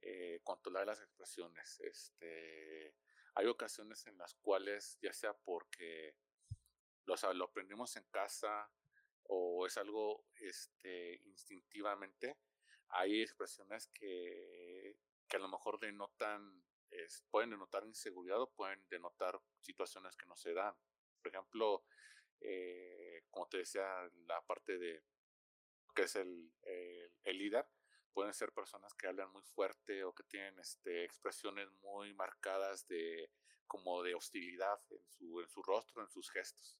eh, 0.00 0.40
controlar 0.42 0.86
las 0.86 1.00
expresiones. 1.00 1.80
Este, 1.80 2.94
hay 3.34 3.46
ocasiones 3.46 4.06
en 4.06 4.18
las 4.18 4.34
cuales, 4.34 4.98
ya 5.00 5.12
sea 5.12 5.32
porque 5.32 6.16
lo, 7.04 7.14
lo 7.34 7.44
aprendimos 7.44 7.96
en 7.96 8.04
casa 8.10 8.70
o 9.24 9.66
es 9.66 9.76
algo 9.76 10.26
este, 10.36 11.20
instintivamente, 11.24 12.38
hay 12.88 13.20
expresiones 13.20 13.88
que, 13.88 14.98
que 15.28 15.36
a 15.36 15.40
lo 15.40 15.48
mejor 15.48 15.78
denotan, 15.78 16.64
pueden 17.30 17.50
denotar 17.50 17.84
inseguridad 17.84 18.40
o 18.40 18.50
pueden 18.50 18.82
denotar 18.88 19.38
situaciones 19.60 20.16
que 20.16 20.26
no 20.26 20.36
se 20.36 20.54
dan. 20.54 20.74
Por 21.20 21.28
ejemplo, 21.28 21.84
eh, 22.40 23.24
como 23.30 23.48
te 23.48 23.58
decía, 23.58 23.86
la 24.26 24.40
parte 24.46 24.78
de 24.78 25.02
que 25.94 26.02
es 26.02 26.16
el, 26.16 26.52
el, 27.24 27.38
líder, 27.38 27.66
pueden 28.12 28.34
ser 28.34 28.52
personas 28.52 28.94
que 28.94 29.06
hablan 29.06 29.30
muy 29.32 29.42
fuerte 29.42 30.04
o 30.04 30.14
que 30.14 30.24
tienen 30.24 30.58
este, 30.58 31.04
expresiones 31.04 31.70
muy 31.82 32.14
marcadas 32.14 32.86
de 32.88 33.30
como 33.66 34.02
de 34.02 34.14
hostilidad 34.14 34.80
en 34.90 35.06
su, 35.10 35.40
en 35.40 35.48
su 35.48 35.62
rostro, 35.62 36.02
en 36.02 36.08
sus 36.08 36.30
gestos. 36.30 36.78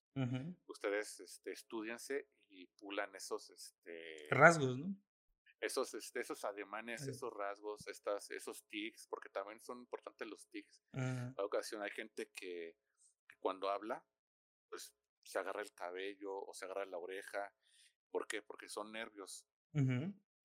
Ustedes 0.67 1.19
este, 1.19 1.51
estudiense 1.51 2.27
y 2.47 2.65
pulan 2.67 3.15
esos 3.15 3.49
este, 3.51 4.27
rasgos, 4.31 4.77
¿no? 4.77 4.95
Esos, 5.61 5.93
este, 5.93 6.21
esos 6.21 6.43
ademanes, 6.45 7.05
esos 7.07 7.31
rasgos, 7.31 7.87
estas, 7.87 8.31
esos 8.31 8.63
tics, 8.69 9.07
porque 9.07 9.29
también 9.29 9.61
son 9.61 9.79
importantes 9.79 10.27
los 10.27 10.47
tics. 10.47 10.81
A 10.93 11.43
ocasión 11.43 11.83
hay 11.83 11.91
gente 11.91 12.31
que, 12.33 12.75
que 13.27 13.37
cuando 13.39 13.69
habla, 13.69 14.03
pues 14.67 14.93
se 15.23 15.37
agarra 15.37 15.61
el 15.61 15.73
cabello 15.73 16.33
o 16.33 16.53
se 16.53 16.65
agarra 16.65 16.85
la 16.85 16.97
oreja 16.97 17.53
¿Por 18.11 18.27
qué? 18.27 18.41
Porque 18.41 18.69
son 18.69 18.91
nervios. 18.91 19.45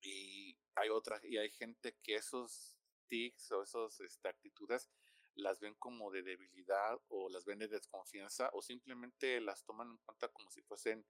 Y 0.01 0.57
hay 0.75 0.89
otra, 0.89 1.19
y 1.23 1.37
hay 1.37 1.49
gente 1.49 1.97
que 2.03 2.15
esos 2.15 2.75
tics 3.07 3.51
o 3.51 3.63
esas 3.63 3.99
este, 4.01 4.27
actitudes 4.27 4.89
las 5.35 5.59
ven 5.59 5.75
como 5.75 6.11
de 6.11 6.23
debilidad 6.23 6.97
o 7.09 7.29
las 7.29 7.45
ven 7.45 7.59
de 7.59 7.67
desconfianza 7.67 8.49
o 8.53 8.61
simplemente 8.61 9.41
las 9.41 9.65
toman 9.65 9.89
en 9.89 9.97
cuenta 9.97 10.29
como 10.29 10.49
si 10.49 10.61
fuesen 10.61 11.05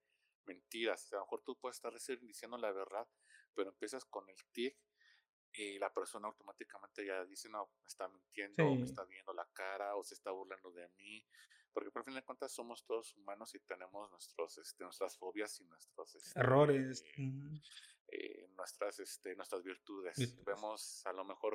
mentiras. 0.45 1.11
a 1.13 1.17
lo 1.17 1.21
mejor 1.23 1.43
tú 1.43 1.57
puedes 1.57 1.77
estar 1.77 1.93
diciendo 2.21 2.57
la 2.57 2.71
verdad, 2.71 3.07
pero 3.53 3.69
empiezas 3.69 4.05
con 4.05 4.27
el 4.29 4.37
tic 4.51 4.77
y 5.53 5.79
la 5.79 5.93
persona 5.93 6.27
automáticamente 6.27 7.05
ya 7.05 7.23
dice, 7.25 7.49
no, 7.49 7.69
me 7.81 7.87
está 7.87 8.07
mintiendo, 8.09 8.67
o 8.67 8.75
me 8.75 8.83
está 8.83 9.05
viendo 9.05 9.33
la 9.33 9.47
cara, 9.53 9.95
o 9.95 10.03
se 10.03 10.15
está 10.15 10.31
burlando 10.31 10.71
de 10.71 10.89
mí, 10.97 11.25
porque 11.75 11.91
por 11.91 12.05
fin 12.05 12.15
de 12.15 12.23
cuentas 12.23 12.53
somos 12.53 12.85
todos 12.85 13.13
humanos 13.17 13.53
y 13.53 13.59
tenemos 13.59 14.09
nuestros, 14.09 14.57
este, 14.59 14.85
nuestras 14.85 15.17
fobias 15.17 15.59
y 15.59 15.65
nuestros 15.65 16.15
este, 16.15 16.39
errores, 16.39 17.03
eh, 18.07 18.47
nuestras, 18.55 18.97
este, 19.01 19.35
nuestras 19.35 19.61
virtudes. 19.61 20.41
Vemos, 20.45 21.05
a 21.05 21.11
lo 21.11 21.25
mejor, 21.25 21.53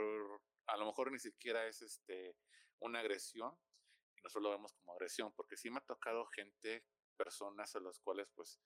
a 0.67 0.77
lo 0.77 0.85
mejor 0.85 1.11
ni 1.11 1.19
siquiera 1.19 1.67
es 1.67 1.81
este, 1.81 2.37
una 2.81 3.01
agresión, 3.01 3.59
nosotros 4.23 4.43
lo 4.43 4.51
vemos 4.51 4.75
como 4.75 4.93
agresión, 4.93 5.33
porque 5.33 5.57
sí 5.57 5.71
me 5.71 5.79
ha 5.79 5.87
tocado 5.87 6.27
gente, 6.27 6.85
personas 7.17 7.75
a 7.75 7.81
las 7.81 7.99
cuales 7.99 8.29
pues 8.35 8.61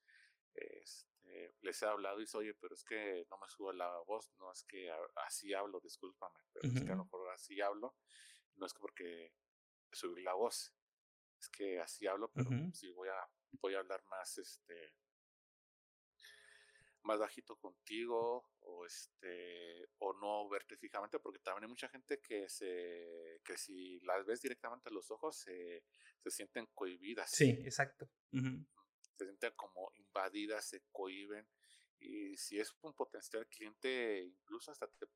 este, 0.55 1.55
les 1.61 1.83
he 1.83 1.87
hablado 1.87 2.19
y 2.19 2.23
dice, 2.23 2.37
oye, 2.37 2.55
pero 2.55 2.75
es 2.75 2.83
que 2.83 3.29
no 3.31 3.39
me 3.39 3.49
subo 3.49 3.73
la 3.73 3.97
voz, 4.09 4.33
no 4.39 4.51
es 4.51 4.65
que 4.65 4.91
así 5.25 5.55
hablo, 5.55 5.79
discúlpame, 5.79 6.41
pero 6.53 6.69
es 6.69 6.83
que 6.83 6.91
a 6.91 6.97
lo 6.97 7.05
mejor 7.05 7.31
así 7.31 7.61
hablo, 7.61 7.95
no 8.57 8.67
es 8.67 8.73
que 8.75 8.81
porque 8.81 9.33
subir 9.93 10.25
la 10.25 10.35
voz, 10.35 10.75
es 11.45 11.49
que 11.49 11.81
así 11.81 12.07
hablo, 12.07 12.31
pero 12.33 12.51
sí 12.73 12.91
voy 12.91 13.09
a, 13.09 13.29
voy 13.61 13.75
a 13.75 13.79
hablar 13.79 14.03
más, 14.07 14.39
este, 14.39 14.95
más 17.03 17.19
bajito 17.19 17.57
contigo 17.57 18.51
o 18.61 18.87
este 18.87 19.89
o 19.99 20.15
no 20.15 20.49
verte 20.49 20.77
fijamente 20.77 21.19
porque 21.19 21.39
también 21.39 21.65
hay 21.65 21.69
mucha 21.69 21.89
gente 21.89 22.19
que 22.19 22.49
se 22.49 23.41
que 23.45 23.59
si 23.59 24.01
las 24.01 24.25
ves 24.25 24.41
directamente 24.41 24.89
a 24.89 24.93
los 24.93 25.11
ojos 25.11 25.37
se, 25.37 25.85
se 26.23 26.31
sienten 26.31 26.67
cohibidas 26.73 27.31
sí 27.31 27.51
exacto 27.67 28.09
se 29.17 29.25
sienten 29.25 29.53
como 29.57 29.91
invadidas, 29.95 30.65
se 30.65 30.83
cohiben. 30.91 31.47
Y 32.01 32.37
si 32.37 32.59
es 32.59 32.75
un 32.83 32.93
potencial 32.95 33.47
cliente, 33.49 34.23
incluso 34.23 34.71
hasta 34.71 34.87
te 34.89 35.07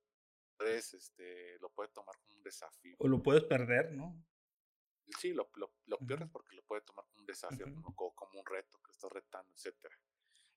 puedes, 0.57 0.95
este, 0.95 1.59
lo 1.59 1.71
puede 1.71 1.91
tomar 1.91 2.17
como 2.21 2.37
un 2.37 2.43
desafío. 2.43 2.97
O 2.99 3.09
lo 3.09 3.23
puedes 3.23 3.45
perder, 3.45 3.93
¿no? 3.93 4.25
Sí, 5.17 5.33
lo, 5.33 5.51
lo, 5.55 5.73
lo 5.87 5.99
pierdes 5.99 6.29
porque 6.31 6.55
lo 6.55 6.63
puede 6.63 6.83
tomar 6.83 7.05
como 7.07 7.21
un 7.21 7.27
desafío, 7.27 7.67
como, 7.83 8.15
como, 8.15 8.41
un 8.41 8.47
reto 8.47 8.81
que 8.83 8.91
estás 8.91 9.11
retando, 9.11 9.53
etcétera. 9.55 9.99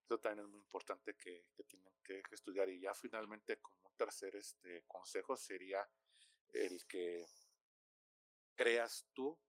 Eso 0.04 0.20
también 0.20 0.46
es 0.46 0.52
muy 0.52 0.60
importante 0.60 1.16
que, 1.16 1.46
que 1.56 1.64
tienen 1.64 1.94
que, 2.04 2.22
estudiar. 2.32 2.70
Y 2.70 2.82
ya 2.82 2.94
finalmente, 2.94 3.58
como 3.62 3.78
un 3.86 3.96
tercer 3.96 4.36
este, 4.36 4.84
consejo, 4.88 5.38
sería 5.38 5.88
el 6.54 6.86
que 6.86 7.26
creas 8.56 9.08
tú 9.14 9.40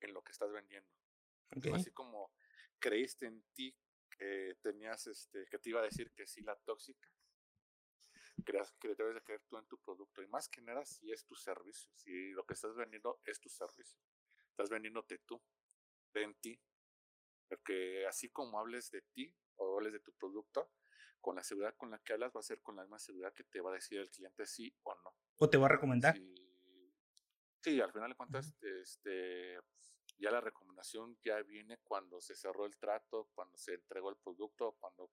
en 0.00 0.14
lo 0.14 0.22
que 0.22 0.32
estás 0.32 0.50
vendiendo. 0.50 0.90
Así 1.74 1.90
como 1.90 2.32
creíste 2.78 3.26
en 3.26 3.42
ti 3.52 3.76
que 4.10 4.56
tenías, 4.62 5.06
este, 5.06 5.46
que 5.46 5.58
te 5.58 5.70
iba 5.70 5.80
a 5.80 5.84
decir 5.84 6.12
que 6.12 6.26
sí 6.26 6.40
la 6.42 6.56
tóxica, 6.56 7.08
creas 8.44 8.72
que 8.72 8.94
debes 8.94 9.14
de 9.14 9.22
creer 9.22 9.42
tú 9.48 9.58
en 9.58 9.66
tu 9.66 9.78
producto 9.78 10.22
y 10.22 10.28
más 10.28 10.48
que 10.48 10.60
nada 10.62 10.84
si 10.84 11.12
es 11.12 11.24
tu 11.24 11.34
servicio, 11.34 11.90
si 11.94 12.30
lo 12.30 12.44
que 12.44 12.54
estás 12.54 12.74
vendiendo 12.74 13.20
es 13.24 13.40
tu 13.40 13.48
servicio, 13.48 14.00
estás 14.50 14.70
vendiéndote 14.70 15.18
tú, 15.26 15.40
de 16.12 16.22
en 16.22 16.34
ti, 16.34 16.60
porque 17.48 18.06
así 18.06 18.28
como 18.30 18.58
hables 18.58 18.90
de 18.90 19.02
ti 19.12 19.34
o 19.56 19.76
hables 19.76 19.92
de 19.92 20.00
tu 20.00 20.12
producto, 20.12 20.72
con 21.20 21.36
la 21.36 21.42
seguridad 21.42 21.74
con 21.76 21.90
la 21.90 21.98
que 21.98 22.14
hablas 22.14 22.32
va 22.34 22.40
a 22.40 22.44
ser 22.44 22.62
con 22.62 22.76
la 22.76 22.82
misma 22.82 22.98
seguridad 22.98 23.34
que 23.34 23.44
te 23.44 23.60
va 23.60 23.70
a 23.70 23.74
decir 23.74 23.98
el 23.98 24.10
cliente 24.10 24.46
sí 24.46 24.74
o 24.84 24.94
no. 24.94 25.14
O 25.38 25.48
te 25.48 25.58
va 25.58 25.66
a 25.66 25.70
recomendar. 25.70 26.16
Sí, 27.62 27.78
al 27.80 27.92
final 27.92 28.10
de 28.10 28.16
cuentas, 28.16 28.54
este, 28.62 29.58
ya 30.18 30.30
la 30.30 30.40
recomendación 30.40 31.18
ya 31.22 31.42
viene 31.42 31.78
cuando 31.84 32.20
se 32.20 32.34
cerró 32.34 32.64
el 32.64 32.76
trato, 32.78 33.28
cuando 33.34 33.56
se 33.58 33.74
entregó 33.74 34.08
el 34.08 34.16
producto, 34.16 34.76
cuando 34.80 35.10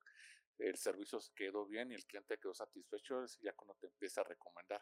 el 0.57 0.77
servicio 0.77 1.19
se 1.19 1.33
quedó 1.33 1.65
bien 1.65 1.91
y 1.91 1.95
el 1.95 2.05
cliente 2.05 2.37
quedó 2.37 2.53
satisfecho, 2.53 3.23
es 3.23 3.37
ya 3.39 3.53
cuando 3.53 3.75
te 3.75 3.87
empieza 3.87 4.21
a 4.21 4.25
recomendar. 4.25 4.81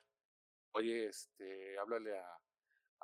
Oye, 0.74 1.08
este, 1.08 1.78
háblale 1.80 2.20
a, 2.20 2.40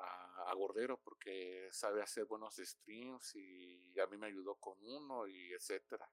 a, 0.01 0.53
Gordero 0.53 0.99
porque 1.01 1.69
sabe 1.71 2.01
hacer 2.01 2.25
buenos 2.25 2.57
streams 2.57 3.35
y 3.35 3.99
a 3.99 4.07
mí 4.07 4.17
me 4.17 4.27
ayudó 4.27 4.55
con 4.55 4.77
uno 4.81 5.25
y 5.27 5.53
etcétera. 5.53 6.05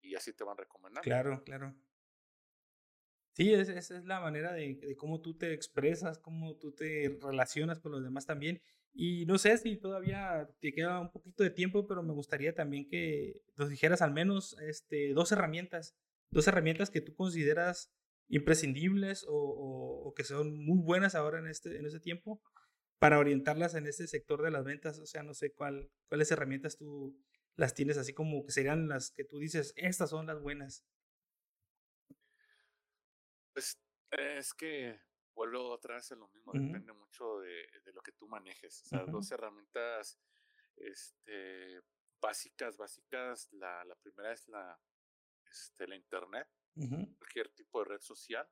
Y 0.00 0.14
así 0.14 0.32
te 0.32 0.44
van 0.44 0.56
recomendando. 0.56 1.02
Claro, 1.02 1.42
claro. 1.44 1.74
Sí, 3.36 3.52
esa 3.52 3.78
es 3.78 4.04
la 4.06 4.20
manera 4.20 4.54
de, 4.54 4.96
cómo 4.96 5.20
tú 5.20 5.36
te 5.36 5.52
expresas, 5.52 6.18
cómo 6.18 6.56
tú 6.56 6.72
te 6.72 7.18
relacionas 7.20 7.78
con 7.80 7.92
los 7.92 8.02
demás 8.02 8.24
también. 8.24 8.62
Y 8.94 9.26
no 9.26 9.36
sé 9.36 9.58
si 9.58 9.76
todavía 9.76 10.48
te 10.60 10.72
queda 10.72 11.00
un 11.00 11.12
poquito 11.12 11.42
de 11.42 11.50
tiempo, 11.50 11.86
pero 11.86 12.02
me 12.02 12.14
gustaría 12.14 12.54
también 12.54 12.88
que 12.88 13.42
nos 13.56 13.68
dijeras 13.68 14.00
al 14.00 14.12
menos 14.12 14.56
este, 14.60 15.12
dos 15.12 15.32
herramientas, 15.32 15.94
dos 16.30 16.48
herramientas 16.48 16.88
que 16.88 17.02
tú 17.02 17.14
consideras 17.14 17.92
imprescindibles 18.28 19.26
o, 19.28 19.34
o, 19.34 20.14
que 20.14 20.24
son 20.24 20.56
muy 20.64 20.78
buenas 20.82 21.14
ahora 21.14 21.38
en 21.38 21.46
este, 21.46 21.76
en 21.76 21.84
este 21.84 22.00
tiempo 22.00 22.42
para 22.98 23.18
orientarlas 23.18 23.74
en 23.74 23.86
este 23.86 24.06
sector 24.06 24.42
de 24.42 24.50
las 24.50 24.64
ventas. 24.64 24.98
O 24.98 25.06
sea, 25.06 25.22
no 25.22 25.34
sé 25.34 25.52
cuál, 25.52 25.90
cuáles 26.08 26.30
herramientas 26.30 26.76
tú 26.76 27.16
las 27.56 27.74
tienes 27.74 27.96
así 27.96 28.12
como 28.12 28.44
que 28.44 28.52
serían 28.52 28.88
las 28.88 29.10
que 29.10 29.24
tú 29.24 29.38
dices, 29.38 29.72
estas 29.76 30.10
son 30.10 30.26
las 30.26 30.40
buenas. 30.40 30.84
Pues 33.52 33.78
es 34.10 34.52
que 34.54 35.00
vuelvo 35.34 35.70
otra 35.70 35.96
vez 35.96 36.12
a 36.12 36.16
lo 36.16 36.28
mismo, 36.28 36.52
depende 36.52 36.92
mucho 36.92 37.40
de, 37.40 37.66
de, 37.84 37.92
lo 37.92 38.02
que 38.02 38.12
tú 38.12 38.28
manejes. 38.28 38.82
O 38.82 38.84
sea, 38.86 39.04
dos 39.06 39.30
herramientas 39.30 40.18
este, 40.76 41.80
básicas, 42.20 42.76
básicas. 42.76 43.50
La, 43.52 43.84
la 43.84 43.94
primera 43.96 44.32
es 44.32 44.46
la, 44.48 44.78
este, 45.50 45.86
la 45.86 45.96
internet. 45.96 46.48
Cualquier 47.16 47.48
tipo 47.54 47.78
de 47.78 47.86
red 47.86 48.00
social 48.00 48.46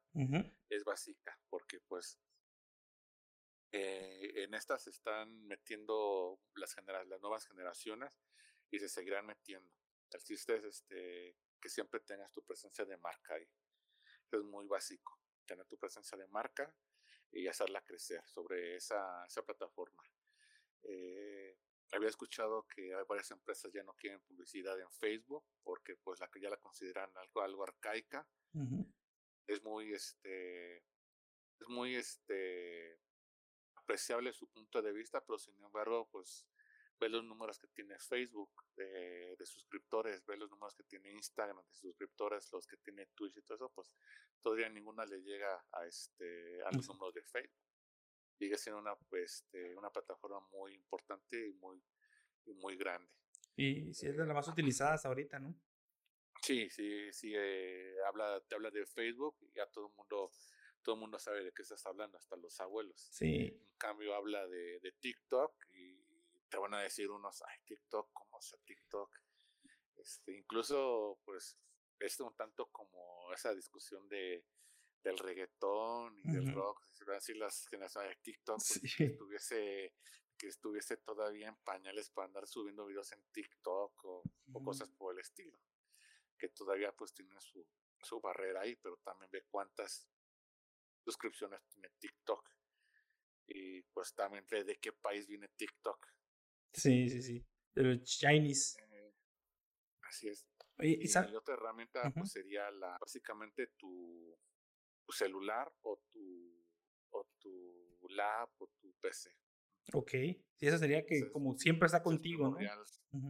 es 0.70 0.82
básica, 0.82 1.38
porque 1.50 1.78
pues 1.80 2.18
eh, 3.76 4.44
en 4.44 4.54
estas 4.54 4.84
se 4.84 4.90
están 4.90 5.48
metiendo 5.48 6.38
las, 6.54 6.76
las 6.86 7.20
nuevas 7.20 7.44
generaciones 7.44 8.12
y 8.70 8.78
se 8.78 8.88
seguirán 8.88 9.26
metiendo. 9.26 9.68
El 10.12 10.22
chiste 10.22 10.54
es 10.54 10.64
este, 10.64 11.36
que 11.60 11.68
siempre 11.68 11.98
tengas 11.98 12.30
tu 12.30 12.44
presencia 12.44 12.84
de 12.84 12.96
marca 12.98 13.34
ahí. 13.34 13.48
es 14.30 14.42
muy 14.44 14.68
básico 14.68 15.20
tener 15.44 15.66
tu 15.66 15.76
presencia 15.76 16.16
de 16.16 16.28
marca 16.28 16.72
y 17.32 17.48
hacerla 17.48 17.82
crecer 17.82 18.24
sobre 18.28 18.76
esa, 18.76 19.26
esa 19.26 19.44
plataforma. 19.44 20.04
Eh, 20.84 21.58
había 21.90 22.10
escuchado 22.10 22.68
que 22.68 22.94
hay 22.94 23.04
varias 23.08 23.32
empresas 23.32 23.72
ya 23.72 23.82
no 23.82 23.94
quieren 23.94 24.20
publicidad 24.20 24.80
en 24.80 24.90
Facebook 24.92 25.44
porque 25.64 25.96
pues 25.96 26.20
la 26.20 26.28
que 26.28 26.40
ya 26.40 26.48
la 26.48 26.58
consideran 26.58 27.10
algo, 27.16 27.42
algo 27.42 27.64
arcaica. 27.64 28.24
Es 29.48 29.64
muy 29.64 29.92
este 29.92 30.76
es 30.76 31.68
muy 31.68 31.96
este 31.96 33.00
apreciable 33.84 34.32
su 34.32 34.48
punto 34.48 34.82
de 34.82 34.92
vista, 34.92 35.20
pero 35.24 35.38
sin 35.38 35.54
embargo, 35.62 36.08
pues 36.10 36.46
ve 36.98 37.08
los 37.08 37.24
números 37.24 37.58
que 37.58 37.68
tiene 37.68 37.98
Facebook 37.98 38.50
de, 38.76 39.36
de, 39.36 39.46
suscriptores, 39.46 40.24
ve 40.24 40.36
los 40.36 40.50
números 40.50 40.74
que 40.74 40.84
tiene 40.84 41.12
Instagram 41.12 41.64
de 41.66 41.74
suscriptores, 41.74 42.50
los 42.52 42.66
que 42.66 42.76
tiene 42.78 43.06
Twitch 43.14 43.36
y 43.36 43.42
todo 43.42 43.56
eso, 43.56 43.72
pues 43.74 43.92
todavía 44.40 44.68
ninguna 44.68 45.04
le 45.04 45.22
llega 45.22 45.64
a 45.72 45.86
este 45.86 46.62
a 46.62 46.70
los 46.72 46.88
números 46.88 47.14
de 47.14 47.22
Facebook. 47.22 47.62
Sigue 48.38 48.56
siendo 48.58 48.80
una 48.80 48.96
este, 49.12 49.76
una 49.76 49.90
plataforma 49.90 50.40
muy 50.52 50.74
importante 50.74 51.48
y 51.48 51.52
muy 51.54 51.82
muy 52.46 52.76
grande. 52.76 53.10
Y 53.56 53.94
si 53.94 54.06
es 54.06 54.16
de 54.16 54.26
las 54.26 54.34
más 54.34 54.48
utilizadas 54.48 55.04
ahorita, 55.06 55.38
¿no? 55.38 55.54
Sí, 56.42 56.68
sí, 56.68 57.10
sí, 57.12 57.32
eh, 57.34 57.94
habla, 58.06 58.40
te 58.46 58.54
habla 58.54 58.70
de 58.70 58.84
Facebook 58.84 59.36
y 59.40 59.52
ya 59.54 59.66
todo 59.66 59.86
el 59.86 59.94
mundo, 59.94 60.30
todo 60.82 60.94
el 60.96 61.00
mundo 61.00 61.18
sabe 61.18 61.42
de 61.42 61.52
qué 61.52 61.62
estás 61.62 61.86
hablando, 61.86 62.18
hasta 62.18 62.36
los 62.36 62.60
abuelos. 62.60 63.08
Sí. 63.12 63.58
Cambio 63.84 64.14
habla 64.14 64.46
de, 64.46 64.80
de 64.80 64.92
TikTok 64.92 65.52
y 65.72 66.02
te 66.48 66.56
van 66.56 66.72
a 66.72 66.80
decir 66.80 67.10
unos, 67.10 67.42
ay, 67.42 67.58
TikTok, 67.66 68.10
¿cómo 68.14 68.40
sea 68.40 68.58
TikTok? 68.64 69.10
Este, 69.96 70.32
incluso, 70.32 71.18
pues, 71.22 71.58
es 71.98 72.18
un 72.20 72.34
tanto 72.34 72.70
como 72.70 73.30
esa 73.34 73.54
discusión 73.54 74.08
de 74.08 74.42
del 75.02 75.18
reggaetón 75.18 76.16
y 76.16 76.32
del 76.32 76.54
rock, 76.54 76.82
si 76.92 77.04
van 77.04 77.16
a 77.16 77.18
decir 77.18 77.36
las 77.36 77.68
generaciones 77.68 78.08
de 78.08 78.22
TikTok, 78.22 78.56
pues, 78.56 78.96
que 78.96 79.04
estuviese 79.04 79.94
que 80.38 80.46
estuviese 80.48 80.96
todavía 80.96 81.48
en 81.48 81.56
pañales 81.56 82.08
para 82.08 82.24
andar 82.24 82.46
subiendo 82.46 82.86
videos 82.86 83.12
en 83.12 83.22
TikTok 83.32 84.02
o, 84.02 84.22
cosas 84.64 84.90
por 84.92 85.12
el 85.12 85.20
estilo. 85.20 85.60
Que 86.38 86.48
todavía 86.48 86.90
pues 86.92 87.12
tiene 87.12 87.38
su, 87.38 87.66
su 88.00 88.18
barrera 88.18 88.62
ahí, 88.62 88.76
pero 88.76 88.96
también 89.04 89.30
ve 89.30 89.44
cuántas 89.50 90.08
suscripciones 91.04 91.62
tiene 91.68 91.90
TikTok. 91.98 92.53
Y 93.46 93.82
pues 93.82 94.14
también 94.14 94.44
de 94.46 94.78
qué 94.80 94.92
país 94.92 95.26
viene 95.26 95.48
TikTok. 95.56 96.06
Sí, 96.72 97.08
sí, 97.08 97.22
sí. 97.22 97.46
De 97.74 97.82
los 97.82 98.02
Chinese. 98.04 98.78
Eh, 98.90 99.14
así 100.02 100.28
es. 100.28 100.46
y, 100.78 101.08
otra 101.36 101.54
herramienta 101.54 102.10
pues 102.10 102.32
sería 102.32 102.70
la 102.70 102.98
básicamente 102.98 103.68
tu, 103.76 104.36
celular 105.10 105.72
o 105.82 106.00
tu 106.10 106.66
o 107.10 107.28
tu 107.38 108.08
lab 108.08 108.50
o 108.58 108.66
tu 108.80 108.92
PC. 109.00 109.30
Ok, 109.92 110.10
sí, 110.10 110.66
eso 110.66 110.78
sería 110.78 111.04
que 111.04 111.30
como 111.30 111.56
siempre 111.58 111.86
está 111.86 112.02
contigo, 112.02 112.48
¿no? 112.48 112.58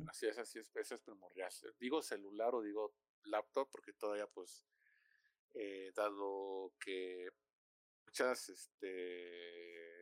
Así 0.08 0.26
es, 0.26 0.38
así 0.38 0.58
es, 0.58 0.70
eso 0.74 0.94
es 0.94 1.00
primordial. 1.02 1.50
Digo 1.78 2.00
celular 2.00 2.54
o 2.54 2.62
digo 2.62 2.94
laptop 3.24 3.68
porque 3.70 3.92
todavía 3.92 4.26
pues, 4.28 4.64
eh, 5.54 5.90
dado 5.94 6.72
que 6.80 7.28
muchas, 8.06 8.48
este, 8.48 9.93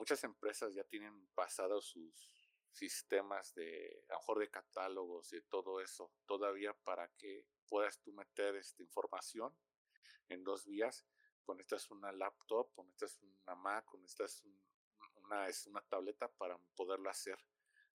muchas 0.00 0.24
empresas 0.24 0.72
ya 0.74 0.82
tienen 0.84 1.28
pasados 1.34 1.84
sus 1.84 2.34
sistemas 2.72 3.54
de, 3.54 4.02
a 4.08 4.14
lo 4.14 4.18
mejor 4.18 4.38
de 4.38 4.48
catálogos 4.48 5.30
y 5.34 5.42
todo 5.42 5.78
eso, 5.78 6.10
todavía 6.24 6.72
para 6.72 7.06
que 7.18 7.44
puedas 7.68 8.00
tú 8.00 8.14
meter 8.14 8.56
esta 8.56 8.82
información 8.82 9.54
en 10.30 10.42
dos 10.42 10.64
vías, 10.64 11.04
con 11.44 11.60
esta 11.60 11.76
es 11.76 11.90
una 11.90 12.12
laptop, 12.12 12.72
con 12.72 12.88
esta 12.88 13.04
es 13.04 13.20
una 13.20 13.54
Mac, 13.56 13.84
con 13.84 14.02
esta 14.02 14.24
es 14.24 14.42
una, 15.16 15.46
es 15.46 15.66
una 15.66 15.82
tableta 15.82 16.28
para 16.28 16.56
poderlo 16.74 17.10
hacer, 17.10 17.38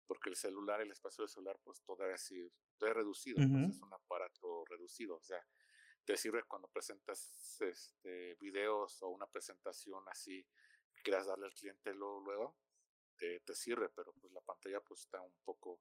porque 0.05 0.29
el 0.29 0.35
celular, 0.35 0.81
el 0.81 0.91
espacio 0.91 1.21
del 1.21 1.29
celular, 1.29 1.57
pues 1.63 1.81
todavía 1.83 2.17
sí, 2.17 2.51
todavía 2.77 2.95
reducido, 2.95 3.37
pues 3.37 3.77
es 3.77 3.81
un 3.81 3.93
aparato 3.93 4.65
reducido, 4.65 5.15
o 5.15 5.23
sea, 5.23 5.41
te 6.03 6.17
sirve 6.17 6.43
cuando 6.43 6.67
presentas 6.67 7.61
este, 7.61 8.35
videos 8.35 9.01
o 9.03 9.07
una 9.07 9.27
presentación 9.27 10.03
así 10.09 10.45
quieras 11.03 11.27
darle 11.27 11.45
al 11.45 11.53
cliente 11.53 11.93
luego, 11.93 12.21
luego 12.21 12.57
te, 13.17 13.39
te, 13.41 13.53
sirve, 13.53 13.89
pero 13.89 14.13
pues 14.13 14.33
la 14.33 14.41
pantalla 14.41 14.81
pues 14.81 15.01
está 15.01 15.21
un 15.21 15.35
poco 15.43 15.79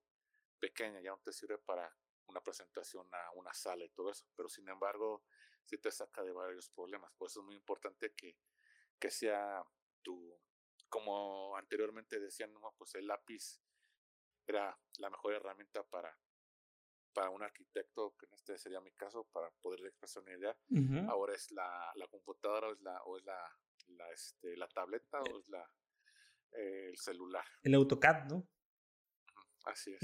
pequeña, 0.58 1.00
ya 1.00 1.10
no 1.10 1.18
te 1.18 1.32
sirve 1.32 1.58
para 1.58 1.96
una 2.26 2.42
presentación 2.42 3.08
a 3.12 3.30
una 3.32 3.54
sala 3.54 3.84
y 3.84 3.90
todo 3.90 4.10
eso, 4.10 4.26
pero 4.36 4.48
sin 4.48 4.68
embargo 4.68 5.24
sí 5.64 5.78
te 5.78 5.90
saca 5.90 6.22
de 6.22 6.32
varios 6.32 6.70
problemas, 6.70 7.12
por 7.14 7.28
eso 7.28 7.40
es 7.40 7.46
muy 7.46 7.56
importante 7.56 8.12
que, 8.14 8.36
que 8.98 9.10
sea 9.10 9.64
tu, 10.02 10.38
como 10.88 11.56
anteriormente 11.56 12.20
decían, 12.20 12.52
pues 12.76 12.94
el 12.96 13.06
lápiz 13.06 13.62
era 14.46 14.78
la 14.98 15.08
mejor 15.08 15.34
herramienta 15.34 15.82
para, 15.84 16.16
para 17.14 17.30
un 17.30 17.42
arquitecto, 17.42 18.14
que 18.18 18.26
en 18.26 18.34
este 18.34 18.58
sería 18.58 18.80
mi 18.80 18.92
caso, 18.92 19.24
para 19.32 19.50
poder 19.62 19.86
expresar 19.86 20.22
una 20.22 20.36
idea. 20.36 20.56
Ahora 21.08 21.34
es 21.34 21.50
la, 21.52 21.92
la 21.94 22.06
computadora 22.08 22.68
o 22.68 22.72
es 22.72 22.80
la, 22.80 23.02
o 23.04 23.16
es 23.16 23.24
la, 23.24 23.58
la, 23.96 24.10
este, 24.12 24.56
la 24.56 24.68
tableta 24.68 25.20
o 25.20 25.38
es 25.38 25.48
la, 25.48 25.64
eh, 26.52 26.88
el 26.90 26.96
celular. 26.96 27.44
El 27.62 27.74
AutoCAD, 27.74 28.28
¿no? 28.28 28.48
Así 29.64 29.92
es. 29.92 30.02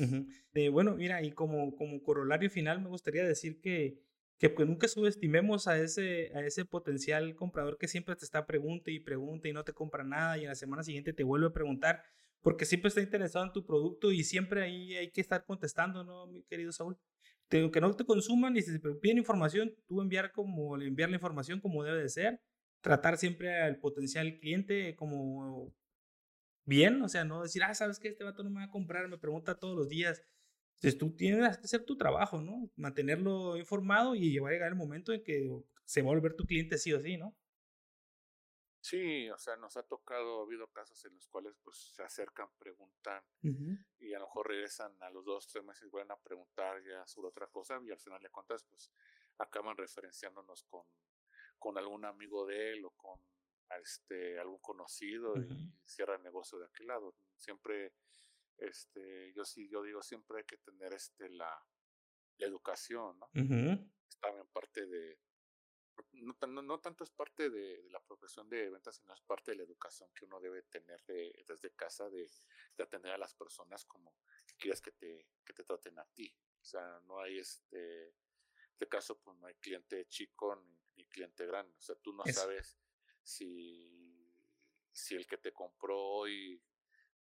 Eh, 0.55 0.69
bueno, 0.69 0.94
mira, 0.94 1.23
y 1.23 1.32
como, 1.32 1.74
como 1.74 2.02
corolario 2.02 2.48
final 2.48 2.81
me 2.81 2.89
gustaría 2.89 3.24
decir 3.24 3.60
que, 3.60 4.01
que 4.39 4.51
pues 4.51 4.69
nunca 4.69 4.86
subestimemos 4.86 5.66
a 5.66 5.78
ese, 5.78 6.31
a 6.35 6.40
ese 6.40 6.65
potencial 6.65 7.35
comprador 7.35 7.77
que 7.77 7.89
siempre 7.89 8.15
te 8.15 8.24
está 8.24 8.47
pregunta 8.47 8.90
y 8.90 9.01
pregunta 9.01 9.48
y 9.48 9.52
no 9.52 9.65
te 9.65 9.73
compra 9.73 10.05
nada 10.05 10.39
y 10.39 10.43
en 10.43 10.48
la 10.48 10.55
semana 10.55 10.85
siguiente 10.85 11.12
te 11.12 11.24
vuelve 11.24 11.48
a 11.48 11.52
preguntar 11.52 12.05
porque 12.40 12.65
siempre 12.65 12.89
está 12.89 13.01
interesado 13.01 13.44
en 13.44 13.52
tu 13.52 13.66
producto 13.66 14.12
y 14.12 14.23
siempre 14.23 14.62
ahí 14.62 14.94
hay 14.94 15.10
que 15.10 15.20
estar 15.20 15.44
contestando, 15.44 16.05
¿no, 16.05 16.28
mi 16.28 16.44
querido 16.44 16.70
Saúl? 16.73 16.97
que 17.48 17.81
no 17.81 17.97
te 17.97 18.05
consuman 18.05 18.56
y 18.56 18.62
si 18.62 18.78
te 18.78 18.90
piden 18.97 19.19
información, 19.19 19.74
tú 19.86 20.02
enviar 20.02 20.32
como 20.32 20.77
enviar 20.81 21.09
la 21.09 21.16
información 21.16 21.60
como 21.60 21.82
debe 21.82 22.02
de 22.02 22.09
ser, 22.10 22.40
tratar 22.89 23.19
siempre 23.19 23.55
al 23.60 23.78
potencial 23.78 24.39
cliente 24.40 24.97
como 24.97 25.74
bien, 26.65 27.02
o 27.02 27.09
sea, 27.10 27.23
no 27.23 27.43
decir, 27.43 27.62
ah, 27.62 27.74
sabes 27.74 27.98
que 27.98 28.09
este 28.09 28.24
vato 28.24 28.43
no 28.43 28.48
me 28.48 28.60
va 28.60 28.65
a 28.65 28.70
comprar, 28.70 29.06
me 29.09 29.19
pregunta 29.19 29.59
todos 29.59 29.77
los 29.77 29.90
días. 29.90 30.23
Entonces 30.77 30.97
tú 30.97 31.15
tienes 31.15 31.59
que 31.59 31.65
hacer 31.66 31.85
tu 31.85 31.98
trabajo, 31.98 32.40
¿no? 32.40 32.70
Mantenerlo 32.77 33.59
informado 33.59 34.15
y 34.15 34.31
llevar 34.31 34.52
a 34.52 34.55
llegar 34.55 34.69
el 34.69 34.74
momento 34.74 35.12
en 35.12 35.23
que 35.23 35.51
se 35.85 36.01
va 36.01 36.09
a 36.09 36.15
volver 36.15 36.35
tu 36.35 36.47
cliente 36.47 36.78
sí 36.78 36.94
o 36.94 37.01
sí, 37.01 37.19
¿no? 37.19 37.36
Sí, 38.81 39.28
o 39.28 39.36
sea, 39.36 39.56
nos 39.56 39.77
ha 39.77 39.82
tocado, 39.82 40.40
ha 40.40 40.44
habido 40.44 40.66
casos 40.69 41.05
en 41.05 41.15
los 41.15 41.28
cuales 41.28 41.55
pues 41.62 41.93
se 41.94 42.02
acercan, 42.02 42.48
preguntan 42.59 43.23
y 43.98 44.15
a 44.15 44.19
lo 44.19 44.24
mejor 44.28 44.48
regresan 44.48 44.97
a 45.02 45.10
los 45.10 45.27
dos, 45.27 45.47
tres 45.47 45.62
meses 45.62 45.82
y 45.82 45.90
vuelven 45.90 46.12
a 46.12 46.16
preguntar 46.16 46.82
ya 46.82 47.06
sobre 47.06 47.28
otra 47.28 47.48
cosa 47.48 47.78
y 47.85 47.90
al 47.90 47.98
final 47.98 48.23
de 48.23 48.31
cuentas 48.31 48.65
pues 48.65 48.90
acaban 49.36 49.77
referenciándonos 49.77 50.65
con, 50.65 50.86
con 51.59 51.79
algún 51.79 52.05
amigo 52.05 52.47
de 52.47 52.73
él 52.73 52.85
o 52.85 52.91
con 52.91 53.21
este 53.81 54.39
algún 54.39 54.59
conocido 54.59 55.37
y 55.37 55.73
cierra 55.85 56.17
el 56.17 56.23
negocio 56.23 56.59
de 56.59 56.67
aquel 56.67 56.87
lado. 56.87 57.15
Siempre, 57.37 57.93
este, 58.57 59.33
yo 59.35 59.45
sí, 59.45 59.69
yo 59.69 59.83
digo, 59.83 60.03
siempre 60.03 60.39
hay 60.39 60.45
que 60.45 60.57
tener 60.59 60.93
este 60.93 61.29
la, 61.31 61.51
educación, 62.39 63.19
¿no? 63.19 63.29
También 63.33 64.47
parte 64.53 64.87
de, 64.87 65.19
no, 66.13 66.63
no, 66.63 66.81
tanto 66.81 67.05
es 67.05 67.11
parte 67.11 67.51
de, 67.51 67.85
la 67.91 68.01
profesión 68.01 68.49
de 68.49 68.71
ventas, 68.71 68.97
sino 68.97 69.13
es 69.13 69.21
parte 69.23 69.51
de 69.51 69.57
la 69.59 69.65
educación 69.65 70.11
que 70.15 70.25
uno 70.25 70.41
debe 70.41 70.63
tener 70.63 71.03
desde 71.05 71.71
casa, 71.75 72.09
de, 72.09 72.27
atender 72.79 73.13
a 73.13 73.19
las 73.19 73.35
personas 73.35 73.85
como 73.85 74.15
quieres 74.57 74.81
que 74.81 74.93
te, 74.93 75.27
que 75.45 75.53
te 75.53 75.65
traten 75.65 75.99
a 75.99 76.05
ti. 76.07 76.33
O 76.61 76.65
sea, 76.65 77.01
no 77.07 77.21
hay 77.21 77.39
este, 77.39 78.15
este 78.73 78.89
caso, 78.89 79.19
pues 79.19 79.37
no 79.39 79.47
hay 79.47 79.55
cliente 79.57 80.07
chico 80.07 80.55
ni, 80.57 80.79
cliente 81.07 81.47
grande. 81.47 81.75
O 81.77 81.81
sea, 81.81 81.97
tú 81.97 82.12
no 82.12 82.25
sabes 82.27 82.79
si, 83.23 84.35
si 84.93 85.15
el 85.15 85.27
que 85.27 85.39
te 85.39 85.53
compró 85.53 85.99
hoy 85.99 86.62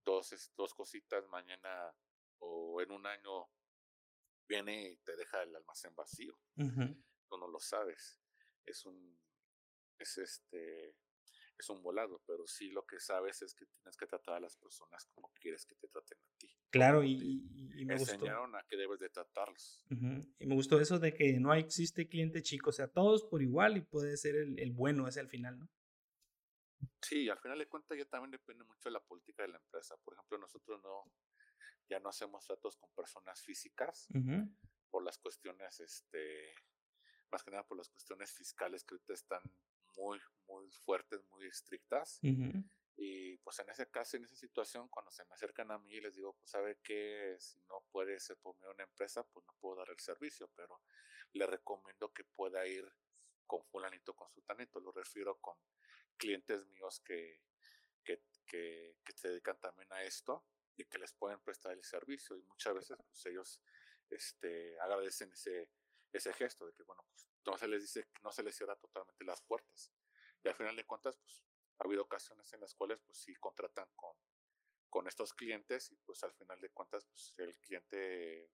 dos, 0.03 0.51
dos 0.55 0.73
cositas 0.73 1.27
mañana 1.27 1.93
o 2.39 2.81
en 2.81 2.91
un 2.91 3.05
año 3.05 3.49
viene 4.47 4.89
y 4.89 4.97
te 4.97 5.15
deja 5.15 5.43
el 5.43 5.55
almacén 5.55 5.93
vacío. 5.95 6.39
Tú 6.55 7.37
no 7.37 7.47
lo 7.47 7.59
sabes 7.59 8.21
es 8.67 8.85
un, 8.85 9.19
es 9.97 10.17
este, 10.17 10.95
es 11.57 11.69
un 11.69 11.81
volado, 11.81 12.21
pero 12.25 12.45
sí 12.45 12.69
lo 12.69 12.85
que 12.85 12.99
sabes 12.99 13.41
es 13.41 13.53
que 13.55 13.65
tienes 13.65 13.97
que 13.97 14.05
tratar 14.05 14.35
a 14.35 14.39
las 14.39 14.55
personas 14.57 15.05
como 15.13 15.31
quieres 15.39 15.65
que 15.65 15.75
te 15.75 15.87
traten 15.87 16.17
a 16.19 16.37
ti. 16.37 16.47
Claro, 16.69 17.03
y, 17.03 17.49
y, 17.75 17.85
me 17.85 17.95
enseñaron 17.95 18.55
a 18.55 18.63
que 18.67 18.77
debes 18.77 18.99
de 18.99 19.09
tratarlos. 19.09 19.85
Y 20.39 20.45
me 20.45 20.55
gustó 20.55 20.79
eso 20.79 20.99
de 20.99 21.13
que 21.13 21.39
no 21.39 21.53
existe 21.53 22.07
cliente 22.07 22.41
chico, 22.41 22.69
o 22.69 22.73
sea, 22.73 22.87
todos 22.87 23.23
por 23.23 23.41
igual 23.41 23.77
y 23.77 23.81
puede 23.81 24.17
ser 24.17 24.35
el, 24.35 24.59
el 24.59 24.71
bueno 24.71 25.07
ese 25.07 25.19
al 25.19 25.29
final, 25.29 25.57
¿no? 25.59 25.69
Sí, 27.01 27.29
al 27.29 27.39
final 27.39 27.57
de 27.57 27.67
cuentas 27.67 27.97
ya 27.97 28.05
también 28.05 28.31
depende 28.31 28.63
mucho 28.63 28.89
de 28.89 28.93
la 28.93 28.99
política 28.99 29.43
de 29.43 29.49
la 29.49 29.57
empresa. 29.57 29.95
Por 29.97 30.13
ejemplo, 30.13 30.37
nosotros 30.37 30.81
no, 30.83 31.11
ya 31.89 31.99
no 31.99 32.09
hacemos 32.09 32.45
tratos 32.45 32.77
con 32.77 32.89
personas 32.91 33.41
físicas 33.41 34.07
por 34.89 35.03
las 35.03 35.17
cuestiones, 35.17 35.79
este, 35.79 36.53
más 37.31 37.43
que 37.43 37.51
nada 37.51 37.65
por 37.65 37.77
las 37.77 37.89
cuestiones 37.89 38.31
fiscales 38.31 38.83
que 38.83 38.95
ahorita 38.95 39.13
están 39.13 39.41
muy, 39.97 40.19
muy 40.47 40.69
fuertes, 40.71 41.23
muy 41.25 41.45
estrictas. 41.45 42.19
Y 42.99 43.37
pues 43.37 43.59
en 43.59 43.69
ese 43.69 43.89
caso, 43.91 44.17
en 44.17 44.23
esa 44.23 44.35
situación, 44.35 44.87
cuando 44.87 45.11
se 45.11 45.23
me 45.25 45.33
acercan 45.33 45.69
a 45.71 45.77
mí, 45.77 45.99
les 45.99 46.15
digo, 46.15 46.33
pues 46.33 46.49
sabe 46.49 46.79
que 46.83 47.35
si 47.39 47.59
no 47.69 47.83
puede 47.91 48.19
ser 48.19 48.37
por 48.37 48.55
medio 48.55 48.69
de 48.69 48.75
una 48.75 48.83
empresa, 48.85 49.23
pues 49.23 49.45
no 49.45 49.53
puedo 49.59 49.75
dar 49.77 49.89
el 49.89 49.99
servicio, 49.99 50.49
pero 50.55 50.81
le 51.33 51.45
recomiendo 51.45 52.11
que 52.11 52.23
pueda 52.23 52.65
ir 52.65 52.91
con 53.45 53.63
fulanito, 53.65 54.15
con 54.15 54.31
sultanito. 54.31 54.79
Lo 54.79 54.91
refiero 54.91 55.37
con 55.39 55.55
clientes 56.17 56.65
míos 56.67 56.99
que, 57.01 57.41
que, 58.03 58.23
que, 58.45 58.97
que 59.03 59.13
se 59.13 59.29
dedican 59.29 59.59
también 59.59 59.91
a 59.93 60.03
esto 60.03 60.43
y 60.75 60.85
que 60.85 60.97
les 60.97 61.13
pueden 61.13 61.39
prestar 61.41 61.73
el 61.73 61.83
servicio. 61.83 62.35
Y 62.35 62.41
muchas 62.43 62.73
veces 62.73 62.97
pues 63.07 63.25
ellos 63.27 63.61
este, 64.09 64.79
agradecen 64.79 65.31
ese 65.31 65.69
ese 66.13 66.33
gesto 66.33 66.65
de 66.65 66.73
que, 66.73 66.83
bueno, 66.83 67.03
pues 67.09 67.27
no 67.47 67.57
se 67.57 67.67
les 67.67 67.81
dice, 67.81 68.07
no 68.23 68.31
se 68.31 68.43
les 68.43 68.55
cierra 68.55 68.75
totalmente 68.75 69.23
las 69.23 69.41
puertas. 69.41 69.91
Y 70.43 70.49
al 70.49 70.55
final 70.55 70.75
de 70.75 70.85
cuentas, 70.85 71.17
pues 71.17 71.43
ha 71.79 71.85
habido 71.85 72.03
ocasiones 72.03 72.51
en 72.53 72.61
las 72.61 72.75
cuales, 72.75 72.99
pues 73.05 73.17
sí 73.17 73.33
contratan 73.35 73.87
con, 73.95 74.13
con 74.89 75.07
estos 75.07 75.33
clientes 75.33 75.91
y 75.91 75.97
pues 75.97 76.23
al 76.23 76.33
final 76.33 76.59
de 76.59 76.69
cuentas, 76.69 77.05
pues 77.05 77.33
el 77.37 77.57
cliente 77.59 78.51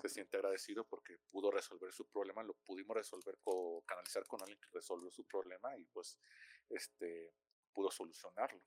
se 0.00 0.08
siente 0.08 0.38
agradecido 0.38 0.86
porque 0.86 1.18
pudo 1.30 1.50
resolver 1.50 1.92
su 1.92 2.08
problema, 2.08 2.42
lo 2.42 2.54
pudimos 2.64 2.96
resolver, 2.96 3.38
con, 3.42 3.82
canalizar 3.82 4.26
con 4.26 4.40
alguien 4.40 4.58
que 4.58 4.70
resolvió 4.72 5.10
su 5.10 5.26
problema 5.26 5.76
y 5.76 5.84
pues 5.86 6.18
este 6.70 7.34
pudo 7.72 7.90
solucionarlo. 7.90 8.62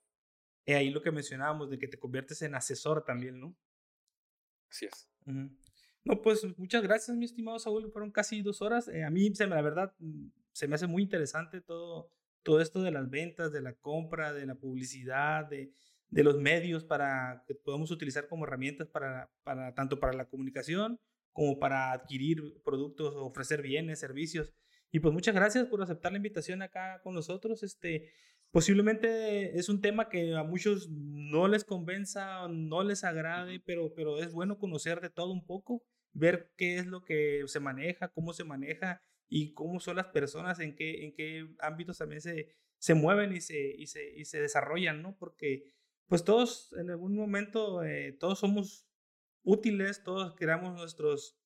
Y 0.66 0.74
ahí 0.74 0.92
lo 0.92 1.02
que 1.02 1.12
mencionábamos 1.12 1.70
de 1.70 1.80
que 1.80 1.88
te 1.88 2.00
conviertes 2.00 2.42
en 2.44 2.56
asesor 2.56 3.04
también, 3.04 3.40
¿no? 3.40 3.58
Así 4.70 4.86
es. 4.86 5.10
No, 6.06 6.22
pues 6.22 6.46
muchas 6.58 6.84
gracias, 6.84 7.16
mi 7.16 7.26
estimado 7.26 7.60
Saúl. 7.60 7.90
Fueron 7.92 8.12
casi 8.12 8.42
dos 8.42 8.62
horas. 8.62 8.88
Eh, 8.90 9.04
a 9.04 9.10
mí, 9.10 9.34
se 9.34 9.48
me, 9.48 9.56
la 9.56 9.62
verdad, 9.62 9.94
mm, 10.00 10.28
se 10.52 10.68
me 10.68 10.76
hace 10.76 10.88
muy 10.88 11.04
interesante 11.04 11.62
todo, 11.62 12.12
todo 12.44 12.60
esto 12.62 12.82
de 12.82 12.92
las 12.92 13.10
ventas, 13.10 13.52
de 13.54 13.62
la 13.62 13.74
compra, 13.74 14.34
de 14.34 14.46
la 14.46 14.56
publicidad, 14.56 15.46
de, 15.46 15.74
de 16.10 16.24
los 16.24 16.40
medios 16.40 16.84
para 16.84 17.44
que 17.48 17.56
podamos 17.56 17.90
utilizar 17.92 18.28
como 18.28 18.46
herramientas 18.46 18.88
para, 18.90 19.32
para 19.44 19.74
tanto 19.74 20.00
para 20.00 20.14
la 20.14 20.28
comunicación 20.28 21.00
como 21.32 21.58
para 21.60 21.92
adquirir 21.92 22.62
productos, 22.64 23.16
ofrecer 23.16 23.62
bienes, 23.62 24.00
servicios. 24.00 24.54
Y 24.92 25.00
pues 25.00 25.14
muchas 25.14 25.34
gracias 25.34 25.66
por 25.66 25.82
aceptar 25.82 26.12
la 26.12 26.18
invitación 26.18 26.62
acá 26.62 27.02
con 27.02 27.16
nosotros. 27.16 27.64
Este, 27.64 28.12
posiblemente 28.52 29.58
es 29.58 29.70
un 29.70 29.82
tema 29.82 30.10
que 30.10 30.36
a 30.36 30.44
muchos 30.44 30.90
no 30.92 31.48
les 31.48 31.64
convenza, 31.64 32.48
no 32.48 32.84
les 32.84 33.04
agrade, 33.04 33.60
pero, 33.66 33.94
pero 33.96 34.20
es 34.22 34.32
bueno 34.32 34.60
conocer 34.60 35.02
de 35.02 35.10
todo 35.10 35.32
un 35.32 35.46
poco 35.46 35.82
ver 36.14 36.52
qué 36.58 36.78
es 36.78 36.86
lo 36.86 37.04
que 37.04 37.44
se 37.48 37.60
maneja, 37.60 38.10
cómo 38.10 38.34
se 38.34 38.44
maneja 38.44 39.02
y 39.28 39.54
cómo 39.54 39.80
son 39.80 39.98
las 39.98 40.08
personas, 40.08 40.60
en 40.60 40.76
qué, 40.76 41.06
en 41.06 41.14
qué 41.14 41.48
ámbitos 41.60 41.98
también 41.98 42.22
se, 42.22 42.56
se 42.78 42.94
mueven 42.94 43.34
y 43.34 43.42
se, 43.42 43.60
y, 43.78 43.88
se, 43.88 44.14
y 44.16 44.26
se 44.26 44.40
desarrollan, 44.40 45.02
¿no? 45.02 45.18
Porque 45.18 45.64
pues 46.08 46.24
todos 46.24 46.74
en 46.74 46.92
algún 46.92 47.16
momento, 47.16 47.84
eh, 47.84 48.16
todos 48.20 48.40
somos 48.40 48.88
útiles, 49.44 50.04
todos 50.04 50.36
creamos 50.36 50.76
nuestros, 50.76 51.40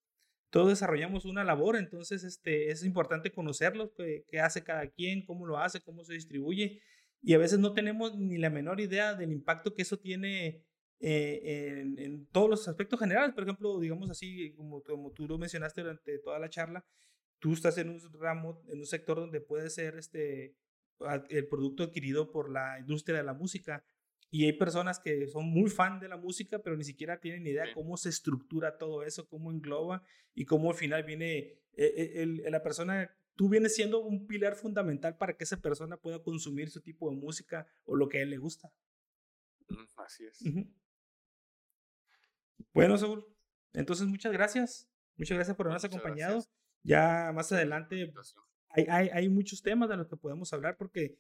todos 0.50 0.70
desarrollamos 0.70 1.26
una 1.26 1.44
labor, 1.44 1.78
entonces 1.78 2.24
este, 2.24 2.72
es 2.72 2.84
importante 2.84 3.32
conocerlos, 3.32 3.92
qué, 3.96 4.26
qué 4.30 4.40
hace 4.40 4.64
cada 4.64 4.88
quien, 4.90 5.26
cómo 5.26 5.46
lo 5.46 5.58
hace, 5.58 5.82
cómo 5.82 6.04
se 6.04 6.14
distribuye, 6.14 6.82
y 7.22 7.34
a 7.34 7.38
veces 7.38 7.60
no 7.60 7.74
tenemos 7.74 8.18
ni 8.18 8.38
la 8.38 8.50
menor 8.50 8.80
idea 8.80 9.16
del 9.16 9.32
impacto 9.32 9.74
que 9.74 9.82
eso 9.82 9.98
tiene 9.98 10.66
eh, 11.00 11.84
en, 11.98 12.28
todos 12.28 12.50
los 12.50 12.68
aspectos 12.68 13.00
generales. 13.00 13.34
Por 13.34 13.44
ejemplo, 13.44 13.80
digamos 13.80 14.10
así, 14.10 14.54
como, 14.54 14.82
como 14.84 15.12
tú 15.12 15.28
lo 15.28 15.38
mencionaste 15.38 15.82
durante 15.82 16.20
toda 16.20 16.40
la 16.40 16.50
charla, 16.50 16.86
tú 17.40 17.54
estás 17.54 17.78
en 17.78 17.90
un 17.90 18.00
ramo, 18.14 18.64
en 18.68 18.80
un 18.80 18.86
sector 18.86 19.18
donde 19.18 19.42
puede 19.42 19.70
ser 19.70 19.98
este, 19.98 20.56
el 21.30 21.48
producto 21.48 21.84
adquirido 21.84 22.32
por 22.32 22.50
la 22.50 22.80
industria 22.80 23.18
de 23.18 23.24
la 23.24 23.34
música. 23.34 23.84
Y 24.30 24.46
hay 24.46 24.54
personas 24.54 25.00
que 25.00 25.28
son 25.28 25.46
muy 25.46 25.70
fan 25.70 26.00
de 26.00 26.10
la 26.10 26.18
música, 26.18 26.60
pero 26.60 26.76
ni 26.76 26.84
siquiera 26.84 27.20
tienen 27.20 27.48
idea 27.48 27.74
cómo 27.74 27.96
se 27.96 28.10
estructura 28.10 28.78
todo 28.78 29.04
eso, 29.04 29.28
cómo 29.30 29.52
engloba 29.52 30.04
y 30.34 30.46
cómo 30.46 30.72
al 30.72 30.76
final 30.76 31.04
viene 31.04 31.38
eh, 31.38 31.62
eh, 31.78 32.12
el, 32.16 32.44
la 32.52 32.62
persona, 32.62 33.16
tú 33.36 33.48
vienes 33.48 33.76
siendo 33.76 34.00
un 34.00 34.28
pilar 34.28 34.56
fundamental 34.56 35.16
para 35.16 35.38
que 35.38 35.46
esa 35.46 35.62
persona 35.62 35.96
pueda 35.96 36.22
consumir 36.22 36.70
su 36.70 36.82
tipo 36.82 37.10
de 37.10 37.16
música 37.16 37.68
o 37.86 37.96
lo 37.96 38.10
que 38.10 38.18
a 38.18 38.22
él 38.24 38.32
le 38.32 38.38
gusta. 38.38 38.74
Así 39.96 40.26
es. 40.26 40.44
Bueno, 42.74 42.98
Saúl, 42.98 43.26
entonces 43.74 44.08
muchas 44.08 44.32
gracias. 44.32 44.90
Muchas 45.16 45.36
gracias 45.36 45.58
por 45.58 45.68
habernos 45.68 45.86
acompañado. 45.86 46.44
Ya 46.84 47.32
más 47.34 47.52
adelante 47.52 48.14
hay, 48.70 48.86
hay, 48.90 49.10
hay, 49.12 49.30
muchos 49.30 49.62
temas 49.62 49.90
de 49.90 49.98
los 49.98 50.08
que 50.08 50.16
podemos 50.16 50.54
hablar 50.54 50.78
porque 50.78 51.18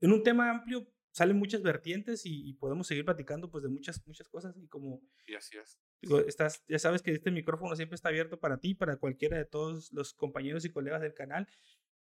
en 0.00 0.12
un 0.12 0.22
tema 0.22 0.50
amplio 0.50 0.86
salen 1.16 1.38
muchas 1.38 1.62
vertientes 1.62 2.26
y, 2.26 2.52
podemos 2.54 2.86
seguir 2.86 3.06
platicando 3.06 3.50
pues 3.50 3.62
de 3.62 3.70
muchas, 3.70 4.06
muchas 4.06 4.28
cosas 4.28 4.54
y 4.58 4.68
como... 4.68 5.00
Y 5.26 5.34
así 5.34 5.56
es. 5.56 5.80
estás, 6.26 6.62
ya 6.68 6.78
sabes 6.78 7.00
que 7.00 7.12
este 7.12 7.30
micrófono 7.30 7.74
siempre 7.74 7.94
está 7.94 8.10
abierto 8.10 8.38
para 8.38 8.58
ti, 8.58 8.74
para 8.74 8.96
cualquiera 8.96 9.38
de 9.38 9.46
todos 9.46 9.90
los 9.94 10.12
compañeros 10.12 10.66
y 10.66 10.70
colegas 10.70 11.00
del 11.00 11.14
canal. 11.14 11.48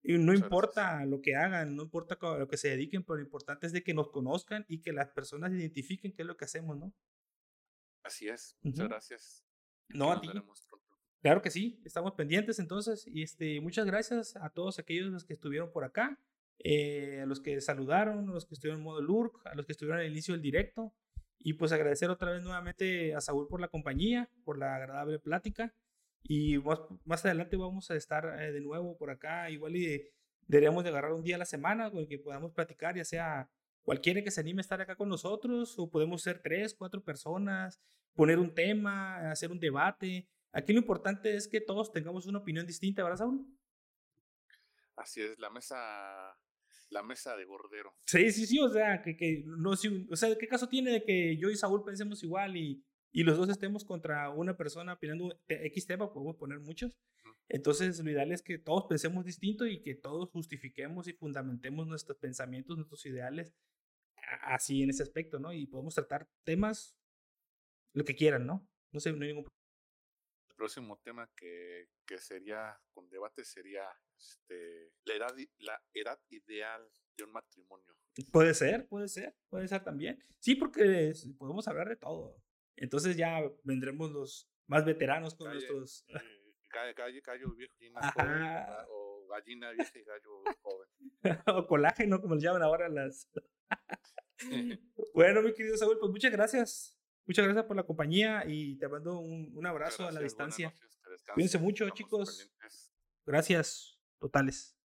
Y 0.04 0.18
no 0.18 0.34
importa 0.34 1.06
lo 1.06 1.22
que 1.22 1.36
hagan, 1.36 1.76
no 1.76 1.84
importa 1.84 2.18
lo 2.22 2.48
que 2.48 2.56
se 2.56 2.70
dediquen, 2.70 3.04
pero 3.04 3.18
lo 3.18 3.24
importante 3.24 3.68
es 3.68 3.74
de 3.74 3.84
que 3.84 3.94
nos 3.94 4.10
conozcan 4.10 4.64
y 4.70 4.80
que 4.80 4.94
las 4.94 5.10
personas 5.10 5.52
identifiquen 5.52 6.14
qué 6.14 6.22
es 6.22 6.28
lo 6.28 6.38
que 6.38 6.46
hacemos, 6.46 6.78
¿no? 6.78 6.94
Así 8.04 8.28
es, 8.28 8.58
muchas 8.62 8.88
gracias. 8.88 9.46
No, 9.90 10.12
a 10.12 10.22
ti. 10.22 10.30
Claro 11.22 11.42
que 11.42 11.50
sí, 11.50 11.82
estamos 11.86 12.14
pendientes 12.16 12.60
entonces. 12.60 13.08
Y 13.08 13.24
este, 13.24 13.62
muchas 13.62 13.86
gracias 13.86 14.36
a 14.36 14.50
todos 14.50 14.78
aquellos 14.78 15.10
los 15.10 15.24
que 15.24 15.34
estuvieron 15.34 15.72
por 15.72 15.86
acá, 15.86 16.20
eh, 16.60 17.22
a 17.22 17.26
los 17.26 17.40
que 17.40 17.62
saludaron, 17.62 18.30
a 18.30 18.34
los 18.34 18.46
que 18.46 18.56
estuvieron 18.56 18.82
en 18.82 18.84
modo 18.84 19.02
LURC, 19.02 19.48
a 19.48 19.56
los 19.56 19.66
que 19.66 19.72
estuvieron 19.72 20.02
al 20.02 20.12
inicio 20.12 20.34
del 20.34 20.42
directo. 20.42 20.94
Y 21.40 21.54
pues 21.54 21.72
agradecer 21.72 22.10
otra 22.10 22.32
vez 22.32 22.44
nuevamente 22.44 23.16
a 23.16 23.22
Saúl 23.22 23.48
por 23.48 23.62
la 23.62 23.70
compañía, 23.70 24.30
por 24.44 24.58
la 24.58 24.76
agradable 24.76 25.20
plática. 25.20 25.74
Y 26.24 26.58
más, 26.58 26.80
más 27.06 27.24
adelante 27.26 27.56
vamos 27.56 27.90
a 27.90 27.96
estar 27.96 28.42
eh, 28.42 28.52
de 28.52 28.62
nuevo 28.62 28.98
por 28.98 29.10
acá. 29.10 29.50
Igual 29.50 29.78
y 29.78 30.10
deberíamos 30.48 30.84
de 30.84 30.90
agarrar 30.90 31.14
un 31.14 31.24
día 31.24 31.36
a 31.36 31.40
la 31.40 31.46
semana 31.46 31.90
con 31.90 32.02
el 32.02 32.08
que 32.08 32.20
podamos 32.20 32.52
platicar, 32.52 32.96
ya 32.96 33.06
sea 33.06 33.50
cualquiera 33.84 34.24
que 34.24 34.32
se 34.32 34.42
anime 34.42 34.60
a 34.60 34.64
estar 34.64 34.82
acá 34.82 34.96
con 34.96 35.10
nosotros, 35.10 35.78
o 35.78 35.90
podemos 35.90 36.22
ser 36.22 36.42
tres, 36.42 36.74
cuatro 36.74 37.04
personas, 37.04 37.80
poner 38.16 38.40
un 38.40 38.54
tema, 38.54 39.30
hacer 39.32 39.52
un 39.52 39.60
debate. 39.60 40.28
Aquí 40.52 40.74
lo 40.74 40.80
importante 40.80 41.36
es 41.36 41.48
que 41.48 41.62
todos 41.62 41.92
tengamos 41.92 42.26
una 42.26 42.40
opinión 42.40 42.66
distinta, 42.66 43.04
¿verdad, 43.04 43.18
Saúl? 43.18 43.46
Así 44.96 45.22
es, 45.22 45.40
la 45.40 45.50
mesa, 45.50 45.78
La 46.90 47.02
mesa 47.02 47.36
de 47.36 47.46
gordero. 47.46 47.94
Sí, 48.06 48.32
sí, 48.32 48.46
sí, 48.46 48.60
o 48.60 48.70
sea, 48.70 49.02
que, 49.02 49.18
que 49.18 49.44
no, 49.46 49.76
si, 49.76 50.08
o 50.12 50.16
sea, 50.16 50.38
¿qué 50.38 50.48
caso 50.48 50.68
tiene 50.68 50.92
de 50.92 51.04
que 51.04 51.38
yo 51.38 51.50
y 51.50 51.56
Saúl 51.56 51.84
pensemos 51.84 52.24
igual 52.24 52.56
y, 52.56 52.86
y 53.12 53.24
los 53.24 53.38
dos 53.38 53.50
estemos 53.50 53.84
contra 53.84 54.30
una 54.30 54.56
persona 54.56 54.94
opinando 54.94 55.36
X 55.48 55.88
tema? 55.88 56.14
Podemos 56.14 56.36
poner 56.36 56.60
muchos. 56.60 56.96
Entonces, 57.50 58.00
lo 58.00 58.12
ideal 58.12 58.32
es 58.32 58.42
que 58.44 58.60
todos 58.60 58.86
pensemos 58.88 59.26
distinto 59.26 59.66
y 59.66 59.82
que 59.82 59.96
todos 59.96 60.30
justifiquemos 60.30 61.08
y 61.08 61.14
fundamentemos 61.14 61.88
nuestros 61.88 62.18
pensamientos, 62.20 62.78
nuestros 62.78 63.06
ideales 63.06 63.54
así 64.42 64.84
en 64.84 64.90
ese 64.90 65.04
aspecto, 65.04 65.40
¿no? 65.40 65.54
Y 65.54 65.68
podemos 65.68 65.96
tratar 65.96 66.30
temas, 66.44 66.98
lo 67.94 68.04
que 68.04 68.16
quieran, 68.16 68.46
¿no? 68.46 68.68
No 68.92 69.00
sé, 69.00 69.12
no 69.12 69.24
hay 69.24 69.30
ningún 69.34 69.46
El 70.50 70.56
próximo 70.56 71.00
tema 71.04 71.30
que, 71.36 71.90
que 72.06 72.18
sería 72.18 72.80
con 72.94 73.10
debate 73.10 73.44
sería 73.44 73.86
este, 74.18 74.94
la, 75.06 75.16
edad, 75.16 75.36
la 75.60 75.82
edad 75.94 76.20
ideal 76.30 76.90
de 77.18 77.24
un 77.24 77.32
matrimonio. 77.32 77.96
Puede 78.32 78.54
ser, 78.54 78.88
puede 78.88 79.08
ser, 79.08 79.36
puede 79.50 79.68
ser 79.68 79.84
también. 79.84 80.20
Sí, 80.40 80.56
porque 80.56 81.14
podemos 81.38 81.68
hablar 81.68 81.90
de 81.90 81.96
todo. 81.96 82.38
Entonces 82.76 83.18
ya 83.18 83.42
vendremos 83.64 84.12
los 84.12 84.50
más 84.68 84.86
veteranos 84.86 85.36
con 85.36 85.52
nuestros... 85.52 86.06
Gallo, 86.74 87.22
gallo, 87.24 87.54
viejo, 87.54 87.76
gallina 87.80 88.88
o 88.90 89.28
gallina 89.28 89.70
vieja 89.74 89.92
y 90.00 90.04
gallo 90.04 90.42
joven. 90.64 90.90
o 91.46 91.68
colágeno, 91.68 92.20
como 92.20 92.34
le 92.34 92.42
llaman 92.42 92.64
ahora 92.64 92.90
las... 92.90 93.30
bueno, 95.14 95.42
mi 95.42 95.54
querido 95.54 95.78
Saúl, 95.78 95.98
pues 96.00 96.12
muchas 96.12 96.32
gracias. 96.32 96.98
Muchas 97.26 97.46
gracias 97.46 97.66
por 97.66 97.78
la 97.78 97.84
compañía 97.84 98.44
y 98.46 98.78
te 98.78 98.88
mando 98.88 99.20
un, 99.20 99.52
un 99.56 99.66
abrazo 99.66 100.06
a 100.08 100.12
la 100.12 100.20
distancia. 100.20 100.74
Cuídense 101.34 101.58
mucho, 101.58 101.90
chicos. 101.92 102.52
Gracias 103.26 103.98
totales. 104.20 104.76